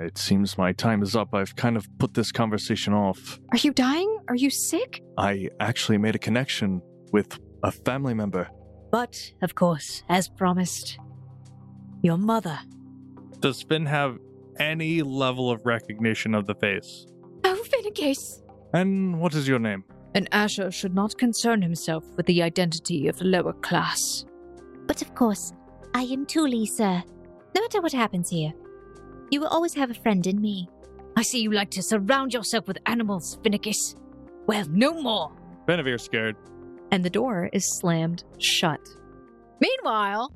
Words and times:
it 0.00 0.18
seems 0.18 0.56
my 0.56 0.72
time 0.72 1.02
is 1.02 1.16
up. 1.16 1.34
I've 1.34 1.56
kind 1.56 1.76
of 1.76 1.86
put 1.98 2.14
this 2.14 2.32
conversation 2.32 2.92
off. 2.92 3.38
Are 3.52 3.58
you 3.58 3.72
dying? 3.72 4.18
Are 4.28 4.36
you 4.36 4.50
sick? 4.50 5.02
I 5.16 5.48
actually 5.60 5.98
made 5.98 6.14
a 6.14 6.18
connection 6.18 6.80
with 7.12 7.38
a 7.62 7.72
family 7.72 8.14
member. 8.14 8.48
But, 8.90 9.32
of 9.42 9.54
course, 9.54 10.02
as 10.08 10.28
promised, 10.28 10.98
your 12.02 12.16
mother. 12.16 12.58
Does 13.40 13.62
Finn 13.62 13.86
have 13.86 14.18
any 14.58 15.02
level 15.02 15.50
of 15.50 15.60
recognition 15.64 16.34
of 16.34 16.46
the 16.46 16.54
face? 16.54 17.06
Oh, 17.44 17.64
Finnegas. 17.68 18.42
And 18.72 19.20
what 19.20 19.34
is 19.34 19.46
your 19.46 19.58
name? 19.58 19.84
An 20.14 20.26
Asher 20.32 20.70
should 20.70 20.94
not 20.94 21.16
concern 21.18 21.60
himself 21.62 22.04
with 22.16 22.26
the 22.26 22.42
identity 22.42 23.08
of 23.08 23.18
the 23.18 23.24
lower 23.24 23.52
class. 23.52 24.24
But 24.86 25.02
of 25.02 25.14
course, 25.14 25.52
I 25.94 26.02
am 26.02 26.24
Tuli, 26.26 26.66
sir. 26.66 27.02
No 27.54 27.60
matter 27.60 27.80
what 27.80 27.92
happens 27.92 28.30
here, 28.30 28.52
you 29.30 29.40
will 29.40 29.48
always 29.48 29.74
have 29.74 29.90
a 29.90 29.94
friend 29.94 30.26
in 30.26 30.40
me. 30.40 30.68
I 31.16 31.22
see 31.22 31.40
you 31.40 31.50
like 31.50 31.70
to 31.72 31.82
surround 31.82 32.32
yourself 32.32 32.66
with 32.68 32.78
animals, 32.86 33.38
Finnicus. 33.42 33.96
Well, 34.46 34.66
no 34.70 34.94
more. 34.94 35.32
Finavir's 35.66 36.02
scared. 36.02 36.36
And 36.90 37.04
the 37.04 37.10
door 37.10 37.50
is 37.52 37.78
slammed 37.80 38.24
shut. 38.38 38.80
Meanwhile, 39.60 40.32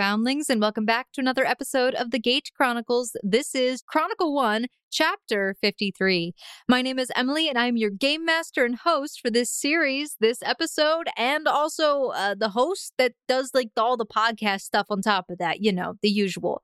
foundlings, 0.00 0.48
and 0.48 0.62
welcome 0.62 0.86
back 0.86 1.08
to 1.12 1.20
another 1.20 1.44
episode 1.44 1.94
of 1.94 2.10
the 2.10 2.18
Gate 2.18 2.50
Chronicles. 2.56 3.14
This 3.22 3.54
is 3.54 3.82
Chronicle 3.82 4.34
1, 4.34 4.64
Chapter 4.90 5.54
53. 5.60 6.32
My 6.66 6.80
name 6.80 6.98
is 6.98 7.12
Emily, 7.14 7.50
and 7.50 7.58
I'm 7.58 7.76
your 7.76 7.90
game 7.90 8.24
master 8.24 8.64
and 8.64 8.76
host 8.76 9.20
for 9.20 9.30
this 9.30 9.52
series, 9.52 10.16
this 10.18 10.38
episode, 10.42 11.08
and 11.18 11.46
also 11.46 12.12
uh, 12.14 12.34
the 12.34 12.48
host 12.48 12.94
that 12.96 13.12
does 13.28 13.50
like 13.52 13.72
all 13.76 13.98
the 13.98 14.06
podcast 14.06 14.62
stuff 14.62 14.86
on 14.88 15.02
top 15.02 15.26
of 15.28 15.36
that, 15.36 15.60
you 15.60 15.70
know, 15.70 15.96
the 16.00 16.08
usual. 16.08 16.62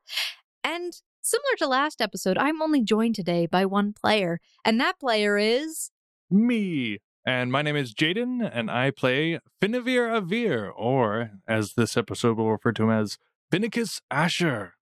And 0.64 0.94
similar 1.20 1.56
to 1.58 1.66
last 1.66 2.00
episode, 2.00 2.38
I'm 2.38 2.62
only 2.62 2.82
joined 2.82 3.16
today 3.16 3.44
by 3.44 3.66
one 3.66 3.92
player, 3.92 4.40
and 4.64 4.80
that 4.80 4.98
player 4.98 5.36
is. 5.36 5.90
Me. 6.30 7.00
And 7.26 7.52
my 7.52 7.60
name 7.60 7.76
is 7.76 7.92
Jaden, 7.92 8.48
and 8.50 8.70
I 8.70 8.92
play 8.92 9.40
Finavir 9.60 10.22
Avir, 10.22 10.70
or 10.74 11.32
as 11.46 11.74
this 11.74 11.98
episode 11.98 12.38
will 12.38 12.50
refer 12.50 12.72
to 12.72 12.84
him 12.84 12.90
as 12.90 13.18
Finnicus 13.52 14.00
Asher. 14.10 14.74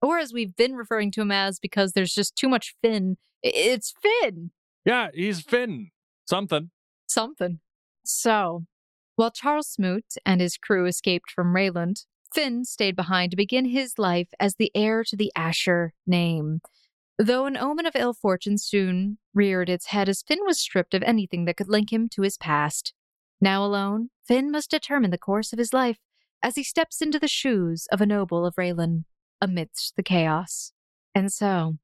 Or 0.00 0.18
as 0.18 0.32
we've 0.32 0.56
been 0.56 0.74
referring 0.74 1.10
to 1.12 1.22
him 1.22 1.30
as 1.30 1.58
because 1.58 1.92
there's 1.92 2.14
just 2.14 2.36
too 2.36 2.48
much 2.48 2.74
Finn. 2.82 3.16
It's 3.42 3.94
Finn! 4.02 4.50
Yeah, 4.84 5.08
he's 5.14 5.40
Finn. 5.40 5.90
Something. 6.26 6.70
Something. 7.06 7.60
So, 8.04 8.64
while 9.16 9.30
Charles 9.30 9.68
Smoot 9.68 10.04
and 10.24 10.40
his 10.40 10.56
crew 10.56 10.86
escaped 10.86 11.30
from 11.30 11.54
Rayland, 11.54 12.04
Finn 12.32 12.64
stayed 12.64 12.96
behind 12.96 13.30
to 13.30 13.36
begin 13.36 13.66
his 13.66 13.98
life 13.98 14.28
as 14.40 14.54
the 14.54 14.70
heir 14.74 15.04
to 15.04 15.16
the 15.16 15.30
Asher 15.36 15.92
name. 16.06 16.60
Though 17.18 17.46
an 17.46 17.56
omen 17.56 17.86
of 17.86 17.94
ill 17.94 18.14
fortune 18.14 18.58
soon 18.58 19.18
reared 19.34 19.68
its 19.68 19.86
head 19.86 20.08
as 20.08 20.22
Finn 20.22 20.40
was 20.44 20.58
stripped 20.58 20.94
of 20.94 21.02
anything 21.02 21.44
that 21.44 21.56
could 21.56 21.68
link 21.68 21.92
him 21.92 22.08
to 22.10 22.22
his 22.22 22.38
past. 22.38 22.94
Now 23.40 23.64
alone, 23.64 24.08
Finn 24.26 24.50
must 24.50 24.70
determine 24.70 25.10
the 25.10 25.18
course 25.18 25.52
of 25.52 25.58
his 25.58 25.72
life 25.72 25.98
as 26.42 26.56
he 26.56 26.62
steps 26.62 27.00
into 27.00 27.18
the 27.18 27.28
shoes 27.28 27.86
of 27.92 28.00
a 28.00 28.06
noble 28.06 28.44
of 28.44 28.56
Rayland 28.56 29.04
amidst 29.40 29.96
the 29.96 30.02
chaos. 30.02 30.72
And 31.14 31.32
so, 31.32 31.78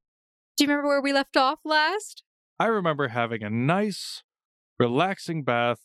do 0.56 0.64
you 0.64 0.68
remember 0.68 0.88
where 0.88 1.02
we 1.02 1.12
left 1.12 1.36
off 1.36 1.60
last? 1.64 2.22
I 2.58 2.66
remember 2.66 3.08
having 3.08 3.42
a 3.42 3.50
nice, 3.50 4.22
relaxing 4.78 5.44
bath, 5.44 5.80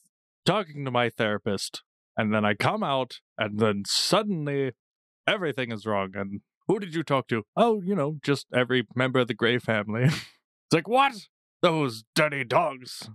talking 0.46 0.86
to 0.86 0.92
my 0.92 1.10
therapist, 1.10 1.84
and 2.18 2.34
then 2.34 2.46
I 2.46 2.54
come 2.54 2.84
out, 2.84 3.20
and 3.38 3.60
then 3.60 3.84
suddenly 3.86 4.72
everything 5.28 5.72
is 5.72 5.86
wrong. 5.86 6.12
And 6.16 6.42
who 6.68 6.80
did 6.80 6.96
you 6.96 7.04
talk 7.04 7.28
to? 7.28 7.44
Oh, 7.56 7.82
you 7.82 7.96
know, 7.96 8.18
just 8.24 8.48
every 8.54 8.88
member 8.96 9.20
of 9.20 9.28
the 9.28 9.34
Gray 9.34 9.60
family. 9.60 10.04
it's 10.06 10.24
like, 10.72 10.88
what? 10.88 11.14
Those 11.62 12.04
dirty 12.16 12.44
dogs. 12.44 13.10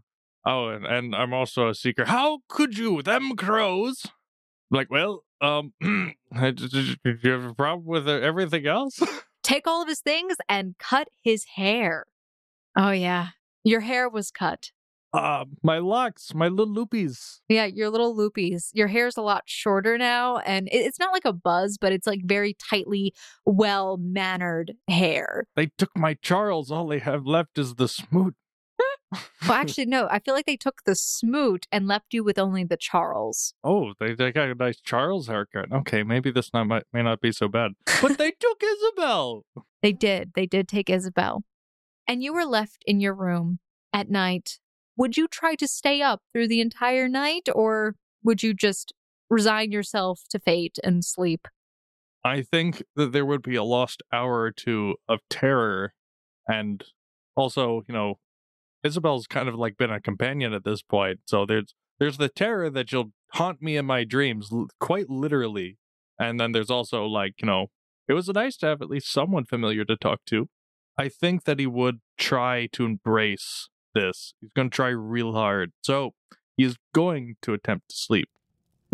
Oh, 0.45 0.69
and, 0.69 0.87
and 0.87 1.15
I'm 1.15 1.35
also 1.35 1.69
a 1.69 1.75
seeker. 1.75 2.07
How 2.07 2.41
could 2.49 2.79
you? 2.79 3.03
Them 3.03 3.37
crows. 3.37 4.07
Like, 4.71 4.91
well, 4.91 5.25
um, 5.41 5.73
did, 5.81 6.57
did- 6.57 6.99
did 7.05 7.19
you 7.23 7.31
have 7.31 7.45
a 7.45 7.55
problem 7.55 7.87
with 7.87 8.09
uh, 8.09 8.13
everything 8.13 8.67
else? 8.67 9.01
take 9.43 9.67
all 9.67 9.83
of 9.83 9.89
his 9.89 10.01
things 10.01 10.37
and 10.49 10.77
cut 10.79 11.09
his 11.23 11.45
hair. 11.57 12.05
Oh, 12.77 12.91
yeah. 12.91 13.29
Your 13.65 13.81
hair 13.81 14.09
was 14.09 14.31
cut. 14.31 14.71
uh, 15.15 15.45
my 15.63 15.79
locks, 15.79 16.35
my 16.35 16.49
little 16.49 16.75
loopies. 16.75 17.39
Yeah, 17.49 17.65
your 17.65 17.89
little 17.89 18.15
loopies. 18.17 18.69
Your 18.75 18.89
hair's 18.89 19.17
a 19.17 19.23
lot 19.23 19.45
shorter 19.47 19.97
now, 19.97 20.37
and 20.39 20.69
it's 20.71 20.99
not 20.99 21.13
like 21.13 21.25
a 21.25 21.33
buzz, 21.33 21.79
but 21.81 21.93
it's 21.93 22.07
like 22.07 22.21
very 22.25 22.55
tightly, 22.71 23.15
well 23.47 23.97
mannered 23.99 24.75
hair. 24.89 25.45
They 25.57 25.71
took 25.79 25.91
my 25.97 26.15
Charles. 26.21 26.71
All 26.71 26.87
they 26.87 26.99
have 26.99 27.25
left 27.27 27.59
is 27.59 27.77
the 27.77 27.89
smoot. 27.89 28.35
Well, 29.13 29.23
actually, 29.53 29.87
no, 29.87 30.09
I 30.11 30.19
feel 30.19 30.35
like 30.35 30.47
they 30.47 30.57
took 30.57 30.83
the 30.85 30.95
smoot 30.95 31.67
and 31.73 31.87
left 31.87 32.13
you 32.13 32.23
with 32.23 32.39
only 32.39 32.65
the 32.65 32.77
Charles. 32.77 33.55
Oh, 33.65 33.95
they, 33.99 34.15
they 34.15 34.33
got 34.33 34.49
a 34.49 34.55
nice 34.55 34.81
Charles 34.81 35.29
haircut. 35.29 35.73
Okay, 35.73 36.03
maybe 36.03 36.31
this 36.31 36.53
not 36.53 36.67
might, 36.67 36.85
may 36.93 37.03
not 37.03 37.21
be 37.21 37.33
so 37.33 37.49
bad. 37.49 37.73
But 38.03 38.19
they 38.19 38.31
took 38.41 38.63
Isabel. 38.63 39.45
They 39.83 39.93
did. 39.93 40.33
They 40.35 40.47
did 40.47 40.69
take 40.69 40.91
Isabel. 40.91 41.43
And 42.07 42.23
you 42.23 42.33
were 42.33 42.45
left 42.45 42.83
in 42.87 43.01
your 43.01 43.15
room 43.15 43.59
at 43.93 44.11
night. 44.11 44.59
Would 44.97 45.17
you 45.17 45.29
try 45.29 45.55
to 45.57 45.69
stay 45.69 46.03
up 46.03 46.23
through 46.33 46.49
the 46.49 46.61
entire 46.61 47.09
night, 47.09 47.49
or 47.55 47.95
would 48.25 48.43
you 48.43 48.53
just 48.53 48.93
resign 49.31 49.71
yourself 49.71 50.23
to 50.31 50.39
fate 50.39 50.79
and 50.83 51.05
sleep? 51.05 51.47
I 52.25 52.43
think 52.43 52.83
that 52.97 53.13
there 53.13 53.25
would 53.25 53.43
be 53.43 53.55
a 53.55 53.63
lost 53.63 54.03
hour 54.13 54.41
or 54.41 54.51
two 54.51 54.97
of 55.09 55.21
terror, 55.31 55.95
and 56.49 56.83
also, 57.37 57.85
you 57.87 57.95
know, 57.95 58.19
Isabel's 58.85 59.27
kind 59.27 59.49
of 59.49 59.55
like 59.55 59.77
been 59.77 59.91
a 59.91 60.01
companion 60.01 60.53
at 60.53 60.65
this 60.65 60.83
point. 60.83 61.21
So 61.27 61.45
there's 61.47 61.75
there's 61.99 62.19
the 62.19 62.29
terror 62.29 62.71
that 62.71 62.93
you'll 62.93 63.13
haunt 63.33 63.61
me 63.61 63.77
in 63.77 63.87
my 63.87 64.05
dreams, 64.05 64.51
l- 64.53 64.69
quite 64.81 65.11
literally, 65.11 65.77
and 66.19 66.39
then 66.39 66.53
there's 66.53 66.71
also 66.71 67.05
like 67.05 67.35
you 67.41 67.47
know, 67.47 67.67
it 68.09 68.15
was 68.15 68.29
nice 68.29 68.57
to 68.59 68.67
have 68.67 68.83
at 68.83 68.91
least 68.91 69.13
someone 69.13 69.45
familiar 69.45 69.85
to 69.85 69.97
talk 69.97 70.21
to. 70.27 70.49
I 70.99 71.09
think 71.09 71.45
that 71.45 71.59
he 71.61 71.67
would 71.67 72.01
try 72.17 72.69
to 72.73 72.85
embrace 72.85 73.69
this. 73.95 74.35
He's 74.41 74.51
going 74.55 74.71
to 74.71 74.75
try 74.75 74.89
real 74.89 75.33
hard. 75.33 75.73
So 75.83 76.15
he's 76.57 76.77
going 76.93 77.37
to 77.43 77.55
attempt 77.55 77.91
to 77.91 77.97
sleep. 77.97 78.29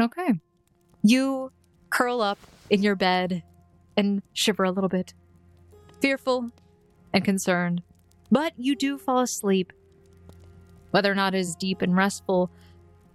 Okay. 0.00 0.34
You 1.02 1.50
curl 1.90 2.20
up 2.20 2.38
in 2.70 2.82
your 2.82 2.94
bed 2.94 3.42
and 3.96 4.22
shiver 4.32 4.64
a 4.64 4.70
little 4.70 4.88
bit, 4.88 5.14
fearful 6.00 6.50
and 7.12 7.24
concerned, 7.24 7.82
but 8.30 8.52
you 8.56 8.74
do 8.76 8.98
fall 8.98 9.20
asleep. 9.20 9.72
Whether 10.90 11.10
or 11.10 11.14
not 11.14 11.34
it 11.34 11.38
is 11.38 11.56
deep 11.56 11.82
and 11.82 11.96
restful, 11.96 12.50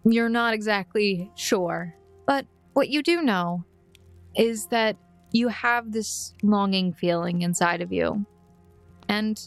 you're 0.04 0.30
not 0.30 0.54
exactly 0.54 1.32
sure. 1.36 1.96
But 2.26 2.46
what 2.74 2.90
you 2.90 3.02
do 3.02 3.22
know 3.22 3.64
is 4.36 4.68
that 4.68 4.98
you 5.32 5.48
have 5.50 5.92
this 5.92 6.34
longing 6.44 6.94
feeling 6.94 7.42
inside 7.42 7.82
of 7.82 7.92
you. 7.92 8.26
And 9.08 9.40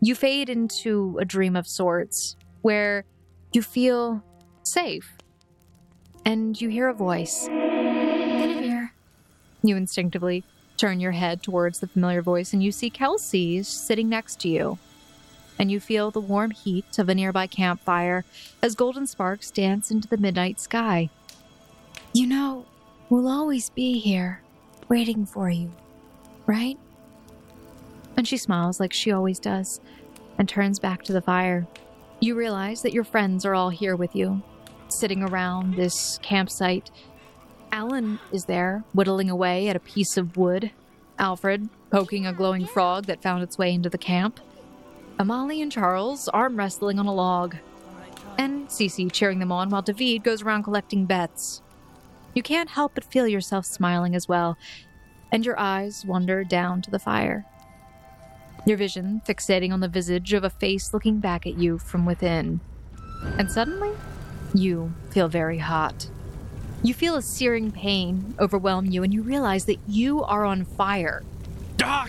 you 0.00 0.14
fade 0.14 0.48
into 0.48 1.18
a 1.20 1.24
dream 1.24 1.56
of 1.56 1.66
sorts 1.66 2.36
where 2.62 3.04
you 3.52 3.62
feel 3.62 4.22
safe 4.62 5.16
and 6.24 6.60
you 6.60 6.68
hear 6.68 6.88
a 6.88 6.94
voice. 6.94 7.48
Finavir. 7.48 8.90
You 9.62 9.76
instinctively 9.76 10.44
turn 10.76 11.00
your 11.00 11.12
head 11.12 11.42
towards 11.42 11.80
the 11.80 11.86
familiar 11.86 12.22
voice 12.22 12.52
and 12.52 12.62
you 12.62 12.72
see 12.72 12.90
Kelsey 12.90 13.62
sitting 13.62 14.08
next 14.08 14.40
to 14.40 14.48
you. 14.48 14.78
And 15.58 15.70
you 15.70 15.80
feel 15.80 16.10
the 16.10 16.20
warm 16.20 16.50
heat 16.50 16.98
of 16.98 17.08
a 17.08 17.14
nearby 17.14 17.46
campfire 17.46 18.24
as 18.60 18.74
golden 18.74 19.06
sparks 19.06 19.50
dance 19.50 19.90
into 19.90 20.08
the 20.08 20.16
midnight 20.16 20.60
sky. 20.60 21.10
You 22.12 22.26
know, 22.26 22.66
we'll 23.08 23.28
always 23.28 23.70
be 23.70 23.98
here, 23.98 24.42
waiting 24.88 25.26
for 25.26 25.48
you, 25.48 25.72
right? 26.46 26.78
And 28.16 28.26
she 28.26 28.36
smiles 28.36 28.80
like 28.80 28.92
she 28.92 29.12
always 29.12 29.38
does 29.38 29.80
and 30.38 30.48
turns 30.48 30.78
back 30.78 31.02
to 31.04 31.12
the 31.12 31.20
fire. 31.20 31.66
You 32.20 32.34
realize 32.34 32.82
that 32.82 32.92
your 32.92 33.04
friends 33.04 33.44
are 33.44 33.54
all 33.54 33.70
here 33.70 33.96
with 33.96 34.14
you, 34.14 34.42
sitting 34.88 35.22
around 35.22 35.74
this 35.74 36.18
campsite. 36.22 36.90
Alan 37.72 38.18
is 38.32 38.44
there, 38.44 38.84
whittling 38.92 39.30
away 39.30 39.68
at 39.68 39.76
a 39.76 39.80
piece 39.80 40.16
of 40.16 40.36
wood. 40.36 40.70
Alfred 41.18 41.68
poking 41.90 42.26
a 42.26 42.32
glowing 42.32 42.66
frog 42.66 43.06
that 43.06 43.22
found 43.22 43.42
its 43.42 43.58
way 43.58 43.72
into 43.72 43.88
the 43.88 43.98
camp. 43.98 44.40
Amali 45.18 45.62
and 45.62 45.70
Charles 45.70 46.28
arm 46.28 46.56
wrestling 46.56 46.98
on 46.98 47.06
a 47.06 47.14
log. 47.14 47.56
And 48.36 48.66
Cece 48.68 49.12
cheering 49.12 49.38
them 49.38 49.52
on 49.52 49.70
while 49.70 49.82
David 49.82 50.24
goes 50.24 50.42
around 50.42 50.64
collecting 50.64 51.06
bets. 51.06 51.62
You 52.34 52.42
can't 52.42 52.70
help 52.70 52.94
but 52.94 53.04
feel 53.04 53.28
yourself 53.28 53.64
smiling 53.64 54.16
as 54.16 54.28
well, 54.28 54.58
and 55.30 55.46
your 55.46 55.58
eyes 55.58 56.04
wander 56.04 56.42
down 56.42 56.82
to 56.82 56.90
the 56.90 56.98
fire. 56.98 57.46
Your 58.66 58.76
vision 58.76 59.22
fixating 59.26 59.72
on 59.72 59.80
the 59.80 59.88
visage 59.88 60.32
of 60.32 60.42
a 60.42 60.50
face 60.50 60.92
looking 60.92 61.20
back 61.20 61.46
at 61.46 61.58
you 61.58 61.78
from 61.78 62.06
within. 62.06 62.60
And 63.38 63.48
suddenly, 63.48 63.92
you 64.52 64.92
feel 65.10 65.28
very 65.28 65.58
hot. 65.58 66.08
You 66.82 66.92
feel 66.92 67.14
a 67.14 67.22
searing 67.22 67.70
pain 67.70 68.34
overwhelm 68.40 68.86
you, 68.86 69.04
and 69.04 69.14
you 69.14 69.22
realize 69.22 69.66
that 69.66 69.78
you 69.86 70.24
are 70.24 70.44
on 70.44 70.64
fire. 70.64 71.22
Ah! 71.82 72.08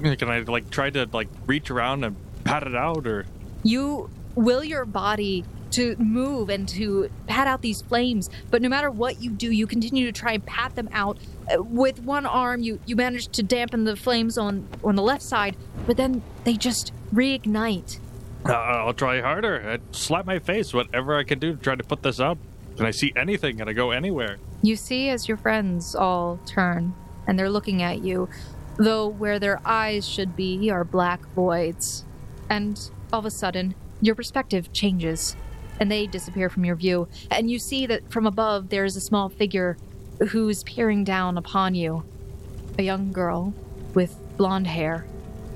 Can 0.00 0.30
I 0.30 0.40
like 0.40 0.70
try 0.70 0.90
to 0.90 1.08
like 1.12 1.28
reach 1.46 1.70
around 1.70 2.04
and 2.04 2.16
pat 2.48 2.62
it 2.66 2.74
out 2.74 3.06
or 3.06 3.26
You 3.62 4.10
will 4.34 4.64
your 4.64 4.84
body 4.84 5.44
to 5.70 5.96
move 5.96 6.48
and 6.48 6.66
to 6.68 7.10
pat 7.26 7.46
out 7.46 7.60
these 7.60 7.82
flames, 7.82 8.30
but 8.50 8.62
no 8.62 8.68
matter 8.68 8.90
what 8.90 9.20
you 9.20 9.30
do, 9.30 9.50
you 9.50 9.66
continue 9.66 10.06
to 10.06 10.12
try 10.12 10.32
and 10.32 10.46
pat 10.46 10.74
them 10.74 10.88
out. 10.92 11.18
Uh, 11.52 11.62
With 11.62 12.00
one 12.00 12.24
arm, 12.24 12.62
you 12.62 12.80
you 12.86 12.96
manage 12.96 13.28
to 13.28 13.42
dampen 13.42 13.84
the 13.84 13.96
flames 13.96 14.38
on 14.38 14.66
on 14.82 14.94
the 14.96 15.02
left 15.02 15.22
side, 15.22 15.56
but 15.86 15.96
then 15.96 16.22
they 16.44 16.54
just 16.54 16.92
reignite. 17.12 17.98
Uh, 18.46 18.52
I'll 18.52 18.94
try 18.94 19.20
harder. 19.20 19.60
I 19.72 19.78
slap 19.94 20.24
my 20.24 20.38
face, 20.38 20.72
whatever 20.72 21.18
I 21.18 21.24
can 21.24 21.38
do 21.38 21.54
to 21.56 21.62
try 21.62 21.74
to 21.74 21.84
put 21.84 22.02
this 22.02 22.18
out. 22.20 22.38
Can 22.76 22.86
I 22.86 22.92
see 22.92 23.12
anything? 23.16 23.58
Can 23.58 23.68
I 23.68 23.72
go 23.72 23.90
anywhere? 23.90 24.38
You 24.62 24.76
see 24.76 25.10
as 25.10 25.28
your 25.28 25.36
friends 25.36 25.94
all 25.94 26.38
turn 26.46 26.94
and 27.26 27.38
they're 27.38 27.50
looking 27.50 27.82
at 27.82 28.02
you, 28.02 28.28
though 28.78 29.06
where 29.08 29.38
their 29.38 29.60
eyes 29.64 30.08
should 30.08 30.34
be 30.36 30.70
are 30.70 30.84
black 30.84 31.20
voids. 31.34 32.04
And 32.50 32.78
all 33.12 33.20
of 33.20 33.26
a 33.26 33.30
sudden, 33.30 33.74
your 34.00 34.14
perspective 34.14 34.72
changes 34.72 35.36
and 35.80 35.90
they 35.90 36.06
disappear 36.06 36.48
from 36.48 36.64
your 36.64 36.76
view. 36.76 37.08
And 37.30 37.50
you 37.50 37.58
see 37.58 37.86
that 37.86 38.10
from 38.10 38.26
above 38.26 38.68
there 38.68 38.84
is 38.84 38.96
a 38.96 39.00
small 39.00 39.28
figure 39.28 39.76
who's 40.30 40.64
peering 40.64 41.04
down 41.04 41.38
upon 41.38 41.74
you. 41.74 42.04
A 42.78 42.82
young 42.82 43.12
girl 43.12 43.54
with 43.94 44.16
blonde 44.36 44.66
hair, 44.66 45.06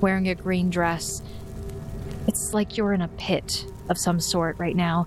wearing 0.00 0.28
a 0.28 0.34
green 0.34 0.70
dress. 0.70 1.22
It's 2.26 2.54
like 2.54 2.76
you're 2.76 2.92
in 2.92 3.02
a 3.02 3.08
pit 3.08 3.66
of 3.88 3.98
some 3.98 4.20
sort 4.20 4.58
right 4.58 4.76
now, 4.76 5.06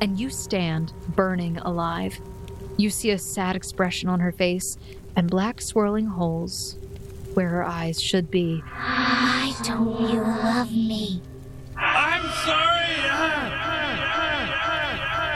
and 0.00 0.18
you 0.18 0.30
stand 0.30 0.92
burning 1.08 1.58
alive. 1.58 2.18
You 2.76 2.90
see 2.90 3.10
a 3.10 3.18
sad 3.18 3.56
expression 3.56 4.08
on 4.08 4.20
her 4.20 4.32
face 4.32 4.76
and 5.16 5.30
black 5.30 5.60
swirling 5.60 6.06
holes 6.06 6.78
where 7.34 7.48
her 7.48 7.64
eyes 7.64 8.00
should 8.00 8.30
be. 8.30 8.58
Why 8.60 9.54
don't 9.62 10.00
you 10.10 10.20
love 10.20 10.70
me? 10.72 11.22
I'm 11.76 12.22
sorry. 12.44 12.82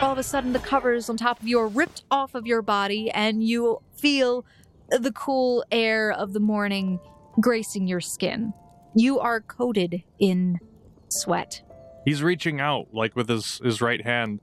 All 0.02 0.12
of 0.12 0.18
a 0.18 0.22
sudden, 0.22 0.52
the 0.52 0.58
covers 0.58 1.08
on 1.08 1.16
top 1.16 1.40
of 1.40 1.48
you 1.48 1.58
are 1.58 1.68
ripped 1.68 2.04
off 2.10 2.34
of 2.34 2.46
your 2.46 2.62
body, 2.62 3.10
and 3.10 3.42
you 3.42 3.80
feel 3.96 4.44
the 4.90 5.12
cool 5.12 5.64
air 5.72 6.12
of 6.12 6.32
the 6.32 6.40
morning 6.40 7.00
gracing 7.40 7.86
your 7.88 8.00
skin. 8.00 8.52
You 8.94 9.18
are 9.20 9.40
coated 9.40 10.02
in 10.18 10.58
sweat. 11.08 11.62
He's 12.04 12.22
reaching 12.22 12.60
out, 12.60 12.88
like 12.92 13.16
with 13.16 13.28
his, 13.28 13.60
his 13.64 13.80
right 13.80 14.04
hand, 14.04 14.40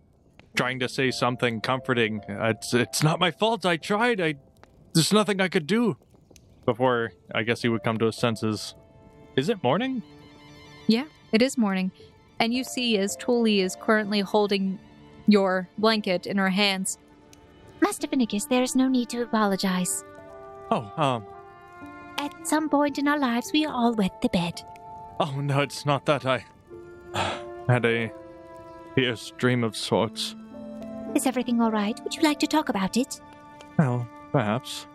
trying 0.56 0.80
to 0.80 0.90
say 0.90 1.12
something 1.12 1.62
comforting. 1.62 2.22
It's 2.28 2.74
it's 2.74 3.02
not 3.02 3.20
my 3.20 3.32
fault. 3.32 3.66
I 3.66 3.78
tried. 3.78 4.20
I 4.20 4.36
there's 4.94 5.14
nothing 5.14 5.40
I 5.40 5.48
could 5.48 5.66
do. 5.68 5.98
Before 6.66 7.12
I 7.34 7.44
guess 7.44 7.62
he 7.62 7.70
would 7.70 7.84
come 7.84 7.98
to 8.00 8.06
his 8.06 8.16
senses. 8.18 8.76
Is 9.36 9.50
it 9.50 9.62
morning? 9.64 10.02
Yeah, 10.88 11.06
it 11.32 11.42
is 11.42 11.58
morning. 11.58 11.92
And 12.40 12.54
you 12.54 12.64
see 12.64 12.98
as 12.98 13.16
Tuli 13.16 13.62
is 13.62 13.76
currently 13.80 14.20
holding 14.22 14.80
your 15.28 15.70
blanket 15.78 16.26
in 16.28 16.38
her 16.38 16.50
hands. 16.50 16.98
Master 17.82 18.08
Finnegas, 18.08 18.48
there 18.48 18.64
is 18.64 18.76
no 18.76 18.88
need 18.88 19.10
to 19.10 19.22
apologize. 19.24 20.04
Oh, 20.72 20.92
um, 20.98 21.26
At 22.18 22.48
some 22.48 22.70
point 22.70 22.98
in 22.98 23.08
our 23.08 23.20
lives, 23.20 23.52
we 23.54 23.66
all 23.66 23.94
wet 23.94 24.22
the 24.22 24.30
bed. 24.30 24.62
oh 25.20 25.40
no, 25.42 25.62
it's 25.62 25.86
not 25.86 26.06
that. 26.06 26.26
I 26.26 26.46
had 27.68 27.86
a 27.86 28.12
fierce 28.96 29.32
dream 29.38 29.64
of 29.64 29.76
sorts. 29.76 30.36
Is 31.16 31.28
everything 31.28 31.62
all 31.62 31.72
right? 31.72 32.00
Would 32.04 32.16
you 32.16 32.24
like 32.24 32.40
to 32.40 32.48
talk 32.48 32.70
about 32.70 32.98
it? 32.98 33.20
Well, 33.78 34.08
perhaps. 34.32 34.88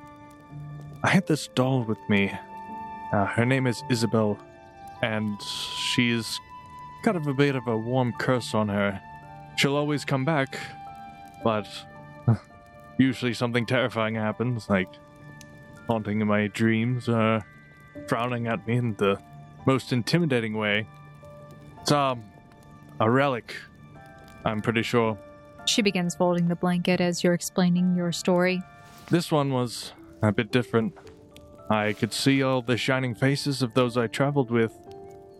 I 1.02 1.10
had 1.10 1.26
this 1.28 1.48
doll 1.48 1.84
with 1.84 1.98
me. 2.08 2.32
Uh, 3.12 3.24
her 3.26 3.46
name 3.46 3.66
is 3.68 3.84
Isabel, 3.88 4.36
and 5.00 5.40
she's 5.42 6.40
got 7.04 7.14
a 7.14 7.20
bit 7.20 7.54
of 7.54 7.68
a 7.68 7.76
warm 7.76 8.12
curse 8.18 8.52
on 8.52 8.68
her. 8.68 9.00
She'll 9.56 9.76
always 9.76 10.04
come 10.04 10.24
back, 10.24 10.58
but 11.44 11.68
usually 12.98 13.32
something 13.32 13.64
terrifying 13.64 14.16
happens, 14.16 14.68
like 14.68 14.88
haunting 15.86 16.20
in 16.20 16.26
my 16.26 16.48
dreams, 16.48 17.08
uh, 17.08 17.40
frowning 18.08 18.48
at 18.48 18.66
me 18.66 18.76
in 18.76 18.94
the 18.96 19.20
most 19.66 19.92
intimidating 19.92 20.56
way. 20.56 20.86
It's 21.80 21.92
um, 21.92 22.24
a 22.98 23.08
relic, 23.08 23.54
I'm 24.44 24.60
pretty 24.60 24.82
sure. 24.82 25.16
She 25.66 25.80
begins 25.80 26.16
folding 26.16 26.48
the 26.48 26.56
blanket 26.56 27.00
as 27.00 27.22
you're 27.22 27.34
explaining 27.34 27.94
your 27.94 28.10
story. 28.10 28.62
This 29.10 29.30
one 29.30 29.52
was 29.52 29.92
a 30.22 30.32
bit 30.32 30.50
different. 30.50 30.94
I 31.70 31.92
could 31.92 32.12
see 32.12 32.42
all 32.42 32.62
the 32.62 32.76
shining 32.76 33.14
faces 33.14 33.62
of 33.62 33.74
those 33.74 33.96
I 33.96 34.06
traveled 34.06 34.50
with. 34.50 34.72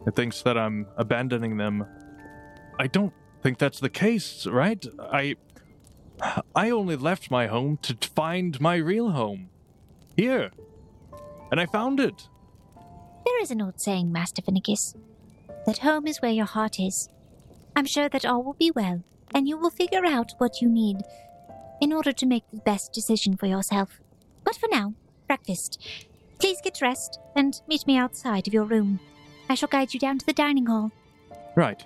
It 0.06 0.14
thinks 0.14 0.42
that 0.42 0.58
I'm 0.58 0.86
abandoning 0.96 1.56
them. 1.56 1.86
I 2.78 2.86
don't 2.86 3.12
think 3.42 3.58
that's 3.58 3.80
the 3.80 3.88
case, 3.88 4.46
right? 4.46 4.84
I 5.00 5.36
I 6.54 6.70
only 6.70 6.96
left 6.96 7.30
my 7.30 7.46
home 7.46 7.78
to 7.82 7.96
find 8.14 8.60
my 8.60 8.76
real 8.76 9.10
home. 9.10 9.50
Here. 10.16 10.50
And 11.50 11.60
I 11.60 11.66
found 11.66 12.00
it. 12.00 12.28
There 13.24 13.40
is 13.40 13.50
an 13.50 13.62
old 13.62 13.80
saying, 13.80 14.10
Master 14.10 14.42
Finnegas, 14.42 14.96
that 15.66 15.78
home 15.78 16.06
is 16.06 16.20
where 16.20 16.32
your 16.32 16.46
heart 16.46 16.80
is. 16.80 17.08
I'm 17.76 17.86
sure 17.86 18.08
that 18.08 18.26
all 18.26 18.42
will 18.42 18.54
be 18.54 18.70
well, 18.70 19.04
and 19.34 19.46
you 19.46 19.56
will 19.56 19.70
figure 19.70 20.04
out 20.04 20.32
what 20.38 20.60
you 20.60 20.68
need 20.68 20.98
in 21.80 21.92
order 21.92 22.12
to 22.12 22.26
make 22.26 22.44
the 22.50 22.60
best 22.60 22.92
decision 22.92 23.36
for 23.36 23.46
yourself. 23.46 24.00
But 24.48 24.56
for 24.56 24.68
now, 24.72 24.94
breakfast. 25.26 25.78
Please 26.38 26.58
get 26.64 26.72
dressed 26.72 27.20
and 27.36 27.60
meet 27.68 27.86
me 27.86 27.98
outside 27.98 28.48
of 28.48 28.54
your 28.54 28.64
room. 28.64 28.98
I 29.50 29.54
shall 29.54 29.68
guide 29.68 29.92
you 29.92 30.00
down 30.00 30.16
to 30.16 30.24
the 30.24 30.32
dining 30.32 30.64
hall. 30.64 30.90
Right. 31.54 31.84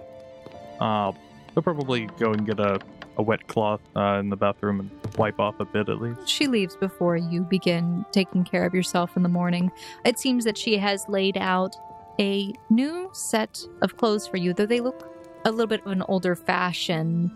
Uh, 0.79 1.11
we'll 1.57 1.65
probably 1.65 2.07
go 2.21 2.31
and 2.31 2.47
get 2.47 2.61
a, 2.61 2.79
a 3.17 3.23
wet 3.23 3.49
cloth 3.49 3.81
uh, 3.97 4.21
in 4.21 4.29
the 4.29 4.37
bathroom 4.37 4.79
and 4.79 5.17
wipe 5.17 5.41
off 5.41 5.59
a 5.59 5.65
bit 5.65 5.89
at 5.89 6.01
least. 6.01 6.29
She 6.29 6.47
leaves 6.47 6.77
before 6.77 7.17
you 7.17 7.41
begin 7.41 8.07
taking 8.13 8.45
care 8.45 8.65
of 8.65 8.75
yourself 8.75 9.17
in 9.17 9.25
the 9.25 9.29
morning. 9.29 9.73
It 10.05 10.21
seems 10.21 10.45
that 10.45 10.57
she 10.57 10.79
has 10.79 11.05
laid 11.09 11.37
out 11.37 11.75
a 12.21 12.53
new 12.71 13.11
set 13.13 13.61
of 13.81 13.97
clothes 13.97 14.29
for 14.29 14.37
you, 14.37 14.55
though 14.55 14.67
they 14.67 14.81
look 14.81 15.13
a 15.45 15.51
little 15.51 15.67
bit 15.67 15.85
of 15.85 15.91
an 15.91 16.03
older 16.03 16.37
fashion. 16.37 17.29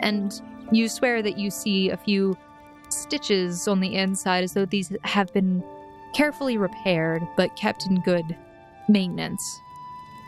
And 0.00 0.38
you 0.70 0.90
swear 0.90 1.22
that 1.22 1.38
you 1.38 1.50
see 1.50 1.88
a 1.88 1.96
few 1.96 2.36
stitches 2.88 3.68
on 3.68 3.80
the 3.80 3.94
inside 3.94 4.44
as 4.44 4.52
though 4.52 4.64
these 4.64 4.92
have 5.04 5.32
been 5.32 5.62
carefully 6.14 6.56
repaired 6.56 7.26
but 7.36 7.54
kept 7.56 7.86
in 7.86 8.00
good 8.00 8.36
maintenance. 8.88 9.60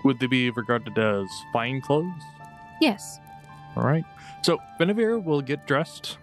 Would 0.04 0.18
they 0.20 0.26
be 0.26 0.50
regarded 0.50 0.98
as 0.98 1.26
fine 1.52 1.80
clothes? 1.80 2.22
Yes. 2.80 3.18
All 3.76 3.84
right. 3.84 4.04
So 4.42 4.58
Finavir 4.78 5.22
will 5.22 5.40
get 5.40 5.66
dressed. 5.66 6.18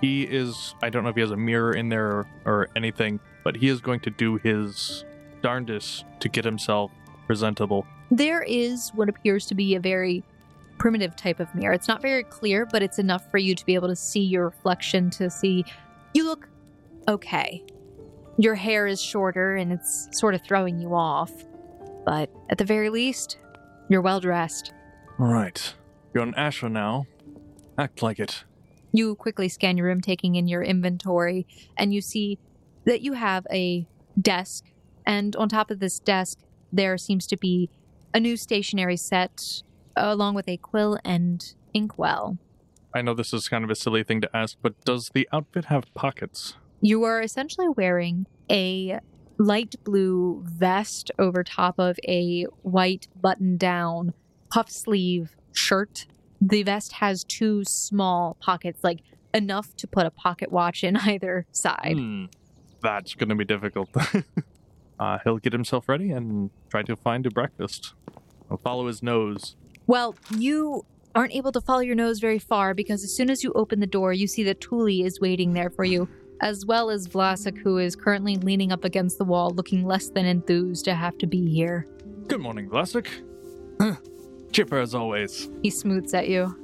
He 0.00 0.22
is, 0.22 0.74
I 0.82 0.88
don't 0.88 1.02
know 1.02 1.10
if 1.10 1.16
he 1.16 1.20
has 1.20 1.30
a 1.30 1.36
mirror 1.36 1.74
in 1.74 1.88
there 1.90 2.06
or, 2.06 2.26
or 2.44 2.68
anything, 2.74 3.20
but 3.44 3.56
he 3.56 3.68
is 3.68 3.80
going 3.80 4.00
to 4.00 4.10
do 4.10 4.36
his 4.36 5.04
darndest 5.42 6.04
to 6.20 6.28
get 6.28 6.44
himself 6.44 6.90
presentable. 7.26 7.86
There 8.10 8.42
is 8.42 8.90
what 8.94 9.08
appears 9.08 9.46
to 9.46 9.54
be 9.54 9.74
a 9.74 9.80
very 9.80 10.24
primitive 10.80 11.14
type 11.14 11.38
of 11.38 11.54
mirror. 11.54 11.74
It's 11.74 11.86
not 11.86 12.00
very 12.00 12.24
clear, 12.24 12.64
but 12.64 12.82
it's 12.82 12.98
enough 12.98 13.30
for 13.30 13.36
you 13.36 13.54
to 13.54 13.66
be 13.66 13.74
able 13.74 13.88
to 13.88 13.94
see 13.94 14.22
your 14.22 14.46
reflection 14.46 15.10
to 15.10 15.28
see 15.30 15.64
you 16.14 16.24
look 16.24 16.48
okay. 17.06 17.62
Your 18.38 18.54
hair 18.54 18.86
is 18.86 19.00
shorter 19.00 19.56
and 19.56 19.72
it's 19.72 20.08
sort 20.12 20.34
of 20.34 20.42
throwing 20.42 20.80
you 20.80 20.94
off, 20.94 21.30
but 22.06 22.30
at 22.48 22.56
the 22.56 22.64
very 22.64 22.88
least, 22.88 23.36
you're 23.90 24.00
well 24.00 24.20
dressed. 24.20 24.72
All 25.18 25.26
right. 25.26 25.74
You're 26.14 26.22
an 26.22 26.34
Asher 26.34 26.70
now. 26.70 27.04
Act 27.76 28.02
like 28.02 28.18
it. 28.18 28.44
You 28.90 29.14
quickly 29.14 29.48
scan 29.50 29.76
your 29.76 29.86
room, 29.86 30.00
taking 30.00 30.34
in 30.34 30.48
your 30.48 30.62
inventory, 30.62 31.46
and 31.76 31.92
you 31.92 32.00
see 32.00 32.38
that 32.86 33.02
you 33.02 33.12
have 33.12 33.46
a 33.52 33.86
desk, 34.20 34.64
and 35.06 35.36
on 35.36 35.48
top 35.50 35.70
of 35.70 35.78
this 35.78 36.00
desk, 36.00 36.38
there 36.72 36.96
seems 36.96 37.26
to 37.28 37.36
be 37.36 37.68
a 38.14 38.18
new 38.18 38.36
stationery 38.36 38.96
set, 38.96 39.62
along 39.96 40.34
with 40.34 40.48
a 40.48 40.56
quill 40.56 40.98
and 41.04 41.54
inkwell. 41.74 42.38
I 42.92 43.02
know 43.02 43.14
this 43.14 43.32
is 43.32 43.48
kind 43.48 43.64
of 43.64 43.70
a 43.70 43.74
silly 43.74 44.02
thing 44.02 44.20
to 44.20 44.36
ask, 44.36 44.56
but 44.60 44.84
does 44.84 45.10
the 45.14 45.28
outfit 45.32 45.66
have 45.66 45.92
pockets? 45.94 46.54
You 46.80 47.04
are 47.04 47.20
essentially 47.20 47.68
wearing 47.68 48.26
a 48.50 48.98
light 49.38 49.74
blue 49.84 50.42
vest 50.44 51.10
over 51.18 51.44
top 51.44 51.78
of 51.78 51.98
a 52.06 52.44
white 52.62 53.08
button 53.20 53.56
down 53.56 54.12
puff 54.50 54.70
sleeve 54.70 55.36
shirt. 55.52 56.06
The 56.40 56.62
vest 56.62 56.92
has 56.94 57.24
two 57.24 57.64
small 57.64 58.36
pockets, 58.40 58.82
like 58.82 59.00
enough 59.32 59.76
to 59.76 59.86
put 59.86 60.06
a 60.06 60.10
pocket 60.10 60.50
watch 60.50 60.82
in 60.82 60.96
either 61.06 61.46
side. 61.52 61.96
Hmm. 61.96 62.24
That's 62.82 63.14
going 63.14 63.28
to 63.28 63.34
be 63.34 63.44
difficult. 63.44 63.90
uh, 64.98 65.18
he'll 65.22 65.38
get 65.38 65.52
himself 65.52 65.88
ready 65.88 66.10
and 66.10 66.50
try 66.70 66.82
to 66.82 66.96
find 66.96 67.26
a 67.26 67.30
breakfast. 67.30 67.94
He'll 68.48 68.56
follow 68.56 68.86
his 68.86 69.02
nose. 69.02 69.54
Well, 69.90 70.14
you 70.38 70.86
aren't 71.16 71.34
able 71.34 71.50
to 71.50 71.60
follow 71.60 71.80
your 71.80 71.96
nose 71.96 72.20
very 72.20 72.38
far 72.38 72.74
because 72.74 73.02
as 73.02 73.12
soon 73.12 73.28
as 73.28 73.42
you 73.42 73.52
open 73.54 73.80
the 73.80 73.88
door, 73.88 74.12
you 74.12 74.28
see 74.28 74.44
that 74.44 74.60
Tuli 74.60 75.02
is 75.02 75.18
waiting 75.20 75.52
there 75.52 75.68
for 75.68 75.82
you, 75.84 76.08
as 76.40 76.64
well 76.64 76.90
as 76.90 77.08
Vlasic, 77.08 77.58
who 77.58 77.78
is 77.78 77.96
currently 77.96 78.36
leaning 78.36 78.70
up 78.70 78.84
against 78.84 79.18
the 79.18 79.24
wall, 79.24 79.50
looking 79.50 79.84
less 79.84 80.08
than 80.08 80.26
enthused 80.26 80.84
to 80.84 80.94
have 80.94 81.18
to 81.18 81.26
be 81.26 81.50
here. 81.50 81.88
Good 82.28 82.38
morning, 82.40 82.70
Vlasic. 82.70 83.08
Chipper 84.52 84.78
as 84.78 84.94
always. 84.94 85.50
He 85.60 85.70
smooths 85.70 86.14
at 86.14 86.28
you. 86.28 86.56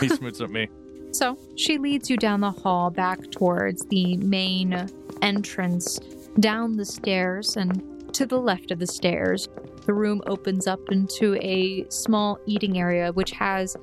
He 0.00 0.08
smooths 0.08 0.40
at 0.40 0.50
me. 0.50 0.68
So 1.12 1.38
she 1.54 1.78
leads 1.78 2.10
you 2.10 2.18
down 2.18 2.40
the 2.40 2.50
hall 2.50 2.90
back 2.90 3.30
towards 3.30 3.86
the 3.86 4.18
main 4.18 4.86
entrance, 5.22 5.98
down 6.40 6.76
the 6.76 6.84
stairs, 6.84 7.56
and 7.56 7.95
to 8.16 8.24
the 8.24 8.40
left 8.40 8.70
of 8.70 8.78
the 8.78 8.86
stairs. 8.86 9.48
The 9.84 9.92
room 9.92 10.22
opens 10.26 10.66
up 10.66 10.80
into 10.90 11.36
a 11.36 11.86
small 11.90 12.38
eating 12.46 12.78
area 12.78 13.12
which 13.12 13.30
has 13.32 13.76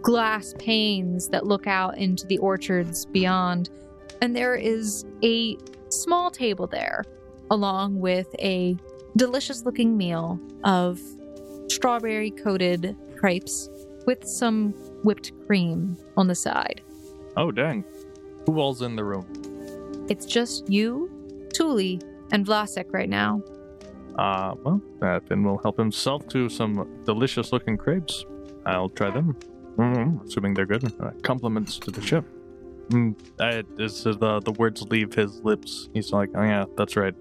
glass 0.00 0.54
panes 0.60 1.28
that 1.30 1.44
look 1.44 1.66
out 1.66 1.98
into 1.98 2.24
the 2.28 2.38
orchards 2.38 3.04
beyond. 3.06 3.70
And 4.22 4.34
there 4.34 4.54
is 4.54 5.04
a 5.24 5.56
small 5.88 6.30
table 6.30 6.68
there, 6.68 7.02
along 7.50 7.98
with 7.98 8.28
a 8.38 8.76
delicious 9.16 9.64
looking 9.64 9.96
meal 9.96 10.38
of 10.62 11.00
strawberry 11.68 12.30
coated 12.30 12.96
crepes 13.16 13.68
with 14.06 14.24
some 14.24 14.70
whipped 15.02 15.32
cream 15.46 15.96
on 16.16 16.28
the 16.28 16.34
side. 16.36 16.80
Oh, 17.36 17.50
dang. 17.50 17.84
Who 18.46 18.60
all's 18.60 18.82
in 18.82 18.94
the 18.94 19.04
room? 19.04 19.26
It's 20.08 20.26
just 20.26 20.68
you, 20.70 21.10
Tuli, 21.52 22.00
and 22.30 22.46
Vlasic 22.46 22.92
right 22.92 23.08
now. 23.08 23.42
Uh, 24.16 24.54
well, 24.64 24.82
uh, 25.02 25.20
Finn 25.20 25.42
will 25.42 25.58
help 25.58 25.78
himself 25.78 26.26
to 26.28 26.48
some 26.48 27.02
delicious 27.04 27.52
looking 27.52 27.76
crepes. 27.76 28.24
I'll 28.66 28.88
try 28.88 29.10
them. 29.10 29.36
Mm, 29.76 30.26
assuming 30.26 30.54
they're 30.54 30.66
good. 30.66 30.84
Uh, 31.00 31.10
compliments 31.22 31.78
to 31.78 31.90
the 31.90 32.02
ship. 32.02 32.24
Mm, 32.88 33.14
I, 33.38 33.62
the, 33.76 34.40
the 34.44 34.52
words 34.52 34.82
leave 34.82 35.14
his 35.14 35.42
lips, 35.44 35.88
he's 35.94 36.12
like, 36.12 36.30
oh 36.34 36.42
yeah, 36.42 36.64
that's 36.76 36.96
right. 36.96 37.14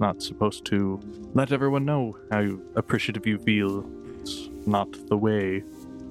Not 0.00 0.22
supposed 0.22 0.64
to 0.66 0.98
let 1.34 1.52
everyone 1.52 1.84
know 1.84 2.16
how 2.32 2.58
appreciative 2.74 3.26
you 3.26 3.38
feel. 3.38 3.88
It's 4.20 4.48
not 4.66 4.90
the 5.08 5.16
way. 5.16 5.60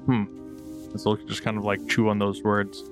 Hmm. 0.06 0.26
So 0.96 1.18
just 1.18 1.44
kind 1.44 1.58
of 1.58 1.66
like 1.66 1.86
chew 1.90 2.08
on 2.10 2.20
those 2.20 2.44
words. 2.44 2.84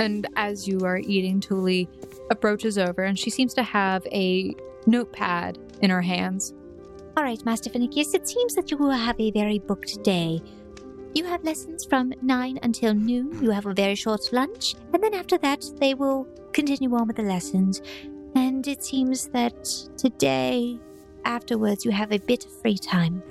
And 0.00 0.26
as 0.34 0.66
you 0.66 0.80
are 0.80 0.98
eating, 0.98 1.40
Tuli 1.40 1.88
approaches 2.30 2.78
over 2.78 3.02
and 3.02 3.18
she 3.18 3.30
seems 3.30 3.54
to 3.54 3.62
have 3.62 4.04
a 4.06 4.54
notepad 4.86 5.58
in 5.84 5.90
her 5.90 6.02
hands. 6.02 6.54
All 7.16 7.22
right, 7.22 7.44
Master 7.44 7.70
Finicus, 7.70 8.14
it 8.14 8.26
seems 8.26 8.54
that 8.56 8.70
you 8.70 8.76
will 8.76 8.90
have 8.90 9.20
a 9.20 9.30
very 9.30 9.58
booked 9.60 10.02
day. 10.02 10.42
You 11.14 11.24
have 11.26 11.44
lessons 11.44 11.84
from 11.84 12.12
9 12.22 12.58
until 12.62 12.92
noon. 12.92 13.40
You 13.40 13.50
have 13.50 13.66
a 13.66 13.74
very 13.74 13.94
short 13.94 14.32
lunch, 14.32 14.74
and 14.92 15.00
then 15.00 15.14
after 15.14 15.38
that, 15.38 15.64
they 15.78 15.94
will 15.94 16.26
continue 16.52 16.92
on 16.96 17.06
with 17.06 17.16
the 17.16 17.22
lessons. 17.22 17.82
And 18.34 18.66
it 18.66 18.82
seems 18.82 19.28
that 19.28 19.64
today, 19.96 20.80
afterwards, 21.24 21.84
you 21.84 21.92
have 21.92 22.10
a 22.10 22.18
bit 22.18 22.44
of 22.46 22.60
free 22.60 22.78
time 22.78 23.22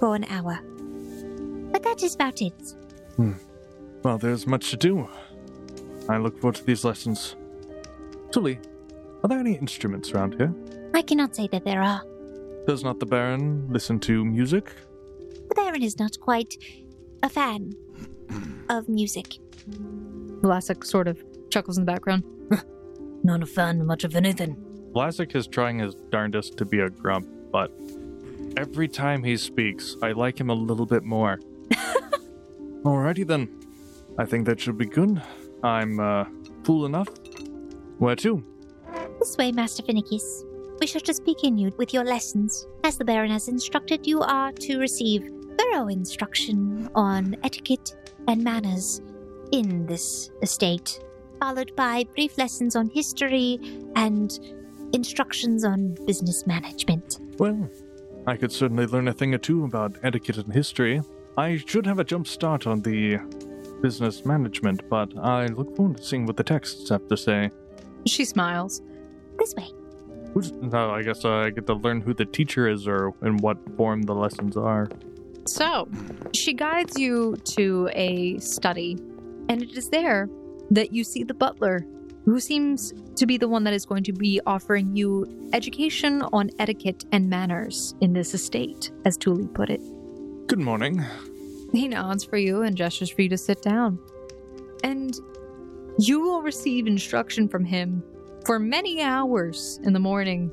for 0.00 0.16
an 0.16 0.24
hour. 0.24 0.58
But 1.70 1.84
that 1.84 2.02
is 2.02 2.16
about 2.16 2.42
it. 2.42 2.74
Hmm. 3.14 3.34
Well, 4.02 4.18
there's 4.18 4.46
much 4.46 4.70
to 4.70 4.76
do. 4.76 5.08
I 6.08 6.16
look 6.16 6.40
forward 6.40 6.56
to 6.56 6.64
these 6.64 6.84
lessons. 6.84 7.36
Tuli, 8.32 8.58
are 9.22 9.28
there 9.28 9.38
any 9.38 9.54
instruments 9.54 10.10
around 10.10 10.34
here? 10.34 10.52
I 10.94 11.02
cannot 11.02 11.34
say 11.36 11.48
that 11.48 11.64
there 11.64 11.82
are. 11.82 12.02
Does 12.66 12.84
not 12.84 13.00
the 13.00 13.06
Baron 13.06 13.66
listen 13.70 13.98
to 14.00 14.24
music? 14.24 14.74
The 15.48 15.54
Baron 15.54 15.82
is 15.82 15.98
not 15.98 16.18
quite 16.20 16.56
a 17.22 17.28
fan 17.28 17.74
of 18.68 18.88
music. 18.88 19.38
Vlasic 20.40 20.84
sort 20.84 21.08
of 21.08 21.22
chuckles 21.50 21.76
in 21.78 21.84
the 21.84 21.92
background. 21.92 22.24
Not 23.24 23.42
a 23.42 23.46
fan 23.46 23.80
of 23.80 23.86
much 23.86 24.04
of 24.04 24.16
anything. 24.16 24.56
Vlasic 24.92 25.36
is 25.36 25.46
trying 25.46 25.78
his 25.80 25.94
darndest 26.10 26.56
to 26.58 26.64
be 26.64 26.80
a 26.80 26.88
grump, 26.88 27.28
but 27.52 27.70
every 28.56 28.88
time 28.88 29.22
he 29.22 29.36
speaks, 29.36 29.96
I 30.02 30.12
like 30.12 30.40
him 30.40 30.48
a 30.50 30.54
little 30.54 30.86
bit 30.86 31.04
more. 31.04 31.38
Alrighty 32.84 33.26
then. 33.26 33.48
I 34.18 34.24
think 34.24 34.46
that 34.46 34.58
should 34.60 34.78
be 34.78 34.86
good. 34.86 35.22
I'm 35.62 36.00
uh, 36.00 36.24
full 36.64 36.86
enough. 36.86 37.08
Where 37.98 38.16
to? 38.16 38.42
This 39.18 39.36
way, 39.36 39.52
Master 39.52 39.82
Finicus. 39.82 40.42
We 40.80 40.86
shall 40.86 41.02
just 41.02 41.26
begin 41.26 41.58
you 41.58 41.72
with 41.76 41.92
your 41.92 42.04
lessons. 42.04 42.66
As 42.84 42.96
the 42.96 43.04
Baron 43.04 43.30
has 43.30 43.48
instructed, 43.48 44.06
you 44.06 44.22
are 44.22 44.50
to 44.52 44.78
receive 44.78 45.30
thorough 45.58 45.88
instruction 45.88 46.88
on 46.94 47.36
etiquette 47.44 47.94
and 48.26 48.42
manners 48.42 49.02
in 49.52 49.84
this 49.84 50.30
estate, 50.40 50.98
followed 51.38 51.76
by 51.76 52.04
brief 52.14 52.38
lessons 52.38 52.76
on 52.76 52.88
history 52.88 53.58
and 53.94 54.40
instructions 54.94 55.66
on 55.66 55.96
business 56.06 56.46
management. 56.46 57.18
Well, 57.38 57.68
I 58.26 58.38
could 58.38 58.50
certainly 58.50 58.86
learn 58.86 59.08
a 59.08 59.12
thing 59.12 59.34
or 59.34 59.38
two 59.38 59.64
about 59.64 59.96
etiquette 60.02 60.38
and 60.38 60.52
history. 60.52 61.02
I 61.36 61.58
should 61.58 61.84
have 61.84 61.98
a 61.98 62.04
jump 62.04 62.26
start 62.26 62.66
on 62.66 62.80
the 62.80 63.18
business 63.82 64.24
management, 64.24 64.88
but 64.88 65.14
I 65.18 65.46
look 65.48 65.76
forward 65.76 65.98
to 65.98 66.02
seeing 66.02 66.24
what 66.24 66.38
the 66.38 66.44
texts 66.44 66.88
have 66.88 67.06
to 67.08 67.18
say. 67.18 67.50
She 68.06 68.24
smiles. 68.24 68.80
This 69.38 69.54
way. 69.54 69.68
Who's, 70.34 70.52
no, 70.52 70.90
I 70.90 71.02
guess 71.02 71.24
uh, 71.24 71.30
I 71.30 71.50
get 71.50 71.66
to 71.66 71.74
learn 71.74 72.00
who 72.00 72.14
the 72.14 72.24
teacher 72.24 72.68
is 72.68 72.86
or 72.86 73.12
in 73.22 73.38
what 73.38 73.58
form 73.76 74.02
the 74.02 74.14
lessons 74.14 74.56
are. 74.56 74.88
So, 75.48 75.88
she 76.34 76.52
guides 76.52 76.98
you 76.98 77.36
to 77.56 77.88
a 77.92 78.38
study, 78.38 78.96
and 79.48 79.62
it 79.62 79.76
is 79.76 79.88
there 79.88 80.28
that 80.70 80.92
you 80.92 81.02
see 81.02 81.24
the 81.24 81.34
butler, 81.34 81.84
who 82.24 82.38
seems 82.38 82.92
to 83.16 83.26
be 83.26 83.36
the 83.36 83.48
one 83.48 83.64
that 83.64 83.74
is 83.74 83.84
going 83.84 84.04
to 84.04 84.12
be 84.12 84.40
offering 84.46 84.94
you 84.94 85.26
education 85.52 86.22
on 86.32 86.50
etiquette 86.58 87.04
and 87.10 87.28
manners 87.28 87.94
in 88.00 88.12
this 88.12 88.34
estate, 88.34 88.92
as 89.04 89.16
Tuli 89.16 89.48
put 89.48 89.70
it. 89.70 89.80
Good 90.46 90.60
morning. 90.60 91.04
He 91.72 91.88
nods 91.88 92.24
for 92.24 92.36
you 92.36 92.62
and 92.62 92.76
gestures 92.76 93.10
for 93.10 93.22
you 93.22 93.28
to 93.30 93.38
sit 93.38 93.62
down. 93.62 93.98
And 94.84 95.14
you 95.98 96.20
will 96.20 96.42
receive 96.42 96.86
instruction 96.86 97.48
from 97.48 97.64
him 97.64 98.02
for 98.44 98.58
many 98.58 99.02
hours 99.02 99.80
in 99.84 99.92
the 99.92 99.98
morning 99.98 100.50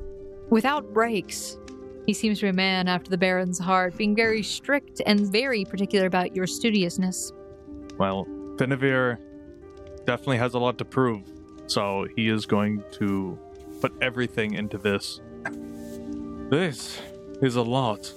without 0.50 0.92
breaks. 0.92 1.58
He 2.06 2.12
seems 2.14 2.38
to 2.38 2.46
be 2.46 2.50
a 2.50 2.54
man 2.54 2.88
after 2.88 3.10
the 3.10 3.18
Baron's 3.18 3.58
heart, 3.58 3.96
being 3.96 4.16
very 4.16 4.42
strict 4.42 5.02
and 5.04 5.20
very 5.30 5.64
particular 5.64 6.06
about 6.06 6.34
your 6.34 6.46
studiousness. 6.46 7.32
Well, 7.98 8.26
Finavir 8.56 9.18
definitely 10.06 10.38
has 10.38 10.54
a 10.54 10.58
lot 10.58 10.78
to 10.78 10.84
prove, 10.84 11.22
so 11.66 12.06
he 12.16 12.28
is 12.28 12.46
going 12.46 12.82
to 12.92 13.38
put 13.80 13.92
everything 14.00 14.54
into 14.54 14.78
this. 14.78 15.20
This 16.50 16.98
is 17.42 17.56
a 17.56 17.62
lot. 17.62 18.12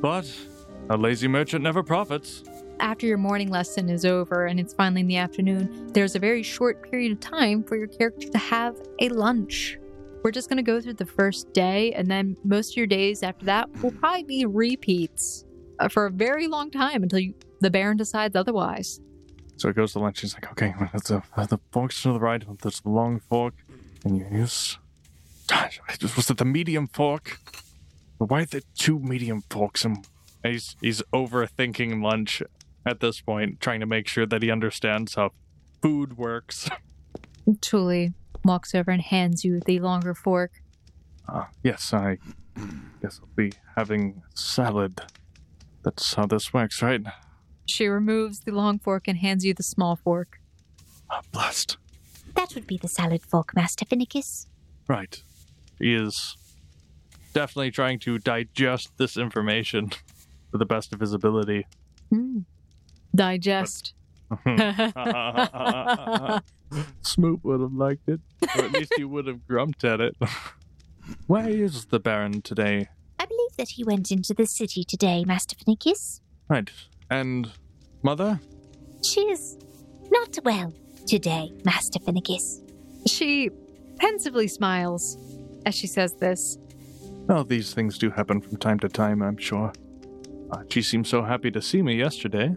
But 0.00 0.32
a 0.88 0.96
lazy 0.96 1.26
merchant 1.26 1.64
never 1.64 1.82
profits. 1.82 2.44
After 2.80 3.06
your 3.06 3.18
morning 3.18 3.50
lesson 3.50 3.88
is 3.88 4.04
over 4.04 4.46
and 4.46 4.60
it's 4.60 4.72
finally 4.72 5.00
in 5.00 5.08
the 5.08 5.16
afternoon, 5.16 5.88
there's 5.92 6.14
a 6.14 6.18
very 6.20 6.44
short 6.44 6.88
period 6.88 7.10
of 7.10 7.20
time 7.20 7.64
for 7.64 7.76
your 7.76 7.88
character 7.88 8.28
to 8.28 8.38
have 8.38 8.76
a 9.00 9.08
lunch. 9.08 9.78
We're 10.22 10.30
just 10.30 10.48
going 10.48 10.58
to 10.58 10.62
go 10.62 10.80
through 10.80 10.94
the 10.94 11.06
first 11.06 11.52
day, 11.52 11.92
and 11.92 12.08
then 12.08 12.36
most 12.44 12.72
of 12.72 12.76
your 12.76 12.86
days 12.86 13.22
after 13.22 13.44
that 13.46 13.68
will 13.82 13.90
probably 13.90 14.24
be 14.24 14.46
repeats 14.46 15.44
uh, 15.80 15.88
for 15.88 16.06
a 16.06 16.10
very 16.10 16.46
long 16.46 16.70
time 16.70 17.02
until 17.02 17.18
you, 17.18 17.34
the 17.60 17.70
Baron 17.70 17.96
decides 17.96 18.36
otherwise. 18.36 19.00
So 19.56 19.68
it 19.68 19.76
goes 19.76 19.92
to 19.92 19.98
lunch. 19.98 20.20
He's 20.20 20.34
like, 20.34 20.50
okay, 20.52 20.74
well, 20.78 20.88
that's 20.92 21.10
a, 21.10 21.22
the 21.36 21.58
fork's 21.72 22.00
to 22.02 22.12
the 22.12 22.20
right. 22.20 22.44
There's 22.62 22.80
the 22.80 22.90
long 22.90 23.20
fork. 23.20 23.54
And 24.04 24.18
you 24.18 24.26
use. 24.30 24.78
Gosh, 25.48 25.80
was 26.16 26.30
it 26.30 26.36
the 26.36 26.44
medium 26.44 26.86
fork? 26.86 27.40
Why 28.18 28.42
are 28.42 28.46
there 28.46 28.60
two 28.76 29.00
medium 29.00 29.42
forks? 29.50 29.84
And 29.84 30.06
he's, 30.44 30.76
he's 30.80 31.02
overthinking 31.12 32.02
lunch 32.02 32.42
at 32.86 33.00
this 33.00 33.20
point, 33.20 33.60
trying 33.60 33.80
to 33.80 33.86
make 33.86 34.08
sure 34.08 34.26
that 34.26 34.42
he 34.42 34.50
understands 34.50 35.14
how 35.14 35.30
food 35.82 36.16
works. 36.16 36.68
Tuli 37.60 38.12
walks 38.44 38.74
over 38.74 38.90
and 38.90 39.02
hands 39.02 39.44
you 39.44 39.60
the 39.60 39.80
longer 39.80 40.14
fork. 40.14 40.52
Uh, 41.28 41.44
yes, 41.62 41.92
I 41.92 42.18
guess 43.02 43.20
I'll 43.22 43.28
be 43.36 43.52
having 43.76 44.22
salad. 44.34 45.00
That's 45.82 46.14
how 46.14 46.26
this 46.26 46.52
works, 46.52 46.82
right? 46.82 47.02
She 47.66 47.86
removes 47.86 48.40
the 48.40 48.52
long 48.52 48.78
fork 48.78 49.08
and 49.08 49.18
hands 49.18 49.44
you 49.44 49.54
the 49.54 49.62
small 49.62 49.96
fork. 49.96 50.40
Ah, 51.10 51.22
blessed. 51.32 51.76
That 52.34 52.54
would 52.54 52.66
be 52.66 52.78
the 52.78 52.88
salad 52.88 53.22
fork, 53.22 53.54
Master 53.54 53.84
Finicus. 53.84 54.46
Right. 54.88 55.22
He 55.78 55.94
is 55.94 56.36
definitely 57.32 57.70
trying 57.70 57.98
to 58.00 58.18
digest 58.18 58.96
this 58.96 59.16
information 59.16 59.90
to 60.52 60.58
the 60.58 60.66
best 60.66 60.92
of 60.92 61.00
his 61.00 61.12
ability. 61.12 61.66
Hmm. 62.10 62.40
Digest. 63.18 63.94
Smoot 67.02 67.40
would 67.42 67.60
have 67.60 67.72
liked 67.72 68.08
it, 68.08 68.20
or 68.56 68.64
at 68.64 68.72
least 68.72 68.94
he 68.96 69.02
would 69.04 69.26
have 69.26 69.44
grumped 69.46 69.82
at 69.82 70.00
it. 70.00 70.14
Where 71.26 71.48
is 71.48 71.86
the 71.86 71.98
Baron 71.98 72.42
today? 72.42 72.88
I 73.18 73.24
believe 73.26 73.56
that 73.56 73.70
he 73.70 73.82
went 73.82 74.12
into 74.12 74.34
the 74.34 74.46
city 74.46 74.84
today, 74.84 75.24
Master 75.24 75.56
Finicus. 75.56 76.20
Right. 76.48 76.70
And 77.10 77.50
Mother? 78.02 78.38
She 79.04 79.22
is 79.22 79.56
not 80.10 80.38
well 80.44 80.72
today, 81.08 81.50
Master 81.64 81.98
Finicus. 81.98 82.60
she 83.06 83.50
pensively 83.98 84.46
smiles 84.46 85.16
as 85.66 85.74
she 85.74 85.88
says 85.88 86.14
this. 86.14 86.56
Well, 87.26 87.42
these 87.42 87.74
things 87.74 87.98
do 87.98 88.10
happen 88.10 88.40
from 88.40 88.58
time 88.58 88.78
to 88.80 88.88
time, 88.88 89.22
I'm 89.22 89.38
sure. 89.38 89.72
Uh, 90.52 90.62
she 90.70 90.82
seemed 90.82 91.08
so 91.08 91.22
happy 91.24 91.50
to 91.50 91.60
see 91.60 91.82
me 91.82 91.96
yesterday. 91.96 92.54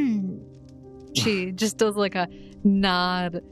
Hmm. 0.00 0.38
She 1.16 1.50
just 1.50 1.76
does 1.76 1.96
like 1.96 2.14
a 2.14 2.28
nod 2.62 3.42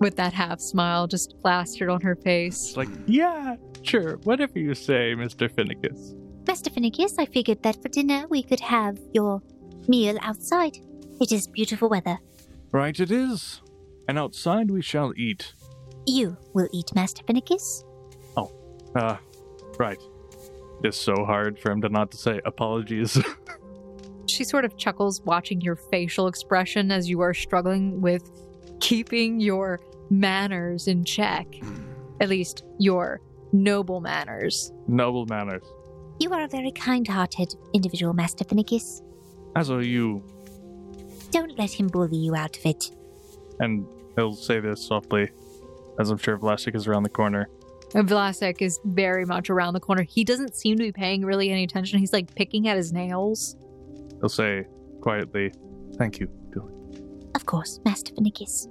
with 0.00 0.16
that 0.16 0.32
half 0.32 0.58
smile 0.58 1.06
just 1.06 1.38
plastered 1.42 1.90
on 1.90 2.00
her 2.00 2.16
face. 2.16 2.68
It's 2.68 2.76
like, 2.78 2.88
yeah, 3.06 3.56
sure, 3.82 4.16
whatever 4.24 4.58
you 4.58 4.74
say, 4.74 5.14
Mr. 5.14 5.50
Finicus. 5.50 6.14
Mr. 6.44 6.72
Finicus, 6.72 7.18
I 7.18 7.26
figured 7.26 7.62
that 7.62 7.82
for 7.82 7.90
dinner 7.90 8.26
we 8.30 8.42
could 8.42 8.60
have 8.60 8.98
your 9.12 9.42
meal 9.86 10.16
outside. 10.22 10.78
It 11.20 11.30
is 11.30 11.46
beautiful 11.46 11.90
weather. 11.90 12.18
Right, 12.72 12.98
it 12.98 13.10
is. 13.10 13.60
And 14.08 14.18
outside 14.18 14.70
we 14.70 14.80
shall 14.80 15.12
eat. 15.14 15.52
You 16.06 16.38
will 16.54 16.68
eat, 16.72 16.94
Master 16.94 17.22
Finicus. 17.24 17.84
Uh, 18.94 19.16
right. 19.78 19.98
It's 20.82 20.96
so 20.96 21.24
hard 21.24 21.58
for 21.58 21.70
him 21.70 21.82
to 21.82 21.88
not 21.88 22.10
to 22.12 22.16
say 22.16 22.40
apologies. 22.44 23.18
She 24.28 24.44
sort 24.44 24.64
of 24.64 24.76
chuckles 24.76 25.22
watching 25.22 25.60
your 25.60 25.76
facial 25.76 26.26
expression 26.26 26.90
as 26.90 27.08
you 27.08 27.20
are 27.20 27.34
struggling 27.34 28.00
with 28.00 28.30
keeping 28.80 29.40
your 29.40 29.80
manners 30.10 30.86
in 30.86 31.04
check. 31.04 31.46
Hmm. 31.60 31.92
At 32.20 32.28
least 32.28 32.64
your 32.78 33.20
noble 33.52 34.00
manners. 34.00 34.72
Noble 34.86 35.26
manners. 35.26 35.62
You 36.20 36.32
are 36.32 36.42
a 36.42 36.48
very 36.48 36.72
kind-hearted 36.72 37.54
individual, 37.72 38.12
Master 38.12 38.44
Finicus. 38.44 39.02
As 39.54 39.70
are 39.70 39.82
you. 39.82 40.22
Don't 41.30 41.56
let 41.58 41.70
him 41.70 41.86
bully 41.86 42.16
you 42.16 42.34
out 42.34 42.56
of 42.56 42.66
it. 42.66 42.90
And 43.60 43.86
he'll 44.16 44.34
say 44.34 44.60
this 44.60 44.84
softly, 44.84 45.30
as 45.98 46.10
I'm 46.10 46.18
sure 46.18 46.36
Vlasic 46.38 46.74
is 46.74 46.86
around 46.86 47.04
the 47.04 47.08
corner. 47.08 47.48
And 47.94 48.08
Vlasic 48.08 48.60
is 48.60 48.80
very 48.84 49.24
much 49.24 49.48
around 49.48 49.74
the 49.74 49.80
corner. 49.80 50.02
He 50.02 50.24
doesn't 50.24 50.56
seem 50.56 50.76
to 50.78 50.82
be 50.82 50.92
paying 50.92 51.24
really 51.24 51.50
any 51.50 51.64
attention. 51.64 51.98
He's 51.98 52.12
like 52.12 52.34
picking 52.34 52.68
at 52.68 52.76
his 52.76 52.92
nails. 52.92 53.56
He'll 54.20 54.28
say 54.28 54.66
quietly, 55.00 55.52
Thank 55.96 56.20
you, 56.20 56.28
Billy. 56.50 56.72
Of 57.34 57.46
course, 57.46 57.80
Master 57.84 58.14
Finicus. 58.14 58.68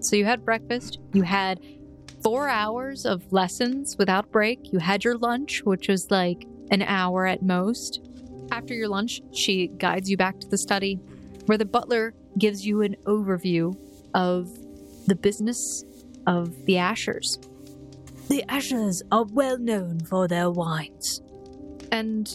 So 0.00 0.16
you 0.16 0.24
had 0.24 0.44
breakfast, 0.44 0.98
you 1.12 1.22
had 1.22 1.60
four 2.22 2.48
hours 2.48 3.06
of 3.06 3.32
lessons 3.32 3.96
without 3.98 4.30
break, 4.30 4.72
you 4.72 4.78
had 4.78 5.04
your 5.04 5.16
lunch, 5.16 5.62
which 5.64 5.88
was 5.88 6.10
like 6.10 6.46
an 6.70 6.82
hour 6.82 7.26
at 7.26 7.42
most. 7.42 8.00
After 8.50 8.74
your 8.74 8.88
lunch, 8.88 9.20
she 9.32 9.68
guides 9.68 10.10
you 10.10 10.16
back 10.16 10.40
to 10.40 10.48
the 10.48 10.58
study, 10.58 10.96
where 11.46 11.58
the 11.58 11.64
butler 11.64 12.14
gives 12.38 12.66
you 12.66 12.82
an 12.82 12.96
overview 13.04 13.76
of 14.14 14.48
the 15.06 15.14
business 15.14 15.84
of 16.26 16.64
the 16.66 16.74
Ashers. 16.74 17.38
The 18.28 18.44
Ashers 18.48 19.02
are 19.10 19.24
well 19.24 19.58
known 19.58 20.00
for 20.00 20.28
their 20.28 20.50
wines. 20.50 21.22
And 21.90 22.28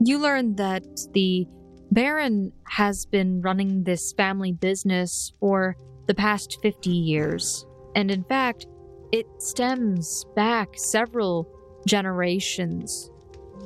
you 0.00 0.18
learn 0.18 0.54
that 0.56 0.84
the 1.12 1.46
Baron 1.92 2.52
has 2.68 3.04
been 3.04 3.40
running 3.40 3.82
this 3.82 4.12
family 4.12 4.52
business 4.52 5.32
for 5.40 5.76
the 6.06 6.14
past 6.14 6.58
50 6.62 6.90
years. 6.90 7.66
And 7.96 8.10
in 8.10 8.22
fact, 8.24 8.66
it 9.10 9.26
stems 9.38 10.24
back 10.36 10.68
several 10.76 11.48
generations. 11.86 13.10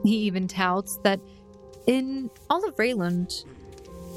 He 0.04 0.16
even 0.18 0.48
touts 0.48 0.98
that 1.04 1.20
in 1.86 2.30
all 2.48 2.66
of 2.66 2.76
Rayland, 2.76 3.44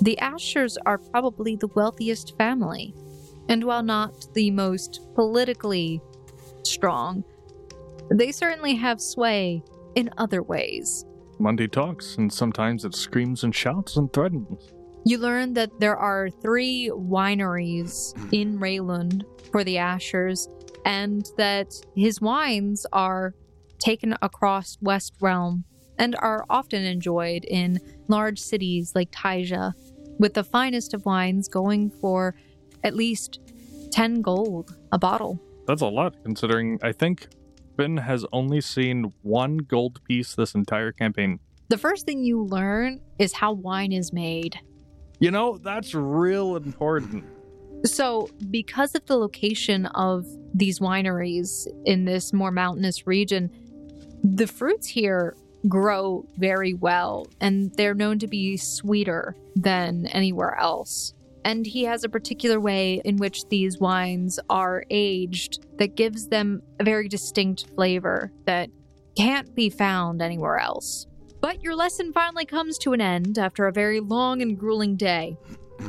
the 0.02 0.18
Ashers 0.22 0.78
are 0.86 0.98
probably 0.98 1.58
the 1.58 1.68
wealthiest 1.68 2.38
family. 2.38 2.94
And 3.50 3.64
while 3.66 3.84
not 3.84 4.34
the 4.34 4.52
most 4.52 5.02
politically 5.16 6.02
strong, 6.64 7.26
they 8.10 8.32
certainly 8.32 8.76
have 8.76 9.02
sway 9.02 9.64
in 9.96 10.10
other 10.18 10.42
ways. 10.42 11.06
Monday 11.40 11.68
talks, 11.68 12.16
and 12.18 12.32
sometimes 12.32 12.86
it 12.86 12.96
screams 12.96 13.44
and 13.44 13.54
shouts 13.54 13.98
and 13.98 14.12
threatens. 14.12 14.74
You 15.06 15.20
learn 15.20 15.54
that 15.54 15.80
there 15.80 15.96
are 15.96 16.30
three 16.30 16.92
wineries 16.94 18.14
in 18.34 18.60
Rayland 18.60 19.24
for 19.52 19.64
the 19.64 19.76
Ashers, 19.76 20.48
and 20.86 21.30
that 21.38 21.74
his 21.96 22.20
wines 22.20 22.86
are 22.92 23.34
taken 23.80 24.16
across 24.22 24.78
West 24.82 25.14
Realm 25.22 25.64
and 25.98 26.16
are 26.20 26.46
often 26.50 26.84
enjoyed 26.84 27.46
in 27.46 27.80
large 28.08 28.40
cities 28.40 28.94
like 28.96 29.12
Taija, 29.12 29.74
with 30.20 30.34
the 30.34 30.44
finest 30.44 30.94
of 30.94 31.06
wines 31.06 31.48
going 31.48 31.90
for 31.90 32.36
at 32.84 32.96
least 32.96 33.40
10 33.92 34.22
gold 34.22 34.76
a 34.92 34.98
bottle. 34.98 35.42
That's 35.68 35.82
a 35.82 35.88
lot, 35.88 36.16
considering 36.24 36.80
I 36.84 36.92
think 36.92 37.28
Has 37.78 38.26
only 38.34 38.60
seen 38.60 39.14
one 39.22 39.58
gold 39.58 40.04
piece 40.04 40.34
this 40.34 40.56
entire 40.56 40.92
campaign. 40.92 41.40
The 41.70 41.78
first 41.78 42.08
thing 42.08 42.24
you 42.24 42.44
learn 42.44 43.02
is 43.20 43.34
how 43.34 43.54
wine 43.54 43.92
is 43.92 44.12
made. 44.12 44.60
You 45.20 45.30
know, 45.30 45.60
that's 45.60 45.94
real 45.94 46.56
important. 46.56 47.24
So, 47.86 48.32
because 48.50 48.96
of 48.96 49.06
the 49.06 49.16
location 49.16 49.86
of 49.88 50.26
these 50.56 50.80
wineries 50.80 51.68
in 51.86 52.06
this 52.06 52.34
more 52.34 52.50
mountainous 52.50 53.06
region, 53.06 53.52
the 54.24 54.48
fruits 54.48 54.88
here 54.88 55.36
grow 55.70 56.26
very 56.38 56.74
well 56.74 57.28
and 57.40 57.72
they're 57.76 57.94
known 57.94 58.18
to 58.20 58.28
be 58.28 58.58
sweeter 58.58 59.36
than 59.56 60.08
anywhere 60.08 60.56
else. 60.60 61.14
And 61.48 61.66
he 61.66 61.86
has 61.86 62.04
a 62.04 62.10
particular 62.10 62.60
way 62.60 63.02
in 63.06 63.16
which 63.16 63.48
these 63.48 63.80
wines 63.80 64.38
are 64.50 64.84
aged 64.90 65.66
that 65.78 65.96
gives 65.96 66.28
them 66.28 66.62
a 66.82 66.84
very 66.84 67.08
distinct 67.08 67.68
flavor 67.74 68.34
that 68.44 68.70
can't 69.16 69.56
be 69.56 69.70
found 69.70 70.22
anywhere 70.22 70.58
else. 70.58 71.08
But 71.40 71.64
your 71.64 71.74
lesson 71.74 72.12
finally 72.12 72.44
comes 72.44 72.78
to 72.80 72.92
an 72.92 73.00
end 73.00 73.40
after 73.40 73.66
a 73.66 73.72
very 73.72 74.02
long 74.02 74.42
and 74.42 74.60
grueling 74.60 74.98
day. 74.98 75.38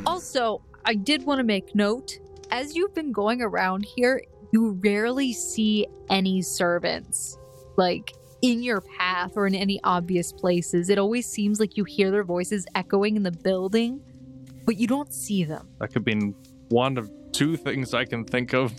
Also, 0.05 0.61
I 0.85 0.93
did 0.93 1.25
want 1.25 1.39
to 1.39 1.43
make 1.43 1.75
note 1.75 2.19
as 2.51 2.73
you've 2.77 2.95
been 2.95 3.11
going 3.11 3.41
around 3.41 3.83
here, 3.83 4.23
you 4.53 4.79
rarely 4.81 5.33
see 5.33 5.85
any 6.09 6.41
servants 6.41 7.37
like 7.75 8.13
in 8.41 8.63
your 8.63 8.79
path 8.79 9.33
or 9.35 9.45
in 9.45 9.55
any 9.55 9.81
obvious 9.83 10.31
places. 10.31 10.89
It 10.89 10.97
always 10.97 11.27
seems 11.27 11.59
like 11.59 11.75
you 11.75 11.83
hear 11.83 12.11
their 12.11 12.23
voices 12.23 12.65
echoing 12.75 13.17
in 13.17 13.23
the 13.23 13.31
building, 13.33 13.99
but 14.69 14.77
you 14.77 14.85
don't 14.85 15.11
see 15.11 15.43
them. 15.43 15.67
That 15.79 15.91
could 15.91 16.05
be 16.05 16.13
one 16.67 16.99
of 16.99 17.09
two 17.31 17.57
things 17.57 17.95
I 17.95 18.05
can 18.05 18.23
think 18.23 18.53
of. 18.53 18.71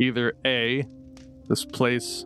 Either 0.00 0.32
A, 0.46 0.86
this 1.50 1.66
place 1.66 2.24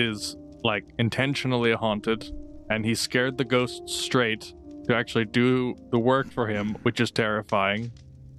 is 0.00 0.36
like 0.64 0.82
intentionally 0.98 1.74
haunted, 1.74 2.28
and 2.68 2.84
he 2.84 2.96
scared 2.96 3.38
the 3.38 3.44
ghosts 3.44 3.94
straight 3.94 4.52
to 4.88 4.96
actually 4.96 5.26
do 5.26 5.76
the 5.92 6.00
work 6.00 6.28
for 6.32 6.48
him, 6.48 6.70
which 6.82 6.98
is 6.98 7.12
terrifying. 7.12 7.92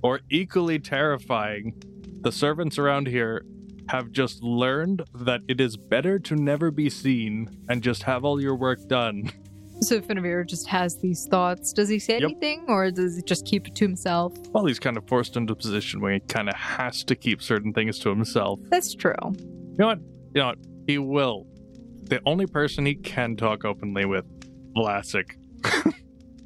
Or 0.04 0.20
equally 0.30 0.80
terrifying, 0.80 1.82
the 2.20 2.34
servants 2.34 2.78
around 2.78 3.08
here 3.08 3.46
have 3.88 4.12
just 4.12 4.44
learned 4.44 5.04
that 5.16 5.40
it 5.48 5.62
is 5.62 5.78
better 5.78 6.20
to 6.20 6.36
never 6.36 6.70
be 6.70 6.90
seen 6.90 7.66
and 7.70 7.82
just 7.82 8.04
have 8.04 8.26
all 8.26 8.42
your 8.42 8.56
work 8.56 8.86
done. 8.90 9.32
So 9.84 10.00
Finavir 10.00 10.46
just 10.48 10.68
has 10.68 10.98
these 10.98 11.26
thoughts. 11.28 11.74
Does 11.74 11.90
he 11.90 11.98
say 11.98 12.14
Yep. 12.20 12.24
anything 12.24 12.66
or 12.68 12.92
does 12.92 13.16
he 13.16 13.24
just 13.24 13.46
keep 13.46 13.68
it 13.68 13.74
to 13.76 13.86
himself? 13.86 14.34
Well, 14.50 14.66
he's 14.66 14.80
kind 14.80 14.96
of 14.96 15.08
forced 15.08 15.36
into 15.36 15.54
a 15.54 15.56
position 15.56 16.02
where 16.02 16.14
he 16.14 16.20
kind 16.20 16.50
of 16.50 16.56
has 16.56 17.04
to 17.06 17.16
keep 17.16 17.42
certain 17.42 17.74
things 17.74 17.98
to 18.00 18.10
himself. 18.10 18.60
That's 18.70 18.94
true. 18.94 19.14
You 19.24 19.76
know 19.80 19.88
what? 19.88 20.00
You 20.36 20.42
know 20.42 20.46
what? 20.48 20.58
He 20.88 20.98
will. 21.00 21.48
The 22.04 22.22
only 22.28 22.46
person 22.46 22.86
he 22.86 22.94
can 22.96 23.36
talk 23.36 23.66
openly 23.66 24.06
with, 24.06 24.26
Vlasic. 24.76 25.32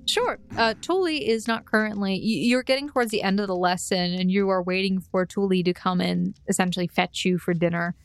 Sure. 0.07 0.37
Uh, 0.55 0.75
Tuli 0.81 1.27
is 1.27 1.47
not 1.47 1.65
currently. 1.65 2.15
You're 2.15 2.61
getting 2.61 2.87
towards 2.89 3.09
the 3.09 3.23
end 3.23 3.39
of 3.39 3.47
the 3.47 3.55
lesson, 3.55 4.13
and 4.13 4.29
you 4.29 4.47
are 4.49 4.61
waiting 4.61 5.01
for 5.01 5.25
Tuli 5.25 5.63
to 5.63 5.73
come 5.73 5.99
and 5.99 6.35
essentially 6.47 6.85
fetch 6.85 7.25
you 7.25 7.39
for 7.39 7.55
dinner. 7.55 7.95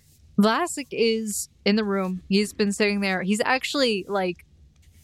Vlasic 0.40 0.86
is 0.92 1.50
in 1.66 1.76
the 1.76 1.84
room. 1.84 2.22
He's 2.26 2.54
been 2.54 2.72
sitting 2.72 3.00
there. 3.00 3.20
He's 3.22 3.42
actually 3.44 4.06
like 4.08 4.46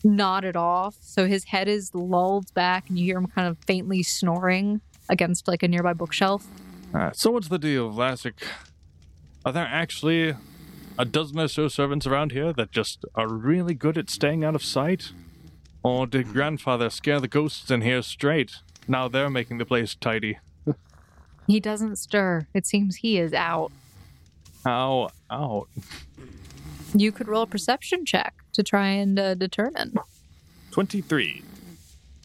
nodded 0.05 0.57
off, 0.57 0.97
so 1.01 1.27
his 1.27 1.45
head 1.45 1.69
is 1.69 1.95
lulled 1.95 2.53
back, 2.55 2.89
and 2.89 2.99
you 2.99 3.05
hear 3.05 3.19
him 3.19 3.27
kind 3.27 3.49
of 3.49 3.59
faintly 3.67 4.03
snoring 4.03 4.81
against 5.09 5.49
like 5.49 5.63
a 5.63 5.69
nearby 5.69 5.93
bookshelf. 5.93 6.47
Uh, 6.95 7.11
so 7.13 7.31
what's 7.31 7.49
the 7.49 7.59
deal, 7.59 7.93
Vlasic? 7.93 8.43
Are 9.45 9.53
there 9.53 9.69
actually 9.71 10.35
a 10.99 11.05
dozen 11.05 11.39
or 11.39 11.49
so 11.49 11.69
servants 11.69 12.07
around 12.07 12.33
here 12.33 12.53
that 12.53 12.73
just 12.73 13.05
are 13.15 13.29
really 13.29 13.75
good 13.75 13.99
at 13.99 14.11
staying 14.11 14.45
out 14.45 14.55
of 14.55 14.63
sight? 14.63 15.13
Or 15.83 16.07
did 16.07 16.33
grandfather 16.33 16.91
scare 16.91 17.21
the 17.21 17.29
ghosts 17.29 17.71
in 17.71 17.83
here 17.83 18.03
straight? 18.03 18.57
Now 18.89 19.09
they're 19.09 19.31
making 19.31 19.59
the 19.59 19.67
place 19.67 19.95
tidy. 19.95 20.39
He 21.47 21.61
doesn't 21.61 21.95
stir. 21.95 22.49
It 22.55 22.67
seems 22.67 22.97
he 22.97 23.19
is 23.19 23.33
out. 23.33 23.71
How 24.65 25.11
out? 25.31 25.69
You 26.93 27.13
could 27.13 27.29
roll 27.29 27.43
a 27.43 27.47
perception 27.47 28.05
check 28.05 28.35
to 28.57 28.63
try 28.63 28.89
and 28.89 29.19
uh, 29.19 29.35
determine. 29.35 29.95
23. 30.73 31.43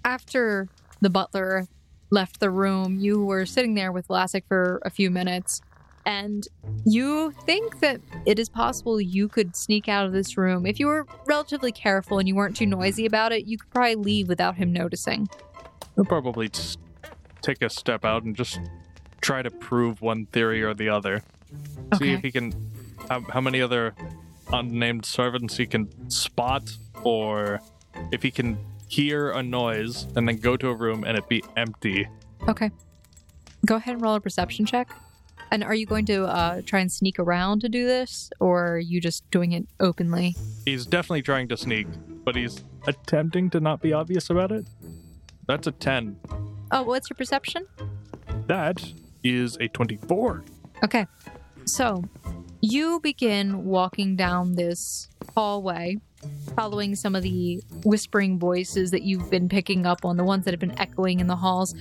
After 0.03 0.67
the 0.99 1.09
butler 1.09 1.67
left 2.09 2.39
the 2.39 2.49
room, 2.49 2.99
you 2.99 3.23
were 3.23 3.45
sitting 3.45 3.75
there 3.75 3.91
with 3.91 4.07
Vlasic 4.07 4.43
for 4.47 4.81
a 4.83 4.89
few 4.89 5.09
minutes, 5.09 5.61
and 6.05 6.47
you 6.83 7.31
think 7.45 7.79
that 7.79 8.01
it 8.25 8.39
is 8.39 8.49
possible 8.49 8.99
you 8.99 9.27
could 9.27 9.55
sneak 9.55 9.87
out 9.87 10.05
of 10.05 10.11
this 10.11 10.37
room. 10.37 10.65
If 10.65 10.79
you 10.79 10.87
were 10.87 11.05
relatively 11.27 11.71
careful 11.71 12.19
and 12.19 12.27
you 12.27 12.35
weren't 12.35 12.57
too 12.57 12.65
noisy 12.65 13.05
about 13.05 13.31
it, 13.31 13.45
you 13.45 13.57
could 13.57 13.69
probably 13.69 13.95
leave 13.95 14.27
without 14.27 14.55
him 14.55 14.73
noticing. 14.73 15.29
He'll 15.95 16.05
probably 16.05 16.49
just 16.49 16.79
take 17.41 17.61
a 17.61 17.69
step 17.69 18.03
out 18.03 18.23
and 18.23 18.35
just 18.35 18.59
try 19.21 19.41
to 19.41 19.51
prove 19.51 20.01
one 20.01 20.25
theory 20.27 20.63
or 20.63 20.73
the 20.73 20.89
other. 20.89 21.23
See 21.97 22.13
if 22.13 22.21
he 22.21 22.31
can. 22.31 22.53
How, 23.09 23.21
how 23.21 23.41
many 23.41 23.61
other 23.61 23.93
unnamed 24.53 25.05
servants 25.05 25.57
he 25.57 25.65
can 25.65 26.09
spot, 26.09 26.71
or 27.03 27.61
if 28.11 28.23
he 28.23 28.31
can 28.31 28.57
hear 28.87 29.31
a 29.31 29.41
noise 29.41 30.03
and 30.15 30.27
then 30.27 30.37
go 30.37 30.57
to 30.57 30.69
a 30.69 30.73
room 30.73 31.03
and 31.05 31.17
it 31.17 31.27
be 31.29 31.43
empty. 31.55 32.07
Okay. 32.47 32.71
Go 33.65 33.75
ahead 33.75 33.93
and 33.93 34.01
roll 34.01 34.15
a 34.15 34.19
perception 34.19 34.65
check. 34.65 34.89
And 35.51 35.63
are 35.63 35.73
you 35.73 35.85
going 35.85 36.05
to 36.05 36.25
uh, 36.25 36.61
try 36.65 36.79
and 36.79 36.91
sneak 36.91 37.19
around 37.19 37.59
to 37.61 37.69
do 37.69 37.85
this, 37.85 38.29
or 38.39 38.75
are 38.75 38.79
you 38.79 39.01
just 39.01 39.29
doing 39.31 39.51
it 39.51 39.67
openly? 39.81 40.35
He's 40.63 40.85
definitely 40.85 41.23
trying 41.23 41.49
to 41.49 41.57
sneak, 41.57 41.87
but 42.23 42.37
he's 42.37 42.63
attempting 42.87 43.49
to 43.49 43.59
not 43.59 43.81
be 43.81 43.91
obvious 43.91 44.29
about 44.29 44.53
it. 44.53 44.65
That's 45.47 45.67
a 45.67 45.71
10. 45.71 46.17
Oh, 46.71 46.83
what's 46.83 47.09
your 47.09 47.17
perception? 47.17 47.67
That 48.47 48.81
is 49.25 49.57
a 49.59 49.67
24. 49.67 50.45
Okay. 50.85 51.05
So 51.65 52.03
you 52.61 52.99
begin 53.01 53.65
walking 53.65 54.15
down 54.15 54.53
this 54.53 55.09
hallway, 55.35 55.97
following 56.55 56.95
some 56.95 57.15
of 57.15 57.23
the 57.23 57.61
whispering 57.83 58.37
voices 58.37 58.91
that 58.91 59.01
you've 59.01 59.29
been 59.31 59.49
picking 59.49 59.85
up 59.85 60.05
on, 60.05 60.17
the 60.17 60.23
ones 60.23 60.45
that 60.45 60.51
have 60.51 60.59
been 60.59 60.79
echoing 60.79 61.19
in 61.19 61.27
the 61.27 61.35
halls. 61.35 61.75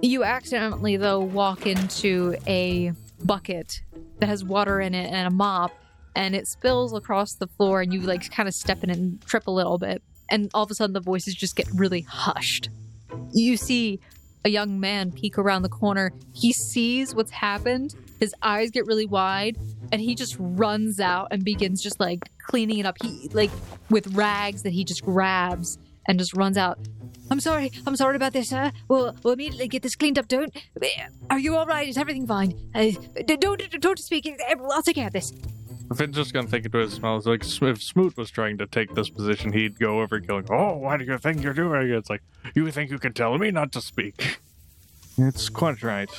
You 0.00 0.24
accidentally, 0.24 0.96
though, 0.96 1.20
walk 1.20 1.66
into 1.66 2.36
a 2.46 2.92
bucket 3.24 3.82
that 4.18 4.28
has 4.28 4.42
water 4.42 4.80
in 4.80 4.94
it 4.94 5.12
and 5.12 5.26
a 5.26 5.30
mop, 5.30 5.72
and 6.14 6.34
it 6.34 6.46
spills 6.46 6.94
across 6.94 7.34
the 7.34 7.46
floor, 7.46 7.82
and 7.82 7.92
you 7.92 8.00
like 8.00 8.30
kind 8.30 8.48
of 8.48 8.54
step 8.54 8.82
in 8.82 8.90
and 8.90 9.20
trip 9.26 9.46
a 9.46 9.50
little 9.50 9.78
bit. 9.78 10.02
And 10.30 10.50
all 10.54 10.64
of 10.64 10.70
a 10.70 10.74
sudden, 10.74 10.94
the 10.94 11.00
voices 11.00 11.34
just 11.34 11.56
get 11.56 11.68
really 11.74 12.00
hushed. 12.00 12.70
You 13.32 13.56
see 13.56 14.00
a 14.44 14.48
young 14.48 14.80
man 14.80 15.12
peek 15.12 15.38
around 15.38 15.62
the 15.62 15.68
corner. 15.68 16.12
He 16.32 16.52
sees 16.52 17.14
what's 17.14 17.30
happened. 17.30 17.94
His 18.20 18.34
eyes 18.42 18.70
get 18.70 18.86
really 18.86 19.06
wide, 19.06 19.56
and 19.92 20.00
he 20.00 20.14
just 20.14 20.36
runs 20.38 21.00
out 21.00 21.28
and 21.30 21.44
begins 21.44 21.82
just 21.82 22.00
like 22.00 22.20
cleaning 22.46 22.78
it 22.78 22.86
up. 22.86 22.96
He 23.02 23.28
like 23.32 23.50
with 23.90 24.06
rags 24.14 24.62
that 24.62 24.72
he 24.72 24.84
just 24.84 25.04
grabs 25.04 25.78
and 26.08 26.18
just 26.18 26.34
runs 26.34 26.56
out. 26.56 26.78
I'm 27.30 27.40
sorry. 27.40 27.72
I'm 27.86 27.96
sorry 27.96 28.16
about 28.16 28.32
this. 28.32 28.52
Uh, 28.52 28.70
we'll, 28.88 29.16
we'll 29.22 29.34
immediately 29.34 29.66
get 29.68 29.82
this 29.82 29.96
cleaned 29.96 30.18
up. 30.18 30.28
Don't. 30.28 30.56
Are 31.28 31.38
you 31.38 31.56
all 31.56 31.66
right? 31.66 31.88
Is 31.88 31.98
everything 31.98 32.26
fine? 32.26 32.54
Uh, 32.74 32.90
d- 33.26 33.36
don't 33.36 33.62
don't 33.80 33.98
speak. 33.98 34.30
I'll 34.70 34.82
take 34.82 34.94
care 34.94 35.08
of 35.08 35.12
this. 35.12 35.32
Finn's 35.94 36.16
just 36.16 36.32
gonna 36.32 36.48
think 36.48 36.64
into 36.64 36.78
his 36.78 37.00
mouth 37.00 37.26
like 37.26 37.44
if 37.44 37.82
Smoot 37.82 38.16
was 38.16 38.30
trying 38.30 38.58
to 38.58 38.66
take 38.66 38.94
this 38.94 39.08
position, 39.08 39.52
he'd 39.52 39.78
go 39.78 40.00
over 40.00 40.18
going, 40.18 40.46
"Oh, 40.50 40.76
why 40.76 40.96
do 40.96 41.04
you 41.04 41.16
think 41.18 41.42
you're 41.42 41.54
doing 41.54 41.88
it?" 41.88 41.96
It's 41.96 42.10
like 42.10 42.22
you 42.54 42.68
think 42.70 42.90
you 42.90 42.98
can 42.98 43.12
tell 43.12 43.38
me 43.38 43.50
not 43.50 43.72
to 43.72 43.80
speak. 43.80 44.40
It's 45.18 45.48
quite 45.48 45.82
right. 45.82 46.10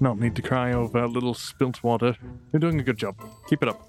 No 0.00 0.14
need 0.14 0.34
to 0.36 0.42
cry 0.42 0.72
over 0.72 0.98
a 0.98 1.06
little 1.06 1.34
spilt 1.34 1.82
water. 1.82 2.16
You're 2.52 2.60
doing 2.60 2.80
a 2.80 2.82
good 2.82 2.96
job. 2.96 3.16
Keep 3.48 3.62
it 3.62 3.68
up. 3.68 3.88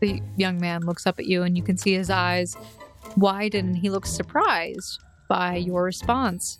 The 0.00 0.20
young 0.36 0.60
man 0.60 0.82
looks 0.82 1.06
up 1.06 1.18
at 1.18 1.26
you, 1.26 1.42
and 1.44 1.56
you 1.56 1.62
can 1.62 1.76
see 1.76 1.94
his 1.94 2.10
eyes 2.10 2.56
widen, 3.16 3.66
and 3.66 3.78
he 3.78 3.90
looks 3.90 4.10
surprised 4.10 5.00
by 5.28 5.56
your 5.56 5.84
response. 5.84 6.58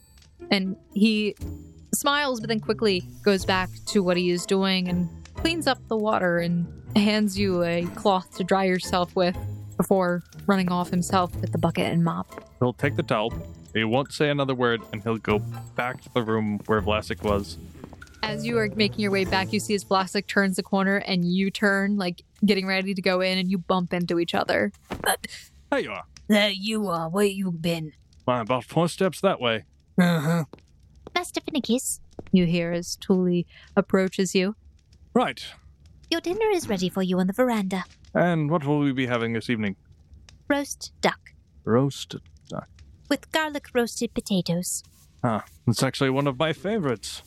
And 0.51 0.77
he 0.93 1.35
smiles, 1.95 2.41
but 2.41 2.49
then 2.49 2.61
quickly 2.61 3.03
goes 3.25 3.45
back 3.45 3.71
to 3.87 4.03
what 4.03 4.17
he 4.17 4.31
is 4.31 4.47
doing 4.47 4.89
and 4.89 5.09
cleans 5.35 5.67
up 5.67 5.79
the 5.89 5.97
water 5.97 6.39
and 6.39 6.67
hands 6.97 7.39
you 7.39 7.63
a 7.65 7.87
cloth 7.97 8.37
to 8.37 8.45
dry 8.45 8.65
yourself 8.65 9.15
with 9.17 9.37
before 9.77 10.23
running 10.47 10.71
off 10.71 10.91
himself 10.91 11.35
with 11.41 11.51
the 11.51 11.59
bucket 11.59 11.93
and 11.93 12.05
mop. 12.05 12.49
He'll 12.61 12.73
take 12.73 12.95
the 12.97 13.03
towel. 13.03 13.33
He 13.75 13.85
won't 13.85 14.13
say 14.13 14.31
another 14.31 14.55
word, 14.55 14.83
and 14.93 15.03
he'll 15.03 15.19
go 15.19 15.41
back 15.75 16.01
to 16.03 16.13
the 16.15 16.23
room 16.23 16.61
where 16.67 16.81
Vlasic 16.81 17.23
was. 17.23 17.59
As 18.23 18.47
you 18.47 18.57
are 18.59 18.69
making 18.75 19.01
your 19.01 19.11
way 19.11 19.25
back, 19.25 19.53
you 19.53 19.61
see 19.61 19.75
as 19.75 19.85
Vlasic 19.85 20.27
turns 20.29 20.57
the 20.57 20.63
corner 20.63 20.97
and 20.97 21.25
you 21.25 21.51
turn, 21.51 21.97
like 21.97 22.23
getting 22.47 22.67
ready 22.67 22.95
to 22.95 23.03
go 23.03 23.21
in, 23.21 23.37
and 23.37 23.51
you 23.51 23.59
bump 23.59 23.93
into 23.93 24.19
each 24.19 24.35
other. 24.35 24.73
There 25.71 25.81
you 25.81 25.91
are. 25.91 26.05
There 26.29 26.51
you 26.51 26.87
are. 26.89 27.09
Where 27.11 27.27
you 27.27 27.51
been? 27.51 27.93
Why, 28.25 28.41
about 28.41 28.65
four 28.65 28.89
steps 28.89 29.21
that 29.21 29.41
way. 29.41 29.65
Uh 29.99 30.21
huh. 30.21 30.45
Master 31.15 31.41
Finicus, 31.41 32.01
You 32.33 32.47
hear 32.47 32.73
as 32.73 32.97
Tuli 32.97 33.47
approaches 33.77 34.35
you. 34.35 34.57
Right. 35.13 35.45
your 36.11 36.21
dinner 36.21 36.49
is 36.53 36.69
ready 36.69 36.89
for 36.89 37.03
you 37.03 37.19
on 37.19 37.27
the 37.27 37.33
veranda. 37.33 37.85
And 38.15 38.51
what 38.51 38.65
will 38.65 38.79
we 38.79 38.93
be 38.93 39.07
having 39.07 39.33
this 39.33 39.51
evening? 39.51 39.77
Roast 40.49 40.93
duck 41.01 41.21
Roast 41.65 42.09
duck. 42.11 42.23
With 43.09 43.31
garlic 43.33 43.67
roasted 43.75 44.15
potatoes. 44.15 44.83
Ah, 45.23 45.45
it's 45.67 45.83
actually 45.83 46.11
one 46.11 46.27
of 46.27 46.39
my 46.39 46.53
favorites. 46.53 47.23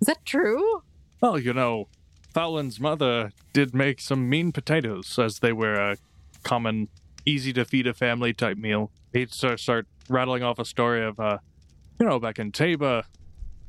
Is 0.00 0.06
that 0.06 0.24
true? 0.24 0.82
Well, 1.20 1.38
you 1.38 1.52
know, 1.52 1.88
Fallon's 2.32 2.80
mother 2.80 3.32
did 3.52 3.74
make 3.74 4.00
some 4.00 4.28
mean 4.28 4.52
potatoes, 4.52 5.18
as 5.18 5.38
they 5.38 5.52
were 5.52 5.74
a 5.74 5.96
common, 6.42 6.88
easy 7.24 7.52
to 7.52 7.64
feed 7.64 7.86
a 7.86 7.94
family 7.94 8.32
type 8.32 8.58
meal. 8.58 8.90
He'd 9.12 9.32
start, 9.32 9.60
start 9.60 9.86
rattling 10.08 10.42
off 10.42 10.58
a 10.58 10.64
story 10.64 11.04
of, 11.04 11.20
uh, 11.20 11.38
you 11.98 12.06
know, 12.06 12.18
back 12.18 12.38
in 12.38 12.52
Taba. 12.52 13.04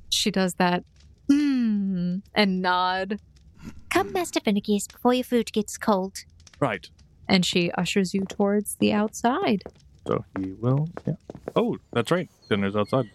She 0.09 0.31
does 0.31 0.55
that. 0.55 0.83
Hmm. 1.29 2.17
And 2.33 2.61
nod. 2.61 3.19
Come, 3.89 4.11
Master 4.11 4.39
Finicus, 4.39 4.91
before 4.91 5.13
your 5.13 5.23
food 5.23 5.51
gets 5.53 5.77
cold. 5.77 6.17
Right. 6.59 6.89
And 7.27 7.45
she 7.45 7.71
ushers 7.71 8.13
you 8.13 8.25
towards 8.25 8.75
the 8.75 8.93
outside. 8.93 9.63
So 10.07 10.23
he 10.39 10.53
will, 10.53 10.89
yeah. 11.07 11.15
Oh, 11.55 11.77
that's 11.91 12.11
right. 12.11 12.29
Dinner's 12.49 12.75
outside. 12.75 13.09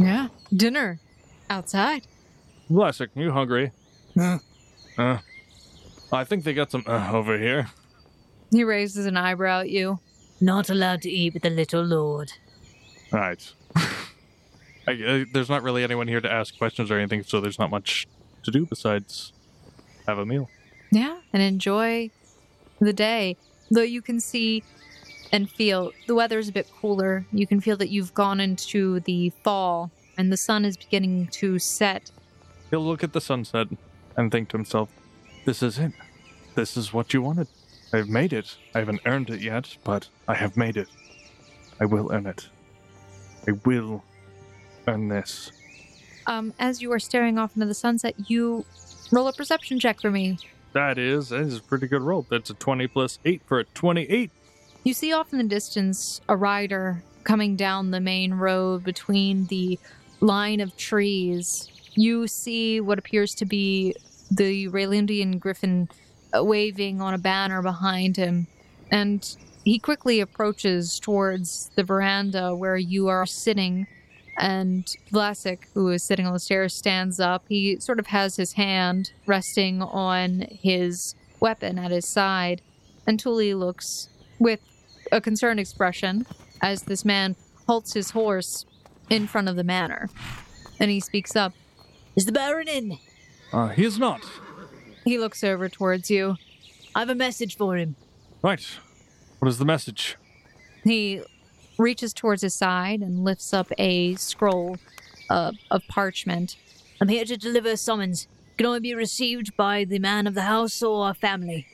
Yeah. 0.00 0.28
Dinner. 0.54 0.98
Outside. 1.48 2.06
Vlasic, 2.70 3.08
you 3.14 3.30
hungry? 3.30 3.72
Huh? 4.16 4.38
Uh, 4.98 5.18
I 6.12 6.24
think 6.24 6.44
they 6.44 6.54
got 6.54 6.70
some 6.70 6.84
uh, 6.86 7.10
over 7.12 7.38
here. 7.38 7.68
He 8.50 8.64
raises 8.64 9.06
an 9.06 9.16
eyebrow 9.16 9.60
at 9.60 9.70
you. 9.70 10.00
Not 10.40 10.68
allowed 10.68 11.02
to 11.02 11.10
eat 11.10 11.34
with 11.34 11.42
the 11.42 11.50
little 11.50 11.82
lord. 11.82 12.32
Right. 13.10 13.52
I, 14.86 14.92
uh, 14.92 15.24
there's 15.32 15.48
not 15.48 15.62
really 15.62 15.82
anyone 15.82 16.08
here 16.08 16.20
to 16.20 16.30
ask 16.30 16.56
questions 16.58 16.90
or 16.90 16.98
anything, 16.98 17.22
so 17.22 17.40
there's 17.40 17.58
not 17.58 17.70
much 17.70 18.06
to 18.42 18.50
do 18.50 18.66
besides 18.66 19.32
have 20.06 20.18
a 20.18 20.26
meal. 20.26 20.48
Yeah. 20.90 21.20
And 21.32 21.42
enjoy 21.42 22.10
the 22.80 22.92
day. 22.92 23.36
Though 23.70 23.82
you 23.82 24.02
can 24.02 24.20
see 24.20 24.62
and 25.36 25.50
feel 25.50 25.92
the 26.06 26.14
weather's 26.14 26.48
a 26.48 26.52
bit 26.52 26.66
cooler. 26.80 27.26
You 27.30 27.46
can 27.46 27.60
feel 27.60 27.76
that 27.76 27.90
you've 27.90 28.14
gone 28.14 28.40
into 28.40 29.00
the 29.00 29.30
fall 29.44 29.90
and 30.16 30.32
the 30.32 30.36
sun 30.38 30.64
is 30.64 30.78
beginning 30.78 31.26
to 31.32 31.58
set. 31.58 32.10
He'll 32.70 32.80
look 32.80 33.04
at 33.04 33.12
the 33.12 33.20
sunset 33.20 33.68
and 34.16 34.32
think 34.32 34.48
to 34.48 34.56
himself, 34.56 34.88
This 35.44 35.62
is 35.62 35.78
it. 35.78 35.92
This 36.54 36.74
is 36.74 36.94
what 36.94 37.12
you 37.12 37.20
wanted. 37.20 37.48
I've 37.92 38.08
made 38.08 38.32
it. 38.32 38.56
I 38.74 38.78
haven't 38.78 39.02
earned 39.04 39.28
it 39.28 39.42
yet, 39.42 39.76
but 39.84 40.08
I 40.26 40.34
have 40.34 40.56
made 40.56 40.78
it. 40.78 40.88
I 41.78 41.84
will 41.84 42.10
earn 42.10 42.26
it. 42.26 42.48
I 43.46 43.52
will 43.66 44.02
earn 44.88 45.08
this. 45.08 45.52
Um, 46.26 46.54
as 46.58 46.80
you 46.80 46.90
are 46.92 46.98
staring 46.98 47.38
off 47.38 47.54
into 47.54 47.66
the 47.66 47.74
sunset, 47.74 48.14
you 48.26 48.64
roll 49.12 49.28
a 49.28 49.34
perception 49.34 49.78
check 49.78 50.00
for 50.00 50.10
me. 50.10 50.38
That 50.72 50.96
is, 50.96 51.28
that 51.28 51.42
is 51.42 51.58
a 51.58 51.62
pretty 51.62 51.88
good 51.88 52.00
roll. 52.00 52.26
That's 52.30 52.48
a 52.48 52.54
20 52.54 52.86
plus 52.86 53.18
8 53.26 53.42
for 53.46 53.60
a 53.60 53.64
28. 53.64 54.30
You 54.86 54.94
see 54.94 55.12
off 55.12 55.32
in 55.32 55.38
the 55.38 55.44
distance 55.44 56.20
a 56.28 56.36
rider 56.36 57.02
coming 57.24 57.56
down 57.56 57.90
the 57.90 57.98
main 57.98 58.34
road 58.34 58.84
between 58.84 59.46
the 59.46 59.80
line 60.20 60.60
of 60.60 60.76
trees. 60.76 61.68
You 61.96 62.28
see 62.28 62.80
what 62.80 62.96
appears 62.96 63.34
to 63.34 63.44
be 63.44 63.96
the 64.30 64.68
Raylandian 64.68 65.40
griffin 65.40 65.88
uh, 66.32 66.44
waving 66.44 67.00
on 67.00 67.14
a 67.14 67.18
banner 67.18 67.62
behind 67.62 68.16
him. 68.16 68.46
And 68.88 69.28
he 69.64 69.80
quickly 69.80 70.20
approaches 70.20 71.00
towards 71.00 71.68
the 71.74 71.82
veranda 71.82 72.54
where 72.54 72.76
you 72.76 73.08
are 73.08 73.26
sitting. 73.26 73.88
And 74.38 74.86
Vlasic, 75.12 75.64
who 75.74 75.88
is 75.88 76.04
sitting 76.04 76.28
on 76.28 76.32
the 76.32 76.38
stairs, 76.38 76.76
stands 76.76 77.18
up. 77.18 77.42
He 77.48 77.80
sort 77.80 77.98
of 77.98 78.06
has 78.06 78.36
his 78.36 78.52
hand 78.52 79.10
resting 79.26 79.82
on 79.82 80.46
his 80.48 81.16
weapon 81.40 81.76
at 81.76 81.90
his 81.90 82.06
side 82.06 82.62
and 83.04 83.18
Tuli 83.20 83.52
looks 83.52 84.08
with 84.38 84.60
a 85.12 85.20
concerned 85.20 85.60
expression 85.60 86.26
as 86.62 86.82
this 86.82 87.04
man 87.04 87.36
halts 87.66 87.94
his 87.94 88.10
horse 88.10 88.64
in 89.10 89.26
front 89.26 89.48
of 89.48 89.56
the 89.56 89.64
manor. 89.64 90.08
And 90.78 90.90
he 90.90 91.00
speaks 91.00 91.36
up. 91.36 91.52
Is 92.16 92.26
the 92.26 92.32
Baron 92.32 92.68
in? 92.68 92.98
Uh, 93.52 93.68
he 93.68 93.84
is 93.84 93.98
not. 93.98 94.22
He 95.04 95.18
looks 95.18 95.44
over 95.44 95.68
towards 95.68 96.10
you. 96.10 96.36
I 96.94 97.00
have 97.00 97.10
a 97.10 97.14
message 97.14 97.56
for 97.56 97.76
him. 97.76 97.96
Right. 98.42 98.66
What 99.38 99.48
is 99.48 99.58
the 99.58 99.64
message? 99.64 100.16
He 100.82 101.22
reaches 101.78 102.12
towards 102.12 102.42
his 102.42 102.54
side 102.54 103.00
and 103.00 103.24
lifts 103.24 103.52
up 103.52 103.70
a 103.78 104.14
scroll 104.16 104.78
uh, 105.28 105.52
of 105.70 105.82
parchment. 105.88 106.56
I'm 107.00 107.08
here 107.08 107.24
to 107.24 107.36
deliver 107.36 107.70
a 107.70 107.76
summons. 107.76 108.28
Can 108.56 108.66
only 108.66 108.80
be 108.80 108.94
received 108.94 109.56
by 109.56 109.84
the 109.84 109.98
man 109.98 110.26
of 110.26 110.34
the 110.34 110.42
house 110.42 110.82
or 110.82 111.12
family. 111.12 111.66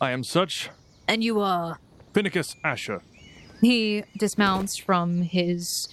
I 0.00 0.10
am 0.10 0.24
such 0.24 0.70
And 1.06 1.22
you 1.22 1.40
are. 1.40 1.78
Finicus 2.14 2.56
Asher. 2.64 3.02
He 3.60 4.04
dismounts 4.16 4.76
from 4.76 5.22
his 5.22 5.88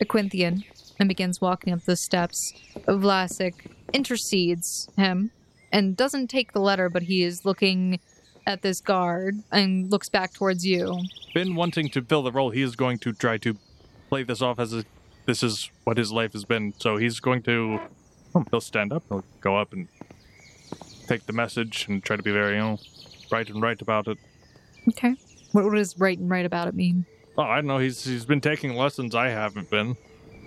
Equinthian 0.00 0.64
and 0.98 1.08
begins 1.08 1.40
walking 1.40 1.72
up 1.72 1.84
the 1.84 1.96
steps. 1.96 2.52
Vlasic 2.86 3.54
intercedes 3.92 4.88
him 4.96 5.30
and 5.72 5.96
doesn't 5.96 6.28
take 6.28 6.52
the 6.52 6.60
letter, 6.60 6.88
but 6.88 7.04
he 7.04 7.22
is 7.22 7.44
looking 7.44 8.00
at 8.46 8.62
this 8.62 8.80
guard 8.80 9.36
and 9.52 9.90
looks 9.90 10.08
back 10.08 10.32
towards 10.32 10.64
you. 10.64 10.98
Been 11.34 11.54
wanting 11.54 11.88
to 11.90 12.02
fill 12.02 12.22
the 12.22 12.32
role. 12.32 12.50
He 12.50 12.62
is 12.62 12.74
going 12.74 12.98
to 12.98 13.12
try 13.12 13.38
to 13.38 13.56
play 14.08 14.24
this 14.24 14.42
off 14.42 14.58
as 14.58 14.72
a, 14.72 14.84
this 15.26 15.42
is 15.42 15.70
what 15.84 15.96
his 15.96 16.10
life 16.10 16.32
has 16.32 16.44
been. 16.44 16.74
So 16.78 16.96
he's 16.96 17.20
going 17.20 17.42
to, 17.42 17.80
oh, 18.34 18.44
he'll 18.50 18.60
stand 18.60 18.92
up. 18.92 19.04
He'll 19.08 19.24
go 19.40 19.56
up 19.56 19.72
and 19.72 19.88
take 21.06 21.26
the 21.26 21.32
message 21.32 21.86
and 21.88 22.02
try 22.02 22.16
to 22.16 22.22
be 22.22 22.32
very, 22.32 22.54
you 22.54 22.60
know, 22.60 22.78
right 23.30 23.48
and 23.48 23.62
right 23.62 23.80
about 23.80 24.08
it. 24.08 24.18
Okay. 24.88 25.14
What, 25.52 25.64
what 25.64 25.74
does 25.74 25.98
right 25.98 26.18
and 26.18 26.30
right 26.30 26.46
about 26.46 26.68
it 26.68 26.74
mean? 26.74 27.06
Oh, 27.36 27.42
I 27.42 27.56
don't 27.56 27.66
know. 27.66 27.78
He's 27.78 28.04
he's 28.04 28.24
been 28.24 28.40
taking 28.40 28.74
lessons 28.74 29.14
I 29.14 29.28
haven't 29.28 29.70
been. 29.70 29.96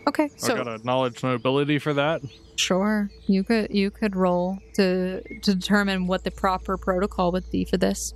Okay, 0.08 0.30
so 0.36 0.54
I 0.54 0.58
got 0.58 0.68
a 0.68 0.86
knowledge 0.86 1.24
and 1.24 1.34
ability 1.34 1.80
for 1.80 1.94
that. 1.94 2.22
sure, 2.58 3.10
you 3.28 3.44
could 3.44 3.74
you 3.74 3.90
could 3.90 4.16
roll 4.16 4.60
to 4.74 5.22
to 5.22 5.56
determine 5.56 6.08
what 6.08 6.24
the 6.24 6.32
proper 6.32 6.78
protocol 6.78 7.32
would 7.32 7.50
be 7.52 7.66
for 7.66 7.78
this. 7.78 8.14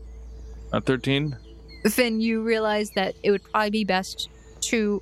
At 0.74 0.86
thirteen. 0.86 1.38
Finn, 1.90 2.20
you 2.20 2.42
realize 2.42 2.92
that 2.92 3.16
it 3.24 3.32
would 3.32 3.44
probably 3.44 3.70
be 3.70 3.84
best 3.86 4.30
to 4.62 5.02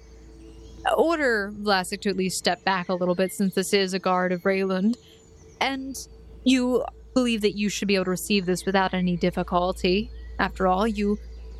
order 0.96 1.52
Vlasic 1.62 2.02
to 2.02 2.10
at 2.10 2.18
least 2.18 2.38
step 2.38 2.64
back 2.64 2.90
a 2.90 2.94
little 2.94 3.16
bit 3.16 3.34
since 3.34 3.56
this 3.56 3.74
is 3.74 3.94
a 3.94 4.00
guard 4.00 4.32
of 4.32 4.44
Rayland. 4.44 4.96
And 5.60 5.96
you 6.44 6.86
believe 7.16 7.42
that 7.42 7.58
you 7.58 7.70
should 7.70 7.88
be 7.88 7.96
able 7.96 8.06
to 8.06 8.12
receive 8.12 8.46
this 8.46 8.66
without 8.66 8.94
any 8.94 9.18
difficulty. 9.18 10.12
After 10.38 10.68
all, 10.68 10.86
you 10.86 11.18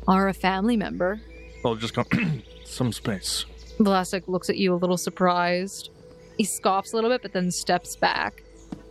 are 0.08 0.28
a 0.28 0.34
family 0.34 0.76
member. 0.76 1.20
I'll 1.64 1.74
just 1.74 1.94
go 1.94 2.04
some 2.64 2.92
space. 2.92 3.44
Vlasic 3.78 4.28
looks 4.28 4.48
at 4.48 4.56
you 4.56 4.74
a 4.74 4.76
little 4.76 4.96
surprised. 4.96 5.90
He 6.38 6.44
scoffs 6.44 6.92
a 6.92 6.96
little 6.96 7.10
bit, 7.10 7.22
but 7.22 7.32
then 7.32 7.50
steps 7.50 7.96
back. 7.96 8.42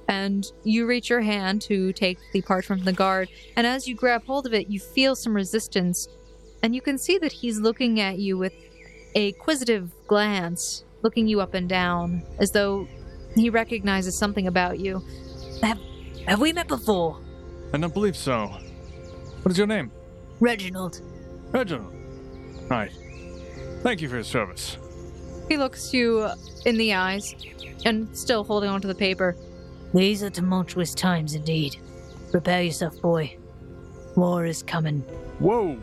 And 0.07 0.45
you 0.63 0.85
reach 0.85 1.09
your 1.09 1.21
hand 1.21 1.61
to 1.63 1.91
take 1.93 2.19
the 2.31 2.41
part 2.41 2.65
from 2.65 2.83
the 2.83 2.93
guard. 2.93 3.29
And 3.55 3.65
as 3.65 3.87
you 3.87 3.95
grab 3.95 4.23
hold 4.25 4.45
of 4.45 4.53
it, 4.53 4.69
you 4.69 4.79
feel 4.79 5.15
some 5.15 5.33
resistance. 5.33 6.07
And 6.61 6.75
you 6.75 6.81
can 6.81 6.97
see 6.97 7.17
that 7.19 7.31
he's 7.31 7.59
looking 7.59 7.99
at 7.99 8.19
you 8.19 8.37
with 8.37 8.53
a 9.15 9.33
quizzitive 9.33 9.89
glance, 10.07 10.83
looking 11.01 11.27
you 11.27 11.41
up 11.41 11.53
and 11.53 11.67
down, 11.67 12.23
as 12.39 12.51
though 12.51 12.87
he 13.35 13.49
recognizes 13.49 14.17
something 14.19 14.47
about 14.47 14.79
you. 14.79 15.01
Have 16.27 16.39
we 16.39 16.53
met 16.53 16.67
before? 16.67 17.19
I 17.73 17.77
don't 17.77 17.93
believe 17.93 18.17
so. 18.17 18.47
What 19.41 19.51
is 19.51 19.57
your 19.57 19.67
name? 19.67 19.91
Reginald. 20.39 21.01
Reginald. 21.51 21.93
Right. 22.69 22.91
Thank 23.81 24.01
you 24.01 24.09
for 24.09 24.15
your 24.15 24.23
service. 24.23 24.77
He 25.47 25.57
looks 25.57 25.93
you 25.93 26.29
in 26.65 26.77
the 26.77 26.93
eyes 26.93 27.35
and 27.85 28.15
still 28.17 28.43
holding 28.43 28.69
onto 28.69 28.87
the 28.87 28.95
paper. 28.95 29.35
These 29.93 30.23
are 30.23 30.29
tumultuous 30.29 30.93
times 30.93 31.35
indeed. 31.35 31.77
Prepare 32.31 32.63
yourself, 32.63 32.99
boy. 33.01 33.37
War 34.15 34.45
is 34.45 34.63
coming. 34.63 35.01
Whoa! 35.39 35.77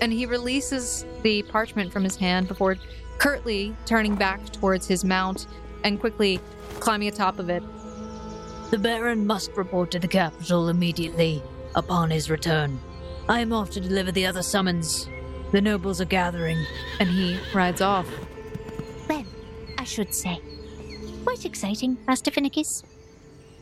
and 0.00 0.12
he 0.12 0.26
releases 0.26 1.04
the 1.22 1.42
parchment 1.44 1.92
from 1.92 2.04
his 2.04 2.16
hand 2.16 2.48
before 2.48 2.76
curtly 3.18 3.74
turning 3.86 4.14
back 4.14 4.44
towards 4.52 4.86
his 4.86 5.04
mount 5.04 5.46
and 5.84 6.00
quickly 6.00 6.40
climbing 6.80 7.08
atop 7.08 7.38
of 7.38 7.48
it. 7.48 7.62
The 8.70 8.78
Baron 8.78 9.26
must 9.26 9.52
report 9.52 9.90
to 9.92 9.98
the 9.98 10.08
capital 10.08 10.68
immediately 10.68 11.42
upon 11.74 12.10
his 12.10 12.30
return. 12.30 12.78
I 13.28 13.40
am 13.40 13.52
off 13.54 13.70
to 13.70 13.80
deliver 13.80 14.12
the 14.12 14.26
other 14.26 14.42
summons. 14.42 15.08
The 15.52 15.60
nobles 15.60 16.00
are 16.00 16.06
gathering. 16.06 16.62
And 17.00 17.08
he 17.08 17.38
rides 17.54 17.80
off. 17.80 18.06
Well, 19.08 19.24
I 19.78 19.84
should 19.84 20.14
say. 20.14 20.40
Quite 21.24 21.46
exciting, 21.46 21.96
Master 22.06 22.30
Finicus. 22.30 22.84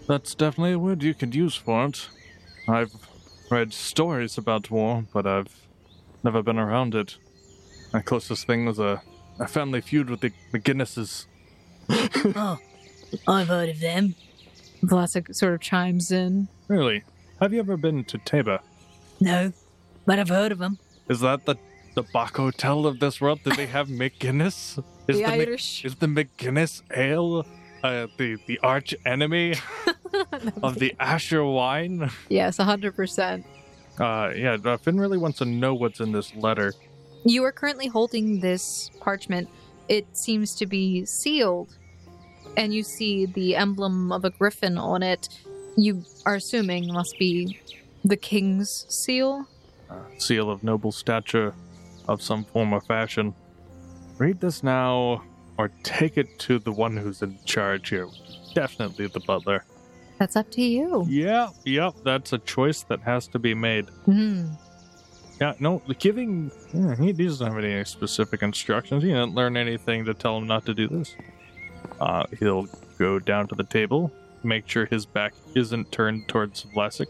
That's 0.09 0.35
definitely 0.35 0.73
a 0.73 0.79
word 0.81 1.03
you 1.05 1.15
could 1.15 1.35
use 1.35 1.55
for 1.55 1.85
it. 1.87 2.09
I've 2.67 2.93
read 3.51 3.73
stories 3.73 4.37
about 4.37 4.71
war, 4.71 5.05
but 5.13 5.27
I've 5.27 5.67
never 6.25 6.43
been 6.43 6.59
around 6.59 6.95
it. 6.95 7.17
My 7.93 8.01
closest 8.01 8.47
thing 8.47 8.65
was 8.65 8.81
a, 8.81 9.01
a 9.39 9.47
family 9.47 9.81
feud 9.81 10.11
with 10.11 10.21
the 10.21 10.33
McGinnises. 10.53 11.27
oh, 12.37 12.59
I've 13.29 13.49
heard 13.49 13.69
of 13.69 13.79
them. 13.79 14.17
Vlasic 14.83 15.33
sort 15.35 15.55
of 15.55 15.61
chimes 15.61 16.11
in. 16.11 16.49
Really? 16.67 17.05
Have 17.41 17.53
you 17.53 17.61
ever 17.61 17.77
been 17.77 18.03
to 18.05 18.19
Taba? 18.19 18.61
No, 19.23 19.53
but 20.07 20.19
I've 20.19 20.29
heard 20.29 20.53
of 20.53 20.59
them. 20.59 20.79
Is 21.09 21.21
that 21.21 21.45
the 21.47 21.57
the 21.95 22.03
Bach 22.13 22.37
Hotel 22.37 22.87
of 22.87 22.99
this 23.01 23.21
world? 23.21 23.41
Do 23.45 23.51
they 23.55 23.67
have 23.67 23.89
McGinnis? 24.03 24.83
Is 25.09 25.19
the 25.19 25.23
Mc- 25.23 25.49
Irish. 25.49 25.85
is 25.85 25.95
the 25.97 26.07
McGinnis 26.07 26.83
ale 26.97 27.45
uh, 27.85 28.07
the 28.19 28.37
the 28.47 28.59
arch 28.63 28.95
enemy 29.07 29.55
of 30.63 30.79
the 30.79 30.95
Asher 30.99 31.45
wine? 31.45 32.11
yes, 32.29 32.57
100%. 32.59 33.45
Uh, 34.01 34.33
yeah, 34.35 34.77
Finn 34.79 34.99
really 34.99 35.19
wants 35.19 35.39
to 35.39 35.45
know 35.45 35.75
what's 35.75 36.01
in 36.01 36.13
this 36.13 36.35
letter. 36.35 36.73
You 37.25 37.45
are 37.45 37.53
currently 37.53 37.89
holding 37.89 38.41
this 38.41 38.91
parchment. 39.01 39.49
It 39.89 40.07
seems 40.17 40.55
to 40.57 40.67
be 40.67 41.05
sealed, 41.05 41.77
and 42.57 42.73
you 42.73 42.83
see 42.83 43.27
the 43.27 43.55
emblem 43.57 44.11
of 44.11 44.25
a 44.25 44.31
griffin 44.31 44.79
on 44.79 45.03
it. 45.03 45.29
You 45.77 46.05
are 46.27 46.37
assuming 46.37 46.93
must 46.93 47.19
be 47.19 47.61
the 48.05 48.17
king's 48.17 48.87
seal. 48.89 49.47
Uh, 49.91 49.97
seal 50.19 50.51
of 50.51 50.63
noble 50.63 50.93
stature 50.93 51.55
of 52.09 52.23
some 52.23 52.45
form 52.45 52.73
or 52.73 52.81
fashion. 52.81 53.35
Read 54.19 54.41
this 54.41 54.63
now, 54.63 55.23
or 55.59 55.71
take 55.83 56.17
it 56.19 56.39
to 56.41 56.59
the 56.59 56.73
one 56.73 56.97
who's 56.97 57.23
in 57.23 57.39
charge 57.45 57.89
here. 57.89 58.09
Definitely 58.55 59.07
the 59.09 59.21
butler. 59.21 59.65
That's 60.19 60.37
up 60.37 60.51
to 60.53 60.63
you. 60.63 61.05
Yeah, 61.09 61.51
yep, 61.65 61.95
that's 62.05 62.33
a 62.33 62.39
choice 62.39 62.83
that 62.85 63.01
has 63.01 63.27
to 63.29 63.39
be 63.39 63.55
made. 63.55 63.89
Hmm. 64.05 64.51
Yeah, 65.41 65.55
no, 65.59 65.83
the 65.89 65.95
giving. 65.95 66.53
Yeah, 66.73 66.95
he 66.95 67.13
doesn't 67.13 67.45
have 67.45 67.59
any 67.59 67.85
specific 67.85 68.43
instructions. 68.43 69.03
He 69.03 69.09
didn't 69.09 69.35
learn 69.35 69.57
anything 69.57 70.05
to 70.05 70.15
tell 70.15 70.39
him 70.39 70.47
not 70.47 70.65
to 70.67 70.75
do 70.75 70.87
this. 70.87 71.17
Uh, 72.01 72.25
he'll 72.39 72.69
go 72.99 73.19
down 73.19 73.49
to 73.49 73.55
the 73.55 73.65
table, 73.65 74.13
make 74.45 74.69
sure 74.69 74.87
his 74.87 75.05
back 75.07 75.35
isn't 75.55 75.91
turned 75.91 76.29
towards 76.29 76.65
Vlasic. 76.67 77.09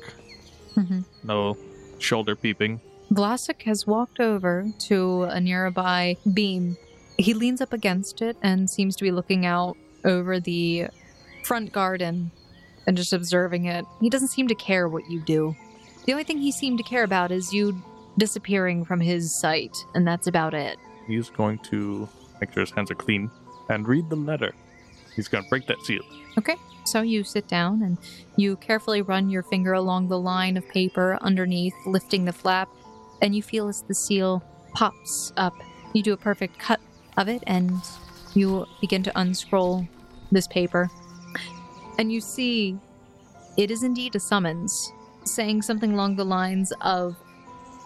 Mhm. 0.77 1.05
No 1.25 1.57
shoulder 1.99 2.35
peeping. 2.37 2.81
Vlasic 3.13 3.63
has 3.63 3.87
walked 3.87 4.21
over 4.21 4.67
to 4.81 5.25
a 5.25 5.41
nearby 5.41 6.17
beam. 6.33 6.77
He 7.19 7.35
leans 7.35 7.61
up 7.61 7.73
against 7.73 8.23
it 8.23 8.37
and 8.43 8.69
seems 8.71 8.97
to 8.97 9.05
be 9.05 9.11
looking 9.11 9.45
out 9.45 9.77
over 10.05 10.41
the 10.41 10.87
front 11.45 11.73
garden 11.73 12.31
and 12.87 12.97
just 12.97 13.13
observing 13.13 13.67
it. 13.67 13.85
He 14.01 14.09
doesn't 14.11 14.29
seem 14.29 14.49
to 14.49 14.55
care 14.55 14.89
what 14.89 15.09
you 15.11 15.21
do. 15.21 15.55
The 16.07 16.13
only 16.13 16.25
thing 16.25 16.39
he 16.39 16.51
seemed 16.51 16.79
to 16.79 16.85
care 16.85 17.05
about 17.05 17.31
is 17.31 17.53
you 17.53 17.81
disappearing 18.19 18.85
from 18.85 19.01
his 19.01 19.39
sight, 19.39 19.77
and 19.95 20.07
that's 20.07 20.27
about 20.27 20.55
it. 20.55 20.77
He's 21.07 21.31
going 21.31 21.59
to 21.71 22.09
make 22.41 22.53
sure 22.53 22.63
his 22.63 22.71
hands 22.71 22.91
are 22.91 22.95
clean 22.97 23.31
and 23.69 23.87
read 23.87 24.09
the 24.11 24.17
letter. 24.17 24.55
He's 25.17 25.29
going 25.29 25.45
to 25.45 25.51
break 25.51 25.67
that 25.67 25.81
seal. 25.83 26.03
Okay, 26.39 26.57
so 26.85 27.03
you 27.03 27.25
sit 27.25 27.49
down 27.49 27.83
and 27.83 27.99
you 28.37 28.57
carefully 28.57 29.03
run 29.03 29.29
your 29.29 29.43
finger 29.43 29.75
along 29.75 30.09
the 30.09 30.19
line 30.19 30.57
of 30.57 30.69
paper 30.69 31.19
underneath, 31.21 31.75
lifting 31.87 32.25
the 32.25 32.33
flap, 32.33 32.69
and 33.21 33.35
you 33.35 33.43
feel 33.43 33.69
as 33.69 33.83
the 33.83 33.95
seal 33.95 34.43
pops 34.75 35.33
up. 35.37 35.55
You 35.93 36.03
do 36.03 36.13
a 36.13 36.17
perfect 36.17 36.59
cut 36.59 36.81
of 37.17 37.29
it 37.29 37.43
and 37.47 37.73
you 38.35 38.67
begin 38.81 39.03
to 39.03 39.19
unscroll 39.19 39.87
this 40.31 40.47
paper. 40.47 40.91
And 41.99 42.11
you 42.11 42.21
see 42.21 42.79
it 43.57 43.71
is 43.71 43.83
indeed 43.83 44.17
a 44.17 44.21
summons, 44.21 44.93
saying 45.25 45.63
something 45.63 45.93
along 45.93 46.17
the 46.17 46.25
lines 46.25 46.73
of 46.81 47.17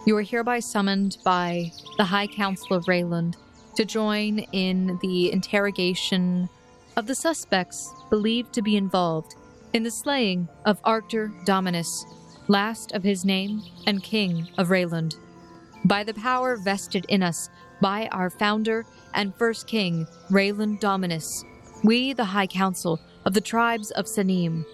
You 0.07 0.17
are 0.17 0.23
hereby 0.23 0.61
summoned 0.61 1.19
by 1.25 1.73
the 1.99 2.05
High 2.05 2.29
Council 2.29 2.77
of 2.77 2.87
Rayland 2.87 3.37
to 3.75 3.85
join 3.85 4.39
in 4.53 4.99
the 5.03 5.33
interrogation 5.33 6.49
of 6.97 7.07
the 7.07 7.15
suspects 7.15 7.93
believed 8.09 8.53
to 8.55 8.63
be 8.63 8.77
involved 8.77 9.35
in 9.75 9.83
the 9.83 9.91
slaying 9.91 10.49
of 10.65 10.81
Arctur 10.83 11.31
Dominus, 11.45 12.07
last 12.49 12.93
of 12.93 13.03
his 13.03 13.25
name 13.25 13.63
and 13.87 14.03
king 14.03 14.49
of 14.57 14.71
Rayland. 14.71 15.17
By 15.85 16.05
the 16.05 16.15
power 16.15 16.57
vested 16.57 17.05
in 17.09 17.23
us 17.23 17.51
by 17.83 18.09
our 18.13 18.31
founder 18.31 18.87
and 19.13 19.35
first 19.35 19.67
king, 19.67 20.07
Rayland 20.31 20.81
Dominus, 20.81 21.45
we, 21.85 22.15
the 22.15 22.25
High 22.25 22.47
Council 22.47 22.99
of 23.27 23.35
the 23.35 23.41
tribes 23.41 23.91
of 23.91 24.07
Sanim, 24.07 24.65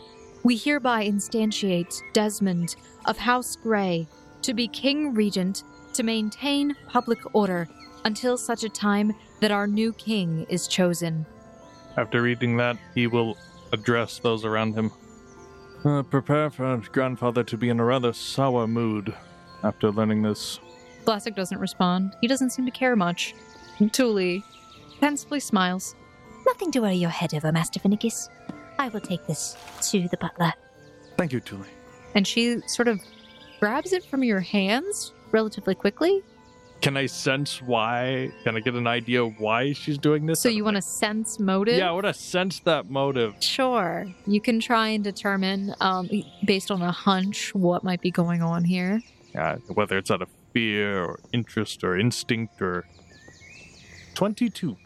we 0.44 0.56
hereby 0.56 1.06
instantiate 1.06 2.00
Desmond 2.12 2.76
of 3.06 3.18
House 3.18 3.56
Grey 3.56 4.06
to 4.42 4.54
be 4.54 4.68
king 4.68 5.14
regent 5.14 5.64
to 5.94 6.02
maintain 6.02 6.76
public 6.88 7.18
order 7.34 7.68
until 8.04 8.36
such 8.36 8.62
a 8.62 8.68
time 8.68 9.12
that 9.40 9.50
our 9.50 9.66
new 9.66 9.92
king 9.92 10.46
is 10.48 10.68
chosen. 10.68 11.26
After 11.96 12.22
reading 12.22 12.56
that, 12.56 12.76
he 12.94 13.06
will 13.06 13.36
address 13.72 14.18
those 14.18 14.44
around 14.44 14.74
him. 14.74 14.90
Uh, 15.84 16.02
prepare 16.02 16.48
for 16.48 16.80
grandfather 16.92 17.42
to 17.44 17.56
be 17.56 17.68
in 17.68 17.80
a 17.80 17.84
rather 17.84 18.12
sour 18.12 18.66
mood 18.66 19.14
after 19.62 19.90
learning 19.90 20.22
this. 20.22 20.60
Vlasic 21.04 21.34
doesn't 21.34 21.58
respond. 21.58 22.14
He 22.20 22.28
doesn't 22.28 22.50
seem 22.50 22.64
to 22.64 22.70
care 22.70 22.94
much. 22.96 23.34
Tuli 23.90 24.44
pensively 25.00 25.40
smiles. 25.40 25.96
Nothing 26.46 26.70
to 26.72 26.80
worry 26.80 26.94
your 26.94 27.10
head 27.10 27.34
over, 27.34 27.50
Master 27.50 27.80
Finicus. 27.80 28.28
I 28.78 28.88
will 28.88 29.00
take 29.00 29.26
this 29.26 29.56
to 29.90 30.08
the 30.08 30.16
butler. 30.16 30.52
Thank 31.16 31.32
you, 31.32 31.40
Tuli. 31.40 31.68
And 32.14 32.26
she 32.26 32.60
sort 32.66 32.88
of 32.88 33.00
grabs 33.58 33.92
it 33.92 34.04
from 34.04 34.22
your 34.22 34.40
hands 34.40 35.12
relatively 35.32 35.74
quickly. 35.74 36.22
Can 36.82 36.96
I 36.96 37.06
sense 37.06 37.62
why? 37.62 38.32
Can 38.42 38.56
I 38.56 38.60
get 38.60 38.74
an 38.74 38.88
idea 38.88 39.22
of 39.22 39.38
why 39.38 39.72
she's 39.72 39.98
doing 39.98 40.26
this? 40.26 40.42
So 40.42 40.48
you 40.48 40.64
want 40.64 40.74
to 40.74 40.82
sense 40.82 41.38
motive? 41.38 41.76
Yeah, 41.76 41.88
I 41.88 41.92
want 41.92 42.06
to 42.06 42.14
sense 42.14 42.58
that 42.60 42.90
motive. 42.90 43.36
Sure. 43.40 44.04
You 44.26 44.40
can 44.40 44.58
try 44.58 44.88
and 44.88 45.04
determine, 45.04 45.76
um, 45.80 46.10
based 46.44 46.72
on 46.72 46.82
a 46.82 46.90
hunch, 46.90 47.54
what 47.54 47.84
might 47.84 48.00
be 48.00 48.10
going 48.10 48.42
on 48.42 48.64
here. 48.64 49.00
Yeah, 49.32 49.58
whether 49.68 49.96
it's 49.96 50.10
out 50.10 50.22
of 50.22 50.28
fear 50.52 51.04
or 51.04 51.20
interest 51.32 51.84
or 51.84 51.96
instinct 51.96 52.60
or. 52.60 52.84
22. 54.14 54.76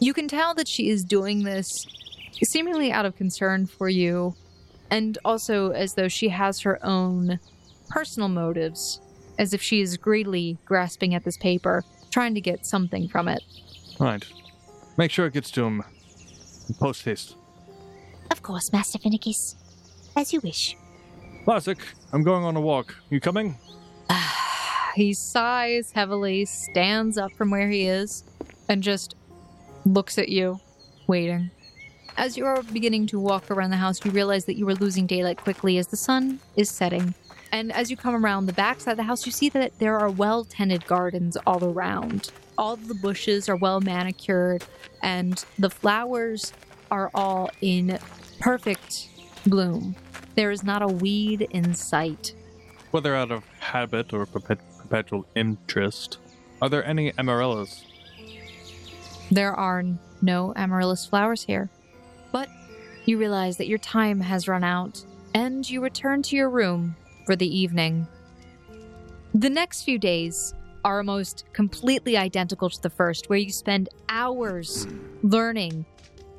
You 0.00 0.14
can 0.14 0.28
tell 0.28 0.54
that 0.54 0.66
she 0.66 0.88
is 0.88 1.04
doing 1.04 1.44
this 1.44 1.86
seemingly 2.44 2.90
out 2.92 3.04
of 3.04 3.14
concern 3.14 3.66
for 3.66 3.90
you, 3.90 4.34
and 4.90 5.18
also 5.22 5.70
as 5.70 5.94
though 5.94 6.08
she 6.08 6.30
has 6.30 6.60
her 6.60 6.78
own 6.82 7.38
personal 7.90 8.28
motives, 8.28 9.00
as 9.38 9.52
if 9.52 9.62
she 9.62 9.80
is 9.80 9.96
greedily 9.96 10.58
grasping 10.64 11.14
at 11.14 11.24
this 11.24 11.36
paper, 11.36 11.84
trying 12.10 12.34
to 12.34 12.40
get 12.40 12.66
something 12.66 13.08
from 13.08 13.28
it. 13.28 13.42
Right. 13.98 14.24
Make 14.96 15.10
sure 15.10 15.26
it 15.26 15.32
gets 15.32 15.50
to 15.52 15.64
him. 15.64 15.84
Post 16.78 17.04
haste. 17.04 17.36
Of 18.30 18.42
course, 18.42 18.72
Master 18.72 18.98
Finicus. 18.98 19.54
As 20.16 20.32
you 20.32 20.40
wish. 20.40 20.76
Vlasic. 21.46 21.78
I'm 22.12 22.22
going 22.22 22.44
on 22.44 22.56
a 22.56 22.60
walk. 22.60 22.96
You 23.10 23.20
coming? 23.20 23.56
he 24.94 25.12
sighs 25.12 25.92
heavily, 25.92 26.44
stands 26.44 27.18
up 27.18 27.32
from 27.32 27.50
where 27.50 27.68
he 27.68 27.86
is, 27.86 28.24
and 28.68 28.82
just 28.82 29.14
looks 29.84 30.18
at 30.18 30.28
you, 30.28 30.60
waiting. 31.06 31.50
As 32.16 32.36
you 32.36 32.46
are 32.46 32.62
beginning 32.62 33.06
to 33.08 33.20
walk 33.20 33.50
around 33.50 33.70
the 33.70 33.76
house, 33.76 34.04
you 34.04 34.10
realize 34.10 34.46
that 34.46 34.56
you 34.56 34.68
are 34.68 34.74
losing 34.74 35.06
daylight 35.06 35.36
quickly 35.36 35.76
as 35.78 35.88
the 35.88 35.96
sun 35.96 36.40
is 36.56 36.70
setting. 36.70 37.14
And 37.52 37.72
as 37.72 37.90
you 37.90 37.96
come 37.96 38.14
around 38.14 38.46
the 38.46 38.52
backside 38.52 38.92
of 38.92 38.96
the 38.96 39.02
house, 39.04 39.24
you 39.26 39.32
see 39.32 39.48
that 39.50 39.78
there 39.78 39.98
are 39.98 40.10
well 40.10 40.44
tended 40.44 40.86
gardens 40.86 41.36
all 41.46 41.64
around. 41.64 42.30
All 42.58 42.76
the 42.76 42.94
bushes 42.94 43.48
are 43.48 43.56
well 43.56 43.80
manicured, 43.80 44.64
and 45.02 45.44
the 45.58 45.70
flowers 45.70 46.52
are 46.90 47.10
all 47.14 47.50
in 47.60 47.98
perfect 48.40 49.08
bloom. 49.46 49.96
There 50.34 50.50
is 50.50 50.62
not 50.62 50.82
a 50.82 50.88
weed 50.88 51.48
in 51.50 51.74
sight. 51.74 52.34
Whether 52.90 53.14
out 53.14 53.30
of 53.30 53.44
habit 53.60 54.12
or 54.12 54.26
perpet- 54.26 54.60
perpetual 54.78 55.26
interest, 55.34 56.18
are 56.62 56.68
there 56.68 56.84
any 56.84 57.12
amaryllis? 57.18 57.84
There 59.30 59.54
are 59.54 59.84
no 60.22 60.52
amaryllis 60.56 61.06
flowers 61.06 61.42
here. 61.42 61.68
But 62.32 62.48
you 63.04 63.18
realize 63.18 63.56
that 63.58 63.66
your 63.66 63.78
time 63.78 64.20
has 64.20 64.48
run 64.48 64.64
out, 64.64 65.04
and 65.34 65.68
you 65.68 65.82
return 65.82 66.22
to 66.22 66.36
your 66.36 66.50
room 66.50 66.96
for 67.26 67.36
the 67.36 67.46
evening. 67.46 68.06
The 69.34 69.50
next 69.50 69.82
few 69.82 69.98
days 69.98 70.54
are 70.84 70.98
almost 70.98 71.44
completely 71.52 72.16
identical 72.16 72.70
to 72.70 72.80
the 72.80 72.88
first, 72.88 73.28
where 73.28 73.38
you 73.38 73.50
spend 73.50 73.88
hours 74.08 74.86
learning 75.22 75.84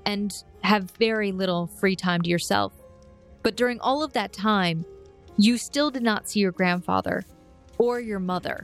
and 0.05 0.33
have 0.63 0.89
very 0.91 1.31
little 1.31 1.67
free 1.67 1.95
time 1.95 2.21
to 2.21 2.29
yourself. 2.29 2.73
But 3.43 3.57
during 3.57 3.79
all 3.81 4.01
of 4.03 4.13
that 4.13 4.31
time, 4.33 4.85
you 5.37 5.57
still 5.57 5.91
did 5.91 6.01
not 6.01 6.29
see 6.29 6.39
your 6.39 6.53
grandfather 6.53 7.25
or 7.77 7.99
your 7.99 8.19
mother. 8.19 8.61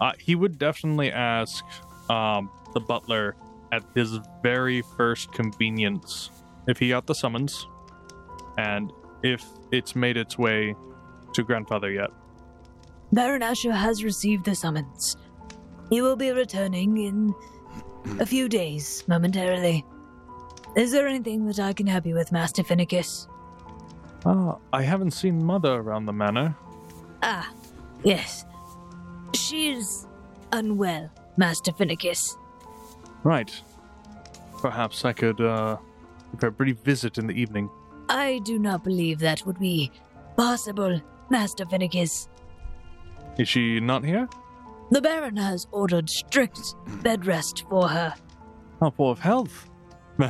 Uh, 0.00 0.12
he 0.18 0.34
would 0.34 0.58
definitely 0.58 1.10
ask 1.10 1.64
um, 2.08 2.50
the 2.72 2.80
butler 2.80 3.34
at 3.72 3.84
his 3.94 4.18
very 4.42 4.82
first 4.96 5.32
convenience 5.32 6.30
if 6.68 6.78
he 6.78 6.88
got 6.90 7.06
the 7.06 7.14
summons 7.14 7.66
and 8.56 8.92
if 9.22 9.44
it's 9.72 9.96
made 9.96 10.16
its 10.16 10.38
way 10.38 10.74
to 11.34 11.42
grandfather 11.42 11.90
yet. 11.90 12.10
Baron 13.12 13.42
Asher 13.42 13.72
has 13.72 14.02
received 14.02 14.44
the 14.44 14.54
summons. 14.54 15.16
He 15.90 16.02
will 16.02 16.16
be 16.16 16.30
returning 16.30 16.96
in 16.96 17.34
a 18.18 18.26
few 18.26 18.48
days, 18.48 19.04
momentarily. 19.06 19.84
Is 20.76 20.90
there 20.90 21.06
anything 21.06 21.46
that 21.46 21.60
I 21.60 21.72
can 21.72 21.86
help 21.86 22.06
you 22.06 22.14
with, 22.14 22.32
Master 22.32 22.62
Finicus? 22.64 23.28
Ah, 24.26 24.56
I 24.72 24.82
haven't 24.82 25.12
seen 25.12 25.44
Mother 25.44 25.74
around 25.74 26.06
the 26.06 26.12
manor. 26.12 26.56
Ah, 27.22 27.52
yes. 28.02 28.44
She 29.34 29.70
is 29.70 30.06
unwell, 30.52 31.10
Master 31.36 31.72
Finicus. 31.72 32.36
Right. 33.22 33.52
Perhaps 34.58 35.04
I 35.04 35.12
could, 35.12 35.40
uh, 35.40 35.76
a 36.42 36.50
brief 36.50 36.78
visit 36.78 37.18
in 37.18 37.26
the 37.26 37.34
evening. 37.34 37.70
I 38.08 38.40
do 38.44 38.58
not 38.58 38.82
believe 38.82 39.18
that 39.20 39.46
would 39.46 39.58
be 39.58 39.92
possible, 40.36 41.00
Master 41.34 41.66
Finicus. 41.66 42.28
Is 43.38 43.48
she 43.48 43.80
not 43.80 44.04
here? 44.04 44.28
The 44.92 45.02
Baron 45.02 45.36
has 45.36 45.66
ordered 45.72 46.08
strict 46.08 46.76
bed 47.02 47.26
rest 47.26 47.64
for 47.68 47.88
her. 47.88 48.14
Oh, 48.80 48.92
poor 48.92 49.10
of 49.10 49.18
health. 49.18 49.68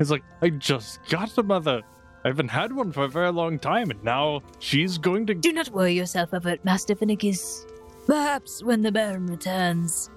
it's 0.00 0.10
like, 0.10 0.24
I 0.42 0.50
just 0.50 0.98
got 1.08 1.38
a 1.38 1.44
mother. 1.44 1.82
I 2.24 2.28
haven't 2.28 2.48
had 2.48 2.72
one 2.72 2.90
for 2.90 3.04
a 3.04 3.08
very 3.08 3.30
long 3.30 3.60
time, 3.60 3.92
and 3.92 4.02
now 4.02 4.42
she's 4.58 4.98
going 4.98 5.24
to. 5.26 5.34
Do 5.34 5.52
not 5.52 5.70
worry 5.70 5.92
yourself 5.92 6.34
over 6.34 6.48
it, 6.48 6.64
Master 6.64 6.96
Finicus. 6.96 7.64
Perhaps 8.08 8.64
when 8.64 8.82
the 8.82 8.90
Baron 8.90 9.28
returns, 9.28 10.10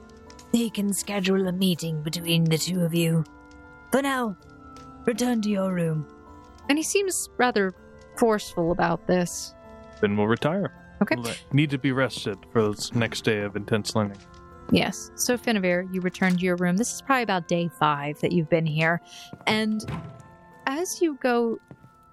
he 0.51 0.71
can 0.71 0.93
schedule 0.93 1.47
a 1.47 1.51
meeting 1.51 2.01
between 2.01 2.45
the 2.45 2.57
two 2.57 2.81
of 2.81 2.95
you. 2.95 3.23
For 3.91 4.01
now, 4.01 4.35
return 5.05 5.43
to 5.43 5.49
your 5.49 5.71
room. 5.75 6.07
And 6.69 6.79
he 6.79 6.83
seems 6.83 7.29
rather 7.37 7.75
forceful 8.17 8.71
about 8.71 9.07
this. 9.07 9.53
Then 10.01 10.17
we'll 10.17 10.27
retire. 10.27 10.71
Okay. 11.01 11.15
We'll 11.15 11.33
need 11.51 11.69
to 11.71 11.77
be 11.77 11.91
rested 11.91 12.37
for 12.51 12.69
this 12.69 12.93
next 12.93 13.21
day 13.23 13.41
of 13.41 13.55
intense 13.55 13.95
learning. 13.95 14.17
Yes. 14.71 15.11
So, 15.15 15.37
Finavir, 15.37 15.93
you 15.93 16.01
return 16.01 16.35
to 16.35 16.43
your 16.43 16.57
room. 16.57 16.77
This 16.77 16.93
is 16.93 17.01
probably 17.01 17.23
about 17.23 17.47
day 17.47 17.69
five 17.79 18.19
that 18.19 18.31
you've 18.31 18.49
been 18.49 18.65
here. 18.65 19.01
And 19.45 19.83
as 20.65 21.01
you 21.01 21.17
go 21.21 21.59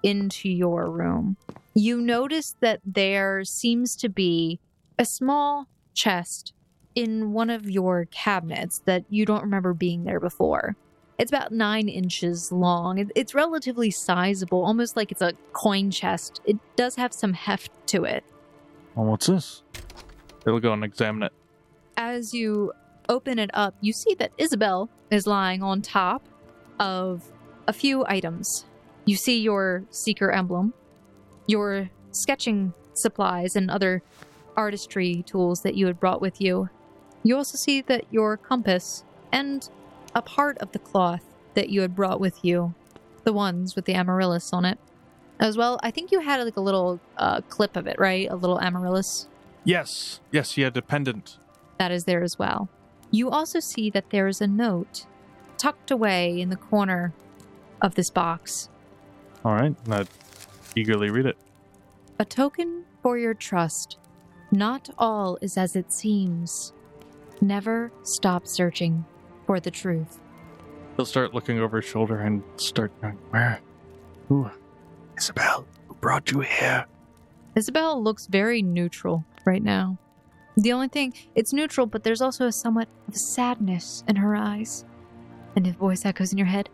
into 0.03 0.49
your 0.49 0.89
room, 0.89 1.35
you 1.73 1.99
notice 1.99 2.55
that 2.61 2.79
there 2.85 3.43
seems 3.43 3.95
to 3.97 4.09
be 4.09 4.59
a 4.97 5.03
small 5.03 5.67
chest 5.93 6.53
in 6.93 7.33
one 7.33 7.49
of 7.49 7.69
your 7.69 8.05
cabinets 8.05 8.81
that 8.85 9.03
you 9.09 9.25
don't 9.25 9.41
remember 9.41 9.73
being 9.73 10.05
there 10.05 10.21
before. 10.21 10.77
It's 11.17 11.31
about 11.31 11.51
nine 11.51 11.87
inches 11.87 12.51
long. 12.51 13.09
It's 13.15 13.33
relatively 13.33 13.89
sizable, 13.89 14.63
almost 14.65 14.97
like 14.97 15.11
it's 15.11 15.21
a 15.21 15.33
coin 15.53 15.89
chest. 15.91 16.41
It 16.45 16.57
does 16.75 16.95
have 16.95 17.13
some 17.13 17.33
heft 17.33 17.71
to 17.87 18.03
it. 18.03 18.23
Well, 18.95 19.05
what's 19.05 19.27
this? 19.27 19.63
They'll 20.43 20.59
go 20.59 20.73
and 20.73 20.83
examine 20.83 21.23
it. 21.23 21.33
as 21.97 22.33
you 22.33 22.73
open 23.07 23.39
it 23.39 23.49
up, 23.53 23.75
you 23.81 23.93
see 23.93 24.13
that 24.15 24.31
Isabel 24.37 24.89
is 25.09 25.25
lying 25.25 25.63
on 25.63 25.81
top 25.81 26.27
of 26.79 27.23
a 27.67 27.73
few 27.73 28.05
items. 28.07 28.65
You 29.05 29.15
see 29.15 29.39
your 29.39 29.83
seeker 29.91 30.31
emblem, 30.31 30.73
your 31.47 31.89
sketching 32.11 32.73
supplies, 32.93 33.55
and 33.55 33.69
other 33.71 34.01
artistry 34.57 35.23
tools 35.25 35.61
that 35.61 35.75
you 35.75 35.85
had 35.87 35.99
brought 35.99 36.21
with 36.21 36.41
you. 36.41 36.69
You 37.23 37.37
also 37.37 37.57
see 37.57 37.81
that 37.81 38.05
your 38.11 38.37
compass 38.37 39.03
and 39.31 39.67
a 40.15 40.21
part 40.21 40.57
of 40.59 40.71
the 40.71 40.79
cloth 40.79 41.23
that 41.53 41.69
you 41.69 41.81
had 41.81 41.93
brought 41.95 42.19
with 42.19 42.43
you, 42.43 42.73
the 43.23 43.33
ones 43.33 43.75
with 43.75 43.85
the 43.85 43.93
amaryllis 43.93 44.51
on 44.53 44.65
it. 44.65 44.79
As 45.39 45.57
well, 45.57 45.79
I 45.83 45.91
think 45.91 46.11
you 46.11 46.21
had 46.21 46.41
like 46.41 46.55
a 46.55 46.61
little 46.61 46.99
uh, 47.17 47.41
clip 47.41 47.75
of 47.75 47.85
it, 47.85 47.99
right? 47.99 48.29
A 48.31 48.35
little 48.35 48.59
amaryllis 48.59 49.27
Yes. 49.65 50.19
Yes, 50.31 50.51
he 50.53 50.61
had 50.61 50.77
a 50.77 50.81
pendant. 50.81 51.37
that 51.79 51.91
is 51.91 52.05
there 52.05 52.23
as 52.23 52.39
well. 52.39 52.69
You 53.11 53.29
also 53.29 53.59
see 53.59 53.89
that 53.89 54.11
there 54.11 54.27
is 54.27 54.39
a 54.39 54.47
note 54.47 55.05
tucked 55.57 55.89
away 55.91 56.39
in 56.39 56.49
the 56.49 56.55
corner 56.55 57.13
of 57.81 57.95
this 57.95 58.09
box. 58.09 58.69
All 59.43 59.53
right. 59.53 59.75
I 59.89 60.05
eagerly 60.75 61.09
read 61.09 61.25
it. 61.25 61.37
A 62.19 62.25
token 62.25 62.85
for 63.01 63.17
your 63.17 63.33
trust. 63.33 63.97
Not 64.51 64.89
all 64.97 65.37
is 65.41 65.57
as 65.57 65.75
it 65.75 65.91
seems. 65.91 66.71
Never 67.41 67.91
stop 68.03 68.47
searching 68.47 69.05
for 69.45 69.59
the 69.59 69.71
truth. 69.71 70.19
He'll 70.95 71.05
start 71.05 71.33
looking 71.33 71.59
over 71.59 71.81
his 71.81 71.89
shoulder 71.89 72.19
and 72.19 72.43
start 72.57 72.91
going, 73.01 73.17
Where? 73.29 73.61
Who? 74.29 74.49
Isabel, 75.17 75.65
who 75.87 75.95
brought 75.95 76.31
you 76.31 76.41
here? 76.41 76.85
Isabel 77.55 78.01
looks 78.01 78.27
very 78.27 78.61
neutral 78.61 79.25
right 79.45 79.63
now. 79.63 79.97
The 80.57 80.71
only 80.71 80.87
thing, 80.87 81.13
it's 81.35 81.53
neutral, 81.53 81.85
but 81.85 82.03
there's 82.03 82.21
also 82.21 82.47
a 82.47 82.51
somewhat 82.51 82.87
of 83.07 83.15
sadness 83.15 84.03
in 84.07 84.15
her 84.17 84.35
eyes. 84.35 84.85
And 85.55 85.67
a 85.67 85.71
voice 85.71 86.05
echoes 86.05 86.31
in 86.31 86.37
your 86.37 86.47
head. 86.47 86.69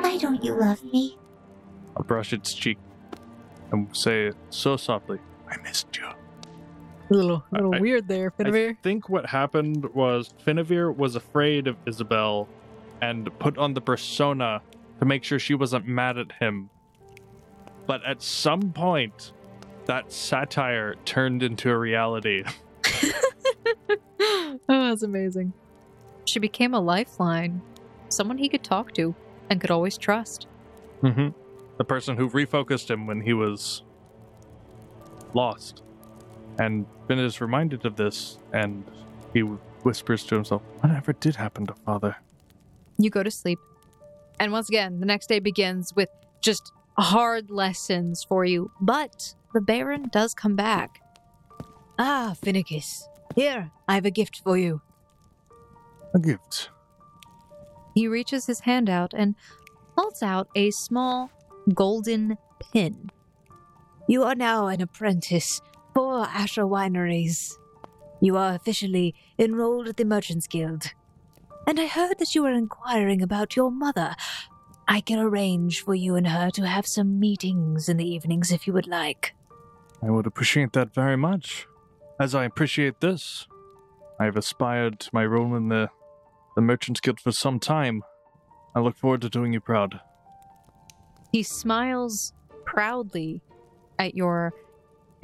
Why 0.00 0.18
don't 0.18 0.42
you 0.44 0.54
love 0.54 0.82
me? 0.84 1.18
I'll 1.96 2.04
brush 2.04 2.32
its 2.32 2.52
cheek 2.54 2.78
and 3.70 3.94
say 3.96 4.32
so 4.50 4.76
softly, 4.76 5.18
I 5.48 5.56
missed 5.58 5.96
you. 5.96 6.08
A 7.10 7.14
little, 7.14 7.44
a 7.52 7.54
little 7.56 7.74
I- 7.74 7.80
weird 7.80 8.08
there, 8.08 8.32
I 8.38 8.76
think 8.82 9.08
what 9.08 9.26
happened 9.26 9.84
was 9.94 10.32
Finavir 10.44 10.94
was 10.94 11.16
afraid 11.16 11.66
of 11.66 11.76
Isabel 11.86 12.48
and 13.02 13.36
put 13.38 13.58
on 13.58 13.74
the 13.74 13.80
persona 13.80 14.62
to 15.00 15.04
make 15.04 15.24
sure 15.24 15.38
she 15.38 15.54
wasn't 15.54 15.86
mad 15.86 16.16
at 16.16 16.32
him. 16.32 16.70
But 17.86 18.02
at 18.04 18.22
some 18.22 18.72
point, 18.72 19.32
that 19.84 20.10
satire 20.10 20.94
turned 21.04 21.42
into 21.42 21.70
a 21.70 21.76
reality. 21.76 22.44
oh, 24.20 24.58
that's 24.66 25.02
amazing. 25.02 25.52
She 26.24 26.38
became 26.38 26.72
a 26.72 26.80
lifeline, 26.80 27.60
someone 28.08 28.38
he 28.38 28.48
could 28.48 28.64
talk 28.64 28.94
to 28.94 29.14
and 29.50 29.60
could 29.60 29.70
always 29.70 29.98
trust. 29.98 30.46
Mm-hmm. 31.02 31.28
The 31.76 31.84
person 31.84 32.16
who 32.16 32.30
refocused 32.30 32.90
him 32.90 33.06
when 33.06 33.20
he 33.20 33.34
was 33.34 33.82
lost. 35.34 35.82
And 36.58 36.86
Finn 37.08 37.18
is 37.18 37.40
reminded 37.40 37.84
of 37.84 37.96
this, 37.96 38.38
and 38.52 38.84
he 39.32 39.40
whispers 39.40 40.24
to 40.24 40.36
himself, 40.36 40.62
Whatever 40.80 41.12
did 41.12 41.36
happen 41.36 41.66
to 41.66 41.74
father? 41.74 42.16
You 42.98 43.10
go 43.10 43.22
to 43.22 43.30
sleep. 43.30 43.58
And 44.38 44.52
once 44.52 44.68
again, 44.68 45.00
the 45.00 45.06
next 45.06 45.28
day 45.28 45.38
begins 45.38 45.92
with 45.94 46.08
just 46.40 46.72
hard 46.98 47.50
lessons 47.50 48.24
for 48.24 48.44
you. 48.44 48.70
But 48.80 49.34
the 49.52 49.60
Baron 49.60 50.08
does 50.12 50.34
come 50.34 50.56
back. 50.56 51.00
Ah, 51.98 52.34
Finicus. 52.40 53.08
Here, 53.34 53.70
I 53.88 53.94
have 53.94 54.06
a 54.06 54.10
gift 54.10 54.40
for 54.44 54.56
you. 54.56 54.80
A 56.14 56.18
gift. 56.18 56.70
He 57.94 58.08
reaches 58.08 58.46
his 58.46 58.60
hand 58.60 58.88
out 58.88 59.12
and 59.14 59.34
holds 59.96 60.22
out 60.22 60.48
a 60.54 60.70
small 60.70 61.30
golden 61.72 62.38
pin. 62.72 63.10
You 64.08 64.24
are 64.24 64.34
now 64.34 64.66
an 64.66 64.80
apprentice 64.80 65.60
for 65.94 66.24
Asher 66.24 66.64
Wineries. 66.64 67.54
You 68.20 68.36
are 68.36 68.54
officially 68.54 69.14
enrolled 69.38 69.88
at 69.88 69.96
the 69.96 70.04
Merchants 70.04 70.46
Guild. 70.46 70.92
And 71.66 71.80
I 71.80 71.86
heard 71.86 72.18
that 72.18 72.34
you 72.34 72.42
were 72.42 72.52
inquiring 72.52 73.22
about 73.22 73.56
your 73.56 73.70
mother. 73.70 74.16
I 74.86 75.00
can 75.00 75.18
arrange 75.18 75.82
for 75.82 75.94
you 75.94 76.16
and 76.16 76.26
her 76.26 76.50
to 76.50 76.66
have 76.66 76.86
some 76.86 77.18
meetings 77.18 77.88
in 77.88 77.96
the 77.96 78.06
evenings 78.06 78.52
if 78.52 78.66
you 78.66 78.72
would 78.72 78.86
like. 78.86 79.34
I 80.02 80.10
would 80.10 80.26
appreciate 80.26 80.72
that 80.72 80.92
very 80.92 81.16
much. 81.16 81.66
As 82.20 82.34
I 82.34 82.44
appreciate 82.44 83.00
this. 83.00 83.46
I 84.20 84.24
have 84.26 84.36
aspired 84.36 85.00
to 85.00 85.10
my 85.12 85.24
role 85.24 85.54
in 85.54 85.68
the, 85.68 85.90
the 86.54 86.62
Merchants 86.62 87.00
Guild 87.00 87.20
for 87.20 87.32
some 87.32 87.58
time. 87.58 88.02
I 88.74 88.80
look 88.80 88.96
forward 88.96 89.22
to 89.22 89.30
doing 89.30 89.52
you 89.52 89.60
proud. 89.60 90.00
He 91.32 91.42
smiles 91.42 92.32
proudly 92.64 93.42
at 93.98 94.14
your 94.14 94.52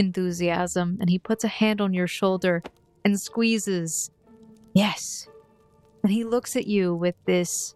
enthusiasm 0.01 0.97
and 0.99 1.11
he 1.11 1.19
puts 1.19 1.45
a 1.45 1.49
hand 1.49 1.81
on 1.81 1.93
your 1.93 2.07
shoulder 2.09 2.63
and 3.05 3.21
squeezes. 3.21 4.11
Yes. 4.73 5.29
And 6.03 6.11
he 6.11 6.25
looks 6.25 6.57
at 6.57 6.67
you 6.67 6.95
with 6.95 7.15
this 7.27 7.75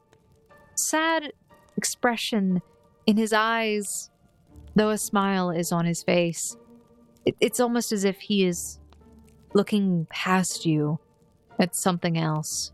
sad 0.74 1.32
expression 1.76 2.62
in 3.06 3.18
his 3.18 3.32
eyes, 3.32 4.10
though 4.74 4.88
a 4.88 4.98
smile 4.98 5.50
is 5.50 5.70
on 5.70 5.84
his 5.84 6.02
face. 6.02 6.56
It, 7.26 7.36
it's 7.40 7.60
almost 7.60 7.92
as 7.92 8.04
if 8.04 8.18
he 8.18 8.46
is 8.46 8.80
looking 9.52 10.06
past 10.10 10.64
you 10.64 10.98
at 11.60 11.76
something 11.76 12.16
else. 12.16 12.72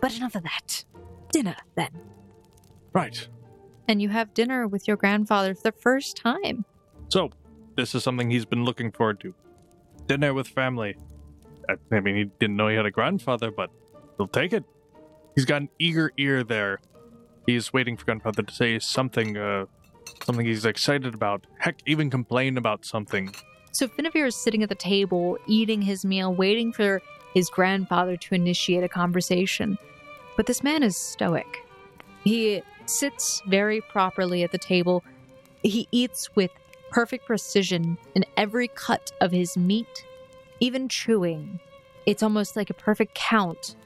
But 0.00 0.14
enough 0.14 0.34
of 0.34 0.42
that. 0.42 0.84
Dinner, 1.32 1.56
then. 1.74 1.90
Right. 2.92 3.26
And 3.88 4.02
you 4.02 4.10
have 4.10 4.34
dinner 4.34 4.68
with 4.68 4.86
your 4.86 4.98
grandfather 4.98 5.54
for 5.54 5.62
the 5.62 5.72
first 5.72 6.16
time. 6.16 6.66
So, 7.08 7.30
this 7.78 7.94
is 7.94 8.02
something 8.02 8.28
he's 8.28 8.44
been 8.44 8.64
looking 8.64 8.90
forward 8.90 9.20
to. 9.20 9.32
Dinner 10.08 10.34
with 10.34 10.48
family. 10.48 10.96
I 11.92 12.00
mean, 12.00 12.16
he 12.16 12.24
didn't 12.24 12.56
know 12.56 12.66
he 12.66 12.74
had 12.74 12.86
a 12.86 12.90
grandfather, 12.90 13.52
but 13.52 13.70
he'll 14.16 14.26
take 14.26 14.52
it. 14.52 14.64
He's 15.36 15.44
got 15.44 15.62
an 15.62 15.68
eager 15.78 16.10
ear 16.16 16.42
there. 16.42 16.80
He's 17.46 17.72
waiting 17.72 17.96
for 17.96 18.04
grandfather 18.04 18.42
to 18.42 18.52
say 18.52 18.80
something, 18.80 19.36
uh, 19.36 19.66
something 20.24 20.44
he's 20.44 20.64
excited 20.64 21.14
about. 21.14 21.46
Heck, 21.58 21.78
even 21.86 22.10
complain 22.10 22.58
about 22.58 22.84
something. 22.84 23.32
So 23.70 23.86
Finavir 23.86 24.26
is 24.26 24.34
sitting 24.34 24.64
at 24.64 24.70
the 24.70 24.74
table, 24.74 25.38
eating 25.46 25.80
his 25.80 26.04
meal, 26.04 26.34
waiting 26.34 26.72
for 26.72 27.00
his 27.32 27.48
grandfather 27.48 28.16
to 28.16 28.34
initiate 28.34 28.82
a 28.82 28.88
conversation. 28.88 29.78
But 30.36 30.46
this 30.46 30.64
man 30.64 30.82
is 30.82 30.96
stoic. 30.96 31.64
He 32.24 32.60
sits 32.86 33.40
very 33.46 33.80
properly 33.82 34.42
at 34.42 34.50
the 34.50 34.58
table. 34.58 35.04
He 35.62 35.86
eats 35.92 36.34
with 36.34 36.50
perfect 36.90 37.26
precision 37.26 37.98
in 38.14 38.24
every 38.36 38.68
cut 38.68 39.12
of 39.20 39.32
his 39.32 39.56
meat, 39.56 40.04
even 40.60 40.88
chewing. 40.88 41.60
It's 42.06 42.22
almost 42.22 42.56
like 42.56 42.70
a 42.70 42.74
perfect 42.74 43.14
count 43.14 43.76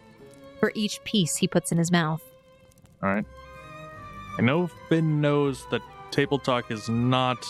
for 0.61 0.73
each 0.75 1.03
piece 1.05 1.37
he 1.37 1.49
puts 1.49 1.73
in 1.73 1.79
his 1.79 1.91
mouth. 1.91 2.23
All 3.03 3.09
right. 3.09 3.25
I 4.39 4.43
know 4.43 4.69
Finn 4.89 5.21
knows 5.21 5.67
that 5.71 5.83
table 6.11 6.39
talk 6.39 6.71
is 6.71 6.89
not 6.89 7.47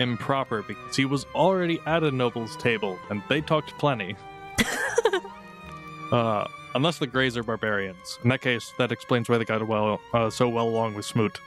improper 0.00 0.62
because 0.62 0.96
he 0.96 1.04
was 1.04 1.26
already 1.34 1.80
at 1.86 2.02
a 2.02 2.10
noble's 2.10 2.56
table 2.56 2.98
and 3.10 3.22
they 3.28 3.40
talked 3.40 3.76
plenty. 3.78 4.16
uh, 6.12 6.46
unless 6.74 6.98
the 6.98 7.06
Greys 7.06 7.36
are 7.36 7.42
barbarians. 7.42 8.18
In 8.22 8.30
that 8.30 8.40
case, 8.40 8.72
that 8.78 8.92
explains 8.92 9.28
why 9.28 9.38
they 9.38 9.44
got 9.44 9.66
well 9.66 10.00
uh, 10.12 10.30
so 10.30 10.48
well 10.48 10.68
along 10.68 10.94
with 10.94 11.04
Smoot. 11.04 11.40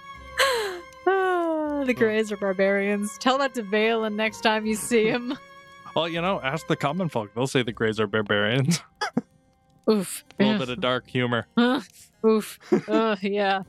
The 1.88 1.94
Greys 1.94 2.34
are 2.34 2.38
barbarians. 2.38 3.18
Tell 3.18 3.38
that 3.38 3.54
to 3.54 3.64
Valen 3.64 4.16
next 4.16 4.42
time 4.42 4.66
you 4.66 4.76
see 4.76 5.08
him. 5.08 5.38
Well, 5.96 6.08
you 6.08 6.22
know, 6.22 6.40
ask 6.42 6.68
the 6.68 6.76
common 6.76 7.10
folk. 7.10 7.34
They'll 7.34 7.48
say 7.48 7.64
the 7.64 7.72
Greys 7.72 8.00
are 8.00 8.06
barbarians. 8.06 8.84
Oof. 9.90 10.24
a 10.38 10.44
little 10.44 10.60
bit 10.60 10.70
of 10.70 10.80
dark 10.80 11.10
humor. 11.10 11.48
Oof. 12.28 12.60
uh, 12.88 13.16
yeah. 13.24 13.64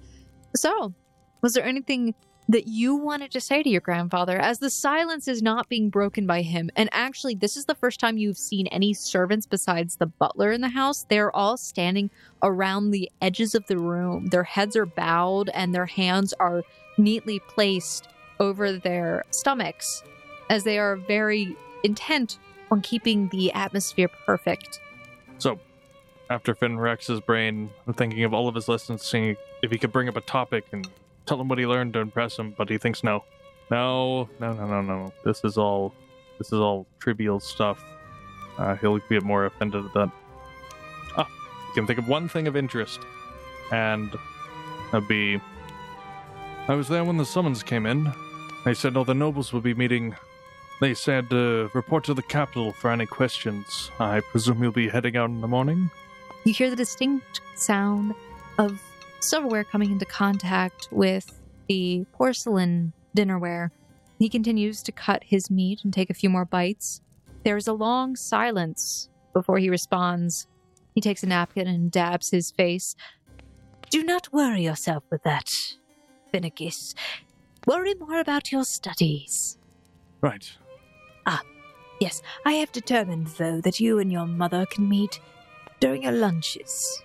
So, 0.54 0.92
was 1.40 1.54
there 1.54 1.64
anything 1.64 2.14
that 2.50 2.66
you 2.66 2.96
wanted 2.96 3.30
to 3.30 3.40
say 3.40 3.62
to 3.62 3.70
your 3.70 3.80
grandfather 3.80 4.38
as 4.38 4.58
the 4.58 4.68
silence 4.68 5.26
is 5.26 5.40
not 5.40 5.70
being 5.70 5.88
broken 5.88 6.26
by 6.26 6.42
him? 6.42 6.68
And 6.76 6.90
actually, 6.92 7.34
this 7.34 7.56
is 7.56 7.64
the 7.64 7.74
first 7.74 7.98
time 7.98 8.18
you've 8.18 8.36
seen 8.36 8.66
any 8.66 8.92
servants 8.92 9.46
besides 9.46 9.96
the 9.96 10.06
butler 10.06 10.52
in 10.52 10.60
the 10.60 10.68
house. 10.68 11.06
They're 11.08 11.34
all 11.34 11.56
standing 11.56 12.10
around 12.42 12.90
the 12.90 13.10
edges 13.22 13.54
of 13.54 13.66
the 13.68 13.78
room. 13.78 14.26
Their 14.26 14.44
heads 14.44 14.76
are 14.76 14.84
bowed 14.84 15.48
and 15.54 15.74
their 15.74 15.86
hands 15.86 16.34
are 16.40 16.62
neatly 16.98 17.38
placed 17.40 18.08
over 18.40 18.72
their 18.72 19.24
stomachs 19.30 20.02
as 20.50 20.64
they 20.64 20.78
are 20.78 20.96
very 20.96 21.56
intent 21.82 22.38
on 22.70 22.80
keeping 22.80 23.28
the 23.28 23.52
atmosphere 23.52 24.08
perfect. 24.08 24.80
So, 25.38 25.58
after 26.30 26.54
Finn 26.54 26.78
racks 26.78 27.06
his 27.06 27.20
brain, 27.20 27.70
thinking 27.94 28.24
of 28.24 28.34
all 28.34 28.48
of 28.48 28.54
his 28.54 28.68
lessons, 28.68 29.02
seeing 29.02 29.36
if 29.62 29.70
he 29.70 29.78
could 29.78 29.92
bring 29.92 30.08
up 30.08 30.16
a 30.16 30.20
topic 30.20 30.66
and 30.72 30.88
tell 31.26 31.40
him 31.40 31.48
what 31.48 31.58
he 31.58 31.66
learned 31.66 31.94
to 31.94 32.00
impress 32.00 32.38
him, 32.38 32.54
but 32.56 32.68
he 32.68 32.78
thinks 32.78 33.02
no. 33.02 33.24
No, 33.70 34.28
no, 34.40 34.52
no, 34.54 34.66
no, 34.66 34.82
no. 34.82 35.12
This 35.24 35.44
is 35.44 35.58
all 35.58 35.94
this 36.38 36.48
is 36.48 36.60
all 36.60 36.86
trivial 37.00 37.40
stuff. 37.40 37.82
Uh, 38.56 38.76
he'll 38.76 38.98
get 38.98 39.22
more 39.22 39.44
offended 39.46 39.84
at 39.84 39.92
that. 39.94 40.10
Ah, 41.16 41.28
you 41.68 41.74
can 41.74 41.86
think 41.86 41.98
of 41.98 42.08
one 42.08 42.28
thing 42.28 42.48
of 42.48 42.56
interest. 42.56 43.00
And 43.70 44.10
that'd 44.90 45.08
be 45.08 45.40
I 46.68 46.74
was 46.74 46.86
there 46.86 47.02
when 47.02 47.16
the 47.16 47.24
summons 47.24 47.62
came 47.62 47.86
in. 47.86 48.12
They 48.62 48.74
said 48.74 48.94
all 48.94 49.04
the 49.04 49.14
nobles 49.14 49.54
will 49.54 49.62
be 49.62 49.72
meeting. 49.72 50.14
They 50.82 50.92
said 50.92 51.32
uh, 51.32 51.68
report 51.72 52.04
to 52.04 52.14
the 52.14 52.22
capital 52.22 52.72
for 52.72 52.90
any 52.90 53.06
questions. 53.06 53.90
I 53.98 54.20
presume 54.20 54.62
you'll 54.62 54.72
be 54.72 54.90
heading 54.90 55.16
out 55.16 55.30
in 55.30 55.40
the 55.40 55.48
morning? 55.48 55.90
You 56.44 56.52
hear 56.52 56.68
the 56.68 56.76
distinct 56.76 57.40
sound 57.54 58.14
of 58.58 58.82
silverware 59.20 59.64
coming 59.64 59.90
into 59.90 60.04
contact 60.04 60.88
with 60.92 61.40
the 61.68 62.04
porcelain 62.12 62.92
dinnerware. 63.16 63.70
He 64.18 64.28
continues 64.28 64.82
to 64.82 64.92
cut 64.92 65.24
his 65.24 65.50
meat 65.50 65.80
and 65.84 65.92
take 65.92 66.10
a 66.10 66.14
few 66.14 66.28
more 66.28 66.44
bites. 66.44 67.00
There 67.44 67.56
is 67.56 67.66
a 67.66 67.72
long 67.72 68.14
silence 68.14 69.08
before 69.32 69.58
he 69.58 69.70
responds. 69.70 70.46
He 70.94 71.00
takes 71.00 71.22
a 71.22 71.26
napkin 71.26 71.66
and 71.66 71.90
dabs 71.90 72.30
his 72.30 72.50
face. 72.50 72.94
Do 73.88 74.04
not 74.04 74.30
worry 74.34 74.64
yourself 74.64 75.04
with 75.10 75.22
that, 75.22 75.48
Finicus. 76.32 76.94
Worry 77.66 77.94
more 77.94 78.20
about 78.20 78.50
your 78.52 78.64
studies. 78.64 79.58
Right. 80.20 80.50
Ah, 81.26 81.42
yes, 82.00 82.22
I 82.44 82.52
have 82.54 82.72
determined, 82.72 83.28
though, 83.38 83.60
that 83.60 83.80
you 83.80 83.98
and 83.98 84.10
your 84.10 84.26
mother 84.26 84.66
can 84.66 84.88
meet 84.88 85.20
during 85.80 86.02
your 86.02 86.12
lunches. 86.12 87.02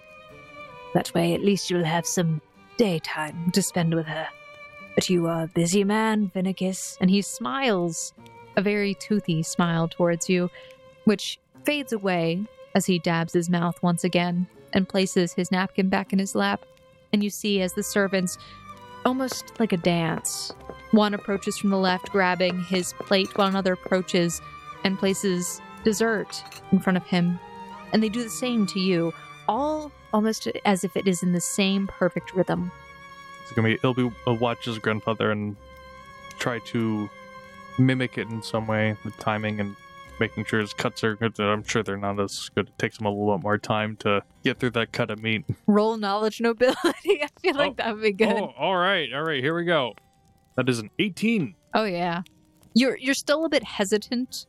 That 0.94 1.14
way, 1.14 1.34
at 1.34 1.44
least 1.44 1.70
you'll 1.70 1.84
have 1.84 2.06
some 2.06 2.42
daytime 2.78 3.52
to 3.52 3.62
spend 3.62 3.94
with 3.94 4.06
her. 4.06 4.28
But 4.96 5.10
you 5.10 5.28
are 5.28 5.44
a 5.44 5.48
busy 5.48 5.84
man, 5.84 6.32
Finicus. 6.34 6.98
And 7.02 7.10
he 7.10 7.22
smiles, 7.22 8.14
a 8.56 8.62
very 8.62 8.94
toothy 8.94 9.44
smile 9.44 9.88
towards 9.88 10.30
you, 10.30 10.50
which 11.06 11.40
fades 11.66 11.94
away 11.94 12.46
as 12.76 12.86
he 12.86 13.00
dabs 13.00 13.34
his 13.34 13.50
mouth 13.50 13.82
once 13.82 14.04
again 14.04 14.48
and 14.72 14.90
places 14.90 15.34
his 15.34 15.52
napkin 15.52 15.90
back 15.90 16.14
in 16.14 16.20
his 16.20 16.36
lap. 16.36 16.66
And 17.12 17.24
you 17.24 17.30
see 17.30 17.62
as 17.62 17.74
the 17.74 17.84
servants, 17.84 18.38
almost 19.06 19.60
like 19.60 19.74
a 19.74 19.78
dance, 19.78 20.54
one 20.92 21.14
approaches 21.14 21.58
from 21.58 21.70
the 21.70 21.78
left, 21.78 22.10
grabbing 22.12 22.64
his 22.64 22.94
plate, 22.94 23.36
while 23.38 23.48
another 23.48 23.74
approaches 23.74 24.42
and 24.84 25.00
places 25.00 25.62
dessert 25.84 26.44
in 26.72 26.80
front 26.80 26.98
of 26.98 27.06
him. 27.06 27.40
And 27.92 28.02
they 28.02 28.10
do 28.10 28.24
the 28.24 28.30
same 28.30 28.66
to 28.68 28.80
you, 28.80 29.14
all 29.48 29.92
almost 30.14 30.48
as 30.66 30.84
if 30.84 30.96
it 30.96 31.08
is 31.08 31.24
in 31.24 31.32
the 31.32 31.42
same 31.42 31.88
perfect 31.88 32.34
rhythm. 32.34 32.72
It's 33.42 33.52
gonna 33.52 33.68
be 33.68 33.78
he'll 33.82 33.94
be 33.94 34.12
he'll 34.26 34.38
watch 34.38 34.66
his 34.66 34.80
grandfather 34.80 35.32
and 35.32 35.56
try 36.40 36.60
to 36.60 37.10
mimic 37.78 38.18
it 38.18 38.30
in 38.30 38.42
some 38.42 38.68
way, 38.68 38.96
the 39.04 39.12
timing 39.12 39.60
and 39.60 39.76
making 40.24 40.46
sure 40.46 40.60
his 40.62 40.74
cuts 40.74 41.04
are 41.04 41.16
good. 41.16 41.38
I'm 41.40 41.64
sure 41.64 41.84
they're 41.84 41.98
not 41.98 42.20
as 42.20 42.50
good. 42.56 42.70
It 42.70 42.78
takes 42.80 43.00
him 43.00 43.06
a 43.06 43.10
little 43.10 43.36
bit 43.38 43.44
more 43.44 43.58
time 43.58 43.98
to 43.98 44.22
get 44.44 44.58
through 44.60 44.72
that 44.72 44.92
cut 44.94 45.12
of 45.12 45.22
meat. 45.22 45.44
Roll 45.68 45.98
knowledge 45.98 46.40
nobility. 46.40 46.78
I 47.24 47.28
feel 47.42 47.56
like 47.56 47.72
Oh. 47.72 47.76
that 47.78 47.94
would 47.94 48.02
be 48.04 48.14
good. 48.14 48.32
Oh, 48.32 48.54
all 48.58 48.78
right, 48.78 49.12
all 49.14 49.24
right, 49.24 49.44
here 49.44 49.54
we 49.56 49.66
go. 49.66 49.94
That 50.56 50.70
is 50.70 50.80
an 50.80 50.90
18. 51.00 51.56
Oh 51.74 51.84
yeah. 51.84 52.22
You're 52.74 52.98
you're 52.98 53.14
still 53.14 53.44
a 53.46 53.50
bit 53.50 53.64
hesitant 53.64 54.46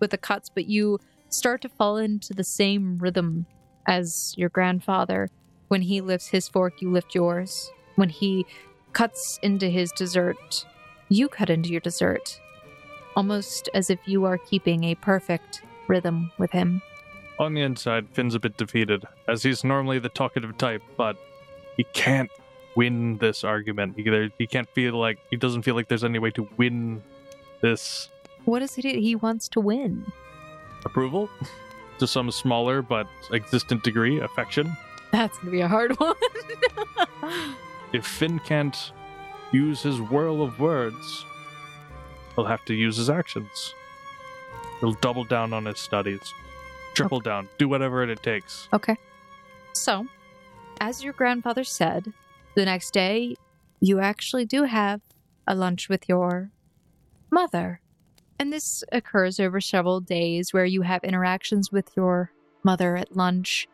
with 0.00 0.10
the 0.10 0.18
cuts, 0.18 0.50
but 0.50 0.66
you 0.66 0.98
start 1.30 1.62
to 1.62 1.68
fall 1.68 1.96
into 1.96 2.34
the 2.34 2.44
same 2.44 2.98
rhythm 2.98 3.46
as 3.86 4.34
your 4.36 4.48
grandfather. 4.50 5.28
When 5.68 5.82
he 5.82 6.00
lifts 6.00 6.28
his 6.28 6.48
fork, 6.48 6.82
you 6.82 6.90
lift 6.90 7.14
yours. 7.14 7.70
When 7.96 8.10
he 8.10 8.44
cuts 8.92 9.38
into 9.42 9.68
his 9.68 9.90
dessert, 9.92 10.66
you 11.08 11.28
cut 11.28 11.48
into 11.50 11.70
your 11.70 11.80
dessert. 11.80 12.40
Almost 13.16 13.68
as 13.74 13.90
if 13.90 13.98
you 14.06 14.24
are 14.24 14.38
keeping 14.38 14.84
a 14.84 14.94
perfect 14.96 15.62
rhythm 15.88 16.32
with 16.38 16.50
him. 16.50 16.82
On 17.38 17.54
the 17.54 17.62
inside, 17.62 18.08
Finn's 18.12 18.34
a 18.34 18.40
bit 18.40 18.56
defeated, 18.56 19.04
as 19.28 19.42
he's 19.42 19.64
normally 19.64 19.98
the 19.98 20.08
talkative 20.08 20.56
type, 20.56 20.82
but 20.96 21.16
he 21.76 21.84
can't 21.92 22.30
win 22.76 23.18
this 23.18 23.44
argument. 23.44 23.94
He, 23.96 24.30
he 24.38 24.46
can't 24.46 24.68
feel 24.70 24.94
like 24.94 25.18
he 25.30 25.36
doesn't 25.36 25.62
feel 25.62 25.74
like 25.74 25.88
there's 25.88 26.04
any 26.04 26.18
way 26.18 26.30
to 26.32 26.48
win 26.56 27.02
this 27.60 28.08
What 28.44 28.62
is 28.62 28.76
it 28.78 28.84
he 28.84 29.14
wants 29.16 29.48
to 29.50 29.60
win? 29.60 30.04
approval 30.84 31.30
to 31.98 32.06
some 32.06 32.30
smaller 32.30 32.82
but 32.82 33.06
existent 33.32 33.82
degree, 33.84 34.20
affection. 34.20 34.76
That's 35.12 35.36
gonna 35.38 35.50
be 35.50 35.60
a 35.60 35.68
hard 35.68 35.92
one. 36.00 36.14
If 37.92 38.06
Finn 38.06 38.38
can't 38.40 38.92
use 39.52 39.82
his 39.82 40.00
whirl 40.00 40.42
of 40.42 40.58
words, 40.60 41.24
he'll 42.34 42.44
have 42.44 42.64
to 42.66 42.74
use 42.74 42.96
his 42.96 43.10
actions. 43.10 43.74
He'll 44.80 44.92
double 44.94 45.24
down 45.24 45.52
on 45.52 45.64
his 45.64 45.78
studies, 45.78 46.32
triple 46.94 47.20
down, 47.20 47.48
do 47.58 47.68
whatever 47.68 48.02
it 48.02 48.22
takes. 48.22 48.68
Okay. 48.72 48.96
So, 49.72 50.06
as 50.80 51.02
your 51.02 51.12
grandfather 51.12 51.64
said, 51.64 52.12
the 52.54 52.64
next 52.64 52.92
day 52.92 53.36
you 53.80 54.00
actually 54.00 54.44
do 54.44 54.64
have 54.64 55.00
a 55.46 55.54
lunch 55.54 55.88
with 55.88 56.08
your 56.08 56.50
mother. 57.30 57.80
And 58.38 58.52
this 58.52 58.82
occurs 58.90 59.38
over 59.38 59.60
several 59.60 60.00
days 60.00 60.52
where 60.52 60.64
you 60.64 60.82
have 60.82 61.04
interactions 61.04 61.70
with 61.70 61.90
your 61.96 62.30
mother 62.62 62.96
at 62.96 63.16
lunch. 63.16 63.68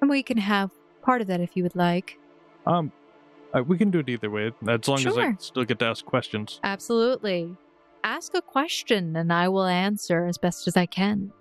And 0.00 0.10
we 0.10 0.22
can 0.22 0.38
have 0.38 0.70
part 1.02 1.20
of 1.20 1.26
that 1.28 1.40
if 1.40 1.56
you 1.56 1.62
would 1.62 1.76
like. 1.76 2.18
Um, 2.66 2.92
uh, 3.54 3.62
we 3.62 3.76
can 3.76 3.90
do 3.90 4.00
it 4.00 4.08
either 4.08 4.30
way, 4.30 4.52
as 4.68 4.88
long 4.88 5.06
as 5.06 5.18
I 5.18 5.36
still 5.38 5.64
get 5.64 5.78
to 5.80 5.86
ask 5.86 6.04
questions. 6.04 6.58
Absolutely. 6.64 7.56
Ask 8.04 8.34
a 8.34 8.42
question 8.42 9.14
and 9.14 9.32
I 9.32 9.48
will 9.48 9.66
answer 9.66 10.26
as 10.26 10.36
best 10.36 10.66
as 10.66 10.76
I 10.76 10.86
can. 10.86 11.32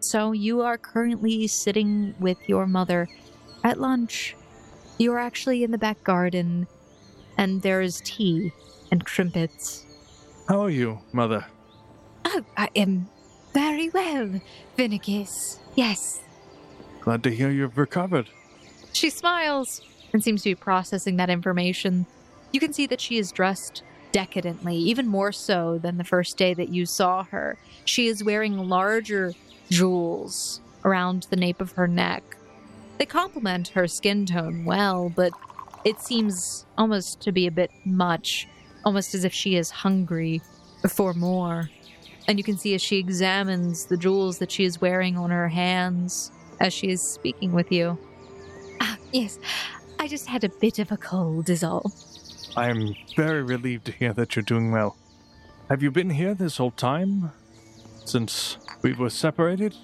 So, 0.00 0.32
you 0.32 0.60
are 0.60 0.76
currently 0.76 1.46
sitting 1.46 2.14
with 2.20 2.46
your 2.46 2.66
mother 2.66 3.08
at 3.62 3.80
lunch. 3.80 4.36
You 4.98 5.14
are 5.14 5.18
actually 5.18 5.64
in 5.64 5.70
the 5.70 5.78
back 5.78 6.04
garden, 6.04 6.66
and 7.38 7.62
there 7.62 7.80
is 7.80 8.02
tea 8.04 8.52
and 8.92 9.02
crimpets. 9.06 9.86
How 10.46 10.60
are 10.60 10.70
you, 10.70 10.98
mother? 11.12 11.46
Oh, 12.26 12.44
I 12.54 12.68
am 12.76 13.08
very 13.54 13.88
well, 13.88 14.40
Finicus. 14.76 15.58
Yes. 15.74 16.22
Glad 17.00 17.22
to 17.22 17.30
hear 17.30 17.50
you've 17.50 17.78
recovered. 17.78 18.28
She 18.92 19.08
smiles 19.08 19.80
and 20.12 20.22
seems 20.22 20.42
to 20.42 20.50
be 20.50 20.54
processing 20.54 21.16
that 21.16 21.30
information. 21.30 22.04
You 22.52 22.60
can 22.60 22.74
see 22.74 22.86
that 22.88 23.00
she 23.00 23.16
is 23.16 23.32
dressed 23.32 23.82
decadently, 24.14 24.76
even 24.76 25.08
more 25.08 25.32
so 25.32 25.76
than 25.76 25.98
the 25.98 26.04
first 26.04 26.36
day 26.36 26.54
that 26.54 26.68
you 26.68 26.86
saw 26.86 27.24
her. 27.24 27.58
She 27.84 28.06
is 28.06 28.22
wearing 28.22 28.56
larger 28.56 29.34
jewels 29.70 30.60
around 30.84 31.26
the 31.30 31.36
nape 31.36 31.60
of 31.60 31.72
her 31.72 31.88
neck. 31.88 32.22
They 32.98 33.06
complement 33.06 33.68
her 33.68 33.88
skin 33.88 34.24
tone 34.24 34.64
well, 34.64 35.08
but 35.08 35.32
it 35.84 36.00
seems 36.00 36.64
almost 36.78 37.22
to 37.22 37.32
be 37.32 37.48
a 37.48 37.50
bit 37.50 37.72
much, 37.84 38.46
almost 38.84 39.16
as 39.16 39.24
if 39.24 39.34
she 39.34 39.56
is 39.56 39.68
hungry 39.68 40.40
for 40.88 41.12
more. 41.12 41.68
And 42.28 42.38
you 42.38 42.44
can 42.44 42.56
see 42.56 42.72
as 42.72 42.82
she 42.82 42.98
examines 42.98 43.86
the 43.86 43.96
jewels 43.96 44.38
that 44.38 44.52
she 44.52 44.64
is 44.64 44.80
wearing 44.80 45.18
on 45.18 45.30
her 45.30 45.48
hands 45.48 46.30
as 46.60 46.72
she 46.72 46.88
is 46.88 47.02
speaking 47.02 47.50
with 47.50 47.72
you. 47.72 47.98
Ah, 48.80 48.96
yes. 49.12 49.40
I 49.98 50.06
just 50.06 50.28
had 50.28 50.44
a 50.44 50.48
bit 50.60 50.78
of 50.78 50.92
a 50.92 50.96
cold, 50.96 51.50
is 51.50 51.64
all. 51.64 51.92
I 52.56 52.68
am 52.68 52.94
very 53.16 53.42
relieved 53.42 53.86
to 53.86 53.92
hear 53.92 54.12
that 54.12 54.36
you're 54.36 54.42
doing 54.44 54.70
well. 54.70 54.96
Have 55.68 55.82
you 55.82 55.90
been 55.90 56.10
here 56.10 56.34
this 56.34 56.58
whole 56.58 56.70
time? 56.70 57.32
Since 58.04 58.58
we 58.82 58.92
were 58.92 59.10
separated? 59.10 59.74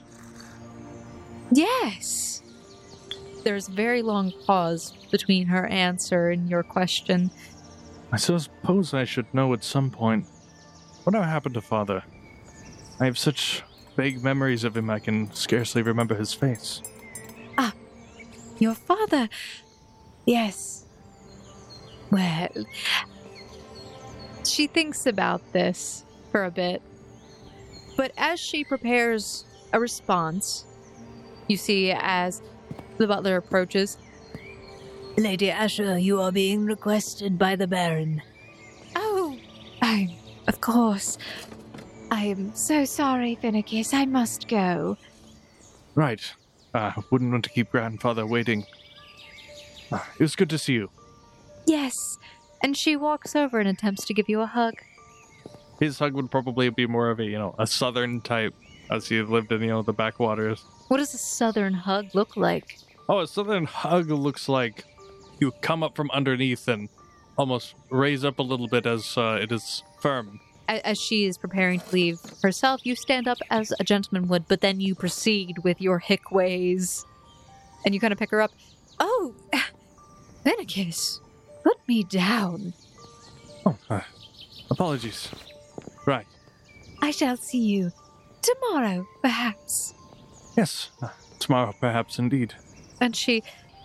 Yes. 1.50 2.42
There's 3.42 3.68
a 3.68 3.72
very 3.72 4.02
long 4.02 4.32
pause 4.46 4.92
between 5.10 5.46
her 5.46 5.66
answer 5.66 6.30
and 6.30 6.48
your 6.48 6.62
question. 6.62 7.30
I 8.12 8.18
suppose 8.18 8.92
I 8.92 9.04
should 9.04 9.32
know 9.32 9.52
at 9.54 9.64
some 9.64 9.90
point. 9.90 10.26
Whatever 11.04 11.24
happened 11.24 11.54
to 11.54 11.60
father? 11.60 12.04
I 13.00 13.06
have 13.06 13.18
such 13.18 13.62
vague 13.96 14.22
memories 14.22 14.62
of 14.64 14.76
him 14.76 14.90
I 14.90 14.98
can 14.98 15.32
scarcely 15.32 15.82
remember 15.82 16.14
his 16.14 16.34
face. 16.34 16.82
Ah, 17.56 17.72
your 18.58 18.74
father. 18.74 19.28
Yes. 20.26 20.84
Well, 22.10 22.48
She 24.44 24.66
thinks 24.66 25.06
about 25.06 25.52
this 25.52 26.04
for 26.32 26.44
a 26.44 26.50
bit. 26.50 26.82
But 27.96 28.12
as 28.16 28.40
she 28.40 28.64
prepares 28.64 29.44
a 29.72 29.78
response, 29.80 30.64
you 31.48 31.56
see 31.56 31.92
as 31.92 32.42
the 32.98 33.06
butler 33.06 33.36
approaches, 33.36 33.98
Lady 35.16 35.50
Asher, 35.50 35.98
you 35.98 36.20
are 36.20 36.32
being 36.32 36.64
requested 36.64 37.38
by 37.38 37.56
the 37.56 37.66
Baron. 37.66 38.22
oh, 38.96 39.36
I, 39.82 40.16
of 40.48 40.60
course. 40.60 41.18
I 42.10 42.24
am 42.24 42.54
so 42.54 42.84
sorry, 42.84 43.36
Finicus. 43.40 43.94
I 43.94 44.04
must 44.06 44.48
go. 44.48 44.96
Right. 45.94 46.32
Uh, 46.74 46.92
wouldn't 47.10 47.30
want 47.32 47.44
to 47.44 47.50
keep 47.50 47.70
grandfather 47.70 48.26
waiting. 48.26 48.64
Uh, 49.92 49.98
it 50.18 50.22
was 50.22 50.34
good 50.36 50.50
to 50.50 50.58
see 50.58 50.74
you. 50.74 50.90
Yes. 51.70 52.18
and 52.62 52.76
she 52.76 52.96
walks 52.96 53.36
over 53.36 53.60
and 53.60 53.68
attempts 53.68 54.04
to 54.06 54.12
give 54.14 54.28
you 54.28 54.40
a 54.40 54.46
hug. 54.46 54.74
His 55.78 55.98
hug 55.98 56.14
would 56.14 56.30
probably 56.30 56.68
be 56.68 56.86
more 56.86 57.08
of 57.10 57.20
a, 57.20 57.24
you 57.24 57.38
know, 57.38 57.54
a 57.58 57.66
southern 57.66 58.20
type, 58.20 58.54
as 58.90 59.08
he 59.08 59.22
lived 59.22 59.52
in, 59.52 59.62
you 59.62 59.68
know, 59.68 59.82
the 59.82 59.92
backwaters. 59.92 60.62
What 60.88 60.98
does 60.98 61.14
a 61.14 61.18
southern 61.18 61.72
hug 61.72 62.14
look 62.14 62.36
like? 62.36 62.76
Oh, 63.08 63.20
a 63.20 63.26
southern 63.26 63.64
hug 63.64 64.10
looks 64.10 64.48
like 64.48 64.84
you 65.40 65.52
come 65.62 65.82
up 65.82 65.96
from 65.96 66.10
underneath 66.10 66.68
and 66.68 66.88
almost 67.38 67.74
raise 67.88 68.24
up 68.24 68.40
a 68.40 68.42
little 68.42 68.68
bit 68.68 68.84
as 68.84 69.16
uh, 69.16 69.38
it 69.40 69.52
is 69.52 69.82
firm. 70.00 70.40
As 70.68 71.00
she 71.00 71.24
is 71.24 71.38
preparing 71.38 71.80
to 71.80 71.92
leave 71.92 72.18
herself, 72.42 72.84
you 72.84 72.94
stand 72.94 73.26
up 73.26 73.38
as 73.48 73.72
a 73.80 73.84
gentleman 73.84 74.28
would, 74.28 74.46
but 74.48 74.60
then 74.60 74.80
you 74.80 74.94
proceed 74.94 75.58
with 75.64 75.80
your 75.80 75.98
hick 75.98 76.30
ways. 76.30 77.06
And 77.84 77.94
you 77.94 78.00
kind 78.00 78.12
of 78.12 78.18
pick 78.18 78.30
her 78.30 78.42
up. 78.42 78.50
Oh, 79.00 79.34
Finicus, 80.44 81.20
put 81.62 81.76
me 81.88 82.02
down. 82.04 82.72
Oh, 83.66 83.76
uh, 83.88 84.00
apologies. 84.70 85.28
Right. 86.06 86.26
I 87.02 87.10
shall 87.10 87.36
see 87.36 87.58
you 87.60 87.92
tomorrow, 88.42 89.06
perhaps. 89.22 89.94
Yes. 90.56 90.90
Uh, 91.02 91.08
tomorrow, 91.38 91.74
perhaps 91.80 92.18
indeed. 92.18 92.54
And 93.00 93.14
she 93.16 93.42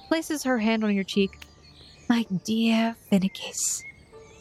places 0.07 0.43
her 0.43 0.59
hand 0.59 0.84
on 0.84 0.93
your 0.93 1.03
cheek, 1.03 1.45
My 2.09 2.26
dear 2.45 2.95
Finicus. 3.11 3.82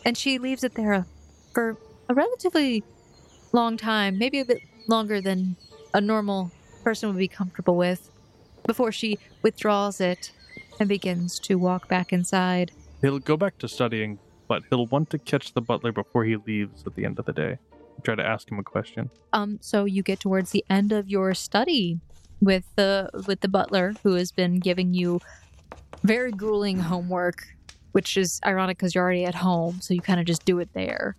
and 0.04 0.16
she 0.16 0.38
leaves 0.38 0.64
it 0.64 0.74
there 0.74 1.06
for 1.52 1.76
a 2.08 2.14
relatively 2.14 2.82
long 3.52 3.76
time, 3.76 4.18
maybe 4.18 4.40
a 4.40 4.44
bit 4.44 4.60
longer 4.88 5.20
than 5.20 5.56
a 5.94 6.00
normal 6.00 6.50
person 6.82 7.08
would 7.08 7.18
be 7.18 7.28
comfortable 7.28 7.76
with 7.76 8.10
before 8.66 8.92
she 8.92 9.18
withdraws 9.42 10.00
it 10.00 10.32
and 10.80 10.88
begins 10.88 11.38
to 11.38 11.54
walk 11.54 11.88
back 11.88 12.12
inside. 12.12 12.72
He'll 13.04 13.18
go 13.18 13.36
back 13.36 13.58
to 13.58 13.68
studying, 13.68 14.18
but 14.48 14.62
he'll 14.70 14.86
want 14.86 15.10
to 15.10 15.18
catch 15.18 15.52
the 15.52 15.60
butler 15.60 15.92
before 15.92 16.24
he 16.24 16.36
leaves 16.36 16.84
at 16.86 16.94
the 16.94 17.04
end 17.04 17.18
of 17.18 17.26
the 17.26 17.34
day. 17.34 17.58
Try 18.02 18.14
to 18.14 18.24
ask 18.24 18.50
him 18.50 18.58
a 18.58 18.62
question. 18.62 19.10
Um, 19.34 19.58
so 19.60 19.84
you 19.84 20.02
get 20.02 20.20
towards 20.20 20.52
the 20.52 20.64
end 20.70 20.90
of 20.90 21.06
your 21.06 21.34
study 21.34 22.00
with 22.40 22.64
the 22.76 23.10
with 23.26 23.42
the 23.42 23.48
butler 23.48 23.92
who 24.02 24.14
has 24.14 24.32
been 24.32 24.58
giving 24.58 24.94
you 24.94 25.20
very 26.02 26.32
grueling 26.32 26.78
homework, 26.78 27.46
which 27.92 28.16
is 28.16 28.40
ironic 28.46 28.78
because 28.78 28.94
you're 28.94 29.04
already 29.04 29.26
at 29.26 29.34
home, 29.34 29.82
so 29.82 29.92
you 29.92 30.00
kind 30.00 30.18
of 30.18 30.24
just 30.24 30.46
do 30.46 30.58
it 30.58 30.70
there. 30.72 31.14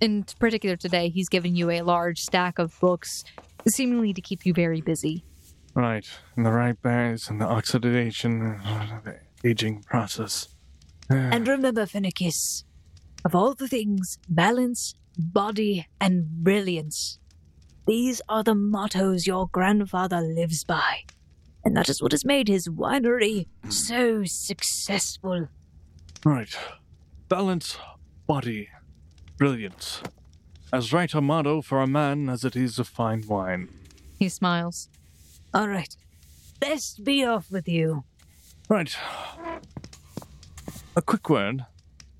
In 0.00 0.24
particular, 0.38 0.76
today 0.76 1.10
he's 1.10 1.28
given 1.28 1.54
you 1.54 1.68
a 1.68 1.82
large 1.82 2.20
stack 2.20 2.58
of 2.58 2.80
books, 2.80 3.22
seemingly 3.68 4.14
to 4.14 4.22
keep 4.22 4.46
you 4.46 4.54
very 4.54 4.80
busy. 4.80 5.26
Right, 5.74 6.08
and 6.36 6.46
the 6.46 6.52
ripe 6.52 6.80
berries 6.80 7.28
and 7.28 7.38
the 7.38 7.46
oxidation, 7.46 8.58
the 9.04 9.20
aging 9.44 9.82
process. 9.82 10.48
And 11.32 11.46
remember, 11.46 11.86
Finicus, 11.86 12.64
of 13.24 13.34
all 13.34 13.54
the 13.54 13.68
things, 13.68 14.18
balance, 14.28 14.94
body, 15.18 15.86
and 16.00 16.26
brilliance. 16.42 17.18
These 17.86 18.22
are 18.28 18.42
the 18.42 18.54
mottos 18.54 19.26
your 19.26 19.48
grandfather 19.48 20.20
lives 20.20 20.64
by. 20.64 21.04
And 21.64 21.76
that 21.76 21.88
is 21.88 22.00
what 22.02 22.12
has 22.12 22.24
made 22.24 22.48
his 22.48 22.68
winery 22.68 23.46
so 23.68 24.22
successful. 24.24 25.48
Right. 26.24 26.56
Balance, 27.28 27.76
body, 28.26 28.68
brilliance. 29.36 30.02
As 30.72 30.92
right 30.92 31.12
a 31.12 31.20
motto 31.20 31.60
for 31.60 31.80
a 31.80 31.86
man 31.86 32.28
as 32.28 32.44
it 32.44 32.56
is 32.56 32.78
a 32.78 32.84
fine 32.84 33.26
wine. 33.26 33.68
He 34.18 34.28
smiles. 34.28 34.88
All 35.52 35.68
right. 35.68 35.94
Best 36.60 37.04
be 37.04 37.24
off 37.24 37.50
with 37.50 37.68
you. 37.68 38.04
Right. 38.68 38.96
A 40.94 41.00
quick 41.00 41.30
word. 41.30 41.64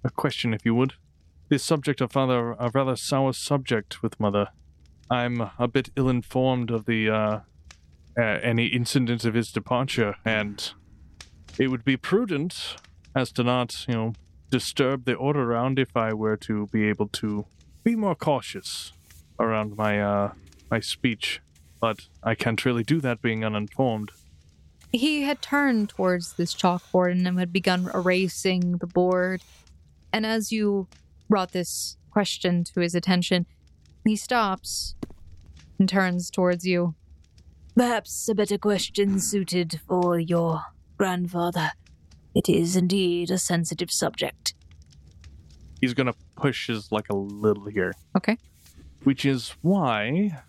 A 0.03 0.09
question, 0.09 0.55
if 0.55 0.65
you 0.65 0.75
would. 0.75 0.95
This 1.51 1.63
subject 1.63 2.01
of 2.01 2.11
father, 2.11 2.53
a 2.53 2.71
rather 2.71 2.97
sour 2.97 3.35
subject 3.35 4.03
with 4.03 4.19
mother. 4.19 4.49
I'm 5.11 5.51
a 5.59 5.69
bit 5.69 5.91
ill 5.95 6.09
informed 6.09 6.71
of 6.71 6.87
the, 6.87 7.11
uh, 7.11 7.41
uh, 8.17 8.23
any 8.23 8.69
incidents 8.69 9.27
of 9.27 9.35
his 9.35 9.53
departure, 9.53 10.15
and 10.25 10.73
it 11.59 11.69
would 11.69 11.85
be 11.85 11.99
prudent 11.99 12.77
as 13.15 13.31
to 13.33 13.45
not, 13.45 13.87
you 13.87 13.95
know, 13.95 14.13
disturb 14.49 15.05
the 15.05 15.17
order 15.17 15.43
around 15.43 15.79
if 15.79 15.95
I 15.95 16.15
were 16.15 16.39
to 16.39 16.67
be 16.69 16.89
able 16.89 17.09
to 17.09 17.45
be 17.85 17.95
more 17.95 18.15
cautious 18.15 18.93
around 19.39 19.77
my, 19.77 20.01
uh, 20.01 20.33
my 20.71 20.81
speech. 20.81 21.43
But 21.79 22.07
I 22.23 22.35
can't 22.35 22.65
really 22.65 22.85
do 22.85 23.03
that 23.03 23.21
being 23.21 23.45
uninformed. 23.45 24.13
He 24.93 25.23
had 25.23 25.41
turned 25.41 25.89
towards 25.89 26.35
this 26.35 26.55
chalkboard 26.55 27.13
and 27.13 27.39
had 27.39 27.53
begun 27.53 27.91
erasing 27.95 28.77
the 28.77 28.87
board. 28.87 29.43
And 30.13 30.27
as 30.27 30.53
you 30.53 30.87
brought 31.31 31.53
this 31.53 31.97
question 32.11 32.63
to 32.65 32.81
his 32.81 32.95
attention, 32.95 33.47
he 34.05 34.17
stops 34.17 34.95
and 35.79 35.89
turns 35.89 36.31
towards 36.31 36.67
you. 36.67 36.95
Perhaps 37.75 38.29
a 38.29 38.35
better 38.35 38.59
question 38.59 39.19
suited 39.19 39.81
for 39.89 40.19
your 40.19 40.63
grandfather. 40.99 41.71
It 42.35 42.51
is 42.51 42.77
indeed 42.77 43.31
a 43.31 43.39
sensitive 43.39 43.91
subject. 43.91 44.53
He's 45.81 45.95
gonna 45.95 46.15
push 46.37 46.67
his 46.67 46.93
like 46.93 47.09
a 47.09 47.17
little 47.17 47.67
here. 47.67 47.95
Okay. 48.15 48.37
Which 49.05 49.25
is 49.25 49.55
why 49.63 50.43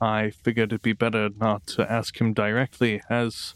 I 0.00 0.30
figured 0.30 0.72
it'd 0.72 0.82
be 0.82 0.92
better 0.92 1.30
not 1.38 1.68
to 1.68 1.90
ask 1.90 2.20
him 2.20 2.34
directly, 2.34 3.00
as 3.08 3.54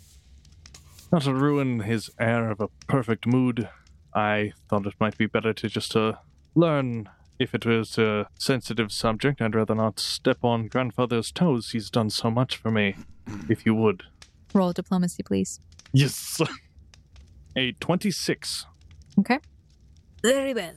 not 1.12 1.22
to 1.22 1.34
ruin 1.34 1.80
his 1.80 2.10
air 2.18 2.50
of 2.50 2.60
a 2.60 2.68
perfect 2.86 3.26
mood. 3.26 3.68
I 4.14 4.52
thought 4.68 4.86
it 4.86 4.94
might 5.00 5.18
be 5.18 5.26
better 5.26 5.52
to 5.52 5.68
just 5.68 5.94
uh, 5.96 6.14
learn 6.54 7.08
if 7.38 7.54
it 7.54 7.64
was 7.64 7.96
a 7.98 8.28
sensitive 8.38 8.92
subject. 8.92 9.40
I'd 9.40 9.54
rather 9.54 9.74
not 9.74 9.98
step 9.98 10.38
on 10.42 10.68
grandfather's 10.68 11.32
toes. 11.32 11.70
He's 11.70 11.90
done 11.90 12.10
so 12.10 12.30
much 12.30 12.56
for 12.56 12.70
me. 12.70 12.96
If 13.48 13.64
you 13.64 13.74
would. 13.74 14.02
Roll 14.52 14.72
diplomacy, 14.72 15.22
please. 15.22 15.60
Yes. 15.92 16.40
A 17.56 17.72
26. 17.72 18.66
Okay. 19.18 19.38
Very 20.22 20.54
well. 20.54 20.74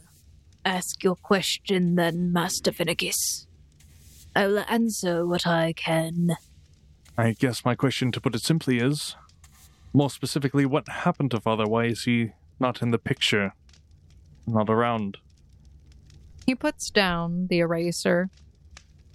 Ask 0.65 1.03
your 1.03 1.15
question 1.15 1.95
then, 1.95 2.31
Master 2.31 2.71
Finicus. 2.71 3.45
I 4.35 4.47
will 4.47 4.65
answer 4.67 5.25
what 5.27 5.45
I 5.45 5.73
can. 5.73 6.35
I 7.17 7.33
guess 7.33 7.63
my 7.63 7.75
question, 7.75 8.11
to 8.13 8.21
put 8.21 8.33
it 8.33 8.41
simply, 8.41 8.79
is 8.79 9.15
more 9.93 10.09
specifically, 10.09 10.65
what 10.65 10.87
happened 10.89 11.31
to 11.31 11.39
father? 11.39 11.65
Why 11.65 11.85
is 11.85 12.03
he 12.03 12.31
not 12.59 12.81
in 12.81 12.91
the 12.91 12.97
picture? 12.97 13.53
Not 14.47 14.69
around? 14.69 15.17
He 16.45 16.55
puts 16.55 16.89
down 16.89 17.47
the 17.47 17.59
eraser 17.59 18.29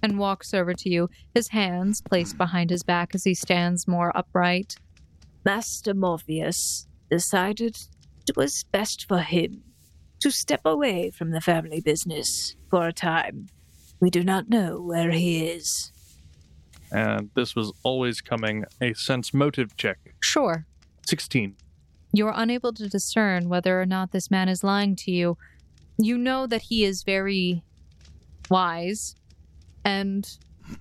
and 0.01 0.17
walks 0.17 0.53
over 0.53 0.73
to 0.73 0.89
you, 0.89 1.09
his 1.33 1.49
hands 1.49 2.01
placed 2.01 2.37
behind 2.37 2.69
his 2.69 2.83
back 2.83 3.13
as 3.13 3.23
he 3.25 3.33
stands 3.33 3.87
more 3.87 4.15
upright. 4.17 4.77
Master 5.43 5.93
Morpheus 5.93 6.87
decided 7.09 7.77
it 8.27 8.37
was 8.37 8.63
best 8.71 9.05
for 9.07 9.19
him 9.19 9.63
to 10.21 10.31
step 10.31 10.61
away 10.65 11.11
from 11.11 11.31
the 11.31 11.41
family 11.41 11.81
business 11.81 12.55
for 12.69 12.87
a 12.87 12.93
time. 12.93 13.47
We 13.99 14.09
do 14.09 14.23
not 14.23 14.49
know 14.49 14.81
where 14.81 15.11
he 15.11 15.47
is. 15.47 15.91
And 16.91 17.29
this 17.35 17.55
was 17.55 17.71
always 17.83 18.21
coming 18.21 18.65
a 18.81 18.93
sense 18.93 19.33
motive 19.33 19.75
check. 19.77 19.97
Sure. 20.21 20.65
16. 21.09 21.55
You're 22.13 22.33
unable 22.35 22.71
to 22.73 22.87
discern 22.87 23.49
whether 23.49 23.81
or 23.81 23.85
not 23.85 24.11
this 24.11 24.29
man 24.29 24.47
is 24.47 24.63
lying 24.63 24.95
to 24.97 25.11
you. 25.11 25.37
You 25.97 26.17
know 26.17 26.47
that 26.47 26.63
he 26.63 26.85
is 26.85 27.03
very 27.03 27.63
wise 28.49 29.15
and 29.83 30.37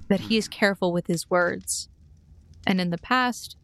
that 0.08 0.20
he 0.20 0.36
is 0.36 0.48
careful 0.48 0.92
with 0.92 1.06
his 1.06 1.30
words. 1.30 1.88
And 2.66 2.80
in 2.80 2.90
the 2.90 2.98
past, 2.98 3.56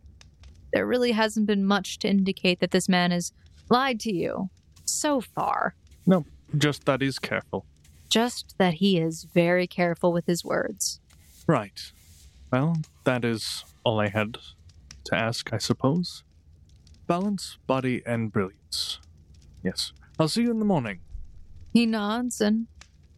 there 0.72 0.86
really 0.86 1.12
hasn't 1.12 1.46
been 1.46 1.64
much 1.64 1.98
to 2.00 2.08
indicate 2.08 2.60
that 2.60 2.70
this 2.70 2.88
man 2.88 3.10
has 3.10 3.32
lied 3.70 4.00
to 4.00 4.12
you 4.12 4.48
so 4.84 5.20
far. 5.20 5.74
No, 6.06 6.24
just 6.56 6.86
that 6.86 7.02
he's 7.02 7.18
careful. 7.18 7.66
Just 8.08 8.56
that 8.58 8.74
he 8.74 8.98
is 8.98 9.24
very 9.24 9.66
careful 9.66 10.12
with 10.12 10.26
his 10.26 10.44
words. 10.44 11.00
Right. 11.46 11.92
Well, 12.50 12.76
that 13.04 13.24
is 13.24 13.64
all 13.84 14.00
I 14.00 14.08
had 14.08 14.38
to 15.04 15.14
ask, 15.14 15.52
I 15.52 15.58
suppose. 15.58 16.22
Balance, 17.06 17.58
body, 17.66 18.02
and 18.06 18.32
brilliance. 18.32 18.98
Yes. 19.62 19.92
I'll 20.18 20.28
see 20.28 20.42
you 20.42 20.50
in 20.50 20.58
the 20.58 20.64
morning. 20.64 21.00
He 21.72 21.86
nods 21.86 22.40
and 22.40 22.66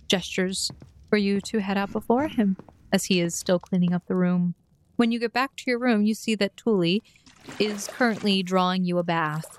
gestures 0.09 0.70
for 1.11 1.18
you 1.18 1.41
to 1.43 1.59
head 1.61 1.76
out 1.76 1.93
before 1.93 2.28
him 2.28 2.57
as 2.93 3.05
he 3.05 3.20
is 3.20 3.34
still 3.34 3.59
cleaning 3.59 3.93
up 3.93 4.07
the 4.07 4.14
room. 4.14 4.55
When 4.97 5.12
you 5.12 5.18
get 5.18 5.32
back 5.32 5.57
to 5.57 5.64
your 5.66 5.78
room, 5.78 6.05
you 6.05 6.14
see 6.14 6.34
that 6.37 6.57
Tuli 6.57 7.03
is 7.59 7.87
currently 7.87 8.43
drawing 8.43 8.84
you 8.84 8.99
a 8.99 9.03
bath. 9.03 9.59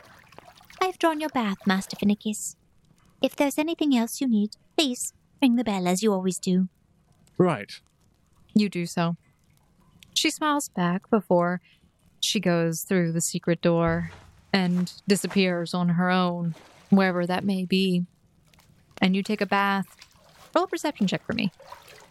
I've 0.82 0.98
drawn 0.98 1.20
your 1.20 1.30
bath, 1.30 1.58
Master 1.66 1.96
Finicus. 1.96 2.56
If 3.22 3.36
there's 3.36 3.58
anything 3.58 3.96
else 3.96 4.20
you 4.20 4.28
need, 4.28 4.58
please 4.76 5.14
ring 5.42 5.56
the 5.56 5.64
bell 5.64 5.88
as 5.88 6.02
you 6.02 6.12
always 6.12 6.40
do. 6.40 6.70
Right. 7.38 7.80
You 8.54 8.70
do 8.70 8.86
so. 8.86 9.16
She 10.16 10.32
smiles 10.32 10.70
back 10.70 11.10
before 11.12 11.62
she 12.20 12.40
goes 12.40 12.82
through 12.82 13.12
the 13.12 13.22
secret 13.22 13.62
door 13.62 14.12
and 14.54 14.92
disappears 15.08 15.74
on 15.74 15.90
her 15.90 16.10
own, 16.10 16.56
wherever 16.90 17.26
that 17.26 17.44
may 17.44 17.66
be. 17.66 18.06
And 19.00 19.16
you 19.16 19.24
take 19.24 19.42
a 19.42 19.46
bath. 19.46 19.86
Roll 20.56 20.66
a 20.66 20.68
perception 20.68 21.08
check 21.08 21.26
for 21.26 21.34
me. 21.34 21.52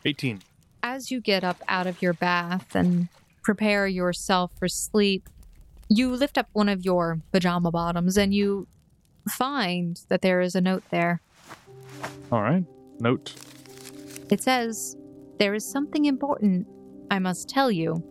18. 0.04 0.40
As 0.82 1.10
you 1.10 1.20
get 1.20 1.42
up 1.42 1.62
out 1.68 1.86
of 1.86 2.00
your 2.00 2.12
bath 2.12 2.74
and 2.74 3.08
prepare 3.42 3.86
yourself 3.86 4.52
for 4.58 4.68
sleep, 4.68 5.28
you 5.88 6.14
lift 6.14 6.38
up 6.38 6.48
one 6.52 6.68
of 6.68 6.84
your 6.84 7.20
pajama 7.32 7.70
bottoms 7.70 8.16
and 8.16 8.34
you 8.34 8.66
find 9.30 10.00
that 10.08 10.22
there 10.22 10.40
is 10.40 10.54
a 10.54 10.60
note 10.60 10.84
there. 10.90 11.20
All 12.30 12.42
right. 12.42 12.64
Note. 13.00 13.34
It 14.30 14.42
says, 14.42 14.96
There 15.38 15.54
is 15.54 15.64
something 15.64 16.04
important 16.04 16.66
I 17.10 17.18
must 17.18 17.48
tell 17.48 17.70
you. 17.70 18.02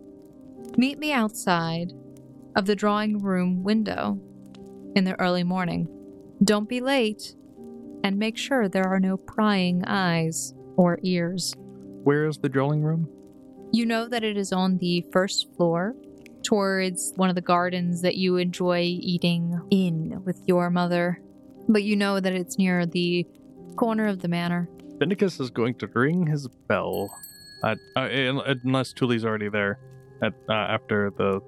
Meet 0.78 0.98
me 0.98 1.12
outside 1.12 1.94
of 2.54 2.66
the 2.66 2.76
drawing 2.76 3.22
room 3.22 3.62
window 3.62 4.20
in 4.94 5.04
the 5.04 5.18
early 5.18 5.42
morning. 5.42 5.88
Don't 6.44 6.68
be 6.68 6.80
late, 6.80 7.34
and 8.04 8.18
make 8.18 8.36
sure 8.36 8.68
there 8.68 8.84
are 8.86 9.00
no 9.00 9.16
prying 9.16 9.84
eyes 9.86 10.52
or 10.76 10.98
ears. 11.02 11.54
Where 12.04 12.26
is 12.26 12.36
the 12.36 12.50
drawing 12.50 12.82
room? 12.82 13.08
You 13.72 13.86
know 13.86 14.06
that 14.06 14.22
it 14.22 14.36
is 14.36 14.52
on 14.52 14.76
the 14.76 15.04
first 15.12 15.48
floor 15.56 15.94
towards 16.44 17.14
one 17.16 17.30
of 17.30 17.34
the 17.34 17.40
gardens 17.40 18.02
that 18.02 18.16
you 18.16 18.36
enjoy 18.36 18.80
eating 18.82 19.58
in 19.70 20.22
with 20.24 20.42
your 20.46 20.68
mother, 20.68 21.20
but 21.68 21.84
you 21.84 21.96
know 21.96 22.20
that 22.20 22.34
it's 22.34 22.58
near 22.58 22.84
the 22.84 23.26
corner 23.76 24.06
of 24.06 24.20
the 24.20 24.28
manor. 24.28 24.68
Finicus 24.98 25.40
is 25.40 25.50
going 25.50 25.74
to 25.76 25.86
ring 25.86 26.26
his 26.26 26.48
bell 26.68 27.10
Uh, 27.64 27.74
uh, 27.96 28.08
unless 28.12 28.92
Tuli's 28.92 29.24
already 29.24 29.48
there 29.48 29.78
at 30.22 30.34
uh, 30.48 30.52
after 30.52 31.12
the. 31.16 31.40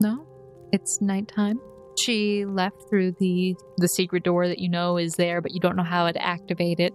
No, 0.00 0.26
it's 0.72 1.00
nighttime. 1.00 1.60
She 1.98 2.44
left 2.44 2.76
through 2.88 3.12
the 3.20 3.54
the 3.76 3.88
secret 3.88 4.24
door 4.24 4.48
that 4.48 4.58
you 4.58 4.68
know 4.68 4.96
is 4.96 5.14
there, 5.14 5.40
but 5.40 5.52
you 5.52 5.60
don't 5.60 5.76
know 5.76 5.84
how 5.84 6.10
to 6.10 6.22
activate 6.22 6.80
it. 6.80 6.92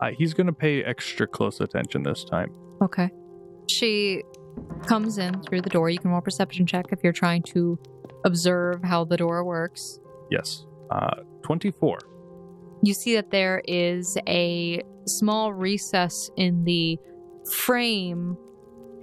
Uh, 0.00 0.10
he's 0.16 0.34
going 0.34 0.46
to 0.46 0.52
pay 0.52 0.82
extra 0.84 1.26
close 1.26 1.60
attention 1.60 2.02
this 2.02 2.24
time. 2.24 2.52
Okay. 2.82 3.10
She 3.70 4.22
comes 4.86 5.18
in 5.18 5.40
through 5.42 5.62
the 5.62 5.70
door. 5.70 5.88
You 5.88 5.98
can 5.98 6.10
roll 6.10 6.20
perception 6.20 6.66
check 6.66 6.86
if 6.90 6.98
you're 7.02 7.12
trying 7.12 7.42
to 7.54 7.78
observe 8.24 8.82
how 8.82 9.04
the 9.04 9.16
door 9.16 9.44
works. 9.44 9.98
Yes. 10.30 10.66
Uh, 10.90 11.22
24. 11.42 11.98
You 12.82 12.92
see 12.92 13.14
that 13.14 13.30
there 13.30 13.62
is 13.66 14.18
a 14.28 14.82
small 15.06 15.52
recess 15.52 16.30
in 16.36 16.64
the 16.64 16.98
frame. 17.56 18.36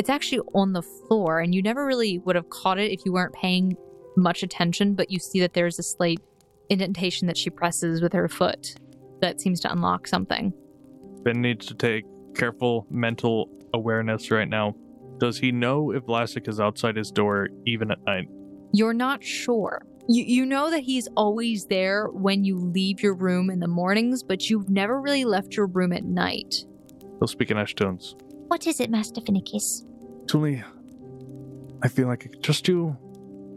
It's 0.02 0.10
actually 0.10 0.40
on 0.56 0.74
the 0.74 0.82
floor, 0.82 1.42
and 1.42 1.54
you 1.54 1.62
never 1.62 1.86
really 1.86 2.18
would 2.26 2.36
have 2.36 2.50
caught 2.50 2.80
it 2.80 2.90
if 2.90 3.06
you 3.06 3.14
weren't 3.14 3.34
paying 3.34 3.78
much 4.18 4.42
attention, 4.42 4.96
but 4.96 5.12
you 5.12 5.20
see 5.20 5.40
that 5.42 5.54
there's 5.54 5.78
a 5.78 5.84
slight 5.84 6.18
indentation 6.72 7.28
that 7.28 7.38
she 7.38 7.52
presses 7.52 8.02
with 8.02 8.12
her 8.14 8.28
foot 8.28 8.80
that 9.22 9.40
seems 9.40 9.60
to 9.60 9.72
unlock 9.72 10.08
something. 10.08 10.54
Ben 11.22 11.40
needs 11.40 11.68
to 11.68 11.76
take 11.76 12.06
careful 12.34 12.88
mental 12.90 13.52
awareness 13.76 14.32
right 14.32 14.50
now. 14.50 14.76
Does 15.20 15.38
he 15.38 15.52
know 15.52 15.92
if 15.92 16.02
Vlasic 16.06 16.48
is 16.48 16.60
outside 16.60 16.96
his 16.96 17.12
door 17.12 17.50
even 17.68 17.92
at 17.92 18.04
night? 18.04 18.28
You're 18.74 18.96
not 18.96 19.24
sure. 19.24 19.84
You, 20.10 20.24
you 20.24 20.48
know 20.48 20.72
that 20.72 20.80
he's 20.80 21.08
always 21.16 21.68
there 21.68 22.08
when 22.08 22.44
you 22.44 22.58
leave 22.58 23.04
your 23.04 23.14
room 23.14 23.52
in 23.52 23.60
the 23.60 23.68
mornings, 23.68 24.24
but 24.24 24.50
you've 24.50 24.68
never 24.68 25.00
really 25.00 25.26
left 25.26 25.56
your 25.56 25.68
room 25.68 25.94
at 25.94 26.06
night. 26.06 26.66
He'll 27.20 27.28
speak 27.28 27.52
in 27.52 27.58
Ashtones. 27.58 28.16
What 28.48 28.66
is 28.66 28.80
it, 28.80 28.90
Master 28.90 29.22
Finicus? 29.22 29.86
Tuli, 30.28 30.64
I 31.84 31.88
feel 31.88 32.08
like 32.08 32.26
I 32.26 32.30
could 32.30 32.44
trust 32.44 32.68
you. 32.68 32.96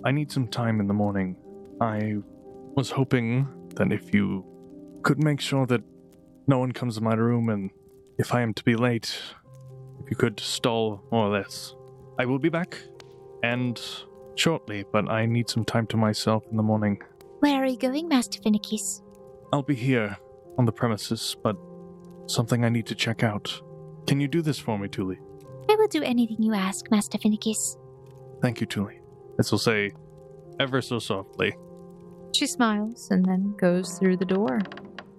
I 0.05 0.11
need 0.13 0.31
some 0.31 0.49
time 0.49 0.81
in 0.81 0.87
the 0.87 0.95
morning. 0.95 1.37
I 1.81 2.17
was 2.77 2.91
hoping 2.91 3.47
that 3.77 3.93
if 3.93 4.15
you 4.15 4.45
could 5.03 5.23
make 5.23 5.41
sure 5.41 5.67
that 5.67 5.83
no 6.47 6.59
one 6.59 6.73
comes 6.73 6.97
to 6.97 7.01
my 7.01 7.15
room 7.15 7.49
and 7.49 7.71
if 8.19 8.35
I 8.35 8.43
am 8.43 8.55
to 8.55 8.65
be 8.65 8.77
late, 8.77 9.19
if 10.03 10.11
you 10.11 10.17
could 10.17 10.41
stall 10.41 11.03
more 11.11 11.27
or 11.27 11.31
less. 11.31 11.75
I 12.19 12.27
will 12.27 12.39
be 12.39 12.49
back. 12.49 12.79
And 13.43 13.81
shortly, 14.37 14.85
but 14.93 15.09
I 15.11 15.27
need 15.27 15.49
some 15.49 15.65
time 15.65 15.87
to 15.89 15.97
myself 15.97 16.45
in 16.51 16.57
the 16.57 16.63
morning. 16.63 17.03
Where 17.41 17.63
are 17.63 17.67
you 17.67 17.77
going, 17.77 18.09
Master 18.09 18.41
Finicus? 18.41 19.03
I'll 19.53 19.63
be 19.63 19.75
here 19.75 20.17
on 20.59 20.65
the 20.65 20.73
premises, 20.73 21.37
but 21.43 21.57
something 22.27 22.65
I 22.65 22.69
need 22.69 22.87
to 22.87 22.95
check 22.95 23.23
out. 23.23 23.61
Can 24.07 24.21
you 24.21 24.29
do 24.29 24.43
this 24.43 24.59
for 24.59 24.79
me, 24.79 24.89
Tuli? 24.89 25.19
I 25.69 25.77
will 25.77 25.89
do 25.89 26.03
anything 26.03 26.43
you 26.43 26.55
ask, 26.55 26.91
Master 26.91 27.19
Finicus. 27.19 27.77
Thank 28.43 28.61
you, 28.61 28.67
Tuli. 28.67 29.01
This 29.37 29.51
will 29.51 29.59
say 29.59 29.93
ever 30.61 30.81
so 30.83 30.99
softly. 30.99 31.55
She 32.37 32.47
smiles 32.47 33.09
and 33.11 33.25
then 33.25 33.55
goes 33.59 33.99
through 33.99 34.17
the 34.19 34.25
door. 34.25 34.61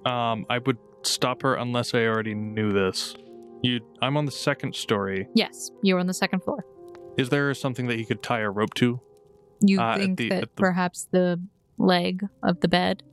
Um, 0.06 0.46
I 0.50 0.60
would 0.60 0.78
stop 1.04 1.41
her 1.41 1.56
unless 1.56 1.93
I 1.93 2.06
already 2.06 2.36
knew 2.36 2.72
this. 2.72 3.16
You, 3.64 3.80
I'm 4.02 4.18
on 4.18 4.26
the 4.26 4.32
second 4.32 4.76
story. 4.76 5.28
Yes, 5.34 5.72
you're 5.82 6.00
on 6.00 6.08
the 6.08 6.14
second 6.14 6.41
floor. 6.43 6.64
Is 7.18 7.30
there 7.30 7.54
something 7.54 7.88
that 7.88 7.98
you 7.98 8.06
could 8.06 8.22
tie 8.22 8.41
a 8.41 8.50
rope 8.50 8.74
to? 8.76 9.00
You 9.62 9.80
Uh, 9.82 9.98
think 9.98 10.18
the- 10.18 10.30
that 10.30 10.41
the- 10.41 10.48
perhaps 10.48 11.08
the 11.12 11.41
leg 11.78 12.24
of 12.43 12.60
the 12.62 12.68
bed 12.68 13.04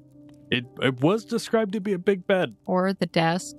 It, 0.51 0.67
it 0.83 1.01
was 1.01 1.25
described 1.25 1.73
to 1.73 1.81
be 1.81 1.95
a 1.95 1.99
big 1.99 2.27
bed. 2.27 2.55
or 2.67 2.93
the 2.93 3.07
desk. 3.07 3.57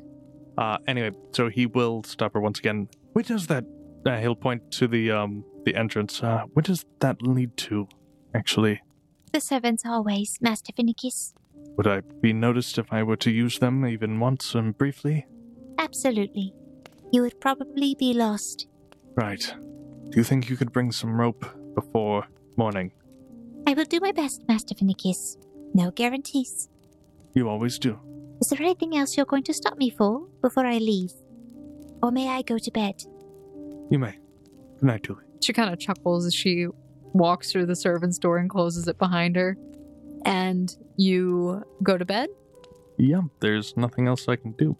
Uh, 0.57 0.77
anyway, 0.87 1.09
so 1.31 1.49
he 1.49 1.65
will 1.65 2.03
stop 2.03 2.33
her 2.35 2.39
once 2.39 2.59
again. 2.59 2.87
Where 3.13 3.23
does 3.23 3.47
that? 3.47 3.63
Uh, 4.05 4.17
he'll 4.19 4.35
point 4.35 4.69
to 4.71 4.87
the 4.87 5.11
um 5.11 5.43
the 5.65 5.75
entrance. 5.75 6.21
Uh, 6.21 6.43
where 6.53 6.63
does 6.63 6.85
that 6.99 7.21
lead 7.21 7.55
to? 7.57 7.87
Actually, 8.35 8.81
The 9.31 9.39
servants 9.39 9.83
always, 9.85 10.37
Master 10.41 10.73
Finicus. 10.73 11.33
would 11.77 11.87
I 11.87 12.01
be 12.21 12.33
noticed 12.33 12.77
if 12.77 12.91
I 12.91 13.03
were 13.03 13.15
to 13.17 13.31
use 13.31 13.59
them 13.59 13.85
even 13.85 14.19
once 14.19 14.55
and 14.55 14.77
briefly? 14.77 15.25
Absolutely. 15.77 16.53
You 17.11 17.21
would 17.21 17.39
probably 17.39 17.95
be 17.97 18.13
lost. 18.13 18.67
Right. 19.15 19.55
Do 20.09 20.17
you 20.19 20.23
think 20.23 20.49
you 20.49 20.57
could 20.57 20.71
bring 20.73 20.91
some 20.91 21.19
rope 21.19 21.45
before 21.75 22.27
morning? 22.57 22.91
I 23.67 23.73
will 23.73 23.85
do 23.85 23.99
my 24.01 24.11
best, 24.11 24.41
Master 24.47 24.75
Finicus. 24.75 25.37
No 25.73 25.91
guarantees. 25.91 26.69
You 27.35 27.47
always 27.49 27.79
do. 27.79 27.99
Is 28.41 28.49
there 28.49 28.61
anything 28.61 28.97
else 28.97 29.15
you're 29.15 29.25
going 29.33 29.43
to 29.43 29.53
stop 29.53 29.77
me 29.77 29.89
for 29.89 30.27
before 30.41 30.65
I 30.65 30.77
leave? 30.79 31.11
Or 32.03 32.11
may 32.11 32.27
I 32.27 32.41
go 32.41 32.57
to 32.57 32.69
bed? 32.69 33.01
You 33.89 33.97
may. 33.97 34.19
Good 34.79 34.83
night, 34.83 35.03
Julie. 35.03 35.23
She 35.41 35.53
kind 35.53 35.71
of 35.71 35.79
chuckles 35.79 36.25
as 36.25 36.35
she 36.35 36.67
walks 37.13 37.49
through 37.49 37.67
the 37.67 37.77
servant's 37.77 38.17
door 38.19 38.37
and 38.37 38.49
closes 38.49 38.89
it 38.89 38.97
behind 38.97 39.37
her. 39.37 39.55
And 40.25 40.75
you 40.97 41.63
go 41.81 41.97
to 41.97 42.03
bed. 42.03 42.27
Yeah, 42.97 43.21
there's 43.39 43.77
nothing 43.77 44.07
else 44.07 44.27
I 44.27 44.35
can 44.35 44.51
do. 44.51 44.75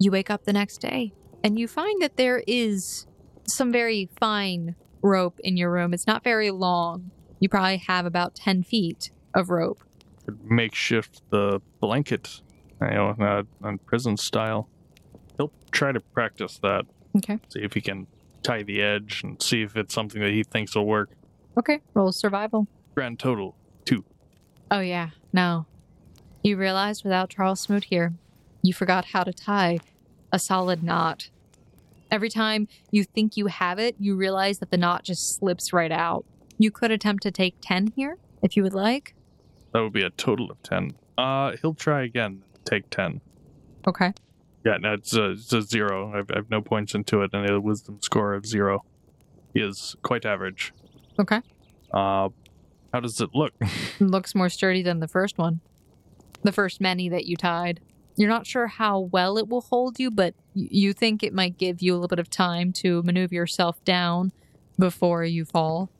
You 0.00 0.10
wake 0.10 0.30
up 0.30 0.44
the 0.44 0.52
next 0.52 0.78
day 0.78 1.12
and 1.44 1.60
you 1.60 1.68
find 1.68 2.02
that 2.02 2.16
there 2.16 2.42
is 2.48 3.06
some 3.46 3.70
very 3.70 4.08
fine 4.18 4.74
rope 5.00 5.38
in 5.44 5.56
your 5.56 5.70
room. 5.70 5.94
It's 5.94 6.08
not 6.08 6.24
very 6.24 6.50
long. 6.50 7.12
You 7.38 7.48
probably 7.48 7.78
have 7.86 8.04
about 8.04 8.34
10 8.34 8.64
feet 8.64 9.12
of 9.32 9.48
rope. 9.48 9.84
Could 10.24 10.42
makeshift 10.44 11.22
the 11.30 11.60
blanket, 11.80 12.40
you 12.82 12.88
know, 12.88 13.14
uh, 13.20 13.44
on 13.62 13.78
prison 13.78 14.16
style. 14.16 14.68
He'll 15.38 15.52
try 15.70 15.92
to 15.92 16.00
practice 16.00 16.58
that. 16.58 16.84
Okay. 17.16 17.38
See 17.48 17.60
if 17.60 17.72
he 17.72 17.80
can 17.80 18.06
tie 18.42 18.62
the 18.62 18.82
edge 18.82 19.22
and 19.24 19.42
see 19.42 19.62
if 19.62 19.76
it's 19.76 19.94
something 19.94 20.20
that 20.20 20.32
he 20.32 20.42
thinks 20.42 20.74
will 20.74 20.86
work. 20.86 21.10
Okay. 21.56 21.80
Roll 21.94 22.12
survival. 22.12 22.66
Grand 22.94 23.18
total 23.18 23.54
two. 23.84 24.04
Oh, 24.70 24.80
yeah. 24.80 25.10
No. 25.32 25.66
You 26.42 26.56
realized 26.56 27.04
without 27.04 27.30
Charles 27.30 27.60
Smoot 27.60 27.84
here, 27.84 28.12
you 28.62 28.72
forgot 28.74 29.06
how 29.06 29.24
to 29.24 29.32
tie 29.32 29.78
a 30.32 30.38
solid 30.38 30.82
knot. 30.82 31.30
Every 32.10 32.28
time 32.28 32.68
you 32.90 33.04
think 33.04 33.36
you 33.36 33.46
have 33.46 33.78
it, 33.78 33.96
you 33.98 34.14
realize 34.16 34.58
that 34.58 34.70
the 34.70 34.76
knot 34.76 35.04
just 35.04 35.36
slips 35.36 35.72
right 35.72 35.92
out. 35.92 36.24
You 36.58 36.70
could 36.70 36.90
attempt 36.90 37.22
to 37.24 37.30
take 37.30 37.56
10 37.60 37.92
here 37.96 38.18
if 38.42 38.56
you 38.56 38.62
would 38.62 38.74
like. 38.74 39.14
That 39.72 39.80
would 39.80 39.92
be 39.92 40.02
a 40.02 40.10
total 40.10 40.50
of 40.50 40.62
ten. 40.62 40.92
Uh, 41.16 41.52
he'll 41.60 41.74
try 41.74 42.02
again. 42.02 42.42
Take 42.64 42.88
ten. 42.90 43.20
Okay. 43.86 44.12
Yeah, 44.64 44.76
no, 44.78 44.94
it's 44.94 45.14
a, 45.14 45.30
it's 45.30 45.52
a 45.52 45.62
zero. 45.62 46.12
I've, 46.14 46.30
I've 46.34 46.50
no 46.50 46.60
points 46.60 46.94
into 46.94 47.22
it, 47.22 47.30
and 47.32 47.48
a 47.48 47.60
wisdom 47.60 47.98
score 48.02 48.34
of 48.34 48.46
zero. 48.46 48.84
Is 49.54 49.96
quite 50.02 50.26
average. 50.26 50.72
Okay. 51.18 51.40
Uh, 51.92 52.28
how 52.92 53.00
does 53.00 53.20
it 53.20 53.30
look? 53.34 53.54
looks 54.00 54.34
more 54.34 54.48
sturdy 54.48 54.82
than 54.82 55.00
the 55.00 55.08
first 55.08 55.38
one. 55.38 55.60
The 56.42 56.52
first 56.52 56.80
many 56.80 57.08
that 57.08 57.26
you 57.26 57.36
tied. 57.36 57.80
You're 58.16 58.28
not 58.28 58.46
sure 58.46 58.66
how 58.66 58.98
well 58.98 59.38
it 59.38 59.48
will 59.48 59.60
hold 59.60 59.98
you, 59.98 60.10
but 60.10 60.34
you 60.54 60.92
think 60.92 61.22
it 61.22 61.32
might 61.32 61.56
give 61.56 61.80
you 61.80 61.92
a 61.92 61.96
little 61.96 62.08
bit 62.08 62.18
of 62.18 62.28
time 62.28 62.72
to 62.74 63.02
maneuver 63.04 63.34
yourself 63.34 63.82
down 63.84 64.32
before 64.78 65.24
you 65.24 65.44
fall. 65.44 65.90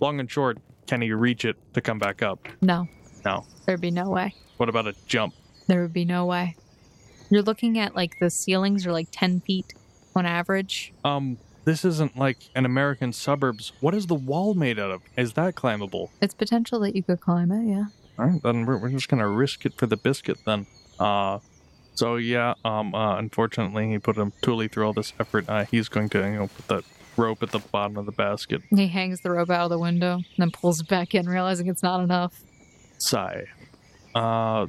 Long 0.00 0.20
and 0.20 0.30
short, 0.30 0.58
can 0.86 1.02
you 1.02 1.16
reach 1.16 1.44
it 1.44 1.56
to 1.74 1.80
come 1.80 1.98
back 1.98 2.22
up? 2.22 2.46
No. 2.60 2.88
No. 3.24 3.46
There'd 3.66 3.80
be 3.80 3.90
no 3.90 4.08
way. 4.08 4.34
What 4.56 4.68
about 4.68 4.86
a 4.86 4.94
jump? 5.06 5.34
There 5.66 5.82
would 5.82 5.92
be 5.92 6.04
no 6.04 6.26
way. 6.26 6.56
You're 7.30 7.42
looking 7.42 7.78
at 7.78 7.94
like 7.94 8.18
the 8.18 8.30
ceilings 8.30 8.86
are 8.86 8.92
like 8.92 9.08
10 9.10 9.40
feet 9.40 9.74
on 10.14 10.26
average. 10.26 10.92
Um, 11.04 11.38
this 11.64 11.84
isn't 11.84 12.16
like 12.16 12.38
an 12.54 12.64
American 12.64 13.12
suburbs. 13.12 13.72
What 13.80 13.94
is 13.94 14.06
the 14.06 14.14
wall 14.14 14.54
made 14.54 14.78
out 14.78 14.90
of? 14.90 15.02
Is 15.16 15.34
that 15.34 15.54
climbable? 15.54 16.10
It's 16.22 16.34
potential 16.34 16.80
that 16.80 16.96
you 16.96 17.02
could 17.02 17.20
climb 17.20 17.52
it, 17.52 17.68
yeah. 17.68 17.84
All 18.18 18.26
right, 18.26 18.42
then 18.42 18.64
we're, 18.66 18.78
we're 18.78 18.88
just 18.88 19.08
gonna 19.08 19.28
risk 19.28 19.66
it 19.66 19.74
for 19.74 19.86
the 19.86 19.96
biscuit 19.96 20.38
then. 20.44 20.66
Uh, 20.98 21.38
so 21.94 22.16
yeah, 22.16 22.54
um, 22.64 22.94
uh, 22.94 23.16
unfortunately, 23.16 23.90
he 23.90 23.98
put 23.98 24.16
him 24.16 24.32
Tuli 24.40 24.68
through 24.68 24.86
all 24.86 24.92
this 24.92 25.12
effort. 25.20 25.44
Uh, 25.48 25.64
he's 25.64 25.88
going 25.88 26.08
to 26.10 26.18
you 26.18 26.36
know 26.36 26.46
put 26.48 26.68
that 26.68 26.84
rope 27.16 27.42
at 27.42 27.50
the 27.50 27.58
bottom 27.58 27.96
of 27.96 28.06
the 28.06 28.12
basket. 28.12 28.62
He 28.70 28.88
hangs 28.88 29.20
the 29.20 29.30
rope 29.30 29.50
out 29.50 29.64
of 29.64 29.70
the 29.70 29.78
window 29.78 30.14
and 30.14 30.24
then 30.38 30.50
pulls 30.50 30.80
it 30.80 30.88
back 30.88 31.14
in, 31.14 31.28
realizing 31.28 31.66
it's 31.66 31.82
not 31.82 32.02
enough. 32.02 32.40
Sigh. 32.98 33.44
Uh, 34.14 34.66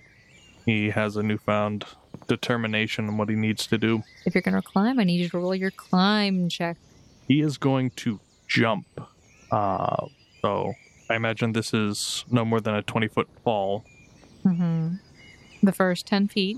he 0.65 0.89
has 0.89 1.15
a 1.15 1.23
newfound 1.23 1.85
determination 2.29 3.09
and 3.09 3.19
what 3.19 3.27
he 3.27 3.35
needs 3.35 3.67
to 3.67 3.77
do. 3.77 4.03
If 4.25 4.33
you're 4.33 4.41
gonna 4.41 4.61
climb, 4.61 4.99
I 4.99 5.03
need 5.03 5.19
you 5.19 5.27
to 5.29 5.37
roll 5.37 5.53
your 5.55 5.71
climb 5.71 6.47
check. 6.47 6.77
He 7.27 7.41
is 7.41 7.57
going 7.57 7.89
to 8.03 8.19
jump. 8.47 8.87
Uh, 9.51 10.05
so 10.41 10.73
I 11.09 11.15
imagine 11.15 11.51
this 11.51 11.73
is 11.73 12.23
no 12.31 12.45
more 12.45 12.61
than 12.61 12.75
a 12.75 12.81
twenty 12.83 13.07
foot 13.09 13.27
fall. 13.43 13.83
Mm-hmm. 14.45 14.95
The 15.61 15.71
first 15.73 16.07
10 16.07 16.29
feet, 16.29 16.57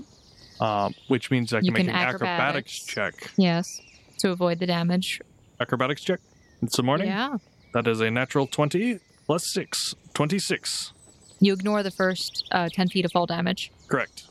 Um, 0.60 0.94
which 1.08 1.28
means 1.32 1.52
I 1.52 1.58
can 1.58 1.66
You 1.66 1.72
make 1.72 1.86
can 1.86 1.88
an 1.90 1.96
acrobatics. 1.96 2.88
acrobatics. 2.88 3.22
check. 3.24 3.32
yes, 3.36 3.80
to 4.18 4.30
avoid 4.30 4.60
the 4.60 4.66
damage. 4.66 5.20
Acrobatics 5.58 6.02
check. 6.02 6.20
It's 6.62 6.76
the 6.76 6.84
morning. 6.84 7.08
Yeah. 7.08 7.38
That 7.74 7.88
is 7.88 8.00
a 8.00 8.10
natural 8.12 8.46
20 8.46 9.00
plus 9.26 9.52
6. 9.52 9.96
26. 10.14 10.92
You 11.40 11.52
ignore 11.52 11.82
the 11.82 11.90
first 11.90 12.46
uh, 12.52 12.68
10 12.72 12.88
feet 12.90 13.04
of 13.04 13.10
fall 13.10 13.26
damage. 13.26 13.72
Correct. 13.88 14.26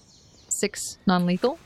Six 0.62 0.99
non 1.07 1.26
lethal. 1.26 1.57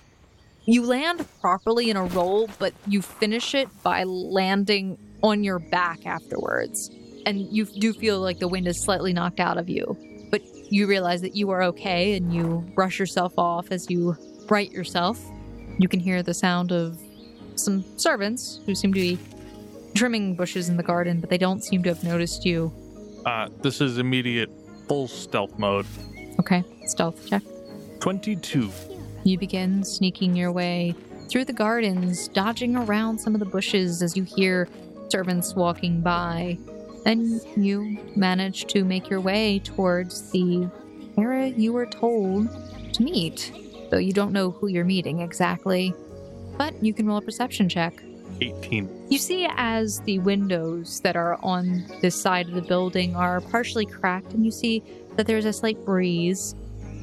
You 0.64 0.86
land 0.86 1.28
properly 1.41 1.89
in 1.89 1.98
a 1.98 2.06
roll, 2.06 2.50
but 2.60 2.74
you 2.88 3.02
finish 3.02 3.54
it 3.54 3.68
by 3.84 4.04
landing 4.04 4.98
on 5.22 5.43
your 5.43 5.60
back 5.60 6.06
afterwards. 6.06 6.89
And 7.26 7.41
you 7.41 7.66
do 7.66 7.91
feel 7.91 8.22
like 8.22 8.39
the 8.39 8.48
wind 8.48 8.70
is 8.70 8.80
slightly 8.80 9.12
knocked 9.12 9.41
out 9.41 9.58
of 9.58 9.68
you. 9.68 9.98
But 10.32 10.43
you 10.72 10.88
realize 10.88 11.22
that 11.24 11.36
you 11.36 11.50
are 11.50 11.62
okay 11.64 12.16
and 12.16 12.34
you 12.34 12.66
brush 12.74 12.98
yourself 12.98 13.34
off 13.38 13.70
as 13.70 13.89
you 13.89 14.16
right 14.48 14.72
yourself. 14.72 15.22
You 15.78 15.89
can 15.89 16.00
hear 16.00 16.24
the 16.24 16.34
sound 16.34 16.72
of 16.72 16.98
some 17.56 17.84
servants 17.98 18.62
who 18.66 18.76
seem 18.76 18.93
to 18.93 19.00
be 19.02 19.20
trimming 19.93 20.36
bushes 20.36 20.70
in 20.70 20.78
the 20.78 20.84
garden, 20.84 21.20
but 21.20 21.30
they 21.30 21.38
don't 21.38 21.66
seem 21.66 21.84
to 21.84 21.89
have 21.89 22.02
noticed 22.02 22.46
you. 22.46 22.72
Uh, 23.26 23.50
this 23.62 23.82
is 23.82 23.98
immediate 23.98 24.50
full 24.88 25.10
stealth 25.10 25.60
mode. 25.60 25.86
Okay, 26.39 26.64
stealth 26.86 27.28
check. 27.28 27.41
22. 28.00 28.72
You 29.24 29.38
begin 29.38 29.84
sneaking 29.84 30.36
your 30.36 30.52
way 30.52 30.96
through 31.28 31.46
the 31.46 31.54
gardens, 31.54 32.28
dodging 32.30 32.76
around 32.76 33.20
some 33.20 33.34
of 33.34 33.39
the 33.39 33.46
bushes 33.46 34.02
as 34.02 34.16
you 34.16 34.24
hear 34.24 34.68
servants 35.10 35.56
walking 35.56 36.02
by. 36.02 36.58
Then 37.04 37.39
you 37.56 37.98
manage 38.16 38.66
to 38.68 38.84
make 38.84 39.10
your 39.10 39.22
way 39.22 39.60
towards 39.60 40.32
the 40.32 40.70
area 41.18 41.48
you 41.48 41.74
were 41.74 41.86
told 41.86 42.48
to 42.93 43.04
meet, 43.04 43.52
though 43.89 43.98
you 43.98 44.14
don't 44.14 44.32
know 44.32 44.52
who 44.52 44.68
you're 44.68 44.86
meeting 44.86 45.22
exactly. 45.22 45.93
But 46.58 46.84
you 46.84 46.93
can 46.93 47.06
roll 47.06 47.18
a 47.18 47.22
perception 47.22 47.70
check. 47.70 48.02
18. 48.41 49.08
You 49.10 49.18
see, 49.18 49.48
as 49.56 50.00
the 50.02 50.20
windows 50.20 51.00
that 51.02 51.16
are 51.16 51.39
on 51.43 51.86
this 52.02 52.20
side 52.20 52.48
of 52.48 52.54
the 52.54 52.62
building 52.62 53.16
are 53.16 53.39
partially 53.39 53.86
cracked, 53.86 54.34
and 54.34 54.43
you 54.43 54.52
see 54.52 54.84
that 55.16 55.28
there's 55.28 55.46
a 55.46 55.54
slight 55.54 55.84
breeze 55.86 56.56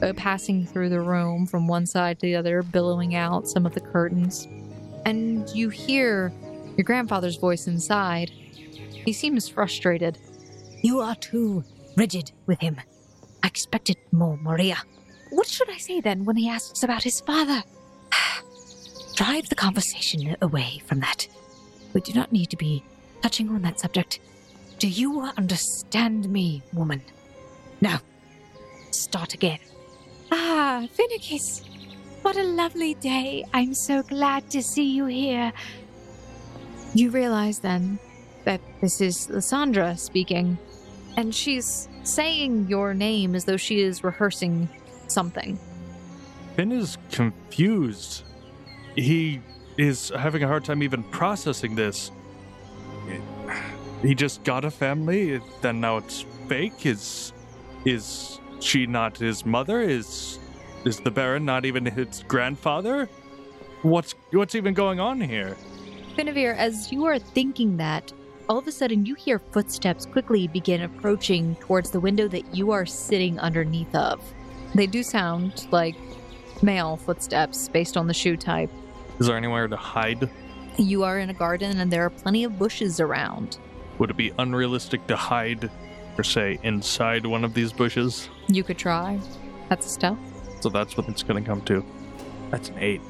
Uh, 0.03 0.13
passing 0.15 0.67
through 0.67 0.89
the 0.89 1.01
room 1.01 1.47
from 1.47 1.69
one 1.69 1.87
side 1.87 2.19
to 2.19 2.27
the 2.27 2.35
other, 2.35 2.65
billowing 2.65 3.15
out 3.15 3.47
some 3.47 3.65
of 3.65 3.73
the 3.73 3.81
curtains. 3.81 4.49
And 5.07 5.49
you 5.51 5.69
hear 5.69 6.33
your 6.77 6.85
grandfather's 6.85 7.37
voice 7.37 7.69
inside. 7.69 8.29
He 8.29 9.13
seems 9.13 9.49
frustrated. 9.49 10.19
You 10.83 10.99
are 10.99 11.15
too 11.15 11.63
rigid 11.97 12.33
with 12.47 12.61
him. 12.61 12.81
I 13.45 13.47
expected 13.47 13.97
more, 14.11 14.37
Maria. 14.39 14.79
What 15.31 15.47
should 15.47 15.71
I 15.71 15.79
say 15.79 16.01
then 16.01 16.25
when 16.25 16.37
he 16.37 16.49
asks 16.49 16.83
about 16.83 17.05
his 17.05 17.21
father? 17.21 17.63
Drive 19.15 19.49
the 19.51 19.55
conversation 19.55 20.35
away 20.43 20.83
from 20.85 20.99
that. 20.99 21.29
We 21.95 22.01
do 22.01 22.13
not 22.13 22.33
need 22.33 22.51
to 22.51 22.57
be 22.57 22.83
touching 23.23 23.51
on 23.51 23.63
that 23.63 23.79
subject. 23.79 24.19
Do 24.81 24.89
you 24.89 25.21
understand 25.21 26.29
me, 26.29 26.65
woman? 26.73 27.03
Now, 27.81 28.01
start 28.91 29.35
again. 29.35 29.61
Ah, 30.35 30.87
Finicus. 30.97 31.63
What 32.23 32.39
a 32.39 32.43
lovely 32.43 32.95
day. 32.95 33.45
I'm 33.53 33.75
so 33.75 34.03
glad 34.03 34.49
to 34.53 34.63
see 34.63 34.91
you 34.91 35.05
here. 35.05 35.53
You 36.95 37.11
realize 37.11 37.59
then 37.59 37.99
that 38.45 38.63
this 38.81 39.03
is 39.03 39.29
Lysandra 39.29 39.95
speaking, 39.99 40.57
and 41.19 41.35
she's 41.35 41.87
saying 42.03 42.67
your 42.69 42.95
name 42.95 43.35
as 43.35 43.45
though 43.45 43.59
she 43.59 43.83
is 43.83 44.03
rehearsing 44.03 44.71
something. 45.07 45.59
Finn 46.57 46.73
is 46.73 46.97
confused. 47.11 48.25
He 48.97 49.43
is 49.77 50.09
having 50.17 50.43
a 50.43 50.49
hard 50.49 50.65
time 50.65 50.83
even 50.83 51.03
processing 51.03 51.75
this. 51.75 52.11
He 54.01 54.15
just 54.15 54.45
got 54.45 54.65
a 54.65 54.71
family, 54.71 55.43
then 55.61 55.81
now 55.81 55.99
it's 55.99 56.25
fake. 56.49 56.87
Is 56.87 57.35
is 57.85 58.39
she 58.63 58.87
not 58.87 59.17
his 59.19 59.45
mother? 59.45 59.81
Is 59.81 60.39
is 60.85 61.01
the 61.01 61.11
Baron 61.11 61.45
not 61.45 61.65
even 61.65 61.87
his 61.87 62.25
grandfather? 62.29 63.09
What's 63.83 64.15
what's 64.33 64.55
even 64.55 64.75
going 64.75 65.01
on 65.01 65.21
here? 65.21 65.57
Finavir, 66.17 66.57
as 66.57 66.93
you 66.93 67.05
are 67.05 67.19
thinking 67.19 67.77
that, 67.79 68.13
all 68.49 68.59
of 68.59 68.67
a 68.67 68.73
sudden 68.73 69.07
you 69.07 69.15
hear 69.15 69.39
footsteps 69.39 70.05
quickly 70.07 70.47
begin 70.49 70.83
approaching 70.83 71.57
towards 71.57 71.91
the 71.91 72.01
window 72.01 72.29
that 72.29 72.55
you 72.55 72.71
are 72.71 72.85
sitting 72.85 73.39
underneath 73.41 73.95
of. 73.95 74.21
They 74.75 74.87
do 74.87 75.03
sound 75.03 75.67
like 75.71 75.97
male 76.63 76.97
footsteps 76.97 77.69
based 77.69 77.97
on 77.97 78.07
the 78.07 78.15
shoe 78.15 78.37
type. 78.37 78.71
Is 79.19 79.27
there 79.27 79.37
anywhere 79.37 79.69
to 79.69 79.77
hide? 79.77 80.31
You 80.79 81.05
are 81.05 81.19
in 81.19 81.31
a 81.31 81.35
garden 81.35 81.81
and 81.81 81.93
there 81.93 82.05
are 82.05 82.11
plenty 82.11 82.45
of 82.45 82.59
bushes 82.59 83.01
around. 83.01 83.59
Would 83.99 84.11
it 84.11 84.17
be 84.17 84.33
unrealistic 84.39 85.07
to 85.07 85.17
hide, 85.17 85.71
or 86.19 86.25
say, 86.25 86.59
inside 86.63 87.27
one 87.27 87.45
of 87.45 87.55
these 87.55 87.73
bushes? 87.73 88.29
You 88.49 88.65
could 88.65 88.79
try. 88.79 89.21
That's 89.69 89.87
a 89.87 89.89
stealth. 89.89 90.19
So 90.61 90.69
that's 90.69 90.97
what 90.97 91.09
it's 91.09 91.23
going 91.23 91.43
to 91.43 91.49
come 91.49 91.63
to. 91.63 91.85
That's 92.51 92.69
an 92.69 92.79
eight. 92.79 93.01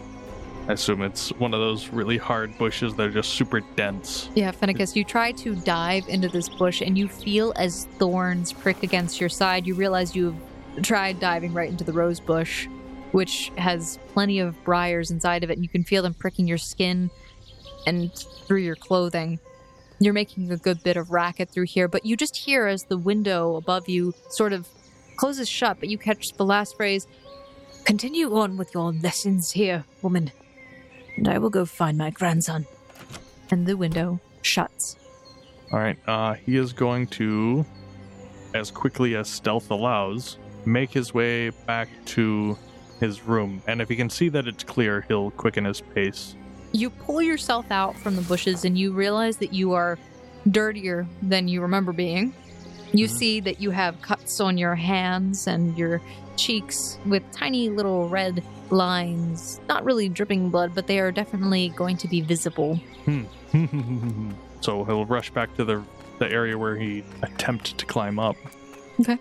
I 0.69 0.75
assume 0.75 1.03
it's 1.03 1.31
one 1.33 1.55
of 1.55 1.61
those 1.61 1.89
really 1.89 2.17
hard 2.17 2.57
bushes 2.57 2.95
that 2.95 3.09
are 3.09 3.11
just 3.11 3.31
super 3.31 3.61
dense. 3.75 4.31
Yeah, 4.37 4.53
Finicus, 4.53 4.95
you 4.95 5.03
try 5.03 5.33
to 5.33 5.57
dive 5.57 6.09
into 6.09 6.29
this 6.29 6.49
bush 6.49 6.81
and 6.81 6.97
you 6.97 7.09
feel 7.09 7.53
as 7.57 7.87
thorns 7.99 8.53
prick 8.53 8.85
against 8.85 9.21
your 9.21 9.29
side. 9.29 9.67
You 9.67 9.75
realize 9.75 10.15
you've 10.15 10.37
tried 10.83 11.19
diving 11.19 11.53
right 11.53 11.69
into 11.69 11.83
the 11.83 11.93
rose 11.93 12.21
bush, 12.21 12.69
which 13.11 13.51
has 13.59 13.99
plenty 14.13 14.39
of 14.39 14.63
briars 14.63 15.11
inside 15.11 15.43
of 15.43 15.51
it, 15.51 15.55
and 15.55 15.65
you 15.65 15.69
can 15.69 15.83
feel 15.83 16.05
them 16.05 16.15
pricking 16.15 16.47
your 16.47 16.59
skin 16.59 17.11
and 17.85 18.15
through 18.15 18.61
your 18.61 18.77
clothing. 18.77 19.41
You're 20.03 20.15
making 20.15 20.51
a 20.51 20.57
good 20.57 20.83
bit 20.83 20.97
of 20.97 21.11
racket 21.11 21.51
through 21.51 21.67
here, 21.67 21.87
but 21.87 22.05
you 22.05 22.17
just 22.17 22.37
hear 22.37 22.67
as 22.67 22.85
the 22.85 22.99
window 22.99 23.55
above 23.55 23.89
you 23.89 24.15
sort 24.31 24.53
of 24.53 24.69
closes 25.17 25.49
shut, 25.49 25.79
but 25.79 25.89
you 25.89 25.97
catch 25.97 26.33
the 26.33 26.45
last 26.45 26.77
phrase 26.77 27.07
Continue 27.85 28.37
on 28.37 28.57
with 28.57 28.75
your 28.75 28.93
lessons 28.93 29.53
here, 29.53 29.85
woman. 30.03 30.31
And 31.17 31.29
I 31.29 31.39
will 31.39 31.51
go 31.51 31.65
find 31.65 31.99
my 31.99 32.11
grandson. 32.11 32.67
and 33.51 33.67
the 33.67 33.77
window 33.77 34.19
shuts. 34.41 34.97
All 35.73 35.79
right, 35.79 35.99
uh, 36.09 36.35
he 36.35 36.57
is 36.57 36.73
going 36.73 37.07
to, 37.09 37.67
as 38.55 38.71
quickly 38.71 39.15
as 39.15 39.29
stealth 39.29 39.71
allows, 39.71 40.39
make 40.65 40.91
his 40.91 41.13
way 41.13 41.51
back 41.51 41.89
to 42.07 42.57
his 42.99 43.23
room. 43.23 43.63
And 43.67 43.83
if 43.83 43.89
he 43.89 43.97
can 43.97 44.11
see 44.11 44.29
that 44.31 44.47
it's 44.49 44.65
clear, 44.65 45.05
he'll 45.09 45.31
quicken 45.33 45.65
his 45.65 45.81
pace. 45.81 46.35
You 46.73 46.91
pull 46.91 47.21
yourself 47.23 47.71
out 47.71 47.97
from 47.97 48.17
the 48.17 48.23
bushes 48.23 48.65
and 48.65 48.77
you 48.79 48.93
realize 48.93 49.37
that 49.39 49.53
you 49.53 49.73
are 49.73 49.99
dirtier 50.51 51.07
than 51.23 51.47
you 51.49 51.61
remember 51.63 51.93
being. 51.93 52.33
You 52.93 53.07
Mhm. 53.07 53.11
see 53.11 53.41
that 53.41 53.61
you 53.61 53.71
have 53.71 54.01
cuts 54.03 54.41
on 54.41 54.59
your 54.59 54.75
hands 54.75 55.47
and 55.47 55.77
your 55.79 56.01
cheeks 56.37 56.99
with 57.07 57.23
tiny 57.33 57.69
little 57.69 58.09
red 58.09 58.43
lines. 58.71 59.61
Not 59.69 59.85
really 59.85 60.09
dripping 60.09 60.49
blood, 60.51 60.73
but 60.75 60.87
they 60.87 60.99
are 60.99 61.13
definitely 61.13 61.71
going 61.77 61.97
to 61.99 62.09
be 62.09 62.21
visible. 62.23 62.81
so 64.61 64.85
he'll 64.85 65.07
rush 65.07 65.31
back 65.31 65.55
to 65.57 65.65
the 65.65 65.83
the 66.19 66.31
area 66.31 66.57
where 66.57 66.77
he 66.77 67.03
attempted 67.23 67.77
to 67.79 67.87
climb 67.87 68.19
up. 68.19 68.37
Okay. 69.01 69.19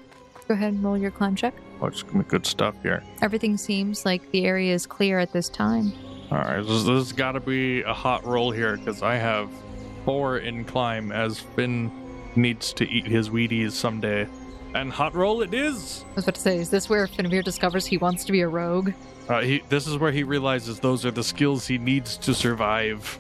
Go 0.47 0.53
ahead 0.53 0.73
and 0.73 0.83
roll 0.83 0.97
your 0.97 1.09
climb 1.09 1.35
check. 1.35 1.53
Oh, 1.81 1.87
it's 1.87 2.03
gonna 2.03 2.23
be 2.23 2.29
good 2.29 2.45
stuff 2.45 2.75
here. 2.83 3.01
Everything 3.21 3.57
seems 3.57 4.05
like 4.05 4.29
the 4.31 4.45
area 4.45 4.73
is 4.73 4.85
clear 4.85 5.17
at 5.17 5.33
this 5.33 5.49
time. 5.49 5.93
All 6.31 6.37
right, 6.37 6.65
this, 6.65 6.83
this 6.83 6.87
has 6.87 7.11
got 7.11 7.33
to 7.33 7.41
be 7.41 7.81
a 7.81 7.93
hot 7.93 8.25
roll 8.25 8.51
here 8.51 8.77
because 8.77 9.01
I 9.01 9.15
have 9.15 9.49
four 10.05 10.37
in 10.37 10.63
climb 10.63 11.11
as 11.11 11.41
Finn 11.41 11.91
needs 12.37 12.71
to 12.73 12.89
eat 12.89 13.05
his 13.05 13.29
Wheaties 13.29 13.73
someday. 13.73 14.27
And 14.73 14.93
hot 14.93 15.13
roll 15.13 15.41
it 15.41 15.53
is. 15.53 16.05
I 16.11 16.15
was 16.15 16.23
about 16.23 16.35
to 16.35 16.41
say, 16.41 16.57
is 16.57 16.69
this 16.69 16.87
where 16.87 17.05
Finavir 17.05 17.43
discovers 17.43 17.85
he 17.85 17.97
wants 17.97 18.23
to 18.23 18.31
be 18.31 18.39
a 18.39 18.47
rogue? 18.47 18.93
Uh, 19.27 19.41
he, 19.41 19.61
this 19.67 19.87
is 19.87 19.97
where 19.97 20.13
he 20.13 20.23
realizes 20.23 20.79
those 20.79 21.05
are 21.05 21.11
the 21.11 21.23
skills 21.23 21.67
he 21.67 21.77
needs 21.77 22.15
to 22.17 22.33
survive. 22.33 23.19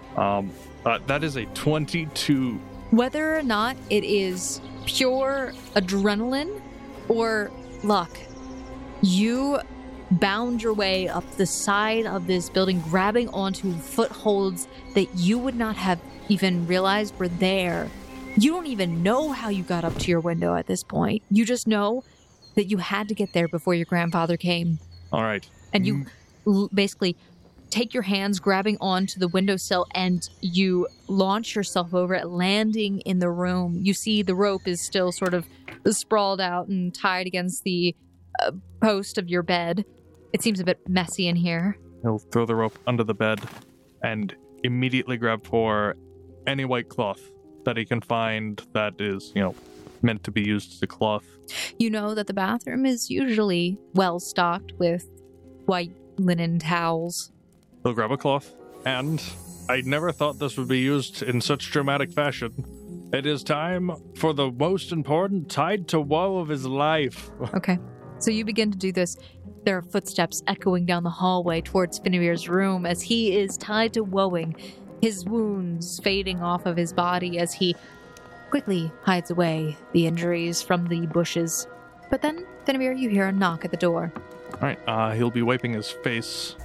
um, 0.16 0.50
uh, 0.84 0.98
that 1.06 1.22
is 1.22 1.36
a 1.36 1.44
22. 1.46 2.60
Whether 2.90 3.36
or 3.36 3.42
not 3.44 3.76
it 3.88 4.02
is 4.02 4.60
pure 4.84 5.52
adrenaline 5.76 6.60
or 7.08 7.52
luck, 7.84 8.18
you 9.00 9.60
bound 10.10 10.62
your 10.62 10.72
way 10.72 11.08
up 11.08 11.28
the 11.36 11.46
side 11.46 12.06
of 12.06 12.26
this 12.26 12.48
building, 12.48 12.80
grabbing 12.82 13.28
onto 13.30 13.72
footholds 13.72 14.68
that 14.94 15.08
you 15.14 15.38
would 15.38 15.54
not 15.54 15.76
have 15.76 16.00
even 16.28 16.66
realized 16.66 17.18
were 17.18 17.28
there. 17.28 17.88
You 18.36 18.52
don't 18.52 18.66
even 18.66 19.02
know 19.02 19.32
how 19.32 19.48
you 19.48 19.62
got 19.62 19.84
up 19.84 19.96
to 19.98 20.10
your 20.10 20.20
window 20.20 20.54
at 20.54 20.66
this 20.66 20.82
point. 20.82 21.22
You 21.30 21.44
just 21.44 21.66
know 21.66 22.04
that 22.54 22.66
you 22.66 22.78
had 22.78 23.08
to 23.08 23.14
get 23.14 23.32
there 23.32 23.48
before 23.48 23.74
your 23.74 23.86
grandfather 23.86 24.36
came. 24.36 24.78
All 25.12 25.22
right. 25.22 25.48
And 25.72 25.86
you 25.86 26.06
l- 26.46 26.70
basically 26.72 27.16
take 27.70 27.92
your 27.92 28.02
hands 28.02 28.40
grabbing 28.40 28.78
onto 28.80 29.20
the 29.20 29.28
windowsill 29.28 29.86
and 29.94 30.28
you 30.40 30.88
launch 31.06 31.54
yourself 31.54 31.92
over 31.94 32.14
it, 32.14 32.26
landing 32.26 33.00
in 33.00 33.18
the 33.18 33.30
room. 33.30 33.80
You 33.82 33.94
see 33.94 34.22
the 34.22 34.34
rope 34.34 34.66
is 34.66 34.80
still 34.80 35.12
sort 35.12 35.34
of 35.34 35.46
sprawled 35.86 36.40
out 36.40 36.68
and 36.68 36.94
tied 36.94 37.26
against 37.26 37.64
the 37.64 37.94
uh, 38.42 38.52
post 38.80 39.18
of 39.18 39.28
your 39.28 39.42
bed. 39.42 39.84
It 40.32 40.42
seems 40.42 40.60
a 40.60 40.64
bit 40.64 40.80
messy 40.88 41.26
in 41.28 41.36
here. 41.36 41.78
He'll 42.02 42.18
throw 42.18 42.46
the 42.46 42.54
rope 42.54 42.78
under 42.86 43.04
the 43.04 43.14
bed 43.14 43.40
and 44.02 44.34
immediately 44.62 45.16
grab 45.16 45.46
for 45.46 45.96
any 46.46 46.64
white 46.64 46.88
cloth 46.88 47.20
that 47.64 47.76
he 47.76 47.84
can 47.84 48.00
find 48.00 48.62
that 48.72 49.00
is, 49.00 49.32
you 49.34 49.42
know, 49.42 49.54
meant 50.02 50.22
to 50.24 50.30
be 50.30 50.42
used 50.42 50.72
as 50.74 50.82
a 50.82 50.86
cloth. 50.86 51.24
You 51.78 51.90
know 51.90 52.14
that 52.14 52.26
the 52.26 52.34
bathroom 52.34 52.86
is 52.86 53.10
usually 53.10 53.78
well 53.94 54.20
stocked 54.20 54.72
with 54.78 55.06
white 55.66 55.92
linen 56.18 56.58
towels. 56.58 57.32
he'll 57.82 57.92
grab 57.94 58.10
a 58.12 58.16
cloth, 58.16 58.54
and 58.84 59.22
I 59.68 59.82
never 59.82 60.12
thought 60.12 60.38
this 60.38 60.56
would 60.56 60.68
be 60.68 60.78
used 60.78 61.22
in 61.22 61.40
such 61.40 61.70
dramatic 61.70 62.12
fashion. 62.12 63.10
It 63.12 63.26
is 63.26 63.42
time 63.42 63.90
for 64.16 64.32
the 64.34 64.50
most 64.50 64.92
important 64.92 65.50
tide 65.50 65.88
to 65.88 66.00
woe 66.00 66.38
of 66.38 66.48
his 66.48 66.66
life. 66.66 67.30
Okay. 67.54 67.78
So 68.20 68.32
you 68.32 68.44
begin 68.44 68.72
to 68.72 68.78
do 68.78 68.90
this. 68.90 69.16
There 69.64 69.76
are 69.76 69.82
footsteps 69.82 70.42
echoing 70.46 70.86
down 70.86 71.02
the 71.02 71.10
hallway 71.10 71.60
towards 71.60 72.00
Finavir's 72.00 72.48
room 72.48 72.86
as 72.86 73.02
he 73.02 73.36
is 73.36 73.56
tied 73.56 73.92
to 73.94 74.04
woeing, 74.04 74.58
his 75.02 75.24
wounds 75.24 76.00
fading 76.00 76.42
off 76.42 76.66
of 76.66 76.76
his 76.76 76.92
body 76.92 77.38
as 77.38 77.52
he 77.52 77.76
quickly 78.50 78.90
hides 79.02 79.30
away 79.30 79.76
the 79.92 80.06
injuries 80.06 80.62
from 80.62 80.86
the 80.88 81.06
bushes. 81.06 81.66
But 82.10 82.22
then, 82.22 82.46
Finavir, 82.66 82.98
you 82.98 83.08
hear 83.08 83.26
a 83.26 83.32
knock 83.32 83.64
at 83.64 83.70
the 83.70 83.76
door. 83.76 84.12
All 84.54 84.60
right, 84.60 84.78
uh, 84.86 85.12
he'll 85.12 85.30
be 85.30 85.42
wiping 85.42 85.74
his 85.74 85.90
face, 85.90 86.56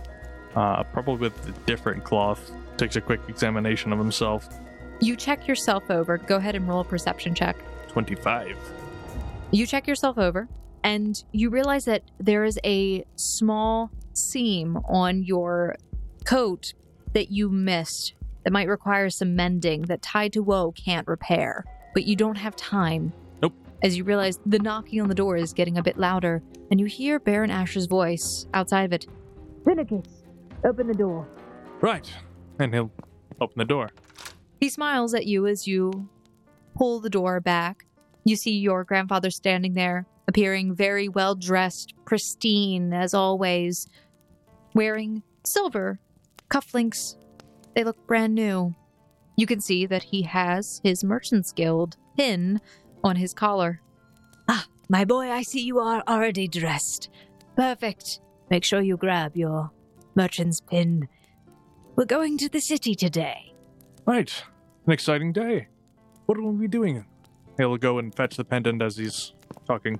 uh, 0.55 0.83
probably 0.83 1.17
with 1.17 1.47
a 1.47 1.51
different 1.65 2.03
cloth. 2.03 2.51
Takes 2.77 2.95
a 2.95 3.01
quick 3.01 3.19
examination 3.27 3.91
of 3.91 3.99
himself. 3.99 4.47
You 4.99 5.15
check 5.15 5.47
yourself 5.47 5.91
over. 5.91 6.17
Go 6.17 6.37
ahead 6.37 6.55
and 6.55 6.67
roll 6.67 6.79
a 6.79 6.85
perception 6.85 7.35
check. 7.35 7.57
25. 7.89 8.57
You 9.51 9.67
check 9.67 9.87
yourself 9.87 10.17
over, 10.17 10.47
and 10.83 11.23
you 11.31 11.49
realize 11.49 11.85
that 11.85 12.03
there 12.19 12.43
is 12.43 12.59
a 12.63 13.05
small 13.15 13.91
seam 14.13 14.77
on 14.87 15.23
your 15.23 15.75
coat 16.25 16.73
that 17.13 17.31
you 17.31 17.49
missed 17.49 18.13
that 18.43 18.51
might 18.51 18.67
require 18.67 19.09
some 19.09 19.35
mending 19.35 19.83
that 19.83 20.01
Tied 20.01 20.33
to 20.33 20.43
Woe 20.43 20.71
can't 20.73 21.07
repair. 21.07 21.63
But 21.93 22.03
you 22.05 22.15
don't 22.15 22.35
have 22.35 22.55
time. 22.55 23.13
Nope. 23.41 23.53
As 23.81 23.97
you 23.97 24.03
realize 24.03 24.39
the 24.45 24.59
knocking 24.59 25.01
on 25.01 25.07
the 25.07 25.15
door 25.15 25.37
is 25.37 25.53
getting 25.53 25.77
a 25.77 25.83
bit 25.83 25.97
louder, 25.97 26.41
and 26.71 26.79
you 26.79 26.85
hear 26.85 27.19
Baron 27.19 27.51
Asher's 27.51 27.85
voice 27.85 28.47
outside 28.53 28.83
of 28.83 28.93
it. 28.93 29.05
Finicus, 29.63 30.23
open 30.65 30.87
the 30.87 30.93
door. 30.93 31.27
Right. 31.81 32.11
And 32.59 32.73
he'll 32.73 32.91
open 33.39 33.57
the 33.57 33.65
door. 33.65 33.89
He 34.59 34.69
smiles 34.69 35.13
at 35.13 35.25
you 35.25 35.47
as 35.47 35.67
you 35.67 36.09
pull 36.75 36.99
the 36.99 37.09
door 37.09 37.39
back. 37.39 37.85
You 38.25 38.35
see 38.35 38.57
your 38.57 38.83
grandfather 38.83 39.29
standing 39.29 39.73
there, 39.73 40.07
appearing 40.27 40.75
very 40.75 41.09
well 41.09 41.35
dressed, 41.35 41.93
pristine 42.05 42.93
as 42.93 43.13
always, 43.13 43.87
wearing 44.73 45.23
silver 45.45 45.99
cufflinks. 46.49 47.15
They 47.75 47.83
look 47.83 48.05
brand 48.07 48.35
new. 48.35 48.75
You 49.35 49.47
can 49.47 49.61
see 49.61 49.85
that 49.87 50.03
he 50.03 50.21
has 50.23 50.79
his 50.83 51.03
Merchant's 51.03 51.51
Guild 51.51 51.97
pin 52.17 52.61
on 53.03 53.15
his 53.15 53.33
collar. 53.33 53.81
Ah, 54.47 54.67
my 54.89 55.05
boy, 55.05 55.31
I 55.31 55.41
see 55.41 55.61
you 55.61 55.79
are 55.79 56.03
already 56.07 56.47
dressed. 56.47 57.09
Perfect. 57.55 58.19
Make 58.49 58.63
sure 58.63 58.81
you 58.81 58.97
grab 58.97 59.35
your 59.35 59.71
merchant's 60.15 60.61
pin. 60.61 61.07
We're 61.95 62.05
going 62.05 62.37
to 62.39 62.49
the 62.49 62.59
city 62.59 62.93
today. 62.95 63.53
Right. 64.05 64.43
An 64.85 64.93
exciting 64.93 65.31
day. 65.31 65.67
What 66.25 66.37
will 66.37 66.51
we 66.51 66.61
be 66.61 66.67
doing? 66.67 67.05
He'll 67.57 67.77
go 67.77 67.99
and 67.99 68.13
fetch 68.13 68.37
the 68.37 68.43
pendant 68.43 68.81
as 68.81 68.97
he's 68.97 69.33
talking 69.65 69.99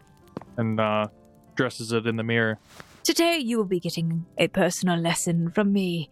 and 0.58 0.80
uh, 0.80 1.08
dresses 1.56 1.92
it 1.92 2.08
in 2.08 2.16
the 2.16 2.24
mirror. 2.24 2.60
Today 3.04 3.38
you 3.38 3.58
will 3.58 3.66
be 3.66 3.80
getting 3.80 4.26
a 4.38 4.48
personal 4.48 4.98
lesson 4.98 5.52
from 5.52 5.74
me. 5.74 6.10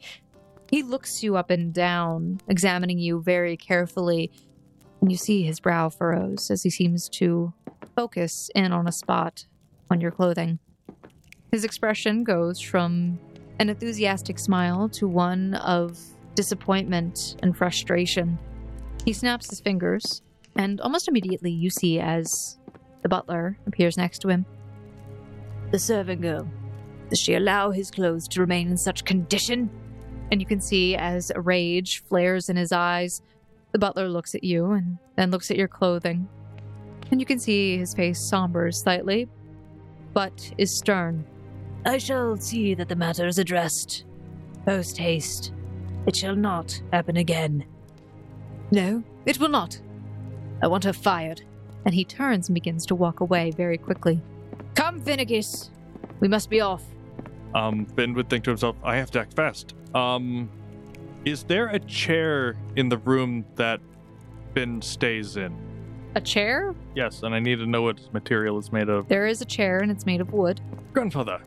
He 0.69 0.83
looks 0.83 1.23
you 1.23 1.35
up 1.35 1.49
and 1.49 1.73
down, 1.73 2.41
examining 2.47 2.99
you 2.99 3.21
very 3.21 3.57
carefully, 3.57 4.31
and 5.01 5.11
you 5.11 5.17
see 5.17 5.43
his 5.43 5.59
brow 5.59 5.89
furrows 5.89 6.49
as 6.51 6.63
he 6.63 6.69
seems 6.69 7.09
to 7.09 7.53
focus 7.95 8.49
in 8.55 8.71
on 8.71 8.87
a 8.87 8.91
spot 8.91 9.45
on 9.89 9.99
your 9.99 10.11
clothing. 10.11 10.59
His 11.51 11.65
expression 11.65 12.23
goes 12.23 12.61
from 12.61 13.19
an 13.59 13.69
enthusiastic 13.69 14.39
smile 14.39 14.87
to 14.89 15.07
one 15.07 15.55
of 15.55 15.99
disappointment 16.35 17.35
and 17.43 17.55
frustration. 17.55 18.39
He 19.03 19.13
snaps 19.13 19.49
his 19.49 19.59
fingers, 19.59 20.21
and 20.55 20.79
almost 20.81 21.07
immediately 21.07 21.51
you 21.51 21.69
see 21.69 21.99
as 21.99 22.57
the 23.01 23.09
butler 23.09 23.57
appears 23.67 23.97
next 23.97 24.19
to 24.19 24.29
him. 24.29 24.45
The 25.71 25.79
servant 25.79 26.21
girl. 26.21 26.47
Does 27.09 27.19
she 27.19 27.33
allow 27.33 27.71
his 27.71 27.91
clothes 27.91 28.27
to 28.29 28.41
remain 28.41 28.69
in 28.69 28.77
such 28.77 29.05
condition? 29.05 29.69
And 30.31 30.39
you 30.39 30.47
can 30.47 30.61
see 30.61 30.95
as 30.95 31.31
rage 31.35 32.03
flares 32.03 32.49
in 32.49 32.55
his 32.55 32.71
eyes, 32.71 33.21
the 33.71 33.79
butler 33.79 34.07
looks 34.09 34.35
at 34.35 34.43
you 34.43 34.71
and 34.71 34.97
then 35.15 35.31
looks 35.31 35.51
at 35.51 35.57
your 35.57 35.67
clothing. 35.67 36.27
And 37.09 37.19
you 37.19 37.25
can 37.25 37.39
see 37.39 37.77
his 37.77 37.93
face 37.93 38.29
sombers 38.31 38.75
slightly, 38.75 39.27
but 40.13 40.53
is 40.57 40.77
stern. 40.77 41.25
I 41.85 41.97
shall 41.97 42.37
see 42.37 42.73
that 42.75 42.87
the 42.87 42.95
matter 42.95 43.27
is 43.27 43.39
addressed. 43.39 44.05
Post 44.65 44.97
haste. 44.97 45.51
It 46.05 46.15
shall 46.15 46.35
not 46.35 46.81
happen 46.93 47.17
again. 47.17 47.65
No, 48.71 49.03
it 49.25 49.39
will 49.39 49.49
not. 49.49 49.79
I 50.61 50.67
want 50.67 50.83
her 50.83 50.93
fired. 50.93 51.41
And 51.85 51.93
he 51.93 52.05
turns 52.05 52.47
and 52.47 52.53
begins 52.53 52.85
to 52.87 52.95
walk 52.95 53.19
away 53.19 53.51
very 53.51 53.77
quickly. 53.77 54.21
Come, 54.75 55.01
Finicus. 55.01 55.69
We 56.19 56.27
must 56.27 56.49
be 56.49 56.61
off. 56.61 56.83
Um, 57.55 57.85
Ben 57.95 58.13
would 58.13 58.29
think 58.29 58.43
to 58.45 58.51
himself, 58.51 58.75
I 58.83 58.95
have 58.95 59.11
to 59.11 59.19
act 59.19 59.35
fast. 59.35 59.73
Um, 59.93 60.49
is 61.25 61.43
there 61.43 61.67
a 61.67 61.79
chair 61.79 62.55
in 62.75 62.89
the 62.89 62.97
room 62.97 63.45
that 63.55 63.81
Ben 64.53 64.81
stays 64.81 65.37
in? 65.37 65.55
A 66.15 66.21
chair? 66.21 66.75
Yes, 66.95 67.23
and 67.23 67.33
I 67.33 67.39
need 67.39 67.57
to 67.57 67.65
know 67.65 67.83
what 67.83 68.13
material 68.13 68.57
it's 68.57 68.71
made 68.71 68.89
of. 68.89 69.07
There 69.07 69.27
is 69.27 69.41
a 69.41 69.45
chair 69.45 69.79
and 69.79 69.91
it's 69.91 70.05
made 70.05 70.21
of 70.21 70.33
wood. 70.33 70.61
Grandfather, 70.93 71.41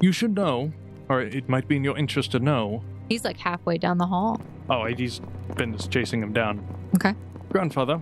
you 0.00 0.12
should 0.12 0.34
know, 0.34 0.72
or 1.08 1.22
it 1.22 1.48
might 1.48 1.66
be 1.66 1.76
in 1.76 1.84
your 1.84 1.96
interest 1.96 2.32
to 2.32 2.38
know. 2.38 2.82
He's 3.08 3.24
like 3.24 3.38
halfway 3.38 3.78
down 3.78 3.98
the 3.98 4.06
hall. 4.06 4.40
Oh, 4.68 4.84
he's 4.84 5.20
Ben 5.56 5.74
is 5.74 5.86
chasing 5.86 6.22
him 6.22 6.32
down. 6.32 6.66
Okay. 6.94 7.14
Grandfather, 7.50 8.00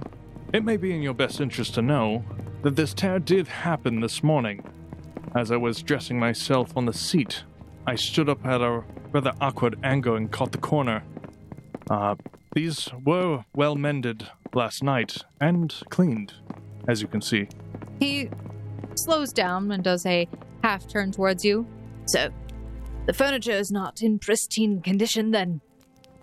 it 0.52 0.64
may 0.64 0.76
be 0.76 0.92
in 0.92 1.02
your 1.02 1.14
best 1.14 1.40
interest 1.40 1.74
to 1.74 1.82
know 1.82 2.24
that 2.62 2.76
this 2.76 2.92
tear 2.92 3.18
did 3.18 3.46
happen 3.46 4.00
this 4.00 4.22
morning. 4.22 4.62
As 5.34 5.52
I 5.52 5.56
was 5.56 5.82
dressing 5.82 6.18
myself 6.18 6.76
on 6.76 6.86
the 6.86 6.92
seat, 6.92 7.44
I 7.86 7.94
stood 7.94 8.28
up 8.28 8.44
at 8.44 8.60
a 8.60 8.82
rather 9.12 9.32
awkward 9.40 9.78
angle 9.82 10.16
and 10.16 10.30
caught 10.30 10.52
the 10.52 10.58
corner. 10.58 11.02
Uh, 11.88 12.16
these 12.54 12.88
were 13.04 13.44
well 13.54 13.76
mended 13.76 14.28
last 14.52 14.82
night 14.82 15.18
and 15.40 15.72
cleaned, 15.88 16.34
as 16.88 17.00
you 17.00 17.06
can 17.06 17.20
see. 17.20 17.46
He 18.00 18.28
slows 18.94 19.32
down 19.32 19.70
and 19.70 19.84
does 19.84 20.04
a 20.04 20.28
half 20.64 20.88
turn 20.88 21.12
towards 21.12 21.44
you. 21.44 21.66
So, 22.06 22.30
the 23.06 23.12
furniture 23.12 23.52
is 23.52 23.70
not 23.70 24.02
in 24.02 24.18
pristine 24.18 24.82
condition 24.82 25.30
then? 25.30 25.60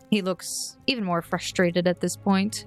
He 0.09 0.21
looks 0.21 0.77
even 0.85 1.03
more 1.03 1.21
frustrated 1.21 1.87
at 1.87 2.01
this 2.01 2.17
point. 2.17 2.65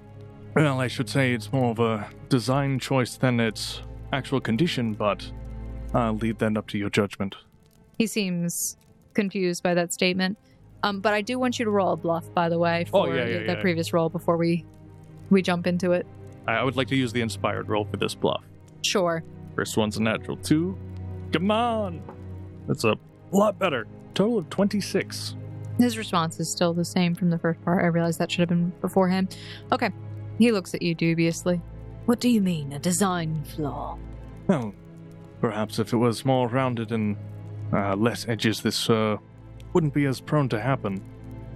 Well, 0.55 0.81
I 0.81 0.87
should 0.87 1.09
say 1.09 1.33
it's 1.33 1.51
more 1.53 1.71
of 1.71 1.79
a 1.79 2.09
design 2.29 2.77
choice 2.79 3.15
than 3.15 3.39
its 3.39 3.81
actual 4.11 4.41
condition, 4.41 4.93
but 4.93 5.29
I'll 5.93 6.15
leave 6.15 6.37
that 6.39 6.57
up 6.57 6.67
to 6.69 6.77
your 6.77 6.89
judgment. 6.89 7.35
He 7.97 8.07
seems 8.07 8.77
confused 9.13 9.63
by 9.63 9.73
that 9.75 9.93
statement. 9.93 10.37
Um, 10.83 10.99
but 10.99 11.13
I 11.13 11.21
do 11.21 11.37
want 11.39 11.59
you 11.59 11.65
to 11.65 11.71
roll 11.71 11.93
a 11.93 11.97
bluff, 11.97 12.33
by 12.33 12.49
the 12.49 12.57
way, 12.57 12.85
Oh, 12.91 13.05
for 13.05 13.15
yeah, 13.15 13.25
yeah, 13.25 13.39
the 13.39 13.45
yeah. 13.53 13.61
previous 13.61 13.93
roll 13.93 14.09
before 14.09 14.35
we 14.37 14.65
we 15.29 15.41
jump 15.41 15.67
into 15.67 15.91
it. 15.93 16.05
I 16.47 16.53
I 16.55 16.63
would 16.63 16.75
like 16.75 16.87
to 16.89 16.95
use 16.95 17.13
the 17.13 17.21
inspired 17.21 17.69
roll 17.69 17.85
for 17.85 17.97
this 17.97 18.15
bluff. 18.15 18.43
Sure. 18.83 19.23
First 19.55 19.77
one's 19.77 19.97
a 19.97 20.01
natural 20.01 20.37
two. 20.37 20.77
Come 21.31 21.51
on! 21.51 22.01
That's 22.67 22.83
a 22.83 22.95
lot 23.31 23.57
better. 23.59 23.85
Total 24.15 24.39
of 24.39 24.49
26. 24.49 25.35
His 25.77 25.97
response 25.97 26.39
is 26.39 26.49
still 26.49 26.73
the 26.73 26.83
same 26.83 27.15
from 27.15 27.29
the 27.29 27.37
first 27.37 27.61
part. 27.63 27.83
I 27.83 27.87
realize 27.87 28.17
that 28.17 28.29
should 28.31 28.39
have 28.41 28.49
been 28.49 28.71
beforehand. 28.81 29.37
Okay. 29.71 29.91
He 30.41 30.51
looks 30.51 30.73
at 30.73 30.81
you 30.81 30.95
dubiously. 30.95 31.61
What 32.07 32.19
do 32.19 32.27
you 32.27 32.41
mean, 32.41 32.73
a 32.73 32.79
design 32.79 33.43
flaw? 33.43 33.99
Well, 34.47 34.73
perhaps 35.39 35.77
if 35.77 35.93
it 35.93 35.97
was 35.97 36.25
more 36.25 36.47
rounded 36.47 36.91
and 36.91 37.15
uh, 37.71 37.95
less 37.95 38.27
edges, 38.27 38.59
this 38.59 38.89
uh, 38.89 39.17
wouldn't 39.73 39.93
be 39.93 40.05
as 40.05 40.19
prone 40.19 40.49
to 40.49 40.59
happen. 40.59 40.99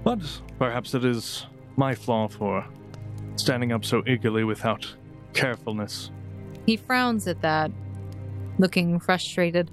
But 0.03 0.19
perhaps 0.59 0.93
it 0.93 1.03
is 1.03 1.47
my 1.77 1.95
flaw 1.95 2.27
for 2.27 2.63
standing 3.37 3.71
up 3.71 3.83
so 3.83 4.03
eagerly 4.05 4.43
without 4.43 4.85
carefulness. 5.33 6.11
He 6.67 6.77
frowns 6.77 7.27
at 7.27 7.41
that, 7.41 7.71
looking 8.59 8.99
frustrated. 8.99 9.71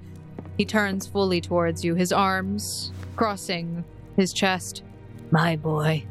He 0.57 0.65
turns 0.65 1.05
fully 1.05 1.39
towards 1.39 1.85
you, 1.85 1.93
his 1.93 2.11
arms 2.11 2.91
crossing 3.15 3.83
his 4.15 4.33
chest. 4.33 4.81
My 5.29 5.55
boy, 5.55 6.03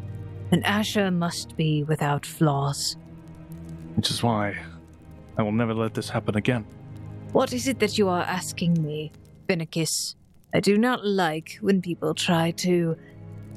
an 0.53 0.63
Asher 0.65 1.11
must 1.11 1.57
be 1.57 1.83
without 1.83 2.25
flaws. 2.25 2.97
Which 3.97 4.11
is 4.11 4.23
why 4.23 4.57
I 5.37 5.43
will 5.43 5.53
never 5.53 5.75
let 5.75 5.95
this 5.95 6.11
happen 6.11 6.37
again. 6.37 6.67
What 7.33 7.53
is 7.53 7.67
it 7.67 7.79
that 7.81 7.97
you 7.97 8.09
are 8.09 8.23
asking 8.23 8.83
me, 8.83 9.11
Finicus? 9.49 10.15
I 10.55 10.61
do 10.61 10.77
not 10.77 11.05
like 11.07 11.59
when 11.63 11.81
people 11.81 12.15
try 12.15 12.51
to 12.51 12.97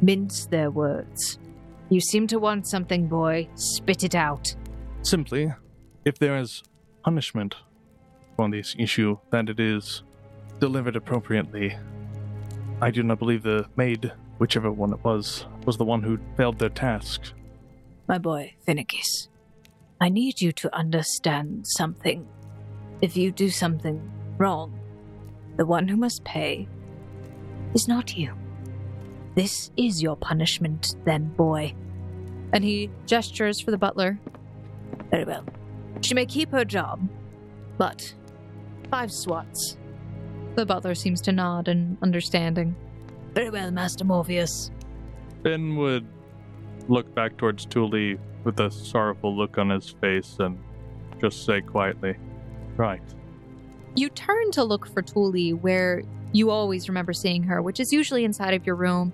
mince 0.02 0.46
their 0.46 0.72
words. 0.72 1.38
You 1.90 2.00
seem 2.00 2.28
to 2.28 2.40
want 2.40 2.68
something, 2.68 3.08
boy. 3.08 3.50
Spit 3.56 4.04
it 4.04 4.16
out. 4.16 4.56
Simply, 5.02 5.54
if 6.06 6.18
there 6.18 6.38
is 6.38 6.64
punishment 7.04 7.56
on 8.40 8.52
this 8.52 8.76
issue, 8.80 9.18
that 9.32 9.50
it 9.50 9.60
is 9.60 10.04
delivered 10.60 10.96
appropriately. 10.96 11.78
I 12.82 12.92
do 12.92 13.04
not 13.04 13.20
believe 13.20 13.44
the 13.44 13.68
maid, 13.76 14.12
whichever 14.38 14.72
one 14.72 14.94
it 14.94 15.04
was, 15.04 15.46
was 15.66 15.78
the 15.78 15.86
one 15.86 16.02
who 16.02 16.20
failed 16.38 16.60
their 16.60 16.70
task. 16.70 17.34
My 18.08 18.18
boy, 18.18 18.54
Finicus, 18.68 19.30
I 20.00 20.10
need 20.10 20.42
you 20.42 20.52
to 20.54 20.76
understand 20.76 21.66
something. 21.68 22.28
If 23.02 23.18
you 23.18 23.32
do 23.32 23.50
something 23.50 24.12
wrong, 24.38 24.80
the 25.58 25.66
one 25.66 25.88
who 25.88 25.98
must 25.98 26.24
pay 26.24 26.68
is 27.74 27.88
not 27.88 28.16
you. 28.18 28.34
This 29.36 29.72
is 29.76 30.02
your 30.02 30.16
punishment, 30.16 30.96
then, 31.06 31.30
boy. 31.30 31.74
And 32.54 32.64
he 32.64 32.90
gestures 33.06 33.60
for 33.60 33.72
the 33.72 33.78
butler. 33.78 34.20
Very 35.12 35.26
well. 35.26 35.46
She 36.02 36.14
may 36.14 36.26
keep 36.26 36.52
her 36.52 36.64
job, 36.64 37.08
but 37.78 38.14
five 38.90 39.12
swats. 39.12 39.78
The 40.56 40.66
butler 40.66 40.96
seems 40.96 41.20
to 41.22 41.32
nod 41.32 41.68
in 41.68 41.98
understanding. 42.02 42.76
Very 43.36 43.50
well, 43.50 43.70
Master 43.70 44.06
Morpheus. 44.06 44.72
Ben 45.44 45.76
would 45.76 46.08
look 46.88 47.14
back 47.14 47.38
towards 47.38 47.66
Tuli 47.66 48.18
with 48.46 48.60
a 48.60 48.72
sorrowful 48.72 49.36
look 49.36 49.58
on 49.58 49.70
his 49.70 49.90
face 50.02 50.38
and 50.40 50.58
just 51.20 51.46
say 51.46 51.62
quietly, 51.62 52.16
Right. 52.78 53.02
You 53.96 54.10
turn 54.10 54.52
to 54.52 54.64
look 54.64 54.88
for 54.88 55.02
Tuli 55.02 55.54
where 55.54 56.04
you 56.34 56.50
always 56.50 56.90
remember 56.90 57.14
seeing 57.14 57.44
her, 57.44 57.62
which 57.62 57.80
is 57.80 57.94
usually 57.94 58.26
inside 58.26 58.54
of 58.54 58.66
your 58.66 58.76
room, 58.76 59.14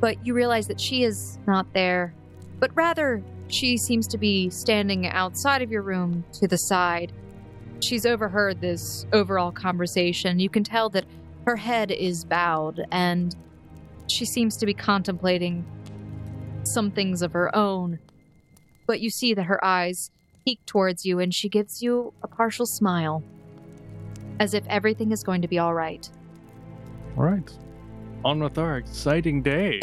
but 0.00 0.24
you 0.26 0.34
realize 0.34 0.66
that 0.68 0.80
she 0.80 1.04
is 1.04 1.38
not 1.46 1.72
there, 1.74 2.14
but 2.58 2.70
rather 2.74 3.22
she 3.48 3.76
seems 3.76 4.06
to 4.08 4.18
be 4.18 4.48
standing 4.48 5.06
outside 5.08 5.60
of 5.60 5.70
your 5.70 5.82
room 5.82 6.24
to 6.32 6.48
the 6.48 6.56
side. 6.56 7.12
She's 7.86 8.06
overheard 8.06 8.62
this 8.62 9.04
overall 9.12 9.52
conversation. 9.52 10.38
You 10.38 10.48
can 10.48 10.64
tell 10.64 10.88
that 10.90 11.04
her 11.46 11.56
head 11.56 11.90
is 11.90 12.24
bowed 12.24 12.86
and 12.90 13.36
she 14.06 14.24
seems 14.24 14.56
to 14.58 14.66
be 14.66 14.74
contemplating 14.74 15.64
some 16.64 16.90
things 16.90 17.22
of 17.22 17.32
her 17.32 17.54
own. 17.54 17.98
But 18.86 19.00
you 19.00 19.10
see 19.10 19.34
that 19.34 19.44
her 19.44 19.64
eyes 19.64 20.10
peek 20.44 20.64
towards 20.66 21.04
you 21.06 21.18
and 21.20 21.32
she 21.34 21.48
gives 21.48 21.82
you 21.82 22.12
a 22.22 22.28
partial 22.28 22.66
smile, 22.66 23.22
as 24.40 24.54
if 24.54 24.64
everything 24.68 25.10
is 25.12 25.22
going 25.22 25.42
to 25.42 25.48
be 25.48 25.58
all 25.58 25.74
right. 25.74 26.08
All 27.16 27.24
right. 27.24 27.50
On 28.24 28.42
with 28.42 28.58
our 28.58 28.76
exciting 28.78 29.42
day. 29.42 29.80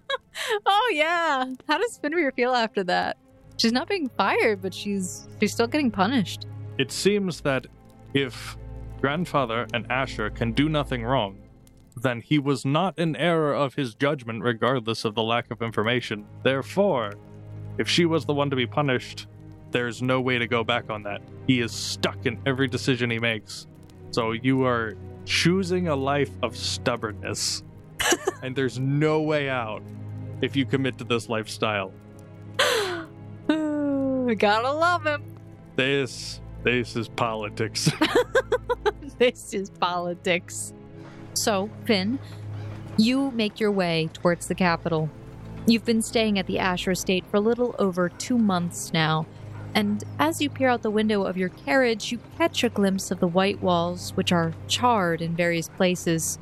oh 0.66 0.90
yeah. 0.92 1.46
How 1.66 1.78
does 1.78 1.98
Finavir 2.02 2.34
feel 2.34 2.52
after 2.52 2.84
that? 2.84 3.16
She's 3.56 3.72
not 3.72 3.88
being 3.88 4.08
fired, 4.16 4.60
but 4.60 4.74
she's 4.74 5.26
she's 5.40 5.52
still 5.52 5.66
getting 5.66 5.90
punished. 5.90 6.46
it 6.78 6.92
seems 6.92 7.40
that 7.40 7.66
if 8.12 8.56
grandfather 9.00 9.66
and 9.72 9.90
Asher 9.90 10.30
can 10.30 10.52
do 10.52 10.68
nothing 10.68 11.04
wrong, 11.04 11.38
then 11.96 12.20
he 12.20 12.38
was 12.38 12.64
not 12.64 12.98
in 12.98 13.16
error 13.16 13.54
of 13.54 13.74
his 13.74 13.94
judgment 13.94 14.42
regardless 14.42 15.04
of 15.04 15.14
the 15.14 15.22
lack 15.22 15.50
of 15.50 15.62
information. 15.62 16.26
Therefore, 16.42 17.14
if 17.78 17.88
she 17.88 18.04
was 18.04 18.24
the 18.24 18.34
one 18.34 18.50
to 18.50 18.56
be 18.56 18.66
punished, 18.66 19.26
there's 19.70 20.02
no 20.02 20.20
way 20.20 20.38
to 20.38 20.46
go 20.46 20.62
back 20.62 20.90
on 20.90 21.02
that. 21.04 21.22
He 21.46 21.60
is 21.60 21.72
stuck 21.72 22.26
in 22.26 22.38
every 22.46 22.68
decision 22.68 23.10
he 23.10 23.18
makes. 23.18 23.66
So 24.10 24.32
you 24.32 24.64
are 24.64 24.94
choosing 25.24 25.88
a 25.88 25.96
life 25.96 26.30
of 26.42 26.56
stubbornness. 26.56 27.62
and 28.42 28.54
there's 28.54 28.78
no 28.78 29.22
way 29.22 29.48
out 29.48 29.82
if 30.42 30.54
you 30.54 30.66
commit 30.66 30.98
to 30.98 31.04
this 31.04 31.28
lifestyle. 31.28 31.92
Gotta 33.48 34.72
love 34.72 35.06
him. 35.06 35.24
This 35.76 36.40
this 36.62 36.96
is 36.96 37.08
politics. 37.08 37.90
this 39.18 39.54
is 39.54 39.70
politics. 39.70 40.72
So, 41.36 41.68
Finn, 41.84 42.18
you 42.96 43.30
make 43.30 43.60
your 43.60 43.70
way 43.70 44.08
towards 44.14 44.46
the 44.46 44.54
capital. 44.54 45.10
You've 45.66 45.84
been 45.84 46.00
staying 46.00 46.38
at 46.38 46.46
the 46.46 46.58
Asher 46.58 46.92
estate 46.92 47.24
for 47.30 47.36
a 47.36 47.40
little 47.40 47.74
over 47.78 48.08
two 48.08 48.38
months 48.38 48.92
now, 48.92 49.26
and 49.74 50.02
as 50.18 50.40
you 50.40 50.48
peer 50.48 50.70
out 50.70 50.80
the 50.80 50.90
window 50.90 51.24
of 51.24 51.36
your 51.36 51.50
carriage, 51.50 52.10
you 52.10 52.20
catch 52.38 52.64
a 52.64 52.70
glimpse 52.70 53.10
of 53.10 53.20
the 53.20 53.28
white 53.28 53.60
walls, 53.60 54.12
which 54.16 54.32
are 54.32 54.54
charred 54.66 55.20
in 55.20 55.36
various 55.36 55.68
places. 55.68 56.38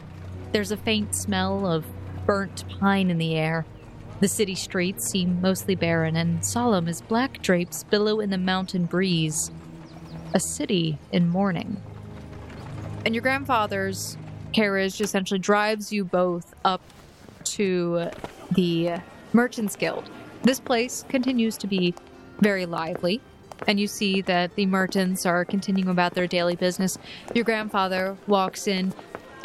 There's 0.53 0.71
a 0.71 0.77
faint 0.77 1.17
smell 1.17 1.67
of 1.67 1.85
burnt 2.25 2.65
pine 2.79 3.11
in 3.11 3.19
the 3.19 3.35
air. 3.35 3.67
The 4.21 4.29
city 4.29 4.55
streets 4.55 5.11
seem 5.11 5.41
mostly 5.41 5.75
barren 5.75 6.15
and 6.15 6.45
solemn 6.45 6.87
as 6.87 7.03
black 7.03 7.43
drapes 7.43 7.83
billow 7.83 8.21
in 8.21 8.31
the 8.31 8.39
mountain 8.39 8.85
breeze. 8.85 9.51
A 10.33 10.39
city 10.39 10.99
in 11.11 11.29
mourning. 11.29 11.83
And 13.05 13.17
your 13.17 13.23
grandfather's 13.23 14.17
carriage 14.55 15.01
essentially 15.01 15.41
drives 15.41 15.93
you 15.93 16.05
both 16.05 16.55
up 16.65 16.81
to 17.45 18.09
the 18.53 18.93
Merchants 19.33 19.77
Guild. 19.77 20.09
This 20.43 20.61
place 20.61 21.05
continues 21.09 21.59
to 21.59 21.67
be 21.67 21.95
very 22.41 22.65
lively, 22.65 23.21
and 23.67 23.79
you 23.79 23.87
see 23.87 24.21
that 24.23 24.55
the 24.55 24.67
merchants 24.67 25.27
are 25.27 25.45
continuing 25.45 25.89
about 25.89 26.15
their 26.15 26.27
daily 26.27 26.57
business. 26.57 26.99
Your 27.35 27.45
grandfather 27.45 28.17
walks 28.27 28.67
in. 28.67 28.95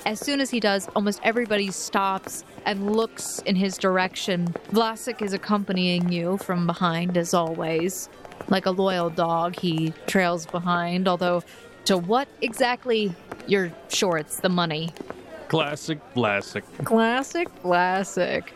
As 0.05 0.19
soon 0.19 0.39
as 0.39 0.49
he 0.49 0.59
does, 0.59 0.87
almost 0.95 1.19
everybody 1.23 1.71
stops 1.71 2.45
and 2.65 2.95
looks 2.95 3.39
in 3.39 3.55
his 3.55 3.77
direction. 3.77 4.47
Vlasic 4.71 5.21
is 5.21 5.33
accompanying 5.33 6.11
you 6.11 6.37
from 6.37 6.65
behind, 6.67 7.17
as 7.17 7.33
always. 7.33 8.09
Like 8.47 8.65
a 8.65 8.71
loyal 8.71 9.09
dog, 9.09 9.55
he 9.59 9.93
trails 10.07 10.45
behind, 10.45 11.07
although 11.07 11.43
to 11.85 11.97
what 11.97 12.27
exactly, 12.41 13.13
you're 13.47 13.71
sure 13.89 14.17
it's 14.17 14.39
the 14.39 14.49
money. 14.49 14.91
classic, 15.47 15.99
classic. 16.13 16.63
Classic, 16.83 17.47
classic. 17.61 18.53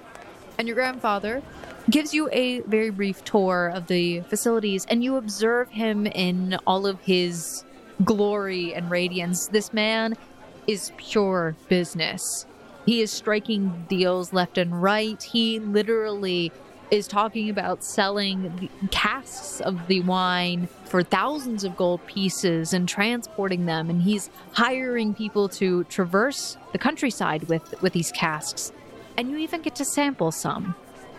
And 0.58 0.68
your 0.68 0.76
grandfather 0.76 1.42
gives 1.90 2.14
you 2.14 2.30
a 2.32 2.62
very 2.62 2.92
brief 2.92 3.24
tour 3.24 3.72
of 3.74 3.88
the 3.88 4.22
facilities, 4.22 4.86
and 4.86 5.04
you 5.04 5.18
observe 5.18 5.70
him 5.70 6.06
in 6.06 6.58
all 6.68 6.86
of 6.86 7.00
his 7.02 7.66
glory 8.04 8.74
and 8.74 8.90
radiance. 8.90 9.48
This 9.48 9.74
man 9.74 10.16
is 10.68 10.92
pure 10.98 11.56
business. 11.68 12.46
He 12.86 13.02
is 13.02 13.12
striking 13.12 13.86
deals 13.90 14.32
left 14.34 14.58
and 14.58 14.82
right. 14.82 15.22
He 15.22 15.60
literally 15.60 16.52
is 16.94 17.08
talking 17.08 17.50
about 17.50 17.84
selling 17.84 18.70
casks 18.92 19.60
of 19.62 19.88
the 19.88 20.00
wine 20.02 20.68
for 20.86 21.02
thousands 21.02 21.64
of 21.64 21.76
gold 21.76 22.06
pieces 22.06 22.72
and 22.72 22.88
transporting 22.88 23.66
them. 23.66 23.90
And 23.90 24.04
he's 24.04 24.30
hiring 24.52 25.16
people 25.16 25.50
to 25.50 25.86
traverse 25.86 26.56
the 26.72 26.78
countryside 26.78 27.46
with 27.50 27.82
with 27.82 27.94
these 27.94 28.12
casks. 28.12 28.72
And 29.18 29.32
you 29.32 29.38
even 29.38 29.64
get 29.64 29.76
to 29.78 29.86
sample 29.86 30.32
some. 30.32 30.76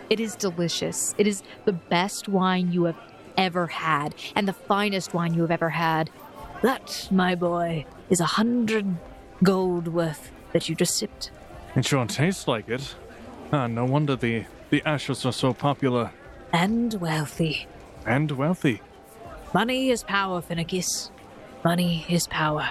It 0.09 0.21
is 0.21 0.35
delicious. 0.35 1.13
It 1.17 1.27
is 1.27 1.43
the 1.65 1.73
best 1.73 2.29
wine 2.29 2.71
you 2.71 2.85
have 2.85 2.97
ever 3.35 3.67
had 3.67 4.15
and 4.33 4.47
the 4.47 4.53
finest 4.53 5.13
wine 5.13 5.33
you 5.33 5.41
have 5.41 5.51
ever 5.51 5.71
had. 5.71 6.09
That, 6.61 7.09
my 7.11 7.35
boy, 7.35 7.85
is 8.09 8.21
a 8.21 8.25
hundred 8.25 8.95
gold 9.43 9.89
worth 9.89 10.31
that 10.53 10.69
you 10.69 10.75
just 10.75 10.95
sipped. 10.95 11.31
It 11.75 11.85
sure 11.85 12.05
tastes 12.05 12.47
like 12.47 12.69
it. 12.69 12.95
Ah, 13.51 13.67
no 13.67 13.83
wonder 13.83 14.15
the, 14.15 14.45
the 14.75 14.81
Ashers 14.81 15.25
are 15.25 15.31
so 15.31 15.53
popular 15.53 16.11
And 16.51 16.93
wealthy. 16.95 17.65
and 18.05 18.29
wealthy. 18.31 18.81
Money 19.53 19.89
is 19.89 20.03
power, 20.03 20.41
Finicus. 20.41 21.11
Money 21.63 22.05
is 22.09 22.27
power. 22.27 22.67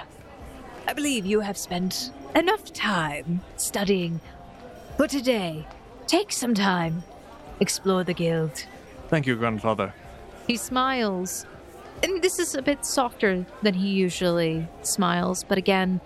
I 0.87 0.93
believe 0.93 1.25
you 1.25 1.41
have 1.41 1.57
spent 1.57 2.11
enough 2.37 2.71
time 2.75 3.41
studying. 3.57 4.21
For 4.99 5.09
today, 5.09 5.67
take 6.07 6.31
some 6.31 6.53
time. 6.53 7.03
Explore 7.61 8.05
the 8.05 8.13
guild. 8.13 8.67
Thank 9.09 9.27
you, 9.27 9.35
grandfather. 9.37 9.95
He 10.47 10.59
smiles. 10.59 11.47
And 12.03 12.21
this 12.21 12.39
is 12.39 12.55
a 12.55 12.61
bit 12.61 12.85
softer 12.85 13.47
than 13.63 13.73
he 13.73 13.89
usually 13.89 14.69
smiles, 14.83 15.43
but 15.43 15.57
again, 15.57 16.03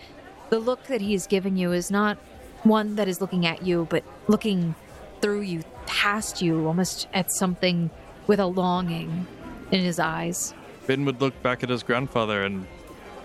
the 0.50 0.60
look 0.60 0.84
that 0.84 1.00
he's 1.00 1.26
given 1.26 1.56
you 1.56 1.72
is 1.72 1.90
not 1.90 2.18
one 2.62 2.94
that 2.94 3.08
is 3.08 3.20
looking 3.20 3.46
at 3.46 3.66
you, 3.66 3.88
but 3.90 4.04
looking 4.28 4.76
through 5.20 5.40
you, 5.40 5.62
past 5.88 6.42
you, 6.42 6.66
almost 6.66 7.08
at 7.14 7.32
something 7.32 7.90
with 8.26 8.38
a 8.38 8.46
longing 8.46 9.26
in 9.72 9.80
his 9.80 9.98
eyes. 9.98 10.54
Finn 10.82 11.04
would 11.06 11.20
look 11.20 11.42
back 11.42 11.62
at 11.62 11.70
his 11.70 11.82
grandfather 11.82 12.44
and 12.44 12.66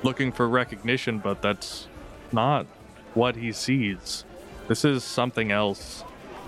looking 0.02 0.32
for 0.32 0.48
recognition, 0.48 1.20
but 1.20 1.42
that's 1.42 1.88
not 2.32 2.66
what 3.14 3.36
he 3.36 3.52
sees. 3.52 4.26
This 4.68 4.86
is 4.86 5.04
something 5.04 5.52
else. 5.52 6.04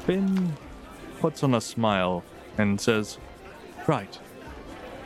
Finn 0.05 0.53
puts 1.19 1.43
on 1.43 1.53
a 1.53 1.61
smile 1.61 2.23
and 2.57 2.79
says, 2.79 3.17
Right. 3.87 4.17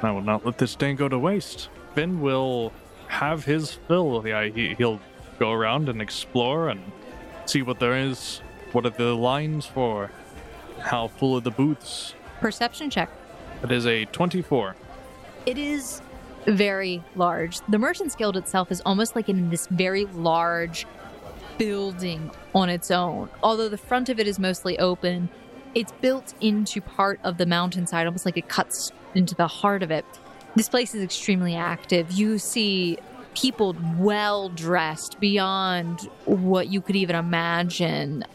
I 0.02 0.12
will 0.12 0.22
not 0.22 0.46
let 0.46 0.58
this 0.60 0.76
day 0.76 0.94
go 0.94 1.10
to 1.10 1.20
waste. 1.20 1.70
Finn 1.96 2.22
will 2.22 2.72
have 3.08 3.46
his 3.46 3.72
fill. 3.72 4.24
Yeah, 4.26 4.46
he, 4.46 4.76
he'll 4.76 5.02
go 5.40 5.52
around 5.52 5.90
and 5.90 6.02
explore 6.02 6.70
and 6.70 6.82
see 7.46 7.62
what 7.62 7.80
there 7.80 7.98
is. 7.98 8.42
What 8.72 8.86
are 8.86 8.92
the 8.92 9.16
lines 9.16 9.66
for? 9.66 10.12
How 10.82 11.08
full 11.08 11.36
are 11.36 11.42
the 11.42 11.52
booths? 11.52 12.16
Perception 12.40 12.90
check. 12.90 13.10
It 13.64 13.72
is 13.72 13.86
a 13.86 14.06
24. 14.06 14.76
It 15.46 15.58
is 15.58 16.02
very 16.46 17.04
large. 17.16 17.60
The 17.68 17.78
Merchants 17.78 18.16
Guild 18.16 18.38
itself 18.38 18.72
is 18.72 18.82
almost 18.82 19.16
like 19.16 19.30
in 19.30 19.50
this 19.50 19.68
very 19.68 20.06
large 20.06 20.86
building 21.58 22.32
on 22.56 22.70
its 22.70 22.90
own. 22.90 23.30
Although 23.44 23.70
the 23.70 23.78
front 23.78 24.10
of 24.10 24.20
it 24.20 24.28
is 24.28 24.40
mostly 24.40 24.80
open, 24.80 25.30
it's 25.76 25.92
built 25.92 26.34
into 26.42 26.82
part 26.82 27.20
of 27.24 27.38
the 27.38 27.46
mountainside, 27.46 28.08
almost 28.08 28.26
like 28.26 28.38
it 28.38 28.48
cuts 28.48 28.92
into 29.14 29.36
the 29.36 29.48
heart 29.48 29.84
of 29.84 29.92
it. 29.92 30.06
This 30.56 30.70
place 30.70 30.96
is 30.96 31.04
extremely 31.04 31.56
active. 31.56 32.12
You 32.12 32.40
see 32.40 32.98
people 33.36 33.76
well 33.98 34.50
dressed 34.50 35.20
beyond 35.20 36.02
what 36.26 36.68
you 36.68 36.82
could 36.82 36.96
even 36.96 37.16
imagine. 37.16 38.26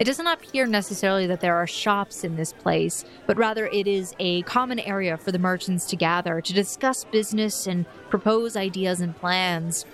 It 0.00 0.04
does 0.04 0.18
not 0.18 0.42
appear 0.42 0.66
necessarily 0.66 1.26
that 1.26 1.42
there 1.42 1.56
are 1.56 1.66
shops 1.66 2.24
in 2.24 2.36
this 2.36 2.54
place, 2.54 3.04
but 3.26 3.36
rather 3.36 3.66
it 3.66 3.86
is 3.86 4.14
a 4.18 4.40
common 4.42 4.78
area 4.78 5.18
for 5.18 5.30
the 5.30 5.38
merchants 5.38 5.84
to 5.88 5.96
gather 5.96 6.40
to 6.40 6.52
discuss 6.54 7.04
business 7.04 7.66
and 7.66 7.84
propose 8.08 8.56
ideas 8.56 9.02
and 9.02 9.14
plans. 9.14 9.84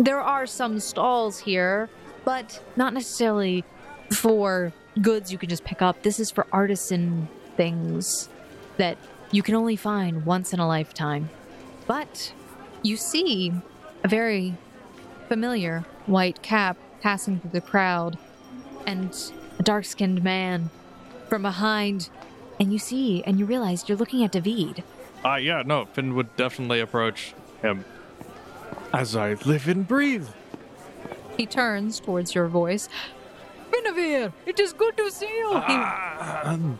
There 0.00 0.20
are 0.20 0.46
some 0.46 0.80
stalls 0.80 1.38
here, 1.38 1.88
but 2.24 2.60
not 2.74 2.92
necessarily 2.92 3.62
for 4.10 4.72
goods 5.00 5.30
you 5.30 5.38
can 5.38 5.48
just 5.48 5.62
pick 5.62 5.80
up. 5.80 6.02
This 6.02 6.18
is 6.18 6.32
for 6.32 6.44
artisan 6.50 7.28
things 7.56 8.28
that 8.78 8.98
you 9.30 9.44
can 9.44 9.54
only 9.54 9.76
find 9.76 10.26
once 10.26 10.52
in 10.52 10.58
a 10.58 10.66
lifetime. 10.66 11.30
But 11.86 12.32
you 12.82 12.96
see 12.96 13.52
a 14.02 14.08
very 14.08 14.56
familiar 15.28 15.84
white 16.06 16.42
cap 16.42 16.76
passing 17.00 17.38
through 17.38 17.50
the 17.50 17.60
crowd 17.60 18.18
and 18.86 19.14
a 19.62 19.64
dark 19.64 19.84
skinned 19.84 20.24
man 20.24 20.70
from 21.28 21.42
behind. 21.42 22.10
And 22.58 22.72
you 22.72 22.78
see 22.78 23.22
and 23.24 23.38
you 23.38 23.46
realize 23.46 23.88
you're 23.88 23.96
looking 23.98 24.24
at 24.24 24.32
David. 24.32 24.82
Ah, 25.24 25.36
yeah, 25.36 25.62
no, 25.64 25.84
Finn 25.86 26.14
would 26.16 26.34
definitely 26.36 26.80
approach 26.80 27.34
him. 27.62 27.84
As 28.92 29.14
I 29.16 29.34
live 29.46 29.68
and 29.68 29.86
breathe. 29.86 30.28
He 31.36 31.46
turns 31.46 32.00
towards 32.00 32.34
your 32.34 32.48
voice. 32.48 32.88
Finavir, 33.70 34.32
it 34.46 34.60
is 34.60 34.72
good 34.72 34.96
to 34.96 35.10
see 35.10 35.32
you. 35.42 35.50
He- 35.50 35.78
Ah, 35.78 36.50
um, 36.52 36.78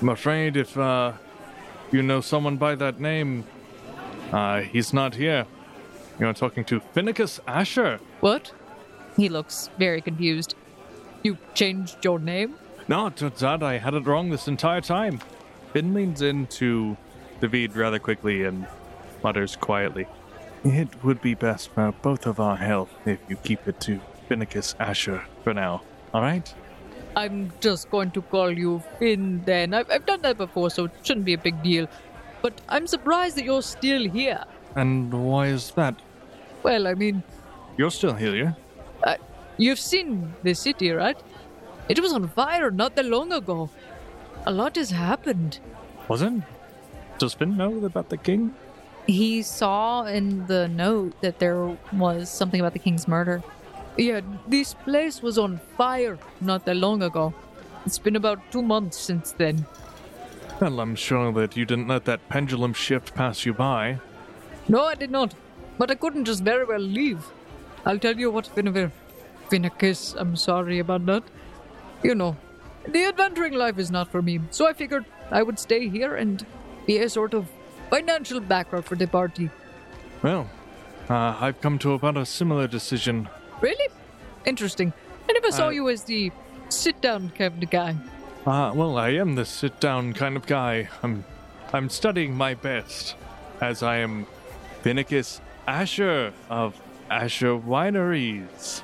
I'm 0.00 0.08
afraid 0.08 0.56
if 0.56 0.76
uh, 0.76 1.12
you 1.92 2.02
know 2.02 2.20
someone 2.20 2.56
by 2.56 2.74
that 2.74 2.98
name, 2.98 3.44
uh, 4.32 4.60
he's 4.62 4.92
not 4.92 5.14
here. 5.14 5.46
You're 6.18 6.32
talking 6.32 6.64
to 6.64 6.80
Finicus 6.94 7.40
Asher. 7.46 8.00
what? 8.20 8.52
He 9.16 9.28
looks 9.28 9.70
very 9.78 10.00
confused. 10.02 10.54
You 11.26 11.36
changed 11.54 12.04
your 12.04 12.20
name? 12.20 12.54
No, 12.86 13.10
turns 13.10 13.42
out 13.42 13.60
I 13.60 13.78
had 13.78 13.94
it 13.94 14.06
wrong 14.06 14.30
this 14.30 14.46
entire 14.46 14.80
time. 14.80 15.18
Finn 15.72 15.92
leans 15.92 16.22
into 16.22 16.96
David 17.40 17.74
rather 17.74 17.98
quickly 17.98 18.44
and 18.44 18.64
mutters 19.24 19.56
quietly. 19.56 20.06
It 20.62 21.02
would 21.02 21.20
be 21.20 21.34
best 21.34 21.70
for 21.70 21.90
both 22.00 22.26
of 22.26 22.38
our 22.38 22.54
health 22.56 22.90
if 23.04 23.18
you 23.28 23.34
keep 23.38 23.66
it 23.66 23.80
to 23.80 23.98
Finicus 24.28 24.76
Asher 24.78 25.24
for 25.42 25.52
now. 25.52 25.82
All 26.14 26.22
right? 26.22 26.54
I'm 27.16 27.50
just 27.60 27.90
going 27.90 28.12
to 28.12 28.22
call 28.22 28.56
you 28.56 28.80
Finn 29.00 29.42
then. 29.44 29.74
I've, 29.74 29.90
I've 29.90 30.06
done 30.06 30.22
that 30.22 30.38
before, 30.38 30.70
so 30.70 30.84
it 30.84 30.92
shouldn't 31.02 31.26
be 31.26 31.32
a 31.32 31.38
big 31.38 31.60
deal. 31.60 31.88
But 32.40 32.60
I'm 32.68 32.86
surprised 32.86 33.34
that 33.36 33.44
you're 33.44 33.62
still 33.62 34.08
here. 34.08 34.44
And 34.76 35.12
why 35.12 35.48
is 35.48 35.72
that? 35.72 35.96
Well, 36.62 36.86
I 36.86 36.94
mean, 36.94 37.24
You're 37.76 37.90
still 37.90 38.14
here. 38.14 38.54
uh, 38.56 38.65
you've 39.56 39.78
seen 39.78 40.34
the 40.42 40.54
city, 40.54 40.90
right? 40.90 41.18
It 41.88 42.00
was 42.00 42.12
on 42.12 42.28
fire 42.28 42.70
not 42.70 42.96
that 42.96 43.04
long 43.04 43.32
ago. 43.32 43.70
A 44.44 44.52
lot 44.52 44.76
has 44.76 44.90
happened. 44.90 45.60
Was 46.08 46.22
it? 46.22 46.32
Does 47.18 47.34
Finn 47.34 47.56
know 47.56 47.84
about 47.84 48.10
the 48.10 48.16
king? 48.16 48.54
He 49.06 49.42
saw 49.42 50.04
in 50.04 50.46
the 50.46 50.68
note 50.68 51.20
that 51.20 51.38
there 51.38 51.76
was 51.92 52.28
something 52.28 52.60
about 52.60 52.72
the 52.72 52.78
king's 52.78 53.06
murder. 53.06 53.42
Yeah, 53.96 54.20
this 54.46 54.74
place 54.74 55.22
was 55.22 55.38
on 55.38 55.58
fire 55.76 56.18
not 56.40 56.64
that 56.66 56.76
long 56.76 57.02
ago. 57.02 57.32
It's 57.86 57.98
been 57.98 58.16
about 58.16 58.40
two 58.50 58.62
months 58.62 58.98
since 58.98 59.32
then. 59.32 59.64
Well, 60.60 60.80
I'm 60.80 60.96
sure 60.96 61.32
that 61.32 61.56
you 61.56 61.64
didn't 61.64 61.88
let 61.88 62.04
that 62.06 62.28
pendulum 62.28 62.72
shift 62.72 63.14
pass 63.14 63.46
you 63.46 63.54
by. 63.54 64.00
No, 64.68 64.84
I 64.84 64.94
did 64.96 65.10
not. 65.10 65.34
But 65.78 65.90
I 65.90 65.94
couldn't 65.94 66.24
just 66.24 66.42
very 66.42 66.64
well 66.64 66.80
leave. 66.80 67.24
I'll 67.84 67.98
tell 67.98 68.18
you 68.18 68.30
what, 68.30 68.46
Finicus, 69.50 70.14
I'm 70.18 70.36
sorry 70.36 70.78
about 70.78 71.06
that. 71.06 71.22
You 72.02 72.14
know, 72.14 72.36
the 72.86 73.04
adventuring 73.04 73.54
life 73.54 73.78
is 73.78 73.90
not 73.90 74.10
for 74.10 74.22
me, 74.22 74.40
so 74.50 74.66
I 74.66 74.72
figured 74.72 75.04
I 75.30 75.42
would 75.42 75.58
stay 75.58 75.88
here 75.88 76.14
and 76.16 76.44
be 76.86 76.98
a 76.98 77.08
sort 77.08 77.34
of 77.34 77.48
financial 77.90 78.40
backer 78.40 78.82
for 78.82 78.96
the 78.96 79.06
party. 79.06 79.50
Well, 80.22 80.48
uh, 81.08 81.36
I've 81.40 81.60
come 81.60 81.78
to 81.80 81.92
about 81.92 82.16
a 82.16 82.26
similar 82.26 82.66
decision. 82.66 83.28
Really? 83.60 83.88
Interesting. 84.44 84.92
I 85.28 85.32
never 85.32 85.50
saw 85.50 85.66
Uh, 85.68 85.70
you 85.70 85.88
as 85.88 86.04
the 86.04 86.30
sit 86.68 87.00
down 87.00 87.30
kind 87.30 87.62
of 87.62 87.70
guy. 87.70 87.96
Uh, 88.46 88.72
well, 88.74 88.96
I 88.96 89.08
am 89.10 89.34
the 89.34 89.44
sit-down 89.44 90.12
kind 90.12 90.36
of 90.36 90.46
guy. 90.46 90.88
I'm, 91.02 91.24
I'm 91.72 91.90
studying 91.90 92.36
my 92.36 92.54
best, 92.54 93.16
as 93.60 93.82
I 93.82 93.96
am 93.96 94.26
Finicus 94.84 95.40
Asher 95.66 96.32
of 96.48 96.80
Asher 97.10 97.56
Wineries. 97.58 98.82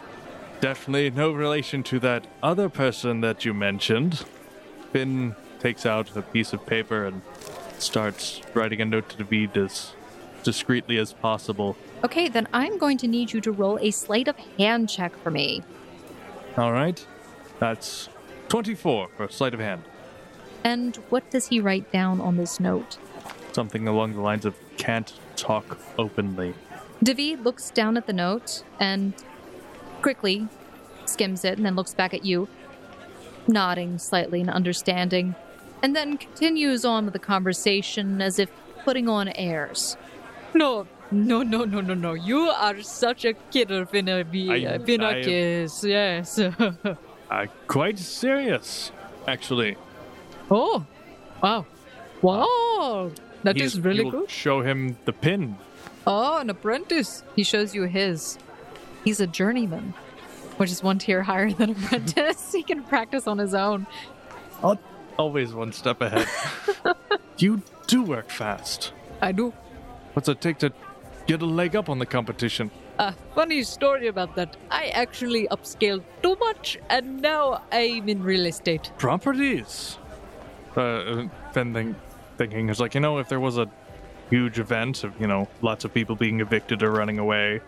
Definitely 0.62 1.10
no 1.10 1.32
relation 1.32 1.82
to 1.82 1.98
that 1.98 2.24
other 2.40 2.68
person 2.68 3.20
that 3.20 3.44
you 3.44 3.52
mentioned. 3.52 4.24
Finn 4.92 5.34
takes 5.58 5.84
out 5.84 6.16
a 6.16 6.22
piece 6.22 6.52
of 6.52 6.64
paper 6.64 7.04
and 7.04 7.20
starts 7.78 8.40
writing 8.54 8.80
a 8.80 8.84
note 8.84 9.08
to 9.08 9.16
David 9.16 9.56
as 9.56 9.92
discreetly 10.44 10.98
as 10.98 11.14
possible. 11.14 11.76
Okay, 12.04 12.28
then 12.28 12.46
I'm 12.52 12.78
going 12.78 12.96
to 12.98 13.08
need 13.08 13.32
you 13.32 13.40
to 13.40 13.50
roll 13.50 13.76
a 13.80 13.90
sleight 13.90 14.28
of 14.28 14.36
hand 14.56 14.88
check 14.88 15.20
for 15.20 15.32
me. 15.32 15.64
All 16.56 16.70
right, 16.70 17.04
that's 17.58 18.08
24 18.48 19.08
for 19.16 19.28
sleight 19.30 19.54
of 19.54 19.58
hand. 19.58 19.82
And 20.62 20.94
what 21.08 21.28
does 21.32 21.48
he 21.48 21.58
write 21.58 21.90
down 21.90 22.20
on 22.20 22.36
this 22.36 22.60
note? 22.60 22.98
Something 23.50 23.88
along 23.88 24.12
the 24.12 24.20
lines 24.20 24.44
of 24.44 24.54
"can't 24.76 25.12
talk 25.34 25.76
openly." 25.98 26.54
David 27.02 27.44
looks 27.44 27.68
down 27.70 27.96
at 27.96 28.06
the 28.06 28.12
note 28.12 28.62
and 28.78 29.12
quickly 30.02 30.48
skims 31.04 31.44
it 31.44 31.56
and 31.56 31.64
then 31.66 31.74
looks 31.76 31.94
back 31.94 32.14
at 32.14 32.24
you, 32.24 32.48
nodding 33.48 33.98
slightly 33.98 34.40
in 34.40 34.48
understanding, 34.48 35.34
and 35.82 35.94
then 35.96 36.16
continues 36.16 36.84
on 36.84 37.04
with 37.04 37.12
the 37.12 37.18
conversation 37.18 38.20
as 38.22 38.38
if 38.38 38.50
putting 38.84 39.08
on 39.08 39.28
airs. 39.30 39.96
No, 40.54 40.86
no, 41.10 41.42
no, 41.42 41.64
no, 41.64 41.80
no, 41.80 41.94
no. 41.94 42.12
You 42.14 42.50
are 42.50 42.80
such 42.82 43.24
a 43.24 43.32
kidder, 43.50 43.84
Finnaby. 43.86 44.50
I- 44.66 44.78
Finicus, 44.78 45.82
yes. 45.84 46.38
Uh, 47.32 47.46
quite 47.66 47.98
serious, 47.98 48.92
actually. 49.26 49.74
oh, 50.50 50.84
wow. 51.42 51.64
Wow. 52.20 53.10
That 53.42 53.56
is 53.56 53.72
He's- 53.72 53.82
really 53.84 54.02
you'll 54.02 54.10
good. 54.10 54.30
Show 54.30 54.60
him 54.60 54.98
the 55.06 55.14
pin. 55.14 55.56
Oh, 56.06 56.38
an 56.40 56.50
apprentice. 56.50 57.22
He 57.34 57.42
shows 57.42 57.74
you 57.74 57.84
his. 57.84 58.36
He's 59.04 59.20
a 59.20 59.26
journeyman, 59.26 59.94
which 60.56 60.70
is 60.70 60.82
one 60.82 60.98
tier 60.98 61.22
higher 61.22 61.50
than 61.52 61.70
apprentice. 61.76 62.52
he 62.52 62.62
can 62.62 62.82
practice 62.84 63.26
on 63.26 63.38
his 63.38 63.54
own. 63.54 63.86
Always 65.18 65.52
one 65.52 65.72
step 65.72 66.00
ahead. 66.00 66.26
you 67.38 67.62
do 67.86 68.02
work 68.02 68.30
fast. 68.30 68.92
I 69.20 69.32
do. 69.32 69.52
What's 70.14 70.28
it 70.28 70.40
take 70.40 70.58
to 70.58 70.72
get 71.26 71.42
a 71.42 71.46
leg 71.46 71.76
up 71.76 71.88
on 71.88 71.98
the 71.98 72.06
competition? 72.06 72.70
A 72.98 73.14
funny 73.34 73.62
story 73.62 74.06
about 74.08 74.34
that. 74.36 74.56
I 74.70 74.86
actually 74.88 75.48
upscaled 75.48 76.02
too 76.22 76.36
much, 76.40 76.78
and 76.90 77.20
now 77.20 77.62
I'm 77.70 78.08
in 78.08 78.22
real 78.22 78.46
estate. 78.46 78.90
Properties. 78.98 79.98
Uh, 80.76 81.28
Finn 81.52 81.72
think, 81.74 81.96
thinking 82.38 82.68
is 82.68 82.80
like, 82.80 82.94
you 82.94 83.00
know, 83.00 83.18
if 83.18 83.28
there 83.28 83.40
was 83.40 83.58
a 83.58 83.70
huge 84.30 84.58
event 84.58 85.04
of, 85.04 85.18
you 85.20 85.26
know, 85.26 85.48
lots 85.60 85.84
of 85.84 85.92
people 85.92 86.16
being 86.16 86.40
evicted 86.40 86.82
or 86.82 86.90
running 86.90 87.18
away, 87.18 87.60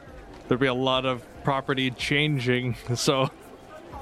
there'd 0.48 0.60
be 0.60 0.66
a 0.66 0.74
lot 0.74 1.04
of 1.06 1.24
property 1.44 1.90
changing. 1.90 2.76
So 2.96 3.30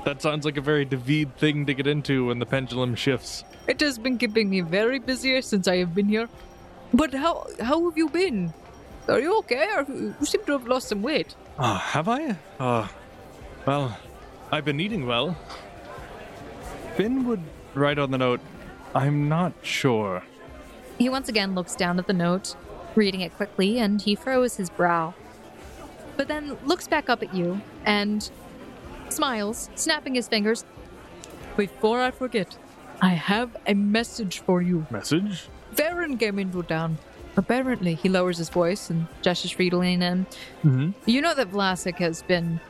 that 0.05 0.23
sounds 0.23 0.45
like 0.45 0.57
a 0.57 0.61
very 0.61 0.85
David 0.85 1.37
thing 1.37 1.67
to 1.67 1.75
get 1.75 1.87
into 1.87 2.27
when 2.27 2.39
the 2.39 2.47
pendulum 2.47 2.95
shifts. 2.95 3.45
It 3.69 3.81
has 3.81 3.99
been 3.99 4.19
keeping 4.19 4.51
me 4.51 4.61
very 4.61 4.99
busy 4.99 5.41
since 5.43 5.69
I 5.69 5.77
have 5.77 5.95
been 5.95 6.09
here. 6.09 6.29
But 6.93 7.15
how 7.15 7.47
how 7.61 7.89
have 7.89 7.97
you 7.97 8.09
been? 8.09 8.53
Are 9.09 9.21
you 9.21 9.39
okay? 9.39 9.69
Or 9.77 9.85
you 9.89 10.15
seem 10.23 10.45
to 10.45 10.53
have 10.53 10.67
lost 10.67 10.89
some 10.89 11.03
weight. 11.03 11.35
Ah, 11.59 11.79
have 11.79 12.09
I? 12.09 12.37
Uh, 12.59 12.89
well, 13.67 13.97
I've 14.51 14.65
been 14.65 14.81
eating 14.81 15.07
well. 15.07 15.37
Finn 16.97 17.25
would 17.27 17.43
write 17.75 17.99
on 17.99 18.11
the 18.11 18.19
note, 18.19 18.41
I'm 18.95 19.29
not 19.29 19.53
sure. 19.63 20.23
He 20.99 21.09
once 21.09 21.29
again 21.29 21.55
looks 21.55 21.75
down 21.75 21.99
at 21.99 22.07
the 22.07 22.13
note, 22.13 22.55
reading 22.95 23.23
it 23.23 23.35
quickly, 23.35 23.79
and 23.79 24.01
he 24.03 24.15
furrows 24.15 24.57
his 24.57 24.71
brow. 24.71 25.15
But 26.17 26.29
then 26.29 26.57
looks 26.65 26.87
back 26.89 27.09
up 27.09 27.23
at 27.23 27.35
you 27.35 27.61
and 27.85 28.31
smiles, 29.09 29.71
snapping 29.75 30.15
his 30.15 30.29
fingers. 30.29 30.65
Before 31.57 32.01
I 32.01 32.11
forget, 32.11 32.57
I 33.01 33.11
have 33.11 33.57
a 33.67 33.75
message 33.75 34.41
for 34.41 34.63
you. 34.63 34.87
Message? 34.91 35.49
Varen 35.75 36.19
came 36.19 36.39
into 36.39 36.63
town. 36.63 36.99
Apparently, 37.37 37.95
he 37.95 38.09
lowers 38.09 38.39
his 38.39 38.51
voice 38.51 38.91
and 38.91 39.07
gestures 39.23 39.51
for 39.51 39.63
you 39.63 39.71
to 39.71 39.79
lean 39.79 40.03
in. 40.03 40.27
Mm-hmm. 40.65 40.91
You 41.07 41.23
know 41.23 41.35
that 41.35 41.51
Vlasic 41.51 41.97
has 41.97 42.23
been 42.23 42.61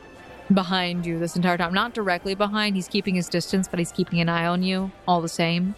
behind 0.53 1.05
you 1.05 1.19
this 1.19 1.35
entire 1.35 1.57
time. 1.57 1.73
Not 1.73 1.93
directly 1.93 2.35
behind, 2.35 2.75
he's 2.75 2.87
keeping 2.87 3.15
his 3.15 3.27
distance, 3.27 3.67
but 3.67 3.79
he's 3.79 3.91
keeping 3.91 4.19
an 4.21 4.29
eye 4.29 4.45
on 4.45 4.63
you 4.63 4.91
all 5.07 5.21
the 5.21 5.29
same. 5.29 5.75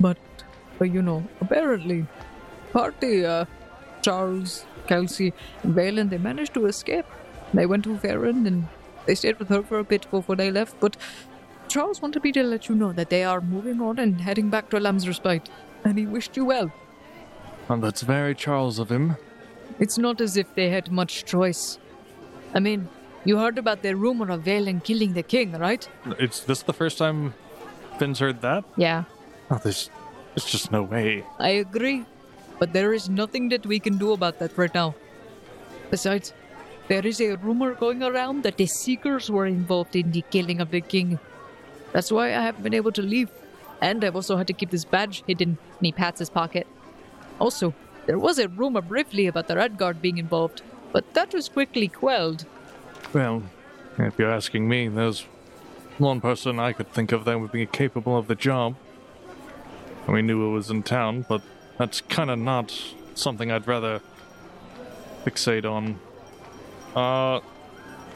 But, 0.00 0.18
but 0.78 0.90
you 0.90 1.02
know, 1.02 1.26
apparently, 1.40 2.06
party, 2.72 3.24
uh, 3.24 3.44
Charles, 4.02 4.64
Kelsey, 4.88 5.32
and 5.62 5.74
Valen, 5.74 6.10
they 6.10 6.18
managed 6.18 6.54
to 6.54 6.66
escape. 6.66 7.06
They 7.54 7.66
went 7.66 7.84
to 7.84 7.96
Farron 7.98 8.46
and 8.46 8.66
they 9.06 9.14
stayed 9.14 9.38
with 9.38 9.48
her 9.48 9.62
for 9.62 9.78
a 9.78 9.84
bit 9.84 10.10
before 10.10 10.36
they 10.36 10.50
left, 10.50 10.80
but 10.80 10.96
Charles 11.68 12.02
wanted 12.02 12.24
me 12.24 12.32
to 12.32 12.42
let 12.42 12.68
you 12.68 12.74
know 12.74 12.92
that 12.92 13.10
they 13.10 13.24
are 13.24 13.40
moving 13.40 13.80
on 13.80 13.98
and 13.98 14.20
heading 14.20 14.50
back 14.50 14.70
to 14.70 14.80
Lamb's 14.80 15.06
Respite, 15.06 15.48
and 15.84 15.98
he 15.98 16.06
wished 16.06 16.36
you 16.36 16.44
well. 16.44 16.72
And 17.68 17.82
that's 17.82 18.02
very 18.02 18.34
Charles 18.34 18.78
of 18.78 18.90
him. 18.90 19.16
It's 19.78 19.98
not 19.98 20.20
as 20.20 20.36
if 20.36 20.54
they 20.54 20.70
had 20.70 20.90
much 20.90 21.24
choice. 21.24 21.78
I 22.54 22.60
mean, 22.60 22.88
you 23.24 23.38
heard 23.38 23.58
about 23.58 23.82
the 23.82 23.94
rumor 23.94 24.30
of 24.30 24.44
Valen 24.44 24.82
killing 24.82 25.12
the 25.12 25.22
king, 25.22 25.52
right? 25.52 25.86
It's 26.18 26.40
this 26.40 26.62
the 26.62 26.72
first 26.72 26.98
time 26.98 27.34
Finn's 27.98 28.18
heard 28.18 28.40
that? 28.42 28.64
Yeah. 28.76 29.04
Oh, 29.50 29.60
there's, 29.62 29.90
there's 30.34 30.46
just 30.46 30.72
no 30.72 30.82
way. 30.82 31.24
I 31.38 31.50
agree, 31.50 32.06
but 32.58 32.72
there 32.72 32.92
is 32.92 33.08
nothing 33.08 33.48
that 33.50 33.66
we 33.66 33.78
can 33.78 33.98
do 33.98 34.12
about 34.12 34.38
that 34.38 34.56
right 34.56 34.74
now. 34.74 34.94
Besides, 35.90 36.32
there 36.88 37.06
is 37.06 37.20
a 37.20 37.36
rumor 37.36 37.74
going 37.74 38.02
around 38.02 38.42
that 38.42 38.56
the 38.56 38.66
Seekers 38.66 39.30
were 39.30 39.46
involved 39.46 39.94
in 39.94 40.10
the 40.10 40.22
killing 40.30 40.60
of 40.60 40.70
the 40.70 40.80
king. 40.80 41.18
That's 41.92 42.10
why 42.10 42.28
I 42.28 42.42
haven't 42.42 42.62
been 42.62 42.74
able 42.74 42.92
to 42.92 43.02
leave, 43.02 43.30
and 43.80 44.04
I've 44.04 44.16
also 44.16 44.36
had 44.36 44.46
to 44.48 44.52
keep 44.52 44.70
this 44.70 44.84
badge 44.84 45.22
hidden. 45.26 45.58
And 45.78 45.86
he 45.86 45.92
pats 45.92 46.18
his 46.18 46.30
pocket. 46.30 46.66
Also, 47.38 47.74
there 48.06 48.18
was 48.18 48.38
a 48.38 48.48
rumor 48.48 48.80
briefly 48.80 49.26
about 49.26 49.48
the 49.48 49.56
Red 49.56 49.78
Guard 49.78 50.02
being 50.02 50.18
involved, 50.18 50.62
but 50.92 51.14
that 51.14 51.34
was 51.34 51.48
quickly 51.48 51.88
quelled. 51.88 52.46
Well, 53.12 53.42
if 53.98 54.18
you're 54.18 54.30
asking 54.30 54.68
me, 54.68 54.88
there's 54.88 55.26
one 55.98 56.20
person 56.20 56.58
I 56.58 56.72
could 56.72 56.92
think 56.92 57.12
of 57.12 57.24
that 57.24 57.40
would 57.40 57.52
be 57.52 57.66
capable 57.66 58.16
of 58.16 58.28
the 58.28 58.34
job. 58.34 58.76
We 60.06 60.22
knew 60.22 60.48
it 60.48 60.52
was 60.52 60.70
in 60.70 60.82
town, 60.82 61.26
but 61.28 61.42
that's 61.78 62.00
kind 62.02 62.30
of 62.30 62.38
not 62.38 62.76
something 63.14 63.50
I'd 63.50 63.66
rather 63.66 64.00
fixate 65.24 65.64
on. 65.64 65.98
Uh, 66.94 67.40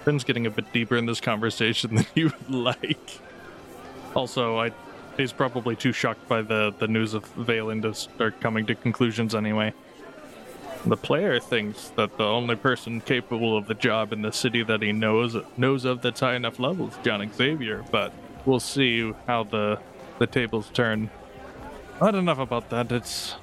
Finn's 0.05 0.25
getting 0.25 0.47
a 0.47 0.51
bit 0.51 0.73
deeper 0.73 0.97
in 0.97 1.07
this 1.07 1.21
conversation 1.21 1.95
than 1.95 2.07
you 2.15 2.33
would 2.49 2.51
like. 2.51 3.21
Also, 4.15 4.59
I 4.59 4.73
he's 5.17 5.33
probably 5.33 5.77
too 5.77 5.93
shocked 5.93 6.27
by 6.29 6.43
the, 6.43 6.75
the 6.79 6.89
news 6.89 7.15
of 7.15 7.25
Valen 7.37 7.83
to 7.83 7.95
start 7.95 8.41
coming 8.41 8.67
to 8.67 8.75
conclusions 8.75 9.35
anyway. 9.35 9.73
The 10.85 10.97
player 10.97 11.39
thinks 11.39 11.91
that 11.91 12.17
the 12.17 12.25
only 12.25 12.57
person 12.57 13.01
capable 13.01 13.57
of 13.57 13.67
the 13.67 13.75
job 13.75 14.13
in 14.13 14.23
the 14.23 14.33
city 14.33 14.65
that 14.65 14.83
he 14.83 14.91
knows 14.93 15.37
knows 15.57 15.85
of 15.85 16.03
that's 16.03 16.21
high 16.21 16.35
enough 16.35 16.59
level 16.59 16.89
is 16.89 16.95
John 17.05 17.31
Xavier, 17.33 17.85
but 17.93 18.13
we'll 18.45 18.61
see 18.61 19.13
how 19.27 19.45
the 19.45 19.79
the 20.19 20.27
tables 20.27 20.71
turn. 20.73 21.11
Not 22.01 22.17
enough 22.17 22.39
about 22.39 22.71
that. 22.71 22.91
It's 22.91 23.37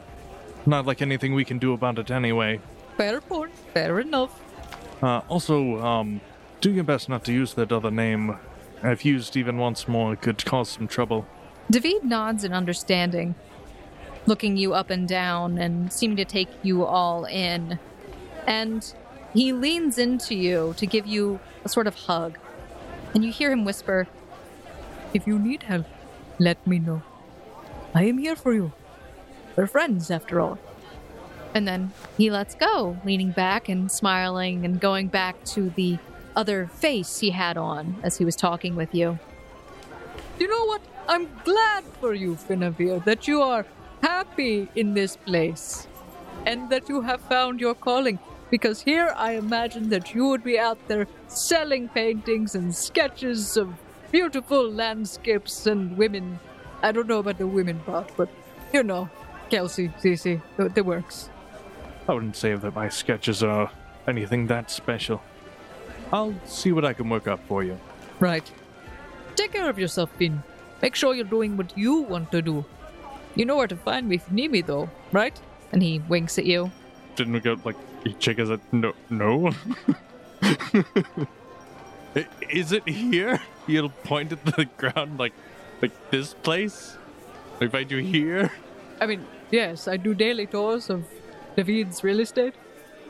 not 0.70 0.86
like 0.86 1.02
anything 1.02 1.34
we 1.34 1.46
can 1.46 1.60
do 1.60 1.74
about 1.74 2.00
it 2.00 2.12
anyway. 2.12 2.60
Fair 2.98 3.22
point. 3.22 3.52
Fair 3.74 4.00
enough. 4.00 4.40
Uh, 5.02 5.22
also, 5.28 5.80
um, 5.80 6.22
do 6.62 6.72
your 6.72 6.84
best 6.84 7.10
not 7.10 7.24
to 7.26 7.34
use 7.34 7.54
that 7.54 7.72
other 7.72 7.91
name. 7.91 8.38
If 8.84 9.04
used 9.06 9.36
even 9.36 9.58
once 9.58 9.88
more, 9.88 10.14
it 10.14 10.22
could 10.22 10.44
cause 10.46 10.70
some 10.70 10.88
trouble. 10.88 11.26
David 11.70 12.04
nods 12.04 12.44
in 12.44 12.54
understanding, 12.54 13.36
looking 14.26 14.58
you 14.58 14.74
up 14.74 14.90
and 14.90 15.08
down 15.08 15.58
and 15.58 15.91
seeming 15.91 16.18
to 16.18 16.26
take 16.26 16.50
you 16.64 16.86
all 16.86 17.26
in. 17.26 17.80
And 18.48 18.94
he 19.34 19.54
leans 19.54 19.98
into 19.98 20.36
you 20.36 20.74
to 20.78 20.86
give 20.86 21.06
you 21.06 21.40
a 21.64 21.70
sort 21.70 21.88
of 21.88 21.96
hug. 21.96 22.38
And 23.14 23.24
you 23.24 23.32
hear 23.32 23.52
him 23.52 23.66
whisper, 23.66 24.08
If 25.14 25.28
you 25.28 25.40
need 25.40 25.64
help, 25.64 25.86
let 26.38 26.66
me 26.66 26.80
know. 26.80 27.02
I 27.94 28.06
am 28.06 28.18
here 28.18 28.36
for 28.36 28.54
you. 28.54 28.72
We're 29.60 29.68
friends, 29.68 30.10
after 30.10 30.40
all. 30.40 30.57
And 31.53 31.68
then 31.68 31.91
he 32.18 32.31
lets 32.31 32.56
go, 32.56 32.95
leaning 33.03 33.31
back 33.31 33.68
and 33.68 33.91
smiling 33.91 34.64
and 34.64 34.80
going 34.80 35.10
back 35.10 35.44
to 35.56 35.69
the 35.72 35.98
other 36.34 36.68
face 36.68 37.19
he 37.19 37.31
had 37.31 37.57
on 37.57 37.98
as 38.02 38.18
he 38.19 38.23
was 38.23 38.38
talking 38.38 38.77
with 38.77 38.95
you. 38.95 39.19
You 40.40 40.48
know 40.48 40.64
what? 40.64 40.81
I'm 41.10 41.27
glad 41.44 41.84
for 41.99 42.14
you, 42.14 42.36
Finavir, 42.36 43.03
that 43.03 43.27
you 43.27 43.41
are 43.41 43.65
happy 44.02 44.69
in 44.76 44.94
this 44.94 45.18
place 45.18 45.88
and 46.45 46.69
that 46.69 46.88
you 46.88 47.02
have 47.02 47.19
found 47.19 47.60
your 47.60 47.76
calling. 47.76 48.18
Because 48.49 48.80
here 48.84 49.14
I 49.18 49.34
imagine 49.34 49.90
that 49.90 50.15
you 50.15 50.26
would 50.30 50.41
be 50.41 50.57
out 50.57 50.80
there 50.88 51.06
selling 51.27 51.90
paintings 51.90 52.56
and 52.56 52.73
sketches 52.73 53.57
of 53.57 53.73
beautiful 54.10 54.72
landscapes 54.72 55.68
and 55.68 55.98
women. 55.98 56.40
I 56.81 56.94
don't 56.94 57.10
know 57.10 57.19
about 57.19 57.40
the 57.40 57.48
women 57.48 57.80
part, 57.81 58.10
but 58.15 58.30
you 58.72 58.84
know, 58.84 59.10
Kelsey, 59.50 59.90
Cece, 60.02 60.42
the, 60.58 60.70
the 60.70 60.84
works. 60.84 61.30
I 62.08 62.14
wouldn't 62.14 62.36
say 62.36 62.56
that 62.56 62.76
my 62.76 62.90
sketches 62.90 63.44
are 63.44 63.72
anything 64.08 64.48
that 64.48 64.72
special. 64.72 65.22
I'll 66.12 66.34
see 66.46 66.72
what 66.72 66.86
I 66.86 66.94
can 66.94 67.10
work 67.10 67.28
up 67.28 67.40
for 67.48 67.64
you. 67.64 67.80
Right. 68.20 68.50
Take 69.36 69.54
care 69.54 69.70
of 69.70 69.78
yourself, 69.78 70.10
Finn. 70.18 70.44
Make 70.82 70.96
sure 70.96 71.14
you're 71.14 71.26
doing 71.26 71.56
what 71.58 71.78
you 71.78 72.02
want 72.02 72.32
to 72.32 72.42
do. 72.42 72.66
You 73.36 73.46
know 73.46 73.58
where 73.58 73.68
to 73.68 73.76
find 73.76 74.08
me 74.10 74.16
if 74.16 74.26
you 74.30 74.36
need 74.36 74.52
me, 74.52 74.62
though, 74.62 74.90
right? 75.12 75.40
And 75.72 75.84
he 75.84 76.00
winks 76.10 76.40
at 76.40 76.46
you. 76.46 76.72
Didn't 77.16 77.34
we 77.34 77.40
go 77.40 77.58
like 77.64 77.76
he 78.04 78.14
check 78.14 78.40
is 78.40 78.50
no 78.72 78.94
no? 79.10 79.52
Is 82.50 82.72
it 82.72 82.88
here? 82.88 83.40
He'll 83.68 83.90
point 83.90 84.32
at 84.32 84.44
the 84.46 84.66
ground 84.78 85.20
like 85.20 85.34
like 85.82 85.92
this 86.10 86.34
place? 86.34 86.98
If 87.60 87.76
I 87.76 87.84
do 87.84 87.98
here? 87.98 88.52
I 89.02 89.06
mean, 89.06 89.26
yes, 89.52 89.88
I 89.88 89.98
do 89.98 90.14
daily 90.14 90.46
tours 90.46 90.90
of 90.90 91.06
David's 91.56 92.04
real 92.04 92.20
estate. 92.20 92.56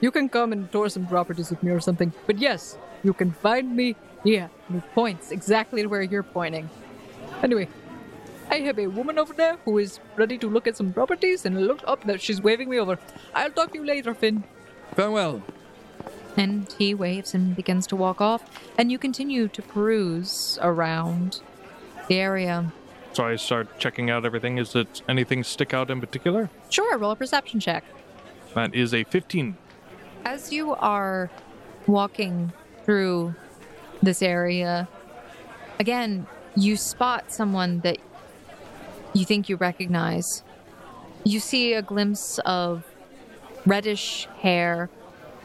You 0.01 0.11
can 0.11 0.29
come 0.29 0.53
and 0.53 0.71
tour 0.71 0.89
some 0.89 1.07
properties 1.07 1.49
with 1.49 1.61
me 1.61 1.71
or 1.71 1.79
something. 1.79 2.13
But 2.25 2.39
yes, 2.39 2.77
you 3.03 3.13
can 3.13 3.31
find 3.31 3.75
me 3.75 3.95
here. 4.23 4.49
And 4.67 4.81
he 4.81 4.87
points 4.89 5.31
exactly 5.31 5.85
where 5.85 6.01
you're 6.01 6.23
pointing. 6.23 6.69
Anyway, 7.43 7.67
I 8.49 8.59
have 8.61 8.79
a 8.79 8.87
woman 8.87 9.19
over 9.19 9.33
there 9.33 9.57
who 9.65 9.77
is 9.77 9.99
ready 10.15 10.37
to 10.39 10.49
look 10.49 10.67
at 10.67 10.75
some 10.75 10.93
properties 10.93 11.45
and 11.45 11.67
look 11.67 11.81
up 11.85 12.03
that 12.05 12.21
she's 12.21 12.41
waving 12.41 12.69
me 12.69 12.79
over. 12.79 12.97
I'll 13.33 13.51
talk 13.51 13.71
to 13.73 13.77
you 13.77 13.85
later, 13.85 14.13
Finn. 14.13 14.43
Farewell. 14.95 15.43
And 16.37 16.73
he 16.77 16.93
waves 16.93 17.33
and 17.33 17.55
begins 17.55 17.85
to 17.87 17.95
walk 17.95 18.21
off. 18.21 18.43
And 18.77 18.91
you 18.91 18.97
continue 18.97 19.47
to 19.49 19.61
peruse 19.61 20.57
around 20.61 21.41
the 22.07 22.15
area. 22.15 22.71
So 23.13 23.25
I 23.25 23.35
start 23.35 23.79
checking 23.79 24.09
out 24.09 24.25
everything. 24.25 24.57
Is 24.57 24.75
it 24.75 25.01
anything 25.07 25.43
stick 25.43 25.73
out 25.73 25.89
in 25.89 25.99
particular? 25.99 26.49
Sure, 26.69 26.97
roll 26.97 27.11
a 27.11 27.15
perception 27.15 27.59
check. 27.59 27.83
That 28.55 28.73
is 28.75 28.93
a 28.93 29.03
15. 29.03 29.57
As 30.25 30.51
you 30.51 30.73
are 30.75 31.29
walking 31.87 32.53
through 32.85 33.35
this 34.01 34.21
area, 34.21 34.87
again, 35.79 36.27
you 36.55 36.77
spot 36.77 37.31
someone 37.31 37.79
that 37.81 37.97
you 39.13 39.25
think 39.25 39.49
you 39.49 39.55
recognize. 39.55 40.43
You 41.23 41.39
see 41.39 41.73
a 41.73 41.81
glimpse 41.81 42.39
of 42.39 42.85
reddish 43.65 44.27
hair 44.39 44.89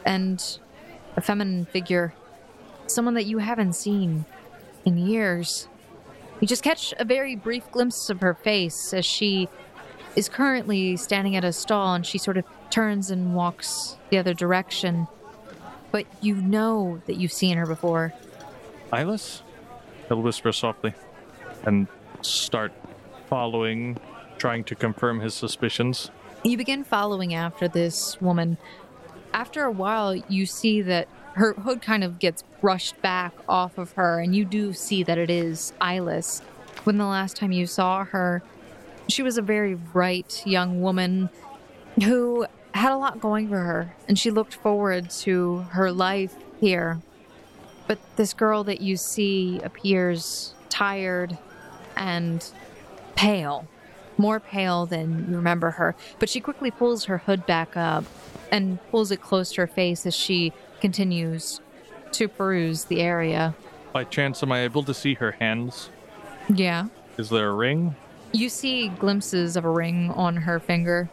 and 0.05 0.59
a 1.15 1.21
feminine 1.21 1.65
figure, 1.65 2.13
someone 2.87 3.13
that 3.15 3.25
you 3.25 3.39
haven't 3.39 3.73
seen 3.73 4.25
in 4.85 4.97
years. 4.97 5.67
You 6.45 6.47
just 6.47 6.61
catch 6.61 6.93
a 6.99 7.03
very 7.03 7.35
brief 7.35 7.71
glimpse 7.71 8.11
of 8.11 8.21
her 8.21 8.35
face 8.35 8.93
as 8.93 9.03
she 9.03 9.49
is 10.15 10.29
currently 10.29 10.95
standing 10.95 11.35
at 11.35 11.43
a 11.43 11.51
stall 11.51 11.95
and 11.95 12.05
she 12.05 12.19
sort 12.19 12.37
of 12.37 12.45
turns 12.69 13.09
and 13.09 13.33
walks 13.33 13.97
the 14.11 14.19
other 14.19 14.35
direction. 14.35 15.07
But 15.91 16.05
you 16.21 16.35
know 16.35 17.01
that 17.07 17.15
you've 17.15 17.33
seen 17.33 17.57
her 17.57 17.65
before. 17.65 18.13
Eyeless? 18.93 19.41
He'll 20.07 20.21
whisper 20.21 20.51
softly 20.51 20.93
and 21.63 21.87
start 22.21 22.73
following, 23.25 23.97
trying 24.37 24.65
to 24.65 24.75
confirm 24.75 25.21
his 25.21 25.33
suspicions. 25.33 26.11
You 26.43 26.57
begin 26.57 26.83
following 26.83 27.33
after 27.33 27.67
this 27.67 28.21
woman. 28.21 28.59
After 29.33 29.63
a 29.63 29.71
while, 29.71 30.15
you 30.15 30.45
see 30.45 30.83
that 30.83 31.07
her 31.35 31.53
hood 31.53 31.81
kind 31.81 32.03
of 32.03 32.17
gets 32.17 32.43
brushed 32.61 33.01
back 33.01 33.33
off 33.47 33.77
of 33.77 33.91
her, 33.93 34.19
and 34.19 34.33
you 34.33 34.45
do 34.45 34.71
see 34.71 35.03
that 35.03 35.17
it 35.17 35.29
is 35.29 35.73
eyeless. 35.81 36.39
When 36.85 36.97
the 36.97 37.05
last 37.05 37.35
time 37.35 37.51
you 37.51 37.67
saw 37.67 38.05
her, 38.05 38.41
she 39.09 39.21
was 39.21 39.37
a 39.37 39.41
very 39.41 39.75
bright 39.75 40.43
young 40.45 40.81
woman 40.81 41.29
who 42.03 42.45
had 42.73 42.93
a 42.93 42.97
lot 42.97 43.19
going 43.19 43.49
for 43.49 43.59
her, 43.59 43.95
and 44.07 44.17
she 44.17 44.31
looked 44.31 44.55
forward 44.55 45.09
to 45.09 45.57
her 45.71 45.91
life 45.91 46.35
here. 46.61 47.01
But 47.85 47.99
this 48.15 48.33
girl 48.33 48.63
that 48.63 48.79
you 48.79 48.95
see 48.95 49.59
appears 49.61 50.53
tired 50.69 51.37
and 51.97 52.49
pale, 53.15 53.67
more 54.17 54.39
pale 54.39 54.85
than 54.85 55.27
you 55.29 55.35
remember 55.35 55.71
her. 55.71 55.95
But 56.17 56.29
she 56.29 56.39
quickly 56.39 56.71
pulls 56.71 57.05
her 57.05 57.19
hood 57.19 57.45
back 57.45 57.75
up 57.75 58.05
and 58.51 58.79
pulls 58.89 59.11
it 59.11 59.21
close 59.21 59.51
to 59.53 59.61
her 59.61 59.67
face 59.67 60.05
as 60.05 60.15
she 60.15 60.53
continues 60.81 61.61
to 62.11 62.27
peruse 62.27 62.85
the 62.85 63.01
area. 63.01 63.55
by 63.93 64.03
chance, 64.03 64.43
am 64.43 64.51
I 64.51 64.61
able 64.61 64.83
to 64.83 64.93
see 64.93 65.13
her 65.15 65.31
hands? 65.31 65.89
Yeah. 66.49 66.87
Is 67.17 67.29
there 67.29 67.49
a 67.49 67.53
ring? 67.53 67.95
You 68.33 68.49
see 68.49 68.89
glimpses 68.89 69.55
of 69.55 69.63
a 69.65 69.69
ring 69.69 70.11
on 70.11 70.35
her 70.35 70.59
finger. 70.59 71.09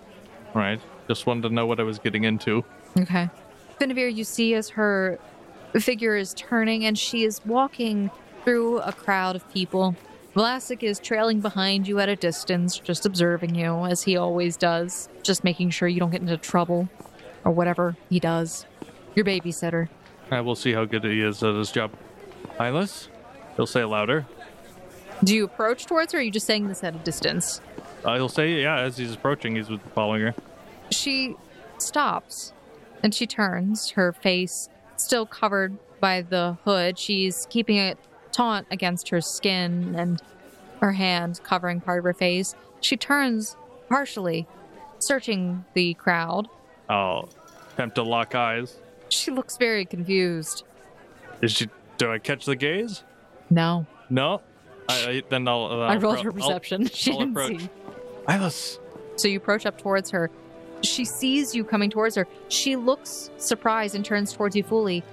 Right. 0.55 0.81
Just 1.09 1.27
wanted 1.27 1.49
to 1.49 1.55
know 1.55 1.67
what 1.67 1.79
I 1.81 1.85
was 1.85 1.99
getting 1.99 2.25
into. 2.25 2.65
Okay. 2.99 3.31
Finavir, 3.81 4.13
you 4.15 4.25
see 4.25 4.55
as 4.55 4.71
her 4.71 5.19
figure 5.79 6.17
is 6.17 6.35
turning 6.35 6.85
and 6.85 6.99
she 6.99 7.25
is 7.25 7.41
walking 7.47 8.11
through 8.45 8.79
a 8.81 8.93
crowd 8.93 9.37
of 9.37 9.49
people. 9.53 9.95
Vlasic 10.35 10.83
is 10.83 10.99
trailing 10.99 11.41
behind 11.41 11.87
you 11.87 12.01
at 12.01 12.09
a 12.09 12.17
distance, 12.17 12.79
just 12.79 13.05
observing 13.07 13.55
you, 13.55 13.85
as 13.85 14.03
he 14.03 14.17
always 14.17 14.57
does, 14.57 15.09
just 15.23 15.45
making 15.45 15.71
sure 15.71 15.89
you 15.89 16.01
don't 16.01 16.11
get 16.11 16.23
into 16.23 16.37
trouble 16.37 16.89
or 17.45 17.53
whatever 17.53 17.97
he 18.09 18.19
does. 18.19 18.67
Your 19.15 19.25
babysitter. 19.25 19.89
I 20.31 20.41
will 20.41 20.55
see 20.55 20.73
how 20.73 20.85
good 20.85 21.05
he 21.05 21.21
is 21.21 21.43
at 21.43 21.55
his 21.55 21.71
job. 21.71 21.93
Eyeless? 22.59 23.09
He'll 23.57 23.67
say 23.67 23.85
louder. 23.85 24.27
Do 25.23 25.35
you 25.35 25.45
approach 25.45 25.87
towards 25.87 26.13
her 26.13 26.19
or 26.19 26.21
are 26.21 26.25
you 26.25 26.31
just 26.31 26.47
saying 26.47 26.69
this 26.69 26.83
at 26.83 26.95
a 26.95 26.99
distance? 26.99 27.61
Uh, 28.05 28.15
he'll 28.15 28.29
say, 28.29 28.63
yeah, 28.63 28.81
as 28.81 28.97
he's 28.97 29.15
approaching, 29.15 29.57
he's 29.57 29.69
following 29.95 30.23
her. 30.23 30.35
She 30.91 31.37
stops 31.79 32.53
and 33.03 33.15
she 33.15 33.27
turns, 33.27 33.91
her 33.91 34.13
face 34.13 34.69
still 34.97 35.27
covered 35.27 35.77
by 36.01 36.23
the 36.23 36.57
hood. 36.65 36.99
She's 36.99 37.47
keeping 37.51 37.77
it 37.77 37.99
taut 38.33 38.65
against 38.71 39.11
her 39.11 39.21
skin 39.21 39.95
and 39.97 40.21
her 40.81 40.93
hand 40.93 41.41
covering 41.45 41.81
part 41.81 41.99
of 41.99 42.05
her 42.05 42.15
face. 42.15 42.55
She 42.81 42.97
turns 42.97 43.57
partially, 43.89 44.49
searching 44.99 45.65
the 45.75 45.95
crowd. 45.95 46.49
I'll 46.89 47.29
attempt 47.75 47.97
to 47.97 48.03
lock 48.03 48.35
eyes. 48.35 48.77
She 49.13 49.31
looks 49.31 49.57
very 49.57 49.85
confused. 49.85 50.65
Is 51.43 51.53
she? 51.53 51.69
Do 51.99 52.11
I 52.13 52.19
catch 52.19 52.45
the 52.47 52.57
gaze? 52.57 53.03
No. 53.51 53.87
No. 54.11 54.41
I, 54.89 54.95
I 55.09 55.23
then 55.29 55.47
I'll. 55.47 55.67
Uh, 55.67 55.77
I 55.87 55.97
rolled 55.97 56.19
appro- 56.19 56.23
her 56.23 56.29
I'll- 56.31 56.35
perception. 56.49 56.87
she 56.93 57.13
I'll 57.13 57.19
didn't 57.19 57.33
approach. 57.37 57.61
see. 57.61 57.69
Eyeless. 58.27 58.79
So 59.17 59.29
you 59.29 59.37
approach 59.37 59.67
up 59.67 59.79
towards 59.79 60.11
her. 60.11 60.31
She 60.83 61.05
sees 61.05 61.55
you 61.55 61.63
coming 61.65 61.91
towards 61.91 62.17
her. 62.17 62.27
She 62.49 62.75
looks 62.77 63.31
surprised 63.37 63.95
and 63.95 64.05
turns 64.05 64.33
towards 64.33 64.57
you 64.57 64.63
fully. 64.65 65.05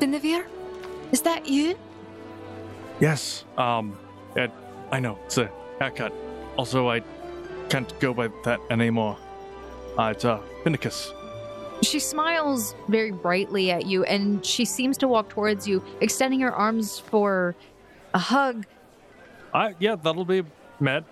Finavir? 0.00 0.44
Is 1.12 1.20
that 1.22 1.46
you? 1.48 1.76
Yes. 3.00 3.44
Um. 3.56 3.96
It, 4.34 4.50
I 4.92 5.00
know 5.00 5.18
it's 5.26 5.38
a 5.38 5.50
haircut. 5.80 6.12
Also, 6.56 6.88
I 6.88 7.02
can't 7.68 7.98
go 8.00 8.14
by 8.14 8.28
that 8.44 8.60
anymore. 8.70 9.16
Uh, 9.98 10.12
it's 10.14 10.24
uh 10.24 10.40
Finicus. 10.64 11.12
She 11.82 12.00
smiles 12.00 12.74
very 12.88 13.12
brightly 13.12 13.70
at 13.70 13.86
you 13.86 14.04
and 14.04 14.44
she 14.44 14.64
seems 14.64 14.96
to 14.98 15.08
walk 15.08 15.28
towards 15.28 15.68
you, 15.68 15.84
extending 16.00 16.40
her 16.40 16.52
arms 16.52 16.98
for 16.98 17.54
a 18.14 18.18
hug, 18.18 18.66
I 19.54 19.74
yeah, 19.78 19.96
that'll 19.96 20.24
be 20.24 20.42
met. 20.80 21.04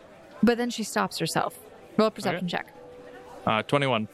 but 0.42 0.58
then 0.58 0.70
she 0.70 0.82
stops 0.82 1.18
herself. 1.18 1.58
Roll 1.96 2.08
a 2.08 2.10
perception 2.10 2.48
check. 2.48 2.72
Uh, 3.46 3.62
twenty-one. 3.62 4.08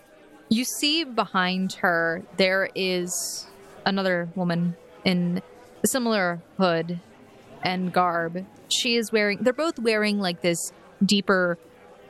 You 0.48 0.64
see 0.64 1.04
behind 1.04 1.74
her 1.74 2.22
there 2.36 2.68
is 2.74 3.46
another 3.86 4.28
woman 4.34 4.76
in 5.04 5.40
a 5.82 5.86
similar 5.86 6.40
hood 6.58 7.00
and 7.62 7.92
garb. 7.92 8.44
She 8.68 8.96
is 8.96 9.12
wearing 9.12 9.38
they're 9.40 9.52
both 9.52 9.78
wearing 9.78 10.18
like 10.18 10.42
this 10.42 10.72
deeper 11.04 11.58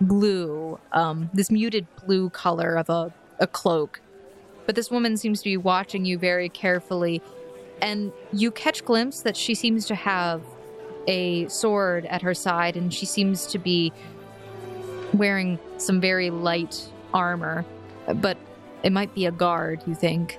blue, 0.01 0.79
um, 0.93 1.31
this 1.35 1.51
muted 1.51 1.87
blue 2.07 2.31
color 2.31 2.77
of 2.77 2.89
a, 2.89 3.13
a 3.39 3.47
cloak. 3.47 4.01
But 4.71 4.77
this 4.77 4.89
woman 4.89 5.17
seems 5.17 5.41
to 5.41 5.47
be 5.47 5.57
watching 5.57 6.05
you 6.05 6.17
very 6.17 6.49
carefully, 6.49 7.21
and 7.83 8.13
you 8.33 8.53
catch 8.53 8.85
glimpse 8.85 9.23
that 9.23 9.37
she 9.37 9.57
seems 9.57 9.85
to 9.87 9.97
have 9.97 10.43
a 11.09 11.49
sword 11.49 12.07
at 12.07 12.23
her 12.23 12.35
side, 12.35 12.77
and 12.77 12.95
she 12.95 13.05
seems 13.05 13.47
to 13.47 13.59
be 13.59 13.93
wearing 15.13 15.59
some 15.77 16.01
very 16.01 16.31
light 16.31 16.89
armor 17.13 17.65
but 18.15 18.37
it 18.85 18.93
might 18.93 19.13
be 19.13 19.27
a 19.27 19.33
guard, 19.33 19.83
you 19.89 19.97
think. 19.97 20.39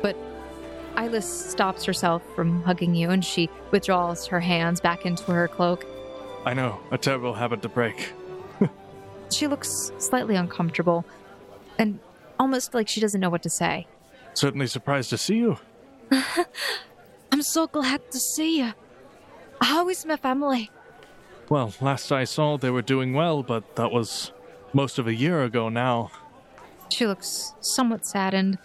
But 0.00 0.16
Eyeless 0.96 1.28
stops 1.50 1.84
herself 1.84 2.22
from 2.34 2.62
hugging 2.62 2.94
you 2.94 3.10
and 3.10 3.22
she 3.22 3.50
withdraws 3.70 4.28
her 4.28 4.40
hands 4.40 4.80
back 4.80 5.04
into 5.04 5.30
her 5.30 5.46
cloak. 5.46 5.84
I 6.46 6.54
know 6.54 6.80
a 6.90 6.96
terrible 6.96 7.34
habit 7.34 7.60
to 7.60 7.68
break. 7.68 8.14
She 9.30 9.46
looks 9.46 9.92
slightly 9.98 10.36
uncomfortable 10.36 11.04
and 11.78 11.98
almost 12.42 12.74
like 12.74 12.88
she 12.88 13.00
doesn't 13.00 13.20
know 13.20 13.30
what 13.30 13.42
to 13.44 13.48
say. 13.50 13.86
Certainly 14.34 14.66
surprised 14.66 15.10
to 15.10 15.18
see 15.18 15.36
you. 15.36 15.58
I'm 17.32 17.42
so 17.42 17.68
glad 17.68 18.10
to 18.10 18.18
see 18.18 18.58
you. 18.58 18.72
How 19.60 19.88
is 19.88 20.04
my 20.04 20.16
family? 20.16 20.68
Well, 21.48 21.72
last 21.80 22.10
I 22.10 22.24
saw, 22.24 22.58
they 22.58 22.70
were 22.70 22.82
doing 22.82 23.12
well, 23.14 23.44
but 23.44 23.76
that 23.76 23.92
was 23.92 24.32
most 24.72 24.98
of 24.98 25.06
a 25.06 25.14
year 25.14 25.44
ago 25.44 25.68
now. 25.68 26.10
She 26.90 27.06
looks 27.06 27.54
somewhat 27.60 28.04
saddened. 28.04 28.58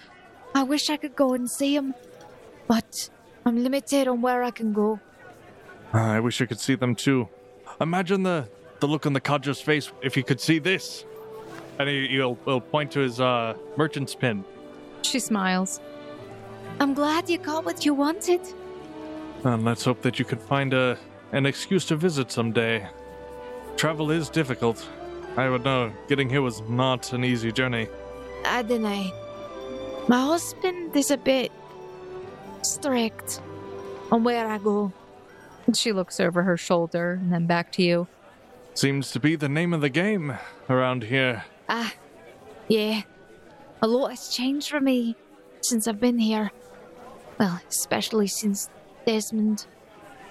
I 0.56 0.64
wish 0.64 0.90
I 0.90 0.98
could 0.98 1.16
go 1.16 1.34
and 1.34 1.50
see 1.50 1.76
them, 1.76 1.94
but 2.68 3.10
I'm 3.46 3.62
limited 3.64 4.08
on 4.08 4.22
where 4.22 4.42
I 4.42 4.50
can 4.50 4.74
go. 4.74 5.00
Ah, 5.94 6.14
I 6.14 6.20
wish 6.20 6.42
I 6.42 6.48
could 6.48 6.60
see 6.60 6.76
them 6.76 6.96
too. 6.96 7.30
Imagine 7.80 8.24
the 8.24 8.50
the 8.80 8.88
look 8.88 9.06
on 9.06 9.14
the 9.14 9.22
codger's 9.22 9.62
face 9.62 9.92
if 10.02 10.16
he 10.16 10.24
could 10.24 10.42
see 10.42 10.60
this. 10.60 11.06
And 11.80 11.88
he, 11.88 12.08
he'll, 12.08 12.38
he'll 12.46 12.62
point 12.62 12.92
to 12.92 13.00
his 13.00 13.20
uh, 13.20 13.56
merchant's 13.76 14.16
pin. 14.16 14.44
She 15.04 15.20
smiles. 15.20 15.80
I'm 16.80 16.94
glad 16.94 17.30
you 17.30 17.38
got 17.38 17.66
what 17.66 17.86
you 17.86 17.94
wanted. 17.94 18.42
And 19.44 19.64
let's 19.64 19.86
hope 19.86 20.02
that 20.02 20.20
you 20.20 20.26
can 20.26 20.40
find 20.40 20.74
a 20.74 20.98
an 21.34 21.46
excuse 21.46 21.86
to 21.86 21.96
visit 21.96 22.32
someday. 22.32 22.88
Travel 23.76 24.12
is 24.12 24.30
difficult. 24.30 24.88
I 25.36 25.50
would 25.50 25.64
know. 25.64 25.92
Getting 26.08 26.30
here 26.30 26.42
was 26.42 26.62
not 26.62 27.14
an 27.14 27.24
easy 27.24 27.52
journey. 27.52 27.88
I 28.46 28.62
don't 28.62 28.82
know. 28.82 29.12
My 30.08 30.22
husband 30.22 30.96
is 30.96 31.12
a 31.12 31.18
bit 31.18 31.52
strict 32.62 33.42
on 34.12 34.24
where 34.24 34.48
I 34.48 34.58
go. 34.58 34.92
She 35.74 35.92
looks 35.92 36.20
over 36.20 36.44
her 36.44 36.56
shoulder 36.56 37.20
and 37.22 37.32
then 37.32 37.46
back 37.46 37.72
to 37.74 37.84
you. 37.84 38.08
Seems 38.74 39.12
to 39.12 39.20
be 39.20 39.36
the 39.36 39.50
name 39.50 39.74
of 39.74 39.82
the 39.82 39.90
game 39.90 40.38
around 40.70 41.04
here. 41.04 41.44
Ah, 41.70 41.94
yeah. 42.68 43.02
A 43.82 43.88
lot 43.88 44.10
has 44.10 44.30
changed 44.30 44.70
for 44.70 44.80
me 44.80 45.16
since 45.62 45.88
I've 45.88 46.00
been 46.00 46.18
here. 46.20 46.52
Well, 47.40 47.60
especially 47.70 48.28
since 48.28 48.70
Desmond. 49.06 49.68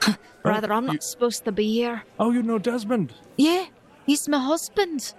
Rather, 0.42 0.72
I'm 0.72 0.86
not 0.86 0.94
you- 0.96 1.00
supposed 1.00 1.44
to 1.44 1.52
be 1.52 1.72
here. 1.72 2.02
Oh, 2.18 2.30
you 2.32 2.42
know 2.42 2.58
Desmond. 2.58 3.12
Yeah, 3.36 3.66
he's 4.06 4.28
my 4.28 4.38
husband. 4.38 5.14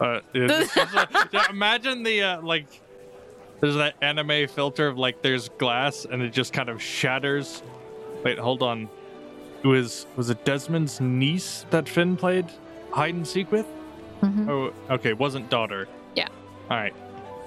Uh, 0.00 0.20
it- 0.34 0.50
a- 0.50 1.46
imagine 1.50 2.02
the 2.02 2.22
uh, 2.22 2.42
like. 2.42 2.66
There's 3.60 3.74
that 3.74 3.94
anime 4.02 4.46
filter 4.46 4.86
of 4.86 4.98
like 4.98 5.20
there's 5.20 5.48
glass 5.48 6.04
and 6.08 6.22
it 6.22 6.30
just 6.32 6.52
kind 6.52 6.68
of 6.68 6.80
shatters. 6.80 7.60
Wait, 8.24 8.38
hold 8.38 8.62
on. 8.62 8.88
It 9.64 9.66
was 9.66 10.06
was 10.14 10.30
it 10.30 10.44
Desmond's 10.44 11.00
niece 11.00 11.66
that 11.70 11.88
Finn 11.88 12.16
played 12.16 12.46
hide 12.92 13.14
and 13.14 13.26
seek 13.26 13.50
with? 13.50 13.66
Mhm. 14.22 14.48
Oh, 14.48 14.94
okay, 14.94 15.12
wasn't 15.12 15.48
daughter. 15.50 15.88
Yeah. 16.14 16.28
All 16.70 16.76
right. 16.76 16.94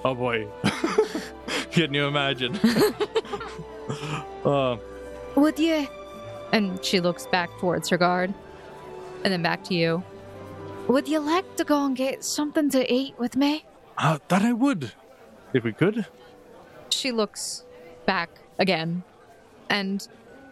Oh 0.04 0.14
boy. 0.14 0.46
Can 1.70 1.94
you 1.94 2.06
imagine? 2.06 2.56
uh, 4.44 4.76
Would 5.36 5.58
you? 5.58 5.86
And 6.52 6.84
she 6.84 7.00
looks 7.00 7.26
back 7.26 7.50
towards 7.60 7.88
her 7.88 7.96
guard 7.96 8.34
and 9.24 9.32
then 9.32 9.42
back 9.42 9.64
to 9.64 9.74
you. 9.74 10.02
Would 10.88 11.08
you 11.08 11.20
like 11.20 11.56
to 11.56 11.64
go 11.64 11.84
and 11.86 11.96
get 11.96 12.24
something 12.24 12.68
to 12.70 12.92
eat 12.92 13.14
with 13.18 13.36
me? 13.36 13.64
uh, 13.98 14.18
that 14.28 14.42
I 14.42 14.52
would, 14.52 14.92
if 15.52 15.62
we 15.64 15.72
could. 15.72 16.06
She 16.90 17.12
looks 17.12 17.64
back 18.06 18.30
again 18.58 19.04
and 19.70 20.06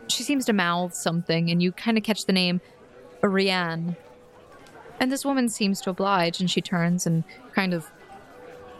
she 0.09 0.23
seems 0.23 0.45
to 0.47 0.53
mouth 0.53 0.95
something, 0.95 1.51
and 1.51 1.63
you 1.63 1.73
kind 1.73 1.97
of 1.99 2.05
catch 2.05 2.25
the 2.27 2.33
name 2.33 2.61
Rianne. 3.23 3.97
And 5.01 5.11
this 5.11 5.25
woman 5.25 5.49
seems 5.49 5.81
to 5.81 5.91
oblige, 5.91 6.41
and 6.41 6.51
she 6.51 6.61
turns 6.61 7.07
and 7.07 7.25
kind 7.55 7.73
of 7.73 7.91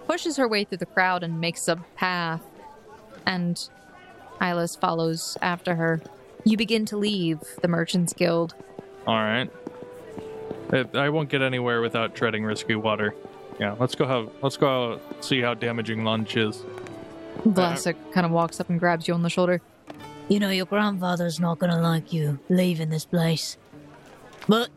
pushes 0.07 0.37
her 0.37 0.47
way 0.47 0.65
through 0.65 0.79
the 0.79 0.87
crowd 0.87 1.23
and 1.23 1.41
makes 1.41 1.67
a 1.67 1.77
path. 1.97 2.43
And 3.27 3.69
Ilis 4.41 4.79
follows 4.79 5.39
after 5.41 5.75
her. 5.75 6.01
You 6.45 6.57
begin 6.57 6.85
to 6.87 6.97
leave 6.97 7.41
the 7.63 7.69
Merchants 7.69 8.13
Guild. 8.13 8.55
All 9.07 9.15
right. 9.15 9.51
I 10.95 11.09
won't 11.09 11.29
get 11.31 11.43
anywhere 11.43 11.81
without 11.81 12.15
treading 12.15 12.45
risky 12.45 12.75
water. 12.75 13.15
Yeah, 13.59 13.75
let's 13.79 13.95
go 13.95 14.07
have 14.07 14.31
let's 14.41 14.57
go 14.57 14.93
out, 14.93 15.25
see 15.25 15.41
how 15.41 15.55
damaging 15.55 16.05
lunch 16.05 16.37
is. 16.37 16.63
Vlasic 17.43 17.97
kind 18.13 18.25
of 18.25 18.31
walks 18.33 18.61
up 18.61 18.71
and 18.71 18.79
grabs 18.79 19.09
you 19.09 19.15
on 19.15 19.23
the 19.23 19.31
shoulder. 19.31 19.61
You 20.29 20.39
know, 20.39 20.51
your 20.51 20.67
grandfather's 20.67 21.41
not 21.41 21.59
gonna 21.59 21.81
like 21.81 22.13
you 22.13 22.39
leaving 22.49 22.91
this 22.91 23.05
place. 23.05 23.59
But 24.49 24.69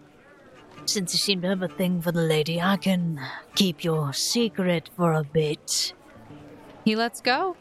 since 0.86 1.14
you 1.14 1.20
seem 1.20 1.42
to 1.42 1.48
have 1.48 1.62
a 1.62 1.68
thing 1.68 2.02
for 2.02 2.12
the 2.12 2.22
lady, 2.22 2.62
I 2.62 2.78
can 2.78 3.20
keep 3.56 3.84
your 3.84 4.14
secret 4.14 4.90
for 4.96 5.14
a 5.14 5.24
bit. 5.24 5.94
He 6.86 6.96
lets 6.96 7.22
go. 7.22 7.56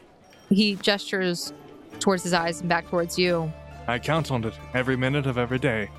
He 0.49 0.75
gestures 0.75 1.53
towards 1.99 2.23
his 2.23 2.33
eyes 2.33 2.59
and 2.59 2.69
back 2.69 2.89
towards 2.89 3.17
you. 3.17 3.51
I 3.87 3.99
count 3.99 4.31
on 4.31 4.43
it 4.43 4.53
every 4.73 4.95
minute 4.95 5.25
of 5.25 5.37
every 5.37 5.59
day. 5.59 5.89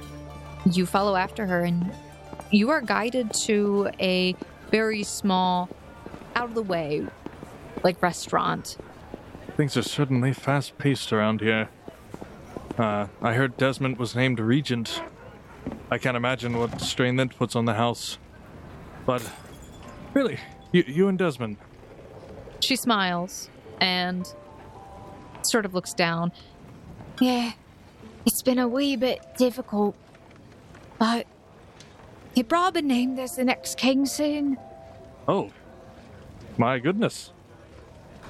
You 0.70 0.86
follow 0.86 1.16
after 1.16 1.46
her, 1.46 1.62
and 1.62 1.92
you 2.51 2.70
are 2.70 2.80
guided 2.80 3.32
to 3.44 3.90
a 4.01 4.34
very 4.70 5.02
small, 5.02 5.68
out 6.34 6.48
of 6.48 6.55
the 6.55 6.62
way, 6.62 7.06
like 7.82 8.02
restaurant. 8.02 8.78
Things 9.56 9.76
are 9.76 9.82
certainly 9.82 10.32
fast 10.32 10.78
paced 10.78 11.12
around 11.12 11.40
here. 11.40 11.68
Uh, 12.78 13.06
I 13.22 13.34
heard 13.34 13.56
Desmond 13.56 13.98
was 13.98 14.16
named 14.16 14.40
regent. 14.40 15.01
I 15.91 15.99
can't 15.99 16.16
imagine 16.16 16.59
what 16.59 16.81
strain 16.81 17.16
that 17.16 17.36
puts 17.36 17.55
on 17.55 17.65
the 17.65 17.74
house. 17.74 18.19
But 19.07 19.23
really, 20.12 20.39
you, 20.73 20.85
you 20.86 21.09
and 21.09 21.19
Desmond, 21.19 21.57
She 22.61 22.77
smiles 22.77 23.49
and 23.81 24.27
sort 25.43 25.65
of 25.65 25.74
looks 25.74 25.93
down. 25.93 26.32
Yeah, 27.20 27.53
it's 28.24 28.43
been 28.43 28.59
a 28.59 28.66
wee 28.66 28.97
bit 28.97 29.20
difficult, 29.36 29.95
but 30.99 31.27
he 32.35 32.43
probably 32.43 32.82
named 32.82 33.19
us 33.19 33.36
the 33.36 33.45
next 33.45 33.77
king 33.78 34.07
soon. 34.07 34.59
Oh, 35.28 35.51
my 36.59 36.78
goodness. 36.78 37.32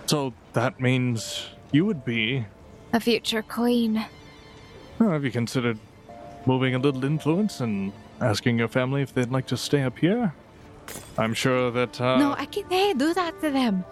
So 0.06 0.35
that 0.52 0.81
means 0.81 1.47
you 1.73 1.86
would 1.86 2.05
be. 2.05 2.44
A 2.93 3.01
future 3.01 3.43
queen. 3.43 4.05
Well, 4.98 5.11
have 5.11 5.24
you 5.24 5.31
considered 5.31 5.78
moving 6.46 6.74
a 6.74 6.78
little 6.78 7.04
influence 7.04 7.60
and 7.60 7.92
asking 8.20 8.58
your 8.58 8.68
family 8.68 9.02
if 9.02 9.14
they'd 9.14 9.30
like 9.30 9.46
to 9.46 9.56
stay 9.56 9.82
up 9.82 9.98
here? 9.98 10.34
I'm 11.16 11.34
sure 11.34 11.70
that. 11.70 12.00
Uh, 12.00 12.18
no, 12.18 12.34
I 12.36 12.46
can't 12.46 12.66
eh, 12.70 12.92
do 12.92 13.14
that 13.14 13.40
to 13.40 13.50
them. 13.50 13.84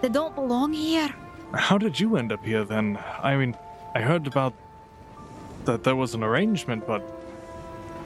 They 0.00 0.08
don't 0.08 0.34
belong 0.34 0.72
here. 0.72 1.14
How 1.54 1.78
did 1.78 1.98
you 1.98 2.16
end 2.16 2.32
up 2.32 2.44
here 2.44 2.64
then? 2.64 2.98
I 3.22 3.36
mean, 3.36 3.56
I 3.94 4.00
heard 4.00 4.26
about 4.26 4.52
that 5.64 5.84
there 5.84 5.96
was 5.96 6.14
an 6.14 6.22
arrangement, 6.22 6.86
but 6.86 7.02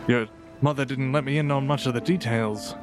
your 0.06 0.28
mother 0.60 0.84
didn't 0.84 1.12
let 1.12 1.24
me 1.24 1.38
in 1.38 1.50
on 1.50 1.66
much 1.66 1.86
of 1.86 1.94
the 1.94 2.00
details. 2.00 2.74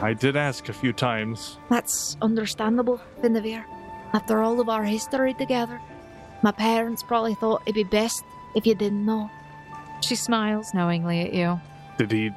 I 0.00 0.14
did 0.14 0.36
ask 0.36 0.68
a 0.68 0.72
few 0.72 0.92
times. 0.92 1.58
That's 1.70 2.16
understandable, 2.20 3.00
Finavir. 3.22 3.64
After 4.12 4.42
all 4.42 4.60
of 4.60 4.68
our 4.68 4.84
history 4.84 5.34
together, 5.34 5.80
my 6.42 6.50
parents 6.50 7.02
probably 7.02 7.34
thought 7.34 7.62
it'd 7.64 7.74
be 7.74 7.84
best 7.84 8.24
if 8.54 8.66
you 8.66 8.74
didn't 8.74 9.06
know. 9.06 9.30
She 10.02 10.16
smiles 10.16 10.74
knowingly 10.74 11.20
at 11.20 11.32
you. 11.32 11.60
Did 11.96 12.12
he 12.12 12.30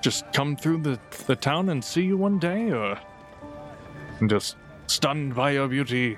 just 0.00 0.32
come 0.32 0.56
through 0.56 0.78
the, 0.78 0.98
the 1.26 1.36
town 1.36 1.68
and 1.68 1.84
see 1.84 2.02
you 2.02 2.16
one 2.16 2.38
day, 2.38 2.70
or 2.70 2.98
just 4.26 4.56
stunned 4.86 5.34
by 5.34 5.52
your 5.52 5.68
beauty? 5.68 6.16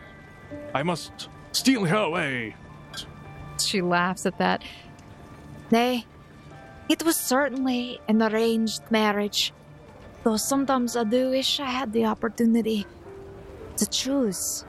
I 0.75 0.83
must 0.83 1.29
steal 1.53 1.85
her 1.85 1.97
away. 1.97 2.55
She 3.59 3.83
laughs 3.83 4.27
at 4.27 4.39
that. 4.39 4.63
Nay, 5.71 6.05
it 6.89 7.03
was 7.03 7.17
certainly 7.17 8.01
an 8.09 8.23
arranged 8.23 8.83
marriage. 8.91 9.53
Though 10.23 10.37
sometimes 10.37 10.97
I 10.97 11.05
do 11.05 11.31
wish 11.31 11.61
I 11.61 11.71
had 11.71 11.93
the 11.93 12.05
opportunity 12.05 12.87
to 13.77 13.87
choose. 13.87 14.65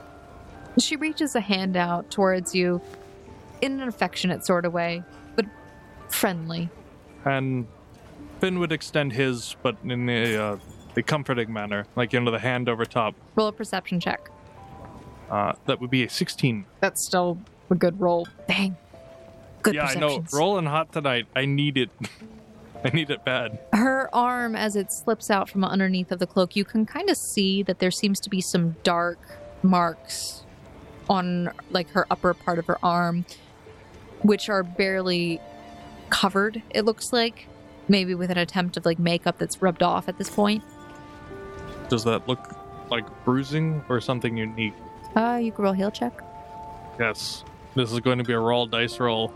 She 0.79 0.95
reaches 0.95 1.35
a 1.35 1.41
hand 1.41 1.75
out 1.75 2.09
towards 2.09 2.55
you 2.55 2.81
in 3.59 3.81
an 3.81 3.87
affectionate 3.87 4.45
sort 4.45 4.65
of 4.65 4.71
way, 4.71 5.03
friendly. 6.22 6.69
And 7.26 7.68
Finn 8.39 8.60
would 8.60 8.72
extend 8.72 9.14
his, 9.14 9.56
but 9.64 9.76
in 9.84 10.07
a, 10.07 10.35
uh, 10.38 10.57
a 10.95 11.02
comforting 11.02 11.52
manner, 11.52 11.88
like 11.95 12.14
you 12.14 12.19
know, 12.19 12.30
the 12.30 12.39
hand 12.39 12.69
over 12.69 12.85
top. 12.85 13.15
Roll 13.35 13.48
a 13.48 13.52
perception 13.52 13.99
check. 13.99 14.30
Uh, 15.31 15.53
that 15.65 15.81
would 15.81 15.89
be 15.89 16.03
a 16.03 16.10
16. 16.10 16.65
That's 16.80 17.03
still 17.06 17.39
a 17.72 17.76
good 17.76 17.99
roll. 17.99 18.27
Dang. 18.48 18.77
Good 19.64 19.76
yeah, 19.76 19.85
I 19.85 19.95
know. 19.95 20.07
perceptions. 20.10 20.34
Rolling 20.34 20.65
hot 20.68 20.91
tonight. 20.91 21.26
I 21.35 21.45
need 21.45 21.77
it. 21.77 21.89
I 22.84 22.89
need 22.89 23.10
it 23.10 23.26
bad. 23.26 23.60
Her 23.73 24.10
arm, 24.14 24.56
as 24.56 24.76
it 24.76 24.91
slips 24.91 25.30
out 25.30 25.49
from 25.49 25.64
underneath 25.64 26.11
of 26.11 26.19
the 26.19 26.27
cloak, 26.27 26.56
you 26.56 26.65
can 26.65 26.85
kind 26.85 27.10
of 27.10 27.18
see 27.18 27.64
that 27.64 27.80
there 27.80 27.91
seems 27.91 28.19
to 28.22 28.30
be 28.30 28.41
some 28.41 28.76
dark 28.84 29.19
marks 29.64 30.43
on 31.10 31.52
like 31.69 31.89
her 31.91 32.06
upper 32.10 32.34
part 32.34 32.60
of 32.60 32.65
her 32.65 32.77
arm, 32.84 33.26
which 34.23 34.49
are 34.49 34.64
barely 34.64 35.39
covered, 36.11 36.61
it 36.69 36.85
looks 36.85 37.11
like. 37.11 37.47
Maybe 37.88 38.13
with 38.13 38.29
an 38.29 38.38
attempt 38.38 38.77
of 38.77 38.85
like 38.85 38.99
makeup 38.99 39.38
that's 39.38 39.61
rubbed 39.61 39.81
off 39.81 40.07
at 40.07 40.17
this 40.17 40.29
point. 40.29 40.63
Does 41.89 42.03
that 42.03 42.27
look 42.27 42.55
like 42.89 43.05
bruising 43.25 43.83
or 43.89 43.99
something 43.99 44.38
unique? 44.38 44.75
Uh, 45.15 45.39
you 45.41 45.51
can 45.51 45.63
roll 45.63 45.73
heal 45.73 45.91
check. 45.91 46.13
Yes. 46.99 47.43
This 47.75 47.91
is 47.91 47.99
going 47.99 48.19
to 48.19 48.23
be 48.23 48.33
a 48.33 48.39
roll 48.39 48.65
dice 48.65 48.99
roll. 48.99 49.33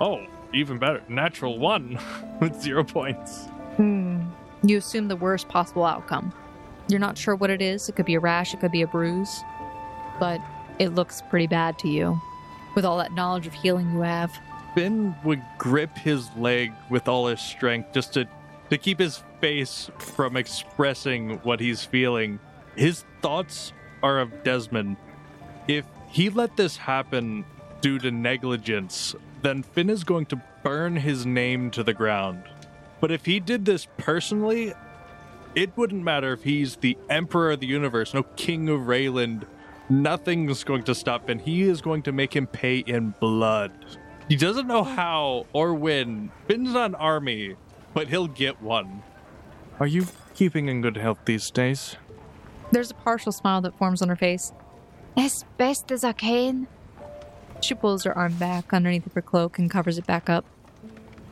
Oh, 0.00 0.24
even 0.52 0.78
better. 0.78 1.02
Natural 1.08 1.58
one 1.58 1.98
with 2.40 2.60
zero 2.60 2.84
points. 2.84 3.46
Hmm. 3.76 4.20
You 4.62 4.78
assume 4.78 5.08
the 5.08 5.16
worst 5.16 5.48
possible 5.48 5.84
outcome. 5.84 6.32
You're 6.88 7.00
not 7.00 7.18
sure 7.18 7.34
what 7.34 7.50
it 7.50 7.62
is. 7.62 7.88
It 7.88 7.96
could 7.96 8.06
be 8.06 8.14
a 8.14 8.20
rash, 8.20 8.54
it 8.54 8.60
could 8.60 8.72
be 8.72 8.82
a 8.82 8.86
bruise, 8.86 9.42
but 10.20 10.40
it 10.78 10.90
looks 10.90 11.22
pretty 11.30 11.46
bad 11.46 11.78
to 11.80 11.88
you 11.88 12.20
with 12.74 12.84
all 12.84 12.98
that 12.98 13.12
knowledge 13.12 13.46
of 13.46 13.54
healing 13.54 13.92
you 13.92 14.00
have. 14.00 14.38
Finn 14.76 15.14
would 15.24 15.42
grip 15.56 15.96
his 15.96 16.28
leg 16.36 16.70
with 16.90 17.08
all 17.08 17.28
his 17.28 17.40
strength 17.40 17.94
just 17.94 18.12
to, 18.12 18.28
to 18.68 18.76
keep 18.76 18.98
his 18.98 19.22
face 19.40 19.90
from 19.96 20.36
expressing 20.36 21.38
what 21.38 21.60
he's 21.60 21.82
feeling. 21.82 22.38
His 22.76 23.06
thoughts 23.22 23.72
are 24.02 24.20
of 24.20 24.44
Desmond. 24.44 24.98
If 25.66 25.86
he 26.10 26.28
let 26.28 26.58
this 26.58 26.76
happen 26.76 27.46
due 27.80 27.98
to 28.00 28.10
negligence, 28.10 29.14
then 29.40 29.62
Finn 29.62 29.88
is 29.88 30.04
going 30.04 30.26
to 30.26 30.42
burn 30.62 30.96
his 30.96 31.24
name 31.24 31.70
to 31.70 31.82
the 31.82 31.94
ground. 31.94 32.42
But 33.00 33.10
if 33.10 33.24
he 33.24 33.40
did 33.40 33.64
this 33.64 33.86
personally, 33.96 34.74
it 35.54 35.74
wouldn't 35.74 36.04
matter 36.04 36.34
if 36.34 36.42
he's 36.42 36.76
the 36.76 36.98
Emperor 37.08 37.52
of 37.52 37.60
the 37.60 37.66
Universe, 37.66 38.12
no 38.12 38.24
King 38.36 38.68
of 38.68 38.80
Rayland. 38.82 39.46
Nothing's 39.88 40.64
going 40.64 40.82
to 40.82 40.94
stop 40.94 41.28
Finn. 41.28 41.38
He 41.38 41.62
is 41.62 41.80
going 41.80 42.02
to 42.02 42.12
make 42.12 42.36
him 42.36 42.46
pay 42.46 42.80
in 42.80 43.14
blood. 43.20 43.72
He 44.28 44.36
doesn't 44.36 44.66
know 44.66 44.82
how 44.82 45.46
or 45.52 45.74
when. 45.74 46.30
Finn's 46.48 46.72
not 46.72 46.90
an 46.90 46.94
army, 46.96 47.56
but 47.94 48.08
he'll 48.08 48.26
get 48.26 48.60
one. 48.60 49.02
Are 49.78 49.86
you 49.86 50.06
keeping 50.34 50.68
in 50.68 50.80
good 50.80 50.96
health 50.96 51.18
these 51.24 51.50
days? 51.50 51.96
There's 52.72 52.90
a 52.90 52.94
partial 52.94 53.30
smile 53.30 53.60
that 53.60 53.78
forms 53.78 54.02
on 54.02 54.08
her 54.08 54.16
face. 54.16 54.52
As 55.16 55.44
best 55.56 55.92
as 55.92 56.02
I 56.02 56.12
can. 56.12 56.66
She 57.60 57.74
pulls 57.74 58.04
her 58.04 58.16
arm 58.16 58.34
back 58.34 58.72
underneath 58.72 59.12
her 59.14 59.22
cloak 59.22 59.58
and 59.58 59.70
covers 59.70 59.96
it 59.96 60.06
back 60.06 60.28
up. 60.28 60.44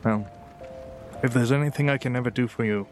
Well, 0.03 0.27
if 1.21 1.33
there's 1.33 1.51
anything 1.51 1.89
I 1.89 1.97
can 1.97 2.15
ever 2.15 2.29
do 2.29 2.47
for 2.47 2.63
you, 2.63 2.87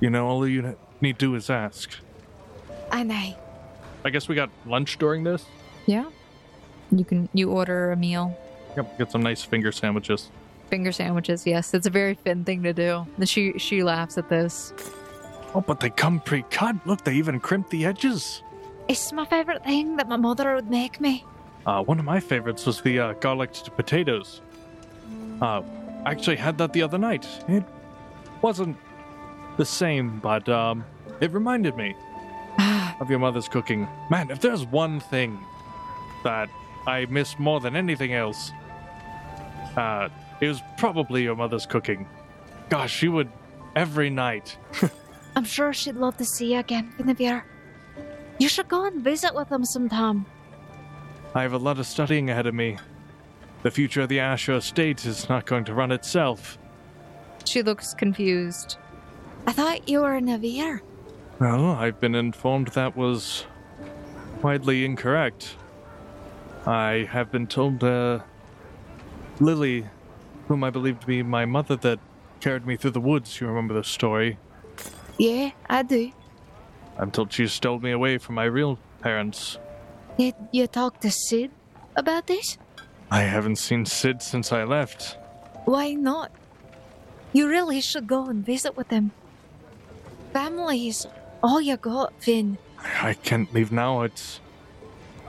you 0.00 0.10
know, 0.10 0.26
all 0.26 0.46
you 0.48 0.76
need 1.00 1.18
to 1.18 1.26
do 1.26 1.34
is 1.34 1.50
ask. 1.50 1.90
I 2.90 3.02
know. 3.02 3.34
I 4.04 4.10
guess 4.10 4.28
we 4.28 4.34
got 4.34 4.50
lunch 4.66 4.98
during 4.98 5.24
this? 5.24 5.44
Yeah. 5.86 6.10
You 6.90 7.04
can 7.04 7.28
you 7.32 7.50
order 7.50 7.92
a 7.92 7.96
meal. 7.96 8.36
Yep, 8.76 8.98
get 8.98 9.12
some 9.12 9.22
nice 9.22 9.42
finger 9.42 9.72
sandwiches. 9.72 10.30
Finger 10.68 10.92
sandwiches, 10.92 11.46
yes. 11.46 11.74
It's 11.74 11.86
a 11.86 11.90
very 11.90 12.14
Finn 12.14 12.44
thing 12.44 12.62
to 12.62 12.72
do. 12.72 13.06
And 13.16 13.28
She 13.28 13.58
she 13.58 13.82
laughs 13.82 14.18
at 14.18 14.28
this. 14.28 14.72
Oh, 15.54 15.60
but 15.60 15.78
they 15.78 15.90
come 15.90 16.18
pre-cut. 16.20 16.74
Look, 16.84 17.04
they 17.04 17.14
even 17.14 17.38
crimped 17.38 17.70
the 17.70 17.84
edges. 17.86 18.42
It's 18.88 19.12
my 19.12 19.24
favorite 19.24 19.62
thing 19.62 19.96
that 19.96 20.08
my 20.08 20.16
mother 20.16 20.54
would 20.56 20.68
make 20.68 21.00
me. 21.00 21.24
Uh, 21.64 21.82
one 21.82 21.98
of 21.98 22.04
my 22.04 22.18
favorites 22.20 22.66
was 22.66 22.80
the 22.80 22.98
uh, 22.98 23.12
garlic 23.14 23.52
potatoes. 23.76 24.42
Uh, 25.40 25.62
I 26.04 26.10
actually 26.10 26.36
had 26.36 26.58
that 26.58 26.72
the 26.72 26.82
other 26.82 26.98
night. 26.98 27.26
It 27.48 27.64
wasn't 28.42 28.76
the 29.56 29.64
same, 29.64 30.18
but 30.18 30.48
um, 30.48 30.84
it 31.20 31.30
reminded 31.32 31.76
me 31.76 31.94
of 33.00 33.08
your 33.08 33.18
mother's 33.20 33.48
cooking. 33.48 33.88
Man, 34.10 34.30
if 34.30 34.40
there's 34.40 34.66
one 34.66 35.00
thing 35.00 35.38
that 36.24 36.50
I 36.86 37.06
miss 37.06 37.38
more 37.38 37.60
than 37.60 37.76
anything 37.76 38.12
else, 38.12 38.50
uh, 39.76 40.08
it 40.40 40.48
was 40.48 40.60
probably 40.78 41.22
your 41.22 41.36
mother's 41.36 41.66
cooking. 41.66 42.06
Gosh, 42.68 42.92
she 42.92 43.08
would 43.08 43.30
every 43.76 44.10
night. 44.10 44.56
I'm 45.36 45.44
sure 45.44 45.72
she'd 45.72 45.96
love 45.96 46.16
to 46.18 46.24
see 46.24 46.52
you 46.54 46.60
again, 46.60 46.92
Finavir. 46.96 47.42
You 48.38 48.48
should 48.48 48.68
go 48.68 48.84
and 48.84 49.02
visit 49.02 49.34
with 49.34 49.48
them 49.48 49.64
sometime. 49.64 50.26
I 51.34 51.42
have 51.42 51.52
a 51.52 51.58
lot 51.58 51.78
of 51.78 51.86
studying 51.86 52.30
ahead 52.30 52.46
of 52.46 52.54
me. 52.54 52.78
The 53.62 53.70
future 53.70 54.02
of 54.02 54.08
the 54.08 54.20
Asher 54.20 54.54
estate 54.54 55.04
is 55.06 55.28
not 55.28 55.46
going 55.46 55.64
to 55.64 55.74
run 55.74 55.90
itself. 55.90 56.58
She 57.44 57.62
looks 57.62 57.94
confused. 57.94 58.76
I 59.46 59.52
thought 59.52 59.88
you 59.88 60.02
were 60.02 60.16
a 60.16 60.20
Navir. 60.20 60.80
Well, 61.40 61.72
I've 61.72 62.00
been 62.00 62.14
informed 62.14 62.68
that 62.68 62.96
was 62.96 63.44
widely 64.42 64.84
incorrect. 64.84 65.56
I 66.66 67.08
have 67.10 67.32
been 67.32 67.46
told, 67.46 67.82
uh, 67.82 68.20
Lily, 69.40 69.86
whom 70.48 70.64
I 70.64 70.70
believe 70.70 71.00
to 71.00 71.06
be 71.06 71.22
my 71.22 71.44
mother 71.44 71.76
that 71.76 71.98
carried 72.40 72.66
me 72.66 72.76
through 72.76 72.92
the 72.92 73.00
woods, 73.00 73.40
you 73.40 73.46
remember 73.46 73.74
the 73.74 73.84
story. 73.84 74.38
Yeah, 75.18 75.50
I 75.68 75.82
do. 75.82 76.12
I'm 76.98 77.10
told 77.10 77.32
she 77.32 77.46
stole 77.48 77.78
me 77.78 77.90
away 77.90 78.18
from 78.18 78.36
my 78.36 78.44
real 78.44 78.78
parents. 79.00 79.58
Did 80.18 80.34
you 80.52 80.66
talk 80.66 81.00
to 81.00 81.10
Sid 81.10 81.50
about 81.96 82.26
this? 82.26 82.58
I 83.10 83.22
haven't 83.22 83.56
seen 83.56 83.84
Sid 83.84 84.22
since 84.22 84.52
I 84.52 84.64
left. 84.64 85.16
Why 85.64 85.92
not? 85.92 86.30
You 87.32 87.48
really 87.48 87.80
should 87.80 88.06
go 88.06 88.26
and 88.26 88.44
visit 88.44 88.76
with 88.76 88.90
him. 88.90 89.10
Family 90.32 90.88
is 90.88 91.06
all 91.42 91.60
you 91.60 91.76
got, 91.76 92.12
Finn. 92.22 92.58
I 93.02 93.14
can't 93.14 93.52
leave 93.52 93.72
now. 93.72 94.02
It's. 94.02 94.40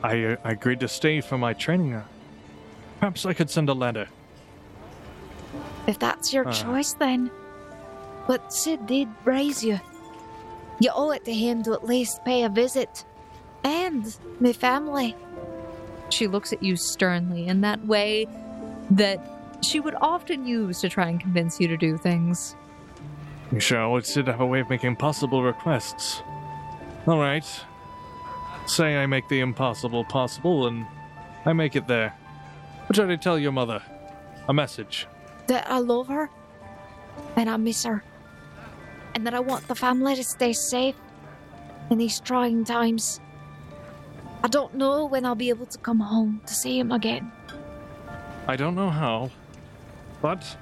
I, 0.04 0.24
uh, 0.24 0.36
I 0.44 0.52
agreed 0.52 0.82
to 0.82 0.88
stay 0.88 1.22
for 1.22 1.38
my 1.38 1.54
training. 1.54 2.02
Uh, 3.06 3.10
Perhaps 3.10 3.26
I 3.28 3.34
could 3.34 3.50
send 3.52 3.70
a 3.70 3.74
letter. 3.74 4.08
If 5.86 6.00
that's 6.00 6.34
your 6.34 6.48
Ah. 6.48 6.52
choice, 6.52 6.94
then. 6.94 7.30
But 8.28 8.52
Sid 8.52 8.88
did 8.88 9.08
raise 9.24 9.64
you. 9.64 9.80
You 10.80 10.90
owe 10.96 11.12
it 11.12 11.24
to 11.26 11.34
him 11.34 11.62
to 11.64 11.74
at 11.74 11.86
least 11.86 12.26
pay 12.26 12.44
a 12.44 12.50
visit. 12.50 13.06
And 13.64 14.16
my 14.40 14.54
family. 14.54 15.16
She 16.10 16.28
looks 16.28 16.52
at 16.54 16.64
you 16.64 16.76
sternly 16.76 17.48
in 17.48 17.62
that 17.62 17.86
way 17.86 18.28
that 18.92 19.20
she 19.62 19.80
would 19.80 19.96
often 20.02 20.46
use 20.48 20.82
to 20.82 20.90
try 20.90 21.08
and 21.10 21.20
convince 21.20 21.60
you 21.60 21.68
to 21.68 21.78
do 21.78 21.98
things. 21.98 22.56
You 23.52 23.60
sure 23.60 23.82
always 23.82 24.12
did 24.14 24.28
have 24.28 24.42
a 24.42 24.46
way 24.46 24.60
of 24.62 24.70
making 24.70 24.90
impossible 24.90 25.44
requests. 25.44 26.22
All 27.08 27.20
right. 27.20 27.46
Say 28.66 28.98
I 28.98 29.06
make 29.06 29.28
the 29.30 29.40
impossible 29.42 30.04
possible, 30.06 30.66
and 30.68 30.86
I 31.46 31.54
make 31.54 31.76
it 31.76 31.88
there. 31.88 32.14
What 32.88 32.96
should 32.96 33.10
I 33.10 33.16
tell 33.16 33.40
your 33.40 33.52
mother? 33.52 33.82
A 34.48 34.54
message. 34.54 35.08
That 35.48 35.70
I 35.70 35.80
love 35.80 36.08
her. 36.08 36.30
And 37.36 37.50
I 37.50 37.58
miss 37.58 37.84
her. 37.84 38.04
And 39.16 39.26
that 39.26 39.34
I 39.34 39.40
want 39.40 39.68
the 39.68 39.76
family 39.76 40.16
to 40.16 40.24
stay 40.24 40.54
safe 40.54 40.96
in 41.90 41.98
these 41.98 42.20
trying 42.20 42.64
times. 42.64 43.20
I 44.44 44.48
don't 44.48 44.76
know 44.76 45.06
when 45.06 45.26
I'll 45.26 45.36
be 45.36 45.50
able 45.50 45.66
to 45.66 45.78
come 45.80 46.00
home 46.00 46.42
to 46.46 46.54
see 46.54 46.78
him 46.78 46.92
again. 46.92 47.32
I 48.48 48.56
don't 48.56 48.76
know 48.76 48.92
how, 48.92 49.32
but 50.22 50.58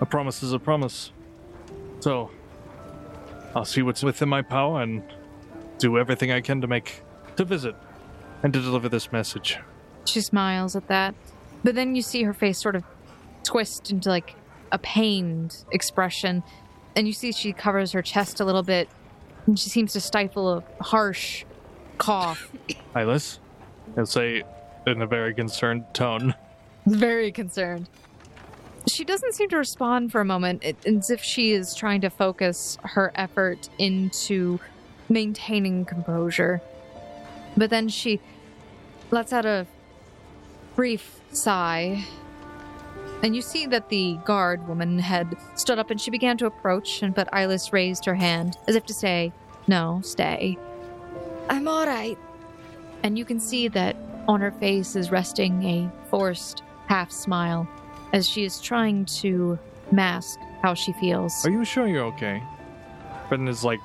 a 0.00 0.06
promise 0.06 0.42
is 0.42 0.52
a 0.52 0.58
promise. 0.58 1.12
So, 2.00 2.30
I'll 3.54 3.64
see 3.64 3.80
what's 3.80 4.02
within 4.02 4.28
my 4.28 4.42
power 4.42 4.82
and 4.82 5.02
do 5.78 5.96
everything 5.98 6.30
I 6.30 6.42
can 6.42 6.60
to 6.60 6.66
make 6.66 7.02
to 7.36 7.44
visit 7.44 7.74
and 8.42 8.52
to 8.52 8.60
deliver 8.60 8.88
this 8.88 9.12
message. 9.12 9.58
She 10.04 10.20
smiles 10.20 10.76
at 10.76 10.88
that. 10.88 11.14
But 11.66 11.74
then 11.74 11.96
you 11.96 12.02
see 12.02 12.22
her 12.22 12.32
face 12.32 12.60
sort 12.60 12.76
of 12.76 12.84
twist 13.42 13.90
into 13.90 14.08
like 14.08 14.36
a 14.70 14.78
pained 14.78 15.64
expression. 15.72 16.44
And 16.94 17.08
you 17.08 17.12
see 17.12 17.32
she 17.32 17.52
covers 17.52 17.90
her 17.90 18.02
chest 18.02 18.38
a 18.38 18.44
little 18.44 18.62
bit. 18.62 18.88
And 19.46 19.58
she 19.58 19.68
seems 19.68 19.92
to 19.94 20.00
stifle 20.00 20.48
a 20.48 20.64
harsh 20.80 21.44
cough. 21.98 22.52
Eilis, 22.94 23.40
he'll 23.96 24.06
say 24.06 24.44
in 24.86 25.02
a 25.02 25.08
very 25.08 25.34
concerned 25.34 25.86
tone. 25.92 26.36
Very 26.86 27.32
concerned. 27.32 27.88
She 28.86 29.04
doesn't 29.04 29.34
seem 29.34 29.48
to 29.48 29.56
respond 29.56 30.12
for 30.12 30.20
a 30.20 30.24
moment, 30.24 30.62
it, 30.62 30.76
as 30.86 31.10
if 31.10 31.20
she 31.20 31.50
is 31.50 31.74
trying 31.74 32.00
to 32.02 32.10
focus 32.10 32.78
her 32.84 33.10
effort 33.16 33.68
into 33.76 34.60
maintaining 35.08 35.84
composure. 35.84 36.62
But 37.56 37.70
then 37.70 37.88
she 37.88 38.20
lets 39.10 39.32
out 39.32 39.44
a 39.44 39.66
brief 40.76 41.20
sigh. 41.36 42.04
And 43.22 43.34
you 43.34 43.42
see 43.42 43.66
that 43.66 43.88
the 43.88 44.18
guard 44.24 44.66
woman 44.68 44.98
had 44.98 45.36
stood 45.54 45.78
up 45.78 45.90
and 45.90 46.00
she 46.00 46.10
began 46.10 46.36
to 46.38 46.46
approach, 46.46 47.02
and 47.02 47.14
but 47.14 47.30
Eilis 47.32 47.72
raised 47.72 48.04
her 48.04 48.14
hand 48.14 48.56
as 48.68 48.74
if 48.74 48.84
to 48.86 48.94
say, 48.94 49.32
No, 49.66 50.00
stay. 50.02 50.58
I'm 51.48 51.68
all 51.68 51.86
right. 51.86 52.18
And 53.02 53.16
you 53.18 53.24
can 53.24 53.40
see 53.40 53.68
that 53.68 53.96
on 54.28 54.40
her 54.40 54.50
face 54.50 54.96
is 54.96 55.10
resting 55.10 55.62
a 55.64 55.90
forced 56.10 56.62
half 56.88 57.10
smile 57.10 57.68
as 58.12 58.28
she 58.28 58.44
is 58.44 58.60
trying 58.60 59.04
to 59.04 59.58
mask 59.92 60.38
how 60.62 60.74
she 60.74 60.92
feels. 60.94 61.44
Are 61.46 61.50
you 61.50 61.64
sure 61.64 61.86
you're 61.86 62.04
okay? 62.06 62.42
Brendan 63.28 63.48
is 63.48 63.64
like 63.64 63.80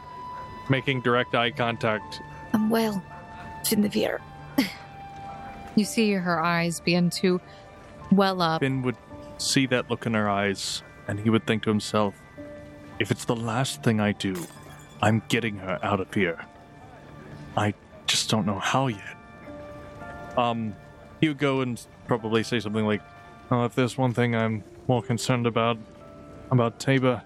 making 0.69 1.01
direct 1.01 1.35
eye 1.35 1.51
contact. 1.51 2.21
I'm 2.53 2.69
well, 2.69 3.03
Finavir. 3.63 4.19
You 5.75 5.85
see 5.85 6.11
her 6.13 6.41
eyes 6.41 6.79
begin 6.79 7.09
to 7.09 7.39
well 8.11 8.41
up. 8.41 8.61
Finn 8.61 8.81
would 8.81 8.97
see 9.37 9.65
that 9.67 9.89
look 9.89 10.05
in 10.05 10.13
her 10.13 10.29
eyes, 10.29 10.83
and 11.07 11.19
he 11.19 11.29
would 11.29 11.45
think 11.47 11.63
to 11.63 11.69
himself, 11.69 12.15
if 12.99 13.11
it's 13.11 13.25
the 13.25 13.35
last 13.35 13.83
thing 13.83 13.99
I 13.99 14.11
do, 14.11 14.35
I'm 15.01 15.23
getting 15.29 15.57
her 15.57 15.79
out 15.83 15.99
of 15.99 16.13
here. 16.13 16.45
I 17.57 17.73
just 18.05 18.29
don't 18.29 18.45
know 18.45 18.59
how 18.59 18.87
yet. 18.87 19.17
Um, 20.37 20.75
he 21.19 21.27
would 21.27 21.37
go 21.37 21.61
and 21.61 21.83
probably 22.07 22.43
say 22.43 22.59
something 22.59 22.85
like, 22.85 23.01
Oh, 23.49 23.65
if 23.65 23.75
there's 23.75 23.97
one 23.97 24.13
thing 24.13 24.33
I'm 24.33 24.63
more 24.87 25.03
concerned 25.03 25.45
about, 25.45 25.77
about 26.51 26.79
Tabor, 26.79 27.21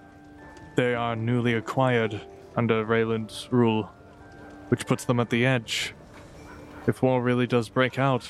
they 0.75 0.95
are 0.95 1.15
newly 1.15 1.53
acquired 1.53 2.19
under 2.55 2.83
Rayland's 2.83 3.47
rule, 3.51 3.91
which 4.69 4.87
puts 4.87 5.05
them 5.05 5.19
at 5.19 5.29
the 5.29 5.45
edge. 5.45 5.93
If 6.87 7.01
war 7.01 7.21
really 7.21 7.47
does 7.47 7.69
break 7.69 7.97
out, 7.97 8.27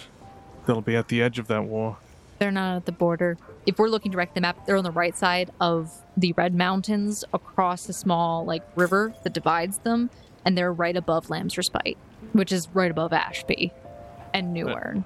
they'll 0.65 0.82
be 0.82 0.95
at 0.95 1.07
the 1.10 1.22
edge 1.22 1.40
of 1.40 1.48
that 1.48 1.65
war. 1.65 1.98
They're 2.40 2.52
not 2.52 2.76
at 2.77 2.86
the 2.86 2.91
border. 2.91 3.38
If 3.65 3.80
we're 3.80 3.88
looking 3.90 4.11
direct 4.11 4.32
at 4.32 4.36
the 4.36 4.41
map, 4.41 4.65
they're 4.65 4.77
on 4.77 4.84
the 4.84 4.91
right 4.91 5.15
side 5.18 5.52
of 5.61 5.91
the 6.18 6.34
Red 6.34 6.53
Mountains 6.53 7.23
across 7.34 7.88
a 7.90 7.94
small 7.94 8.45
like 8.45 8.64
river 8.76 9.14
that 9.23 9.34
divides 9.34 9.80
them, 9.80 10.10
and 10.44 10.57
they're 10.57 10.73
right 10.73 10.95
above 10.95 11.30
Lamb's 11.30 11.57
Respite, 11.57 11.98
which 12.34 12.52
is 12.52 12.68
right 12.73 12.91
above 12.91 13.14
Ashby 13.14 13.72
and 14.34 14.53
Newern. 14.53 15.06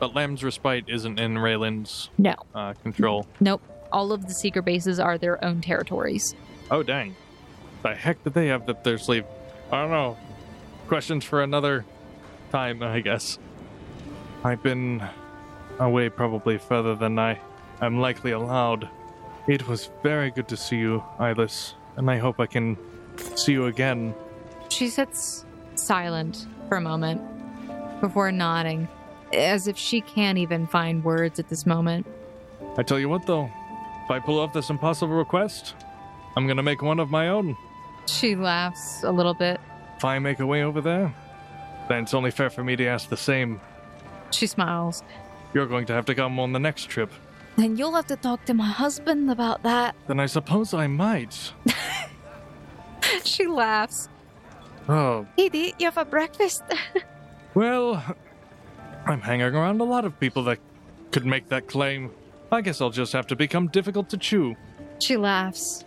But 0.00 0.14
Lamb's 0.14 0.42
Respite 0.42 0.84
isn't 0.88 1.18
in 1.20 1.38
Rayland's 1.38 2.10
No, 2.18 2.34
uh, 2.54 2.74
control. 2.82 3.26
nope. 3.40 3.62
All 3.92 4.10
of 4.12 4.26
the 4.26 4.34
secret 4.34 4.64
bases 4.64 4.98
are 4.98 5.16
their 5.18 5.42
own 5.44 5.60
territories. 5.60 6.34
Oh, 6.70 6.82
dang. 6.82 7.14
The 7.82 7.94
heck 7.94 8.22
did 8.24 8.34
they 8.34 8.48
have 8.48 8.68
up 8.68 8.82
their 8.82 8.98
sleeve? 8.98 9.24
I 9.70 9.82
don't 9.82 9.90
know. 9.92 10.16
Questions 10.88 11.24
for 11.24 11.42
another 11.42 11.84
time, 12.54 12.80
I 12.84 13.00
guess. 13.00 13.40
I've 14.44 14.62
been 14.62 15.02
away 15.80 16.08
probably 16.08 16.56
further 16.56 16.94
than 16.94 17.18
I 17.18 17.40
am 17.82 17.98
likely 17.98 18.30
allowed. 18.30 18.88
It 19.48 19.66
was 19.66 19.90
very 20.04 20.30
good 20.30 20.46
to 20.46 20.56
see 20.56 20.76
you, 20.76 21.02
Eilis, 21.18 21.74
and 21.96 22.08
I 22.08 22.18
hope 22.18 22.38
I 22.38 22.46
can 22.46 22.78
see 23.34 23.50
you 23.54 23.66
again. 23.66 24.14
She 24.68 24.88
sits 24.88 25.44
silent 25.74 26.46
for 26.68 26.76
a 26.76 26.80
moment 26.80 27.20
before 28.00 28.30
nodding, 28.30 28.86
as 29.32 29.66
if 29.66 29.76
she 29.76 30.00
can't 30.00 30.38
even 30.38 30.68
find 30.68 31.02
words 31.02 31.40
at 31.40 31.48
this 31.48 31.66
moment. 31.66 32.06
I 32.78 32.84
tell 32.84 33.00
you 33.00 33.08
what, 33.08 33.26
though, 33.26 33.50
if 34.04 34.10
I 34.12 34.20
pull 34.20 34.38
off 34.38 34.52
this 34.52 34.70
impossible 34.70 35.16
request, 35.16 35.74
I'm 36.36 36.46
gonna 36.46 36.62
make 36.62 36.82
one 36.82 37.00
of 37.00 37.10
my 37.10 37.30
own. 37.30 37.56
She 38.06 38.36
laughs 38.36 39.02
a 39.02 39.10
little 39.10 39.34
bit. 39.34 39.60
If 39.96 40.04
I 40.04 40.20
make 40.20 40.38
a 40.38 40.46
way 40.46 40.62
over 40.62 40.80
there, 40.80 41.12
then 41.88 42.04
it's 42.04 42.14
only 42.14 42.30
fair 42.30 42.50
for 42.50 42.64
me 42.64 42.76
to 42.76 42.86
ask 42.86 43.08
the 43.08 43.16
same. 43.16 43.60
She 44.30 44.46
smiles. 44.46 45.02
You're 45.52 45.66
going 45.66 45.86
to 45.86 45.92
have 45.92 46.06
to 46.06 46.14
come 46.14 46.40
on 46.40 46.52
the 46.52 46.58
next 46.58 46.88
trip. 46.88 47.10
Then 47.56 47.76
you'll 47.76 47.94
have 47.94 48.08
to 48.08 48.16
talk 48.16 48.44
to 48.46 48.54
my 48.54 48.66
husband 48.66 49.30
about 49.30 49.62
that. 49.62 49.94
Then 50.08 50.18
I 50.18 50.26
suppose 50.26 50.74
I 50.74 50.86
might. 50.86 51.52
She 53.24 53.46
laughs. 53.46 54.08
Oh, 54.88 55.26
eat 55.36 55.74
you 55.78 55.90
for 55.90 56.04
breakfast. 56.04 56.62
well, 57.54 58.02
I'm 59.06 59.20
hanging 59.20 59.54
around 59.54 59.80
a 59.80 59.84
lot 59.84 60.04
of 60.04 60.18
people 60.20 60.44
that 60.44 60.58
could 61.10 61.24
make 61.24 61.48
that 61.48 61.68
claim. 61.68 62.10
I 62.52 62.60
guess 62.60 62.80
I'll 62.80 62.90
just 62.90 63.12
have 63.12 63.26
to 63.28 63.36
become 63.36 63.68
difficult 63.68 64.08
to 64.10 64.16
chew. 64.16 64.56
she 65.00 65.16
laughs. 65.16 65.84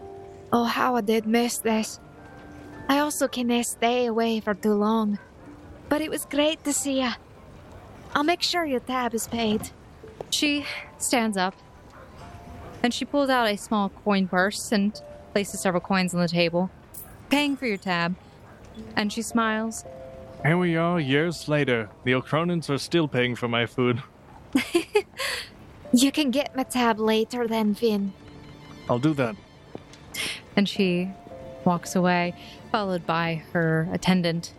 Oh, 0.51 0.63
how 0.63 0.95
I 0.95 1.01
did 1.01 1.27
miss 1.27 1.59
this. 1.59 1.99
I 2.89 2.99
also 2.99 3.27
can't 3.27 3.65
stay 3.65 4.05
away 4.05 4.39
for 4.39 4.53
too 4.53 4.73
long. 4.73 5.19
But 5.89 6.01
it 6.01 6.09
was 6.09 6.25
great 6.25 6.63
to 6.63 6.73
see 6.73 7.01
you. 7.01 7.11
I'll 8.13 8.23
make 8.23 8.41
sure 8.41 8.65
your 8.65 8.79
tab 8.79 9.13
is 9.13 9.27
paid. 9.27 9.69
She 10.29 10.65
stands 10.97 11.37
up. 11.37 11.55
And 12.83 12.93
she 12.93 13.05
pulls 13.05 13.29
out 13.29 13.47
a 13.47 13.57
small 13.57 13.89
coin 13.89 14.27
purse 14.27 14.71
and 14.71 14.99
places 15.33 15.61
several 15.61 15.81
coins 15.81 16.13
on 16.13 16.21
the 16.21 16.27
table, 16.27 16.69
paying 17.29 17.55
for 17.57 17.65
your 17.65 17.77
tab. 17.77 18.15
And 18.95 19.11
she 19.11 19.21
smiles. 19.21 19.83
Here 20.43 20.57
we 20.57 20.75
are, 20.75 20.99
years 20.99 21.47
later. 21.47 21.89
The 22.03 22.13
O'Cronins 22.13 22.69
are 22.69 22.77
still 22.77 23.07
paying 23.07 23.35
for 23.35 23.47
my 23.47 23.65
food. 23.65 24.03
You 25.93 26.11
can 26.11 26.31
get 26.31 26.55
my 26.55 26.63
tab 26.63 26.99
later 26.99 27.47
then, 27.47 27.73
Finn. 27.73 28.11
I'll 28.89 28.99
do 28.99 29.13
that. 29.13 29.35
And 30.55 30.67
she 30.67 31.09
walks 31.63 31.95
away, 31.95 32.35
followed 32.71 33.05
by 33.05 33.43
her 33.53 33.87
attendant. 33.91 34.53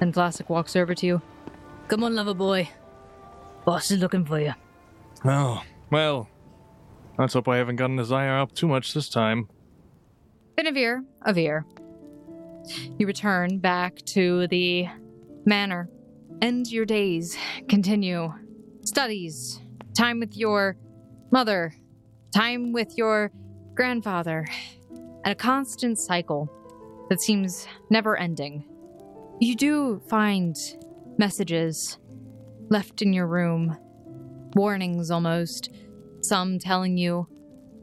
And 0.00 0.14
Vlasic 0.14 0.48
walks 0.48 0.76
over 0.76 0.94
to 0.94 1.06
you. 1.06 1.22
Come 1.88 2.04
on, 2.04 2.14
lover 2.14 2.34
boy. 2.34 2.68
Boss 3.64 3.90
is 3.90 4.00
looking 4.00 4.24
for 4.24 4.40
you. 4.40 4.54
Oh, 5.24 5.62
well. 5.90 6.28
Let's 7.18 7.34
hope 7.34 7.48
I 7.48 7.56
haven't 7.56 7.76
gotten 7.76 7.98
his 7.98 8.12
ire 8.12 8.38
up 8.38 8.52
too 8.52 8.68
much 8.68 8.94
this 8.94 9.08
time. 9.08 9.48
Finavir, 10.56 11.04
Avir. 11.26 11.64
You 12.98 13.06
return 13.06 13.58
back 13.58 13.96
to 14.06 14.46
the 14.48 14.86
manor, 15.44 15.88
and 16.42 16.70
your 16.70 16.84
days 16.84 17.36
continue. 17.68 18.32
Studies 18.84 19.60
time 19.96 20.20
with 20.20 20.36
your 20.36 20.76
mother, 21.32 21.74
time 22.32 22.72
with 22.72 22.96
your 22.96 23.32
grandfather, 23.74 24.46
and 25.24 25.32
a 25.32 25.34
constant 25.34 25.98
cycle 25.98 26.48
that 27.10 27.20
seems 27.20 27.66
never 27.90 28.16
ending. 28.16 28.64
You 29.40 29.54
do 29.54 30.02
find 30.08 30.56
messages 31.16 31.98
left 32.70 33.02
in 33.02 33.12
your 33.12 33.28
room, 33.28 33.78
warnings 34.56 35.12
almost, 35.12 35.70
some 36.22 36.58
telling 36.58 36.98
you 36.98 37.28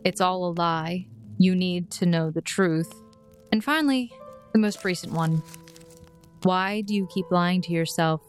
it's 0.04 0.20
all 0.20 0.50
a 0.50 0.52
lie, 0.52 1.08
you 1.38 1.56
need 1.56 1.90
to 1.92 2.06
know 2.06 2.30
the 2.30 2.42
truth. 2.42 2.92
And 3.54 3.64
finally, 3.64 4.12
the 4.52 4.60
most 4.60 4.84
recent 4.84 5.14
one. 5.14 5.42
Why 6.44 6.82
do 6.82 6.94
you 6.94 7.08
keep 7.08 7.32
lying 7.32 7.62
to 7.64 7.72
yourself? 7.72 8.22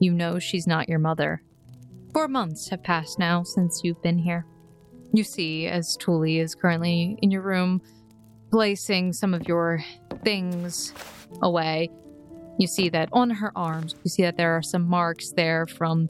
You 0.00 0.12
know 0.12 0.40
she's 0.40 0.66
not 0.66 0.88
your 0.88 0.98
mother. 0.98 1.42
Four 2.12 2.26
months 2.26 2.68
have 2.70 2.82
passed 2.82 3.20
now 3.20 3.44
since 3.44 3.82
you've 3.84 4.02
been 4.02 4.18
here. 4.18 4.46
You 5.12 5.22
see, 5.22 5.68
as 5.68 5.96
Tuli 5.96 6.40
is 6.40 6.56
currently 6.56 7.16
in 7.22 7.30
your 7.30 7.42
room, 7.42 7.80
placing 8.50 9.12
some 9.12 9.32
of 9.32 9.46
your 9.46 9.82
things 10.24 10.92
away, 11.40 11.88
you 12.58 12.66
see 12.66 12.88
that 12.90 13.08
on 13.12 13.30
her 13.30 13.52
arms, 13.56 13.94
you 14.04 14.10
see 14.10 14.22
that 14.22 14.36
there 14.36 14.56
are 14.56 14.62
some 14.62 14.88
marks 14.88 15.32
there 15.32 15.66
from 15.66 16.08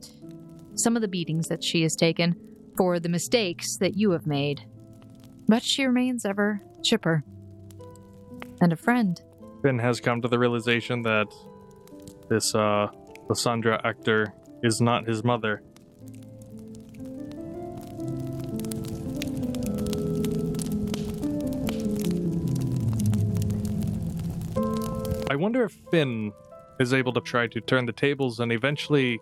some 0.75 0.97
of 0.97 1.03
the 1.03 1.09
beatings 1.09 1.49
that 1.49 1.63
she 1.63 1.83
has 1.83 1.95
taken 1.95 2.37
for 2.77 2.99
the 2.99 3.09
mistakes 3.09 3.77
that 3.79 3.97
you 3.97 4.11
have 4.11 4.27
made. 4.27 4.67
But 5.47 5.63
she 5.63 5.85
remains 5.85 6.25
ever 6.25 6.61
chipper 6.83 7.23
and 8.61 8.73
a 8.73 8.77
friend. 8.77 9.21
Finn 9.63 9.79
has 9.79 10.01
come 10.01 10.21
to 10.23 10.29
the 10.29 10.39
realization 10.39 11.03
that 11.03 11.27
this 12.29 12.55
uh 12.55 12.89
Lysandra 13.29 13.81
actor 13.85 14.35
is 14.63 14.81
not 14.81 15.07
his 15.07 15.25
mother. 15.25 15.63
I 25.35 25.37
wonder 25.37 25.65
if 25.65 25.73
Finn 25.91 26.33
is 26.79 26.95
able 26.95 27.13
to 27.13 27.21
try 27.21 27.49
to 27.49 27.61
turn 27.61 27.87
the 27.87 27.93
tables 27.93 28.39
and 28.39 28.53
eventually 28.53 29.19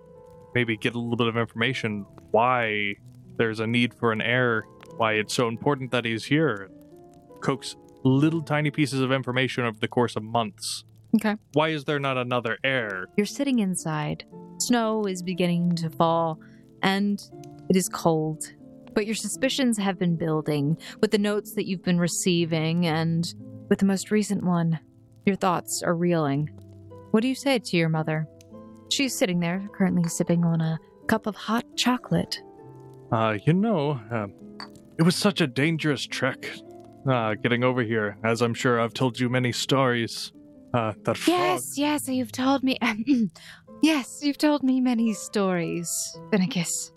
maybe 0.54 0.76
get 0.76 0.94
a 0.94 0.98
little 0.98 1.16
bit 1.16 1.26
of 1.26 1.38
information 1.38 2.04
why 2.32 2.96
there's 3.38 3.60
a 3.60 3.66
need 3.66 3.94
for 3.94 4.12
an 4.12 4.20
heir, 4.20 4.66
why 4.98 5.14
it's 5.14 5.32
so 5.32 5.48
important 5.48 5.90
that 5.92 6.04
he's 6.04 6.26
here. 6.26 6.68
Coax 7.40 7.76
little 8.04 8.42
tiny 8.42 8.70
pieces 8.70 9.00
of 9.00 9.10
information 9.10 9.64
over 9.64 9.78
the 9.80 9.88
course 9.88 10.14
of 10.14 10.22
months. 10.22 10.84
Okay. 11.16 11.34
Why 11.54 11.70
is 11.70 11.84
there 11.84 11.98
not 11.98 12.18
another 12.18 12.58
heir? 12.62 13.06
You're 13.16 13.24
sitting 13.24 13.60
inside. 13.60 14.26
Snow 14.58 15.06
is 15.06 15.22
beginning 15.22 15.76
to 15.76 15.88
fall, 15.88 16.38
and 16.82 17.18
it 17.70 17.76
is 17.76 17.88
cold. 17.88 18.52
But 18.92 19.06
your 19.06 19.14
suspicions 19.14 19.78
have 19.78 19.98
been 19.98 20.16
building 20.16 20.76
with 21.00 21.10
the 21.10 21.16
notes 21.16 21.54
that 21.54 21.66
you've 21.66 21.82
been 21.82 21.98
receiving, 21.98 22.86
and 22.86 23.24
with 23.70 23.78
the 23.78 23.86
most 23.86 24.10
recent 24.10 24.44
one, 24.44 24.78
your 25.24 25.36
thoughts 25.36 25.82
are 25.82 25.94
reeling. 25.94 26.48
What 27.10 27.20
do 27.20 27.28
you 27.28 27.34
say 27.34 27.58
to 27.58 27.76
your 27.76 27.88
mother? 27.88 28.26
She's 28.90 29.16
sitting 29.16 29.40
there, 29.40 29.68
currently 29.74 30.08
sipping 30.08 30.44
on 30.44 30.60
a 30.60 30.78
cup 31.06 31.26
of 31.26 31.36
hot 31.36 31.64
chocolate. 31.76 32.40
Uh, 33.10 33.38
you 33.46 33.52
know, 33.52 34.00
uh, 34.10 34.26
it 34.98 35.02
was 35.02 35.16
such 35.16 35.40
a 35.40 35.46
dangerous 35.46 36.06
trek. 36.06 36.50
Uh, 37.08 37.34
getting 37.34 37.64
over 37.64 37.82
here, 37.82 38.16
as 38.22 38.40
I'm 38.42 38.54
sure 38.54 38.80
I've 38.80 38.94
told 38.94 39.18
you 39.18 39.28
many 39.28 39.50
stories. 39.50 40.32
Uh, 40.72 40.92
that 41.02 41.16
frog. 41.16 41.36
Yes, 41.36 41.74
yes, 41.76 42.08
you've 42.08 42.32
told 42.32 42.62
me. 42.62 42.78
yes, 43.82 44.20
you've 44.22 44.38
told 44.38 44.62
me 44.62 44.80
many 44.80 45.12
stories, 45.12 45.90
Finicus. 46.30 46.92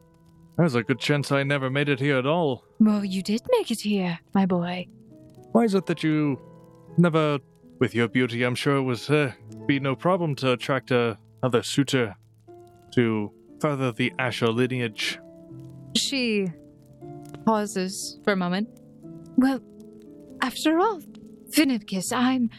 There's 0.58 0.76
a 0.76 0.84
good 0.84 1.00
chance 1.00 1.32
I 1.32 1.44
never 1.44 1.70
made 1.70 1.90
it 1.90 2.00
here 2.00 2.18
at 2.18 2.26
all. 2.26 2.64
Well, 2.80 3.04
you 3.04 3.22
did 3.22 3.42
make 3.50 3.72
it 3.72 3.82
here, 3.82 4.20
my 4.34 4.46
boy. 4.46 4.86
Why 5.52 5.64
is 5.64 5.74
it 5.74 5.88
that 5.88 6.04
you 6.04 6.40
never, 6.98 7.40
with 7.80 7.94
your 7.94 8.08
beauty, 8.08 8.44
I'm 8.44 8.56
sure 8.56 8.78
it 8.78 8.84
would 8.84 9.10
uh, 9.10 9.32
be 9.66 9.80
no 9.80 9.96
problem 9.96 10.36
to 10.36 10.54
attract 10.54 10.92
uh, 10.92 11.16
another 11.42 11.64
suitor 11.64 12.16
to 12.94 13.32
further 13.60 13.92
the 13.92 14.14
Asher 14.20 14.48
lineage? 14.48 15.20
She 15.98 16.48
pauses 17.46 18.20
for 18.24 18.34
a 18.34 18.36
moment. 18.36 18.70
Well, 19.38 19.60
after 20.42 20.80
all, 20.80 21.02
Finicus, 21.50 22.12
I'm. 22.12 22.50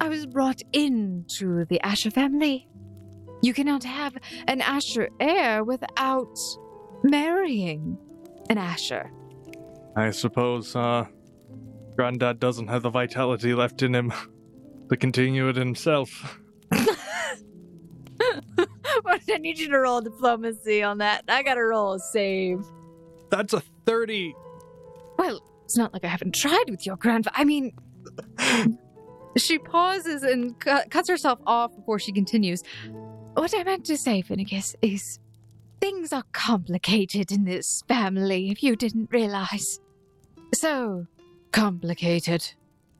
I 0.00 0.08
was 0.08 0.26
brought 0.26 0.62
into 0.72 1.64
the 1.66 1.80
Asher 1.80 2.10
family. 2.10 2.68
You 3.42 3.52
cannot 3.52 3.84
have 3.84 4.16
an 4.48 4.60
Asher 4.60 5.08
heir 5.20 5.64
without 5.64 6.36
marrying 7.04 7.98
an 8.50 8.58
Asher. 8.58 9.10
I 9.96 10.10
suppose, 10.10 10.74
uh, 10.74 11.06
Granddad 11.96 12.40
doesn't 12.40 12.68
have 12.68 12.82
the 12.82 12.90
vitality 12.90 13.54
left 13.54 13.82
in 13.82 13.94
him 13.94 14.12
to 14.88 14.96
continue 14.96 15.48
it 15.48 15.56
himself. 15.56 16.38
I 19.04 19.38
need 19.38 19.58
you 19.58 19.68
to 19.68 19.78
roll 19.78 20.00
diplomacy 20.00 20.82
on 20.82 20.98
that. 20.98 21.24
I 21.28 21.42
gotta 21.42 21.62
roll 21.64 21.94
a 21.94 21.98
save. 21.98 22.64
That's 23.30 23.52
a 23.52 23.62
30. 23.86 24.34
Well, 25.18 25.40
it's 25.64 25.76
not 25.76 25.92
like 25.92 26.04
I 26.04 26.08
haven't 26.08 26.34
tried 26.34 26.64
with 26.68 26.84
your 26.86 26.96
grandfather. 26.96 27.36
I 27.38 27.44
mean, 27.44 27.72
she 29.36 29.58
pauses 29.58 30.22
and 30.22 30.58
cu- 30.60 30.88
cuts 30.90 31.08
herself 31.08 31.38
off 31.46 31.74
before 31.74 31.98
she 31.98 32.12
continues. 32.12 32.62
What 33.34 33.54
I 33.56 33.64
meant 33.64 33.86
to 33.86 33.96
say, 33.96 34.22
Finicus, 34.22 34.74
is 34.82 35.18
things 35.80 36.12
are 36.12 36.24
complicated 36.32 37.32
in 37.32 37.44
this 37.44 37.82
family 37.88 38.50
if 38.50 38.62
you 38.62 38.76
didn't 38.76 39.10
realize. 39.10 39.80
So 40.54 41.06
complicated. 41.52 42.52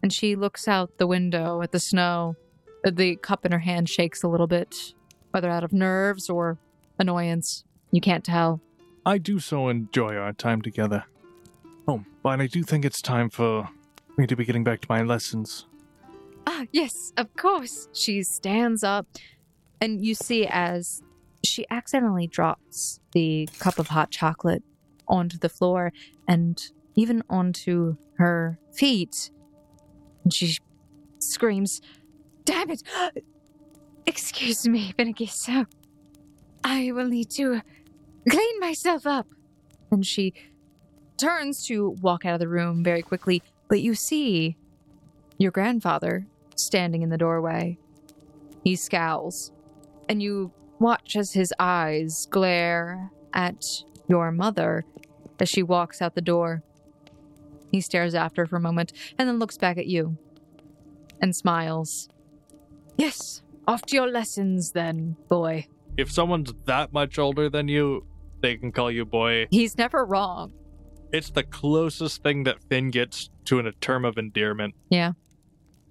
And 0.02 0.12
she 0.12 0.36
looks 0.36 0.68
out 0.68 0.98
the 0.98 1.06
window 1.06 1.62
at 1.62 1.72
the 1.72 1.80
snow. 1.80 2.36
The 2.84 3.16
cup 3.16 3.46
in 3.46 3.52
her 3.52 3.60
hand 3.60 3.88
shakes 3.88 4.22
a 4.22 4.28
little 4.28 4.46
bit, 4.46 4.94
whether 5.30 5.48
out 5.48 5.64
of 5.64 5.72
nerves 5.72 6.28
or 6.28 6.58
annoyance. 6.98 7.64
You 7.90 8.00
can't 8.00 8.24
tell. 8.24 8.60
I 9.04 9.18
do 9.18 9.38
so 9.38 9.68
enjoy 9.68 10.16
our 10.16 10.32
time 10.32 10.62
together. 10.62 11.04
Oh, 11.86 12.04
but 12.22 12.40
I 12.40 12.46
do 12.46 12.62
think 12.62 12.84
it's 12.84 13.02
time 13.02 13.30
for 13.30 13.68
me 14.16 14.26
to 14.26 14.36
be 14.36 14.44
getting 14.44 14.64
back 14.64 14.80
to 14.82 14.86
my 14.88 15.02
lessons. 15.02 15.66
Ah, 16.46 16.66
yes, 16.72 17.12
of 17.16 17.34
course. 17.36 17.88
She 17.92 18.22
stands 18.22 18.82
up, 18.82 19.06
and 19.80 20.04
you 20.04 20.14
see 20.14 20.46
as 20.46 21.02
she 21.44 21.66
accidentally 21.70 22.26
drops 22.26 23.00
the 23.12 23.48
cup 23.58 23.78
of 23.78 23.88
hot 23.88 24.10
chocolate 24.10 24.62
onto 25.08 25.38
the 25.38 25.48
floor 25.48 25.92
and 26.28 26.70
even 26.94 27.22
onto 27.28 27.96
her 28.22 28.58
feet. 28.72 29.30
And 30.24 30.32
she 30.32 30.56
screams, 31.18 31.80
Damn 32.44 32.70
it! 32.70 32.82
Excuse 34.06 34.66
me, 34.66 34.92
Finicus. 34.98 35.32
So 35.32 35.66
I 36.64 36.90
will 36.92 37.08
need 37.08 37.30
to 37.32 37.62
clean 38.28 38.60
myself 38.60 39.06
up. 39.06 39.26
And 39.90 40.04
she 40.06 40.32
turns 41.18 41.64
to 41.66 41.90
walk 42.00 42.24
out 42.24 42.34
of 42.34 42.40
the 42.40 42.48
room 42.48 42.82
very 42.82 43.02
quickly, 43.02 43.42
but 43.68 43.80
you 43.80 43.94
see 43.94 44.56
your 45.38 45.50
grandfather 45.50 46.26
standing 46.56 47.02
in 47.02 47.10
the 47.10 47.18
doorway. 47.18 47.78
He 48.64 48.76
scowls, 48.76 49.52
and 50.08 50.22
you 50.22 50.52
watch 50.78 51.16
as 51.16 51.32
his 51.32 51.52
eyes 51.58 52.26
glare 52.30 53.10
at 53.34 53.62
your 54.08 54.30
mother 54.32 54.84
as 55.38 55.48
she 55.48 55.62
walks 55.62 56.00
out 56.00 56.14
the 56.14 56.20
door. 56.20 56.62
He 57.72 57.80
stares 57.80 58.14
after 58.14 58.42
her 58.42 58.46
for 58.46 58.56
a 58.56 58.60
moment 58.60 58.92
and 59.18 59.28
then 59.28 59.40
looks 59.40 59.58
back 59.58 59.78
at 59.78 59.86
you 59.86 60.16
and 61.20 61.34
smiles. 61.34 62.08
Yes, 62.96 63.42
off 63.66 63.82
to 63.86 63.96
your 63.96 64.06
lessons 64.06 64.72
then, 64.72 65.16
boy. 65.28 65.66
If 65.96 66.12
someone's 66.12 66.52
that 66.66 66.92
much 66.92 67.18
older 67.18 67.48
than 67.48 67.68
you, 67.68 68.06
they 68.40 68.56
can 68.56 68.70
call 68.70 68.90
you 68.90 69.04
boy. 69.04 69.46
He's 69.50 69.76
never 69.76 70.04
wrong. 70.04 70.52
It's 71.12 71.30
the 71.30 71.42
closest 71.42 72.22
thing 72.22 72.44
that 72.44 72.62
Finn 72.68 72.90
gets 72.90 73.30
to 73.46 73.58
a 73.58 73.72
term 73.72 74.04
of 74.04 74.16
endearment. 74.16 74.74
Yeah. 74.88 75.12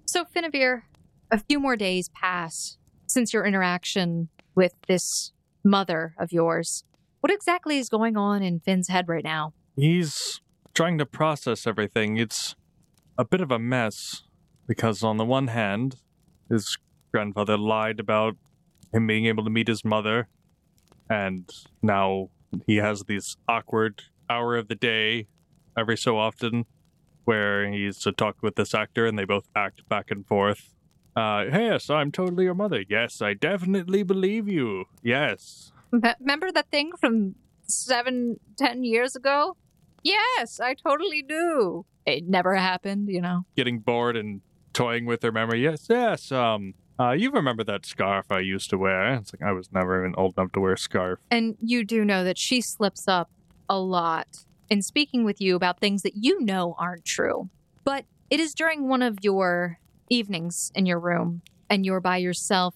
So, 0.06 0.24
Finavir, 0.24 0.82
a 1.30 1.38
few 1.38 1.60
more 1.60 1.76
days 1.76 2.08
pass 2.08 2.76
since 3.06 3.32
your 3.32 3.46
interaction 3.46 4.28
with 4.54 4.74
this 4.88 5.32
mother 5.64 6.14
of 6.18 6.32
yours. 6.32 6.84
What 7.20 7.32
exactly 7.32 7.78
is 7.78 7.88
going 7.88 8.16
on 8.16 8.42
in 8.42 8.60
Finn's 8.60 8.88
head 8.88 9.08
right 9.08 9.22
now? 9.22 9.54
He's 9.76 10.40
trying 10.74 10.98
to 10.98 11.06
process 11.06 11.66
everything. 11.66 12.16
It's 12.16 12.54
a 13.18 13.24
bit 13.24 13.40
of 13.40 13.50
a 13.50 13.58
mess 13.58 14.22
because, 14.66 15.02
on 15.02 15.16
the 15.16 15.24
one 15.24 15.48
hand, 15.48 15.96
his 16.48 16.78
grandfather 17.12 17.58
lied 17.58 18.00
about 18.00 18.36
him 18.92 19.06
being 19.06 19.26
able 19.26 19.44
to 19.44 19.50
meet 19.50 19.68
his 19.68 19.84
mother, 19.84 20.28
and 21.08 21.48
now 21.82 22.30
he 22.66 22.76
has 22.76 23.04
this 23.04 23.36
awkward 23.48 24.02
hour 24.28 24.56
of 24.56 24.68
the 24.68 24.74
day 24.74 25.26
every 25.76 25.96
so 25.96 26.18
often 26.18 26.64
where 27.24 27.70
he's 27.70 27.98
to 28.00 28.12
talk 28.12 28.36
with 28.42 28.56
this 28.56 28.74
actor 28.74 29.06
and 29.06 29.18
they 29.18 29.24
both 29.24 29.48
act 29.54 29.88
back 29.88 30.10
and 30.10 30.26
forth. 30.26 30.74
Uh, 31.14 31.44
yes, 31.50 31.90
I'm 31.90 32.10
totally 32.10 32.44
your 32.44 32.54
mother. 32.54 32.84
Yes, 32.88 33.20
I 33.22 33.34
definitely 33.34 34.02
believe 34.02 34.48
you. 34.48 34.86
Yes. 35.02 35.72
Remember 35.90 36.50
that 36.52 36.70
thing 36.70 36.92
from 36.98 37.34
seven, 37.66 38.40
ten 38.56 38.82
years 38.82 39.14
ago? 39.14 39.56
Yes, 40.02 40.60
I 40.60 40.74
totally 40.74 41.22
do. 41.22 41.86
It 42.06 42.28
never 42.28 42.54
happened, 42.56 43.08
you 43.08 43.20
know. 43.20 43.44
Getting 43.56 43.78
bored 43.78 44.16
and 44.16 44.40
toying 44.72 45.06
with 45.06 45.22
her 45.22 45.32
memory. 45.32 45.62
Yes, 45.62 45.86
yes. 45.88 46.32
Um, 46.32 46.74
uh, 46.98 47.12
you 47.12 47.30
remember 47.30 47.64
that 47.64 47.86
scarf 47.86 48.30
I 48.30 48.40
used 48.40 48.70
to 48.70 48.78
wear? 48.78 49.14
It's 49.14 49.32
like 49.32 49.42
I 49.42 49.52
was 49.52 49.70
never 49.72 50.00
even 50.00 50.14
old 50.16 50.34
enough 50.36 50.52
to 50.52 50.60
wear 50.60 50.74
a 50.74 50.78
scarf. 50.78 51.18
And 51.30 51.56
you 51.60 51.84
do 51.84 52.04
know 52.04 52.24
that 52.24 52.38
she 52.38 52.60
slips 52.60 53.08
up 53.08 53.30
a 53.68 53.78
lot 53.78 54.44
in 54.68 54.82
speaking 54.82 55.24
with 55.24 55.40
you 55.40 55.56
about 55.56 55.80
things 55.80 56.02
that 56.02 56.16
you 56.16 56.40
know 56.40 56.74
aren't 56.78 57.04
true. 57.04 57.48
But 57.84 58.04
it 58.30 58.40
is 58.40 58.54
during 58.54 58.88
one 58.88 59.02
of 59.02 59.18
your 59.22 59.78
evenings 60.08 60.72
in 60.74 60.86
your 60.86 60.98
room 60.98 61.42
and 61.68 61.84
you're 61.84 62.00
by 62.00 62.18
yourself. 62.18 62.74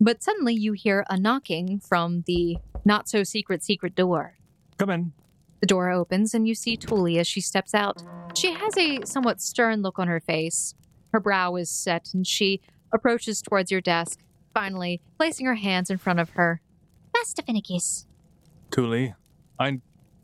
But 0.00 0.22
suddenly 0.22 0.54
you 0.54 0.72
hear 0.72 1.04
a 1.10 1.18
knocking 1.18 1.80
from 1.80 2.22
the 2.26 2.58
not 2.84 3.08
so 3.08 3.24
secret 3.24 3.62
secret 3.62 3.94
door. 3.94 4.38
Come 4.78 4.90
in. 4.90 5.12
The 5.60 5.66
door 5.66 5.90
opens 5.90 6.34
and 6.34 6.46
you 6.46 6.54
see 6.54 6.76
Tuli 6.76 7.18
as 7.18 7.26
she 7.26 7.40
steps 7.40 7.74
out. 7.74 8.02
She 8.36 8.52
has 8.52 8.76
a 8.76 9.04
somewhat 9.04 9.40
stern 9.40 9.82
look 9.82 9.98
on 9.98 10.08
her 10.08 10.20
face. 10.20 10.74
Her 11.12 11.20
brow 11.20 11.56
is 11.56 11.70
set 11.70 12.10
and 12.14 12.26
she 12.26 12.60
approaches 12.92 13.42
towards 13.42 13.70
your 13.70 13.80
desk, 13.80 14.20
finally 14.54 15.00
placing 15.16 15.46
her 15.46 15.56
hands 15.56 15.90
in 15.90 15.98
front 15.98 16.20
of 16.20 16.30
her. 16.30 16.60
Master 17.14 17.42
Finicus. 17.42 18.06
Tuli, 18.70 19.14
I 19.58 19.80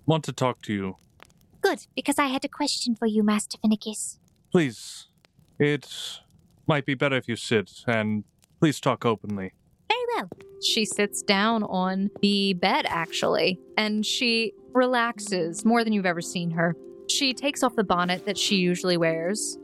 want 0.07 0.25
to 0.25 0.33
talk 0.33 0.63
to 0.63 0.73
you. 0.73 0.97
Good, 1.63 1.87
because 1.97 2.19
I 2.19 2.27
had 2.27 2.45
a 2.45 2.49
question 2.49 2.95
for 2.95 3.07
you, 3.07 3.23
Master 3.23 3.59
Finicus. 3.59 4.19
Please, 4.53 5.07
it 5.59 5.89
might 6.67 6.87
be 6.87 6.95
better 6.95 7.17
if 7.17 7.27
you 7.27 7.37
sit 7.37 7.83
and 7.87 8.25
please 8.61 8.81
talk 8.81 9.05
openly. 9.05 9.53
Very 9.89 10.05
well. 10.17 10.29
She 10.63 10.85
sits 10.85 11.23
down 11.23 11.63
on 11.65 12.11
the 12.23 12.55
bed, 12.55 12.87
actually, 12.89 13.61
and 13.77 14.05
she 14.05 14.53
relaxes 14.73 15.65
more 15.65 15.85
than 15.85 15.93
you've 15.93 16.07
ever 16.07 16.21
seen 16.21 16.51
her. 16.51 16.75
She 17.09 17.35
takes 17.35 17.63
off 17.63 17.77
the 17.77 17.85
bonnet 17.85 18.25
that 18.27 18.39
she 18.39 18.57
usually 18.57 18.97
wears 18.97 19.59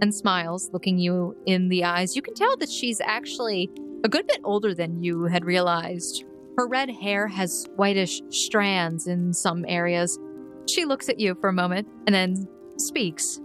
and 0.00 0.14
smiles, 0.14 0.70
looking 0.72 0.98
you 0.98 1.36
in 1.46 1.68
the 1.68 1.84
eyes. 1.84 2.14
You 2.14 2.22
can 2.22 2.34
tell 2.34 2.56
that 2.58 2.70
she's 2.70 3.00
actually 3.00 3.70
a 4.04 4.08
good 4.08 4.26
bit 4.26 4.40
older 4.44 4.74
than 4.74 5.02
you 5.02 5.24
had 5.24 5.44
realized. 5.44 6.24
Her 6.56 6.66
red 6.66 6.90
hair 6.90 7.26
has 7.28 7.66
whitish 7.76 8.20
strands 8.28 9.06
in 9.06 9.32
some 9.32 9.64
areas. 9.66 10.18
She 10.68 10.84
looks 10.84 11.08
at 11.08 11.18
you 11.18 11.34
for 11.40 11.48
a 11.48 11.52
moment 11.52 11.88
and 12.06 12.14
then 12.14 12.46
speaks. 12.78 13.40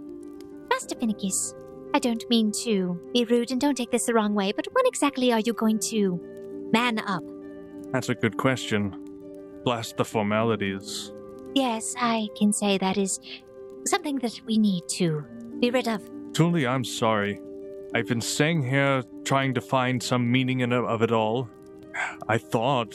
Master 0.70 0.94
Finicus, 0.94 1.54
I 1.94 1.98
don't 1.98 2.28
mean 2.28 2.52
to 2.64 3.00
be 3.12 3.24
rude 3.24 3.50
and 3.50 3.60
don't 3.60 3.76
take 3.76 3.90
this 3.90 4.06
the 4.06 4.14
wrong 4.14 4.34
way, 4.34 4.52
but 4.52 4.66
when 4.72 4.86
exactly 4.86 5.32
are 5.32 5.40
you 5.40 5.52
going 5.52 5.78
to 5.90 6.20
man 6.72 6.98
up? 7.00 7.24
That's 7.92 8.08
a 8.08 8.14
good 8.14 8.36
question. 8.36 8.94
Blast 9.64 9.96
the 9.96 10.04
formalities. 10.04 11.12
Yes, 11.54 11.94
I 11.98 12.28
can 12.36 12.52
say 12.52 12.78
that 12.78 12.98
is 12.98 13.20
something 13.86 14.16
that 14.18 14.40
we 14.46 14.58
need 14.58 14.82
to 14.88 15.24
be 15.60 15.70
rid 15.70 15.88
of. 15.88 16.02
Tuli, 16.32 16.66
I'm 16.66 16.84
sorry. 16.84 17.40
I've 17.94 18.06
been 18.06 18.20
staying 18.20 18.62
here 18.62 19.02
trying 19.24 19.54
to 19.54 19.60
find 19.60 20.02
some 20.02 20.30
meaning 20.30 20.60
in 20.60 20.72
of 20.72 21.02
it 21.02 21.10
all. 21.10 21.48
I 22.28 22.38
thought 22.38 22.94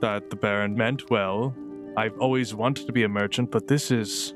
that 0.00 0.30
the 0.30 0.36
Baron 0.36 0.74
meant 0.74 1.10
well. 1.10 1.54
I've 1.96 2.18
always 2.18 2.54
wanted 2.54 2.86
to 2.86 2.92
be 2.92 3.02
a 3.04 3.08
merchant, 3.08 3.50
but 3.50 3.68
this 3.68 3.90
is. 3.90 4.34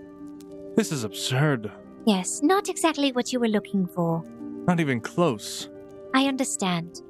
This 0.77 0.93
is 0.93 1.05
absurd. 1.05 1.73
Yes, 2.07 2.41
not 2.43 2.69
exactly 2.69 3.11
what 3.12 3.33
you 3.33 3.41
were 3.41 3.49
looking 3.49 3.87
for. 3.87 4.24
Not 4.66 4.78
even 4.78 5.01
close. 5.01 5.69
I 6.15 6.27
understand. 6.27 7.03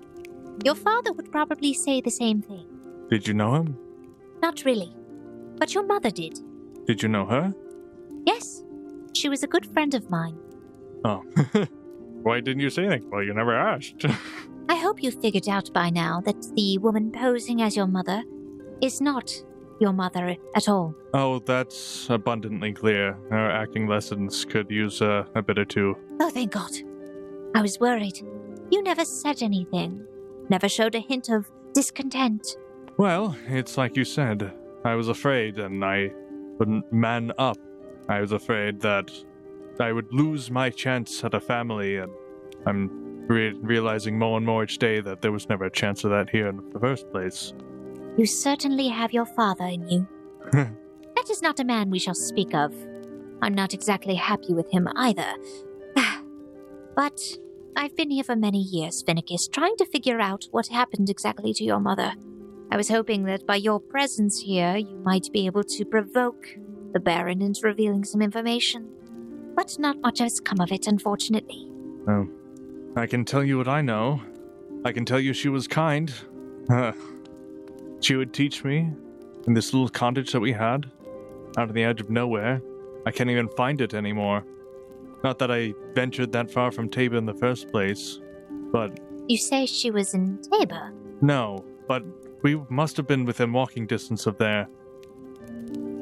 Your 0.64 0.74
father 0.74 1.12
would 1.12 1.30
probably 1.30 1.74
say 1.74 2.00
the 2.00 2.10
same 2.10 2.40
thing. 2.40 2.66
Did 3.10 3.28
you 3.28 3.34
know 3.34 3.54
him? 3.54 3.76
Not 4.40 4.64
really. 4.64 4.94
But 5.58 5.74
your 5.74 5.84
mother 5.84 6.10
did. 6.10 6.40
Did 6.86 7.02
you 7.02 7.08
know 7.08 7.26
her? 7.26 7.54
Yes. 8.26 8.62
She 9.14 9.28
was 9.28 9.42
a 9.42 9.46
good 9.46 9.66
friend 9.66 9.94
of 9.94 10.10
mine. 10.10 10.38
Oh. 11.04 11.22
Why 12.22 12.40
didn't 12.40 12.60
you 12.60 12.70
say 12.70 12.86
anything? 12.86 13.10
Well, 13.10 13.22
you 13.22 13.34
never 13.34 13.54
asked. 13.56 14.04
I 14.68 14.76
hope 14.76 15.02
you 15.02 15.10
figured 15.10 15.48
out 15.48 15.72
by 15.72 15.90
now 15.90 16.20
that 16.22 16.42
the 16.56 16.78
woman 16.78 17.12
posing 17.12 17.62
as 17.62 17.76
your 17.76 17.86
mother 17.86 18.24
is 18.80 19.00
not 19.00 19.30
your 19.80 19.92
mother 19.92 20.36
at 20.54 20.68
all. 20.68 20.94
oh, 21.14 21.38
that's 21.40 22.08
abundantly 22.10 22.72
clear. 22.72 23.16
Our 23.30 23.50
acting 23.50 23.86
lessons 23.86 24.44
could 24.44 24.70
use 24.70 25.02
uh, 25.02 25.24
a 25.34 25.42
bit 25.42 25.58
or 25.58 25.64
two. 25.64 25.96
Oh, 26.20 26.30
thank 26.30 26.52
God. 26.52 26.70
I 27.54 27.62
was 27.62 27.78
worried. 27.80 28.18
You 28.70 28.82
never 28.82 29.04
said 29.04 29.42
anything, 29.42 30.04
never 30.48 30.68
showed 30.68 30.94
a 30.94 31.00
hint 31.00 31.28
of 31.28 31.50
discontent. 31.74 32.56
Well, 32.96 33.36
it's 33.48 33.76
like 33.76 33.96
you 33.96 34.04
said. 34.04 34.52
I 34.84 34.94
was 34.94 35.08
afraid, 35.08 35.58
and 35.58 35.84
I 35.84 36.10
wouldn't 36.58 36.90
man 36.92 37.32
up. 37.38 37.58
I 38.08 38.20
was 38.20 38.32
afraid 38.32 38.80
that 38.80 39.10
I 39.80 39.92
would 39.92 40.12
lose 40.12 40.50
my 40.50 40.70
chance 40.70 41.22
at 41.24 41.34
a 41.34 41.40
family, 41.40 41.96
and 41.98 42.10
I'm 42.66 43.26
re- 43.26 43.52
realizing 43.60 44.18
more 44.18 44.36
and 44.36 44.46
more 44.46 44.64
each 44.64 44.78
day 44.78 45.00
that 45.00 45.20
there 45.22 45.32
was 45.32 45.48
never 45.48 45.64
a 45.66 45.70
chance 45.70 46.04
of 46.04 46.10
that 46.10 46.30
here 46.30 46.48
in 46.48 46.56
the 46.72 46.80
first 46.80 47.10
place. 47.10 47.52
You 48.16 48.26
certainly 48.26 48.88
have 48.88 49.12
your 49.12 49.26
father 49.26 49.64
in 49.64 49.88
you. 49.88 50.08
that 50.52 51.30
is 51.30 51.42
not 51.42 51.60
a 51.60 51.64
man 51.64 51.90
we 51.90 51.98
shall 51.98 52.14
speak 52.14 52.54
of. 52.54 52.74
I'm 53.42 53.54
not 53.54 53.74
exactly 53.74 54.14
happy 54.14 54.54
with 54.54 54.70
him 54.70 54.88
either. 54.96 55.34
but 56.96 57.20
I've 57.76 57.94
been 57.94 58.10
here 58.10 58.24
for 58.24 58.36
many 58.36 58.60
years, 58.60 59.02
Finicus, 59.02 59.48
trying 59.52 59.76
to 59.76 59.86
figure 59.86 60.18
out 60.18 60.46
what 60.50 60.68
happened 60.68 61.10
exactly 61.10 61.52
to 61.54 61.64
your 61.64 61.80
mother. 61.80 62.14
I 62.70 62.76
was 62.76 62.88
hoping 62.88 63.24
that 63.24 63.46
by 63.46 63.56
your 63.56 63.78
presence 63.78 64.40
here, 64.40 64.76
you 64.76 64.96
might 65.04 65.30
be 65.32 65.46
able 65.46 65.64
to 65.64 65.84
provoke 65.84 66.46
the 66.92 67.00
Baron 67.00 67.42
into 67.42 67.60
revealing 67.64 68.04
some 68.04 68.22
information. 68.22 68.88
But 69.54 69.78
not 69.78 70.00
much 70.00 70.20
has 70.20 70.40
come 70.40 70.60
of 70.60 70.72
it, 70.72 70.86
unfortunately. 70.86 71.70
Oh. 72.08 72.28
I 72.96 73.06
can 73.06 73.26
tell 73.26 73.44
you 73.44 73.58
what 73.58 73.68
I 73.68 73.82
know. 73.82 74.22
I 74.84 74.92
can 74.92 75.04
tell 75.04 75.20
you 75.20 75.34
she 75.34 75.50
was 75.50 75.68
kind. 75.68 76.12
She 78.06 78.14
would 78.14 78.32
teach 78.32 78.62
me 78.62 78.88
in 79.48 79.54
this 79.54 79.74
little 79.74 79.88
cottage 79.88 80.30
that 80.30 80.38
we 80.38 80.52
had, 80.52 80.88
out 81.58 81.68
on 81.68 81.74
the 81.74 81.82
edge 81.82 82.00
of 82.00 82.08
nowhere. 82.08 82.62
I 83.04 83.10
can't 83.10 83.30
even 83.30 83.48
find 83.48 83.80
it 83.80 83.94
anymore. 83.94 84.44
Not 85.24 85.40
that 85.40 85.50
I 85.50 85.74
ventured 85.92 86.30
that 86.30 86.48
far 86.48 86.70
from 86.70 86.88
Tabor 86.88 87.16
in 87.16 87.26
the 87.26 87.34
first 87.34 87.68
place, 87.72 88.20
but 88.70 89.00
You 89.26 89.36
say 89.36 89.66
she 89.66 89.90
was 89.90 90.14
in 90.14 90.38
Tabor? 90.40 90.92
no, 91.20 91.64
but 91.88 92.04
we 92.42 92.54
must 92.68 92.96
have 92.96 93.08
been 93.08 93.24
within 93.24 93.52
walking 93.52 93.88
distance 93.88 94.26
of 94.26 94.38
there. 94.38 94.68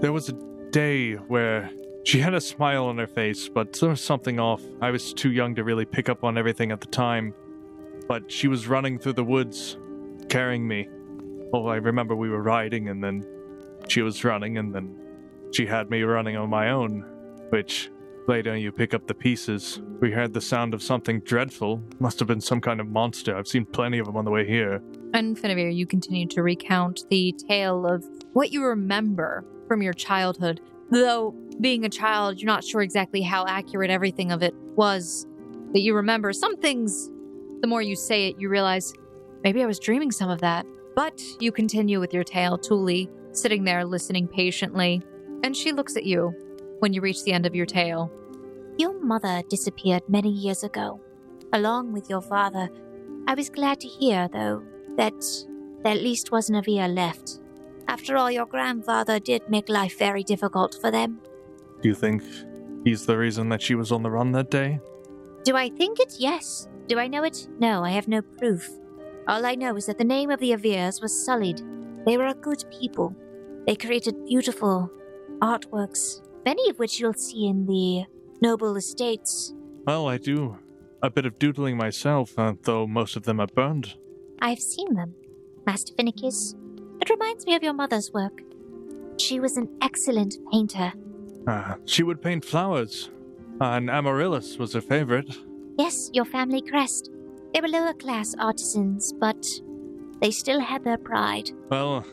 There 0.02 0.12
was 0.12 0.28
a 0.28 0.34
day 0.72 1.14
where 1.14 1.70
she 2.04 2.18
had 2.18 2.34
a 2.34 2.40
smile 2.42 2.84
on 2.84 2.98
her 2.98 3.06
face, 3.06 3.48
but 3.48 3.72
there 3.80 3.88
was 3.88 4.02
something 4.02 4.38
off. 4.38 4.60
I 4.82 4.90
was 4.90 5.14
too 5.14 5.32
young 5.32 5.54
to 5.54 5.64
really 5.64 5.86
pick 5.86 6.10
up 6.10 6.22
on 6.22 6.36
everything 6.36 6.70
at 6.70 6.82
the 6.82 6.86
time. 6.86 7.32
But 8.06 8.30
she 8.30 8.46
was 8.46 8.68
running 8.68 8.98
through 8.98 9.14
the 9.14 9.24
woods, 9.24 9.78
carrying 10.28 10.68
me. 10.68 10.86
Oh, 11.54 11.68
I 11.68 11.76
remember 11.76 12.16
we 12.16 12.30
were 12.30 12.42
riding, 12.42 12.88
and 12.88 13.02
then 13.02 13.24
she 13.86 14.02
was 14.02 14.24
running, 14.24 14.58
and 14.58 14.74
then 14.74 14.98
she 15.52 15.66
had 15.66 15.88
me 15.88 16.02
running 16.02 16.36
on 16.36 16.50
my 16.50 16.70
own. 16.70 17.06
Which, 17.50 17.92
later 18.26 18.56
you 18.56 18.72
pick 18.72 18.92
up 18.92 19.06
the 19.06 19.14
pieces. 19.14 19.80
We 20.00 20.10
heard 20.10 20.32
the 20.32 20.40
sound 20.40 20.74
of 20.74 20.82
something 20.82 21.20
dreadful. 21.20 21.80
Must 22.00 22.18
have 22.18 22.26
been 22.26 22.40
some 22.40 22.60
kind 22.60 22.80
of 22.80 22.88
monster. 22.88 23.36
I've 23.36 23.46
seen 23.46 23.66
plenty 23.66 24.00
of 24.00 24.06
them 24.06 24.16
on 24.16 24.24
the 24.24 24.32
way 24.32 24.44
here. 24.44 24.82
And 25.12 25.36
Finavir, 25.36 25.72
you 25.72 25.86
continue 25.86 26.26
to 26.26 26.42
recount 26.42 27.04
the 27.08 27.32
tale 27.48 27.86
of 27.86 28.04
what 28.32 28.50
you 28.50 28.64
remember 28.64 29.44
from 29.68 29.80
your 29.80 29.92
childhood. 29.92 30.60
Though, 30.90 31.36
being 31.60 31.84
a 31.84 31.88
child, 31.88 32.40
you're 32.40 32.48
not 32.48 32.64
sure 32.64 32.82
exactly 32.82 33.22
how 33.22 33.46
accurate 33.46 33.90
everything 33.90 34.32
of 34.32 34.42
it 34.42 34.54
was 34.74 35.24
that 35.72 35.82
you 35.82 35.94
remember. 35.94 36.32
Some 36.32 36.56
things, 36.56 37.12
the 37.60 37.68
more 37.68 37.80
you 37.80 37.94
say 37.94 38.28
it, 38.28 38.40
you 38.40 38.48
realize 38.48 38.92
maybe 39.44 39.62
I 39.62 39.66
was 39.66 39.78
dreaming 39.78 40.10
some 40.10 40.30
of 40.30 40.40
that. 40.40 40.66
But 40.94 41.20
you 41.40 41.50
continue 41.52 42.00
with 42.00 42.14
your 42.14 42.24
tale, 42.24 42.56
Tuli, 42.56 43.10
sitting 43.32 43.64
there 43.64 43.84
listening 43.84 44.28
patiently. 44.28 45.02
And 45.42 45.56
she 45.56 45.72
looks 45.72 45.96
at 45.96 46.04
you 46.04 46.32
when 46.78 46.92
you 46.92 47.00
reach 47.00 47.24
the 47.24 47.32
end 47.32 47.46
of 47.46 47.54
your 47.54 47.66
tale. 47.66 48.10
Your 48.78 48.98
mother 49.00 49.42
disappeared 49.48 50.02
many 50.08 50.30
years 50.30 50.64
ago, 50.64 51.00
along 51.52 51.92
with 51.92 52.08
your 52.08 52.22
father. 52.22 52.68
I 53.26 53.34
was 53.34 53.50
glad 53.50 53.80
to 53.80 53.88
hear, 53.88 54.28
though, 54.32 54.62
that 54.96 55.14
there 55.82 55.92
at 55.92 56.02
least 56.02 56.32
was 56.32 56.50
Navia 56.50 56.92
left. 56.92 57.40
After 57.88 58.16
all, 58.16 58.30
your 58.30 58.46
grandfather 58.46 59.18
did 59.18 59.48
make 59.48 59.68
life 59.68 59.98
very 59.98 60.22
difficult 60.22 60.76
for 60.80 60.90
them. 60.90 61.20
Do 61.82 61.88
you 61.88 61.94
think 61.94 62.22
he's 62.84 63.04
the 63.06 63.18
reason 63.18 63.48
that 63.50 63.60
she 63.60 63.74
was 63.74 63.92
on 63.92 64.02
the 64.02 64.10
run 64.10 64.32
that 64.32 64.50
day? 64.50 64.80
Do 65.44 65.56
I 65.56 65.68
think 65.68 66.00
it? 66.00 66.14
Yes. 66.18 66.68
Do 66.86 66.98
I 66.98 67.06
know 67.06 67.22
it? 67.22 67.48
No, 67.58 67.84
I 67.84 67.90
have 67.90 68.08
no 68.08 68.22
proof. 68.22 68.68
All 69.26 69.46
I 69.46 69.54
know 69.54 69.76
is 69.76 69.86
that 69.86 69.98
the 69.98 70.04
name 70.04 70.30
of 70.30 70.40
the 70.40 70.50
Avirs 70.50 71.00
was 71.00 71.24
sullied. 71.24 71.62
They 72.04 72.18
were 72.18 72.26
a 72.26 72.34
good 72.34 72.64
people. 72.78 73.16
They 73.66 73.74
created 73.74 74.26
beautiful 74.26 74.90
artworks, 75.40 76.20
many 76.44 76.68
of 76.68 76.78
which 76.78 77.00
you'll 77.00 77.14
see 77.14 77.46
in 77.46 77.64
the 77.64 78.04
noble 78.42 78.76
estates. 78.76 79.54
Well, 79.86 80.08
I 80.08 80.18
do 80.18 80.58
a 81.02 81.10
bit 81.10 81.24
of 81.24 81.38
doodling 81.38 81.76
myself, 81.76 82.38
uh, 82.38 82.54
though 82.62 82.86
most 82.86 83.16
of 83.16 83.22
them 83.22 83.40
are 83.40 83.46
burned. 83.46 83.94
I've 84.40 84.58
seen 84.60 84.94
them. 84.94 85.14
Master 85.66 85.94
Finicus, 85.94 86.54
it 87.00 87.08
reminds 87.08 87.46
me 87.46 87.54
of 87.54 87.62
your 87.62 87.72
mother's 87.72 88.10
work. 88.12 88.42
She 89.18 89.40
was 89.40 89.56
an 89.56 89.68
excellent 89.80 90.36
painter. 90.52 90.92
Uh, 91.46 91.76
she 91.86 92.02
would 92.02 92.20
paint 92.20 92.44
flowers, 92.44 93.10
uh, 93.60 93.64
and 93.64 93.88
amaryllis 93.88 94.58
was 94.58 94.74
her 94.74 94.80
favorite. 94.82 95.38
Yes, 95.78 96.10
your 96.12 96.24
family 96.26 96.60
crest. 96.60 97.10
They 97.54 97.60
were 97.60 97.68
lower 97.68 97.94
class 97.94 98.34
artisans, 98.38 99.12
but 99.12 99.46
they 100.20 100.32
still 100.32 100.58
had 100.60 100.82
their 100.82 100.98
pride. 100.98 101.50
Well, 101.70 102.04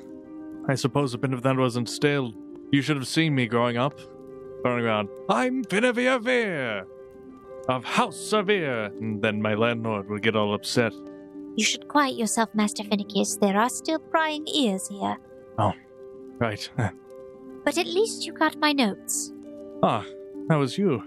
I 0.68 0.76
suppose 0.76 1.14
a 1.16 1.18
bit 1.18 1.34
of 1.34 1.42
that 1.42 1.58
wasn't 1.58 1.90
instilled. 1.90 2.36
You 2.72 2.82
should 2.84 2.98
have 2.98 3.08
seen 3.08 3.34
me 3.34 3.48
growing 3.48 3.76
up. 3.78 4.00
Running 4.64 4.86
around, 4.86 5.10
I'm 5.30 5.64
Finavir 5.66 6.22
Veer 6.22 6.86
of 7.68 7.84
House 7.84 8.20
Severe. 8.20 8.86
And 8.86 9.20
then 9.22 9.42
my 9.42 9.56
landlord 9.56 10.08
would 10.10 10.22
get 10.22 10.36
all 10.36 10.54
upset. 10.54 10.94
You 11.56 11.66
should 11.66 11.88
quiet 11.88 12.16
yourself, 12.18 12.50
Master 12.54 12.84
Finicus. 12.84 13.40
There 13.40 13.58
are 13.58 13.70
still 13.70 14.00
prying 14.00 14.48
ears 14.48 14.88
here. 14.88 15.18
Oh, 15.58 15.74
right. 16.38 16.70
But 17.64 17.78
at 17.78 17.86
least 17.86 18.26
you 18.26 18.34
got 18.34 18.58
my 18.58 18.74
notes. 18.74 19.32
ah, 19.84 20.04
that 20.48 20.56
was 20.56 20.80
you. 20.80 21.04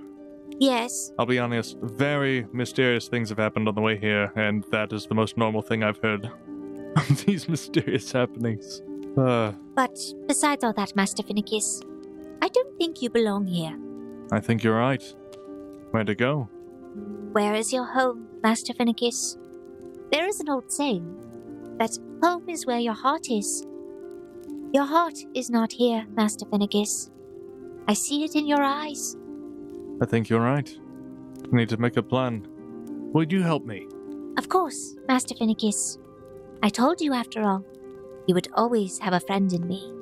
Yes, 0.60 1.12
I'll 1.18 1.26
be 1.26 1.38
honest, 1.38 1.78
very 1.82 2.46
mysterious 2.52 3.08
things 3.08 3.28
have 3.30 3.38
happened 3.38 3.68
on 3.68 3.74
the 3.74 3.80
way 3.80 3.96
here, 3.96 4.32
and 4.36 4.64
that 4.70 4.92
is 4.92 5.06
the 5.06 5.14
most 5.14 5.36
normal 5.36 5.62
thing 5.62 5.82
I've 5.82 5.98
heard 5.98 6.30
of 6.96 7.24
these 7.26 7.48
mysterious 7.48 8.12
happenings. 8.12 8.82
Uh, 9.16 9.52
but 9.74 9.96
besides 10.26 10.64
all 10.64 10.72
that, 10.74 10.94
Master 10.94 11.22
Finicus, 11.22 11.82
I 12.40 12.48
don't 12.48 12.76
think 12.78 13.02
you 13.02 13.10
belong 13.10 13.46
here. 13.46 13.76
I 14.32 14.40
think 14.40 14.62
you're 14.62 14.78
right. 14.78 15.02
Where 15.90 16.04
to 16.04 16.14
go? 16.14 16.48
Where 17.32 17.54
is 17.54 17.72
your 17.72 17.84
home, 17.84 18.28
Master 18.42 18.72
Finicus? 18.72 19.36
There 20.12 20.26
is 20.26 20.40
an 20.40 20.48
old 20.48 20.70
saying 20.70 21.04
that 21.78 21.98
home 22.22 22.48
is 22.48 22.66
where 22.66 22.78
your 22.78 22.94
heart 22.94 23.28
is. 23.30 23.66
Your 24.72 24.84
heart 24.84 25.18
is 25.34 25.50
not 25.50 25.72
here, 25.72 26.06
Master 26.16 26.46
Finicus. 26.46 27.10
I 27.88 27.94
see 27.94 28.24
it 28.24 28.34
in 28.34 28.46
your 28.46 28.62
eyes. 28.62 29.16
I 30.00 30.06
think 30.06 30.28
you're 30.28 30.40
right. 30.40 30.68
I 31.44 31.56
need 31.56 31.68
to 31.68 31.76
make 31.76 31.96
a 31.96 32.02
plan. 32.02 32.46
Will 33.12 33.24
you 33.24 33.42
help 33.42 33.64
me? 33.64 33.86
Of 34.36 34.48
course, 34.48 34.96
Master 35.06 35.34
Finicus. 35.34 35.98
I 36.62 36.68
told 36.68 37.00
you, 37.00 37.12
after 37.12 37.42
all, 37.42 37.64
you 38.26 38.34
would 38.34 38.48
always 38.54 38.98
have 38.98 39.12
a 39.12 39.20
friend 39.20 39.52
in 39.52 39.66
me. 39.68 39.92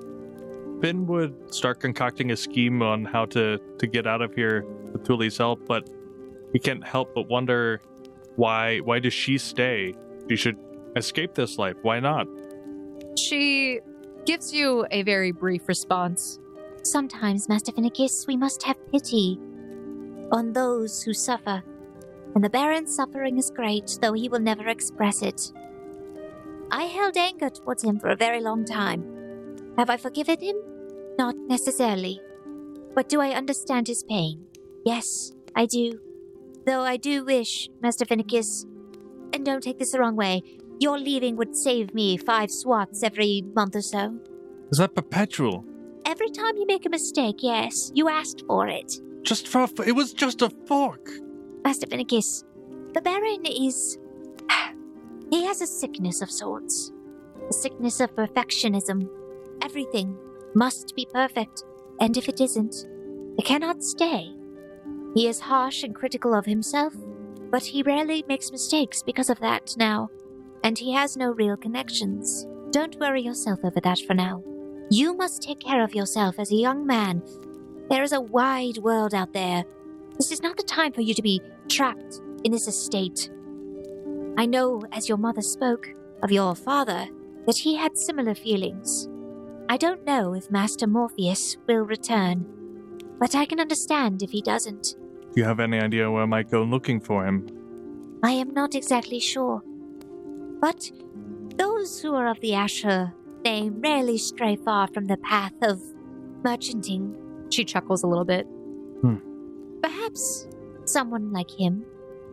Finn 0.81 1.07
would 1.07 1.55
start 1.55 1.81
concocting 1.81 2.31
a 2.31 2.37
scheme 2.37 2.83
on 2.83 3.05
how 3.05 3.27
to, 3.27 3.59
to 3.79 3.87
get 3.87 4.07
out 4.07 4.23
of 4.23 4.35
here 4.35 4.65
with 4.93 5.05
Tuli's 5.05 5.37
help, 5.37 5.67
but 5.67 5.89
he 6.53 6.59
can't 6.59 6.85
help 6.87 7.15
but 7.15 7.29
wonder 7.29 7.81
why 8.37 8.79
why 8.79 8.99
does 8.99 9.13
she 9.13 9.37
stay? 9.39 9.95
She 10.29 10.37
should 10.37 10.57
escape 10.97 11.35
this 11.35 11.59
life. 11.59 11.77
Why 11.83 12.01
not? 12.01 12.27
She 13.19 13.81
gives 14.25 14.53
you 14.53 14.87
a 14.91 15.03
very 15.03 15.33
brief 15.33 15.69
response. 15.69 16.39
Sometimes, 16.83 17.49
Master 17.49 17.73
Finicus, 17.73 18.27
we 18.27 18.37
must 18.37 18.63
have 18.63 18.77
pity 18.91 19.39
on 20.33 20.53
those 20.53 21.03
who 21.03 21.13
suffer. 21.13 21.63
And 22.35 22.43
the 22.43 22.51
Baron's 22.51 22.97
suffering 22.97 23.39
is 23.39 23.51
great, 23.51 23.99
though 24.01 24.15
he 24.15 24.29
will 24.29 24.41
never 24.41 24.67
express 24.69 25.23
it. 25.23 25.53
I 26.71 26.85
held 26.85 27.17
anger 27.19 27.51
towards 27.51 27.85
him 27.85 28.01
for 28.01 28.09
a 28.09 28.17
very 28.17 28.41
long 28.41 28.65
time. 28.65 29.05
Have 29.77 29.91
I 29.91 29.99
forgiven 29.99 30.41
him? 30.41 30.57
Not 31.19 31.37
necessarily. 31.37 32.21
But 32.95 33.11
do 33.11 33.21
I 33.21 33.31
understand 33.31 33.87
his 33.89 34.03
pain? 34.03 34.47
Yes, 34.85 35.33
I 35.55 35.67
do. 35.67 36.01
Though 36.65 36.81
I 36.81 36.97
do 36.97 37.25
wish, 37.25 37.69
Master 37.83 38.07
Finicus, 38.07 38.65
and 39.35 39.45
don't 39.45 39.63
take 39.63 39.79
this 39.79 39.93
the 39.93 40.01
wrong 40.01 40.17
way, 40.17 40.43
your 40.79 40.99
leaving 40.99 41.37
would 41.37 41.57
save 41.57 41.95
me 41.95 42.17
five 42.17 42.51
swats 42.51 43.03
every 43.03 43.45
month 43.55 43.77
or 43.77 43.83
so. 43.83 44.19
Is 44.71 44.79
that 44.79 44.95
perpetual? 44.95 45.65
Every 46.07 46.31
time 46.31 46.57
you 46.57 46.67
make 46.67 46.87
a 46.87 46.91
mistake, 46.91 47.37
yes, 47.41 47.93
you 47.95 48.09
asked 48.09 48.45
for 48.47 48.67
it. 48.69 49.01
Just 49.23 49.49
for 49.49 49.67
it 49.87 49.95
was 49.95 50.13
just 50.13 50.43
a 50.43 50.51
fork. 50.67 51.09
Must 51.65 51.81
have 51.81 51.91
been 51.91 52.01
a 52.01 52.05
kiss. 52.05 52.45
the 52.95 53.01
Baron 53.01 53.47
is. 53.47 53.99
He 55.31 55.45
has 55.47 55.63
a 55.63 55.67
sickness 55.67 56.21
of 56.21 56.31
sorts. 56.31 56.93
A 57.49 57.53
sickness 57.53 58.01
of 58.01 58.15
perfectionism. 58.15 59.09
Everything 59.63 60.19
must 60.55 60.95
be 60.95 61.07
perfect, 61.11 61.65
and 62.01 62.17
if 62.17 62.29
it 62.29 62.41
isn't, 62.41 62.87
it 63.39 63.45
cannot 63.45 63.83
stay. 63.83 64.35
He 65.15 65.29
is 65.29 65.41
harsh 65.41 65.83
and 65.83 65.95
critical 65.95 66.35
of 66.35 66.45
himself, 66.45 66.95
but 67.51 67.63
he 67.65 67.83
rarely 67.83 68.25
makes 68.29 68.53
mistakes 68.53 69.03
because 69.03 69.31
of 69.31 69.41
that 69.41 69.75
now, 69.77 70.11
and 70.65 70.79
he 70.79 70.93
has 70.93 71.17
no 71.17 71.31
real 71.33 71.57
connections. 71.57 72.47
Don't 72.71 72.99
worry 72.99 73.23
yourself 73.23 73.61
over 73.65 73.81
that 73.81 74.01
for 74.01 74.15
now. 74.15 74.43
You 74.91 75.15
must 75.15 75.43
take 75.43 75.61
care 75.61 75.83
of 75.83 75.95
yourself 75.95 76.39
as 76.39 76.51
a 76.51 76.57
young 76.57 76.87
man. 76.87 77.23
There 77.93 78.03
is 78.03 78.13
a 78.13 78.23
wide 78.23 78.79
world 78.79 79.13
out 79.13 79.35
there. 79.35 79.67
This 80.17 80.33
is 80.33 80.43
not 80.43 80.57
the 80.57 80.63
time 80.63 80.93
for 80.93 81.03
you 81.03 81.13
to 81.13 81.21
be 81.21 81.43
trapped 81.69 82.23
in 82.43 82.51
this 82.51 82.67
estate. 82.67 83.31
I 84.39 84.47
know, 84.47 84.81
as 84.93 85.11
your 85.11 85.19
mother 85.19 85.43
spoke 85.43 85.91
of 86.23 86.33
your 86.33 86.55
father, 86.55 87.07
that 87.45 87.59
he 87.59 87.77
had 87.77 87.99
similar 87.99 88.35
feelings. 88.35 89.11
I 89.69 89.77
don't 89.77 90.07
know 90.07 90.33
if 90.33 90.51
Master 90.51 90.87
Morpheus 90.87 91.59
will 91.69 91.83
return, 91.83 92.47
but 93.21 93.35
I 93.35 93.45
can 93.45 93.61
understand 93.61 94.23
if 94.23 94.31
he 94.31 94.41
doesn't. 94.41 94.97
Do 95.35 95.43
you 95.43 95.45
have 95.45 95.61
any 95.61 95.79
idea 95.79 96.11
where 96.11 96.23
I 96.23 96.27
might 96.27 96.51
go 96.51 96.63
looking 96.63 96.99
for 96.99 97.27
him? 97.27 97.47
I 98.23 98.31
am 98.31 98.55
not 98.55 98.75
exactly 98.75 99.21
sure. 99.21 99.61
But 100.63 100.91
those 101.59 102.01
who 102.01 102.15
are 102.15 102.29
of 102.29 102.41
the 102.41 102.55
Asher 102.55 103.13
name 103.45 103.83
rarely 103.83 104.17
stray 104.17 104.57
far 104.57 104.89
from 104.89 105.09
the 105.09 105.19
path 105.19 105.53
of 105.61 105.79
merchanting. 106.43 107.19
She 107.53 107.65
chuckles 107.65 108.03
a 108.03 108.07
little 108.07 108.25
bit. 108.25 108.47
Perhaps 109.83 110.47
someone 110.85 111.33
like 111.33 111.51
him, 111.51 111.85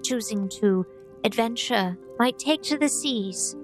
choosing 0.04 0.48
to 0.50 0.86
adventure, 1.24 1.98
might 2.20 2.38
take 2.38 2.62
to 2.64 2.78
the 2.78 2.88
seas. 2.88 3.56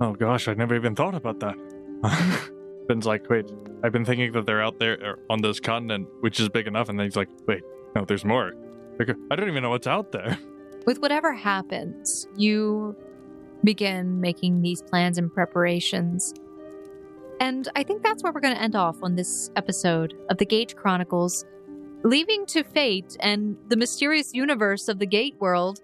Oh 0.00 0.14
gosh, 0.14 0.48
I 0.48 0.54
never 0.54 0.74
even 0.74 0.94
thought 0.94 1.14
about 1.14 1.40
that. 1.40 1.56
Ben's 2.88 3.06
like, 3.06 3.28
wait, 3.28 3.52
I've 3.82 3.92
been 3.92 4.04
thinking 4.04 4.32
that 4.32 4.46
they're 4.46 4.62
out 4.62 4.78
there 4.78 4.94
er, 5.02 5.18
on 5.30 5.40
this 5.40 5.60
continent, 5.60 6.08
which 6.20 6.40
is 6.40 6.48
big 6.48 6.66
enough, 6.66 6.88
and 6.88 6.98
then 6.98 7.06
he's 7.06 7.16
like, 7.16 7.28
wait, 7.46 7.62
no, 7.94 8.04
there's 8.04 8.24
more. 8.24 8.54
I 9.30 9.36
don't 9.36 9.48
even 9.48 9.62
know 9.62 9.70
what's 9.70 9.86
out 9.86 10.12
there. 10.12 10.38
With 10.86 10.98
whatever 11.00 11.32
happens, 11.32 12.28
you 12.36 12.94
begin 13.62 14.20
making 14.20 14.62
these 14.62 14.82
plans 14.82 15.18
and 15.18 15.32
preparations. 15.32 16.34
And 17.40 17.68
I 17.74 17.82
think 17.82 18.02
that's 18.02 18.22
where 18.22 18.32
we're 18.32 18.40
going 18.40 18.54
to 18.54 18.62
end 18.62 18.76
off 18.76 18.96
on 19.02 19.16
this 19.16 19.50
episode 19.56 20.14
of 20.30 20.38
the 20.38 20.46
Gate 20.46 20.76
Chronicles, 20.76 21.44
leaving 22.04 22.46
to 22.46 22.62
fate 22.62 23.16
and 23.20 23.56
the 23.68 23.76
mysterious 23.76 24.32
universe 24.32 24.88
of 24.88 24.98
the 24.98 25.06
Gate 25.06 25.34
world 25.40 25.80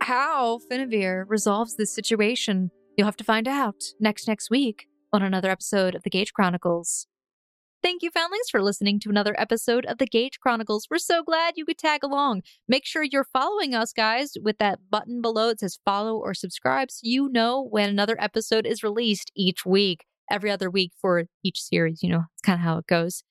how 0.00 0.58
Finavir 0.70 1.24
resolves 1.28 1.76
this 1.76 1.92
situation. 1.92 2.70
You'll 2.96 3.06
have 3.06 3.16
to 3.16 3.24
find 3.24 3.48
out 3.48 3.82
next 3.98 4.28
next 4.28 4.50
week 4.50 4.88
on 5.12 5.22
another 5.22 5.50
episode 5.50 5.94
of 5.94 6.02
the 6.02 6.10
Gage 6.10 6.32
Chronicles. 6.32 7.06
Thank 7.82 8.02
you, 8.02 8.10
Foundlings, 8.10 8.50
for 8.50 8.62
listening 8.62 8.98
to 9.00 9.10
another 9.10 9.38
episode 9.38 9.86
of 9.86 9.98
the 9.98 10.06
Gage 10.06 10.40
Chronicles. 10.40 10.88
We're 10.90 10.98
so 10.98 11.22
glad 11.22 11.54
you 11.56 11.64
could 11.64 11.78
tag 11.78 12.02
along. 12.02 12.42
Make 12.66 12.84
sure 12.84 13.04
you're 13.04 13.26
following 13.32 13.74
us, 13.74 13.92
guys, 13.92 14.32
with 14.42 14.58
that 14.58 14.80
button 14.90 15.20
below. 15.20 15.50
It 15.50 15.60
says 15.60 15.78
follow 15.84 16.16
or 16.16 16.34
subscribe 16.34 16.90
so 16.90 17.00
you 17.02 17.28
know 17.28 17.62
when 17.62 17.88
another 17.88 18.16
episode 18.18 18.66
is 18.66 18.82
released 18.82 19.30
each 19.36 19.64
week, 19.64 20.04
every 20.30 20.50
other 20.50 20.70
week 20.70 20.92
for 21.00 21.24
each 21.44 21.60
series. 21.60 22.02
You 22.02 22.10
know, 22.10 22.24
it's 22.34 22.42
kind 22.42 22.58
of 22.58 22.64
how 22.64 22.78
it 22.78 22.86
goes. 22.86 23.22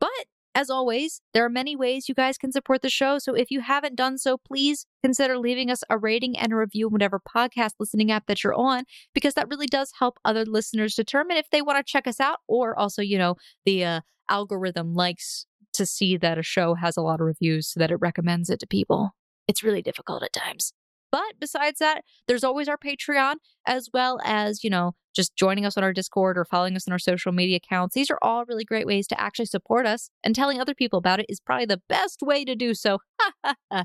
But 0.00 0.10
as 0.54 0.70
always, 0.70 1.20
there 1.34 1.44
are 1.44 1.50
many 1.50 1.76
ways 1.76 2.08
you 2.08 2.14
guys 2.14 2.36
can 2.36 2.50
support 2.50 2.82
the 2.82 2.90
show. 2.90 3.18
So 3.18 3.34
if 3.34 3.50
you 3.50 3.60
haven't 3.60 3.94
done 3.94 4.18
so, 4.18 4.36
please 4.38 4.86
consider 5.04 5.38
leaving 5.38 5.70
us 5.70 5.84
a 5.88 5.96
rating 5.96 6.36
and 6.36 6.52
a 6.52 6.56
review 6.56 6.88
in 6.88 6.92
whatever 6.92 7.20
podcast 7.20 7.72
listening 7.78 8.10
app 8.10 8.26
that 8.26 8.42
you're 8.42 8.54
on, 8.54 8.84
because 9.14 9.34
that 9.34 9.48
really 9.48 9.66
does 9.66 9.92
help 9.98 10.18
other 10.24 10.44
listeners 10.44 10.94
determine 10.94 11.36
if 11.36 11.50
they 11.50 11.62
want 11.62 11.78
to 11.78 11.88
check 11.88 12.08
us 12.08 12.18
out, 12.18 12.38
or 12.48 12.76
also, 12.76 13.02
you 13.02 13.18
know, 13.18 13.36
the 13.64 13.84
uh, 13.84 14.00
algorithm 14.28 14.94
likes 14.94 15.46
to 15.74 15.86
see 15.86 16.16
that 16.16 16.38
a 16.38 16.42
show 16.42 16.74
has 16.74 16.96
a 16.96 17.02
lot 17.02 17.20
of 17.20 17.26
reviews 17.26 17.68
so 17.68 17.78
that 17.78 17.92
it 17.92 17.98
recommends 18.00 18.50
it 18.50 18.58
to 18.58 18.66
people. 18.66 19.10
It's 19.46 19.62
really 19.62 19.82
difficult 19.82 20.22
at 20.24 20.32
times. 20.32 20.72
But 21.10 21.34
besides 21.40 21.78
that, 21.78 22.02
there's 22.26 22.44
always 22.44 22.68
our 22.68 22.76
Patreon, 22.76 23.36
as 23.66 23.88
well 23.92 24.18
as, 24.24 24.62
you 24.62 24.70
know, 24.70 24.92
just 25.14 25.36
joining 25.36 25.64
us 25.64 25.76
on 25.76 25.84
our 25.84 25.92
Discord 25.92 26.38
or 26.38 26.44
following 26.44 26.76
us 26.76 26.86
on 26.86 26.92
our 26.92 26.98
social 26.98 27.32
media 27.32 27.56
accounts. 27.56 27.94
These 27.94 28.10
are 28.10 28.18
all 28.22 28.44
really 28.46 28.64
great 28.64 28.86
ways 28.86 29.06
to 29.08 29.20
actually 29.20 29.46
support 29.46 29.86
us, 29.86 30.10
and 30.22 30.34
telling 30.34 30.60
other 30.60 30.74
people 30.74 30.98
about 30.98 31.20
it 31.20 31.26
is 31.28 31.40
probably 31.40 31.66
the 31.66 31.82
best 31.88 32.20
way 32.22 32.44
to 32.44 32.54
do 32.54 32.74
so. 32.74 32.98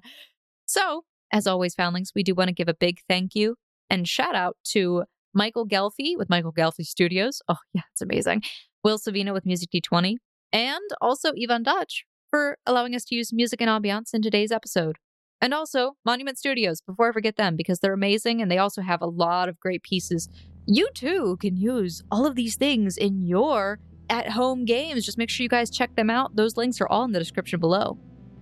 so, 0.65 1.05
as 1.31 1.47
always, 1.47 1.75
Foundlings, 1.75 2.11
we 2.15 2.23
do 2.23 2.35
want 2.35 2.49
to 2.49 2.53
give 2.53 2.67
a 2.67 2.73
big 2.73 2.99
thank 3.07 3.35
you 3.35 3.55
and 3.89 4.07
shout 4.07 4.35
out 4.35 4.57
to 4.65 5.03
Michael 5.33 5.67
Ghelfi 5.67 6.17
with 6.17 6.29
Michael 6.29 6.53
Ghelfi 6.53 6.85
Studios. 6.85 7.41
Oh, 7.47 7.57
yeah, 7.73 7.81
it's 7.91 8.01
amazing. 8.01 8.43
Will 8.83 8.99
Savino 8.99 9.33
with 9.33 9.45
Music 9.45 9.69
D20, 9.71 10.17
and 10.51 10.89
also 11.01 11.31
Ivan 11.41 11.63
Duch 11.63 12.03
for 12.29 12.57
allowing 12.65 12.95
us 12.95 13.05
to 13.05 13.15
use 13.15 13.31
music 13.31 13.61
and 13.61 13.69
ambiance 13.69 14.13
in 14.13 14.21
today's 14.21 14.51
episode. 14.51 14.97
And 15.43 15.53
also 15.53 15.97
Monument 16.05 16.39
Studios, 16.39 16.79
before 16.79 17.09
I 17.09 17.11
forget 17.11 17.35
them, 17.35 17.57
because 17.57 17.79
they're 17.79 17.93
amazing 17.93 18.41
and 18.41 18.49
they 18.49 18.59
also 18.59 18.81
have 18.81 19.01
a 19.01 19.05
lot 19.05 19.49
of 19.49 19.59
great 19.59 19.83
pieces. 19.83 20.29
You 20.65 20.87
too 20.95 21.35
can 21.41 21.57
use 21.57 22.01
all 22.09 22.25
of 22.25 22.35
these 22.35 22.55
things 22.55 22.95
in 22.95 23.21
your 23.21 23.77
at 24.09 24.29
home 24.29 24.63
games. 24.63 25.05
Just 25.05 25.17
make 25.17 25.29
sure 25.29 25.43
you 25.43 25.49
guys 25.49 25.69
check 25.69 25.93
them 25.97 26.09
out. 26.09 26.37
Those 26.37 26.55
links 26.55 26.79
are 26.79 26.87
all 26.87 27.03
in 27.03 27.11
the 27.11 27.19
description 27.19 27.59
below. 27.59 27.97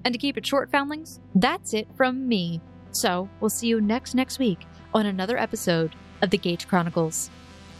And 0.05 0.13
to 0.13 0.19
keep 0.19 0.37
it 0.37 0.45
short, 0.45 0.69
Foundlings, 0.71 1.19
that's 1.33 1.73
it 1.73 1.87
from 1.97 2.27
me. 2.27 2.61
So 2.91 3.27
we'll 3.39 3.49
see 3.49 3.67
you 3.67 3.81
next 3.81 4.13
next 4.13 4.37
week 4.37 4.59
on 4.93 5.07
another 5.07 5.39
episode 5.39 5.95
of 6.21 6.29
the 6.29 6.37
Gage 6.37 6.67
Chronicles. 6.67 7.31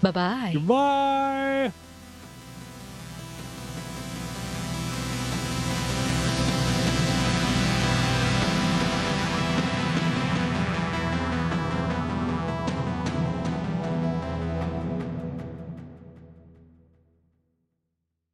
Bye 0.02 0.12
bye. 0.12 0.52
Goodbye. 0.54 1.91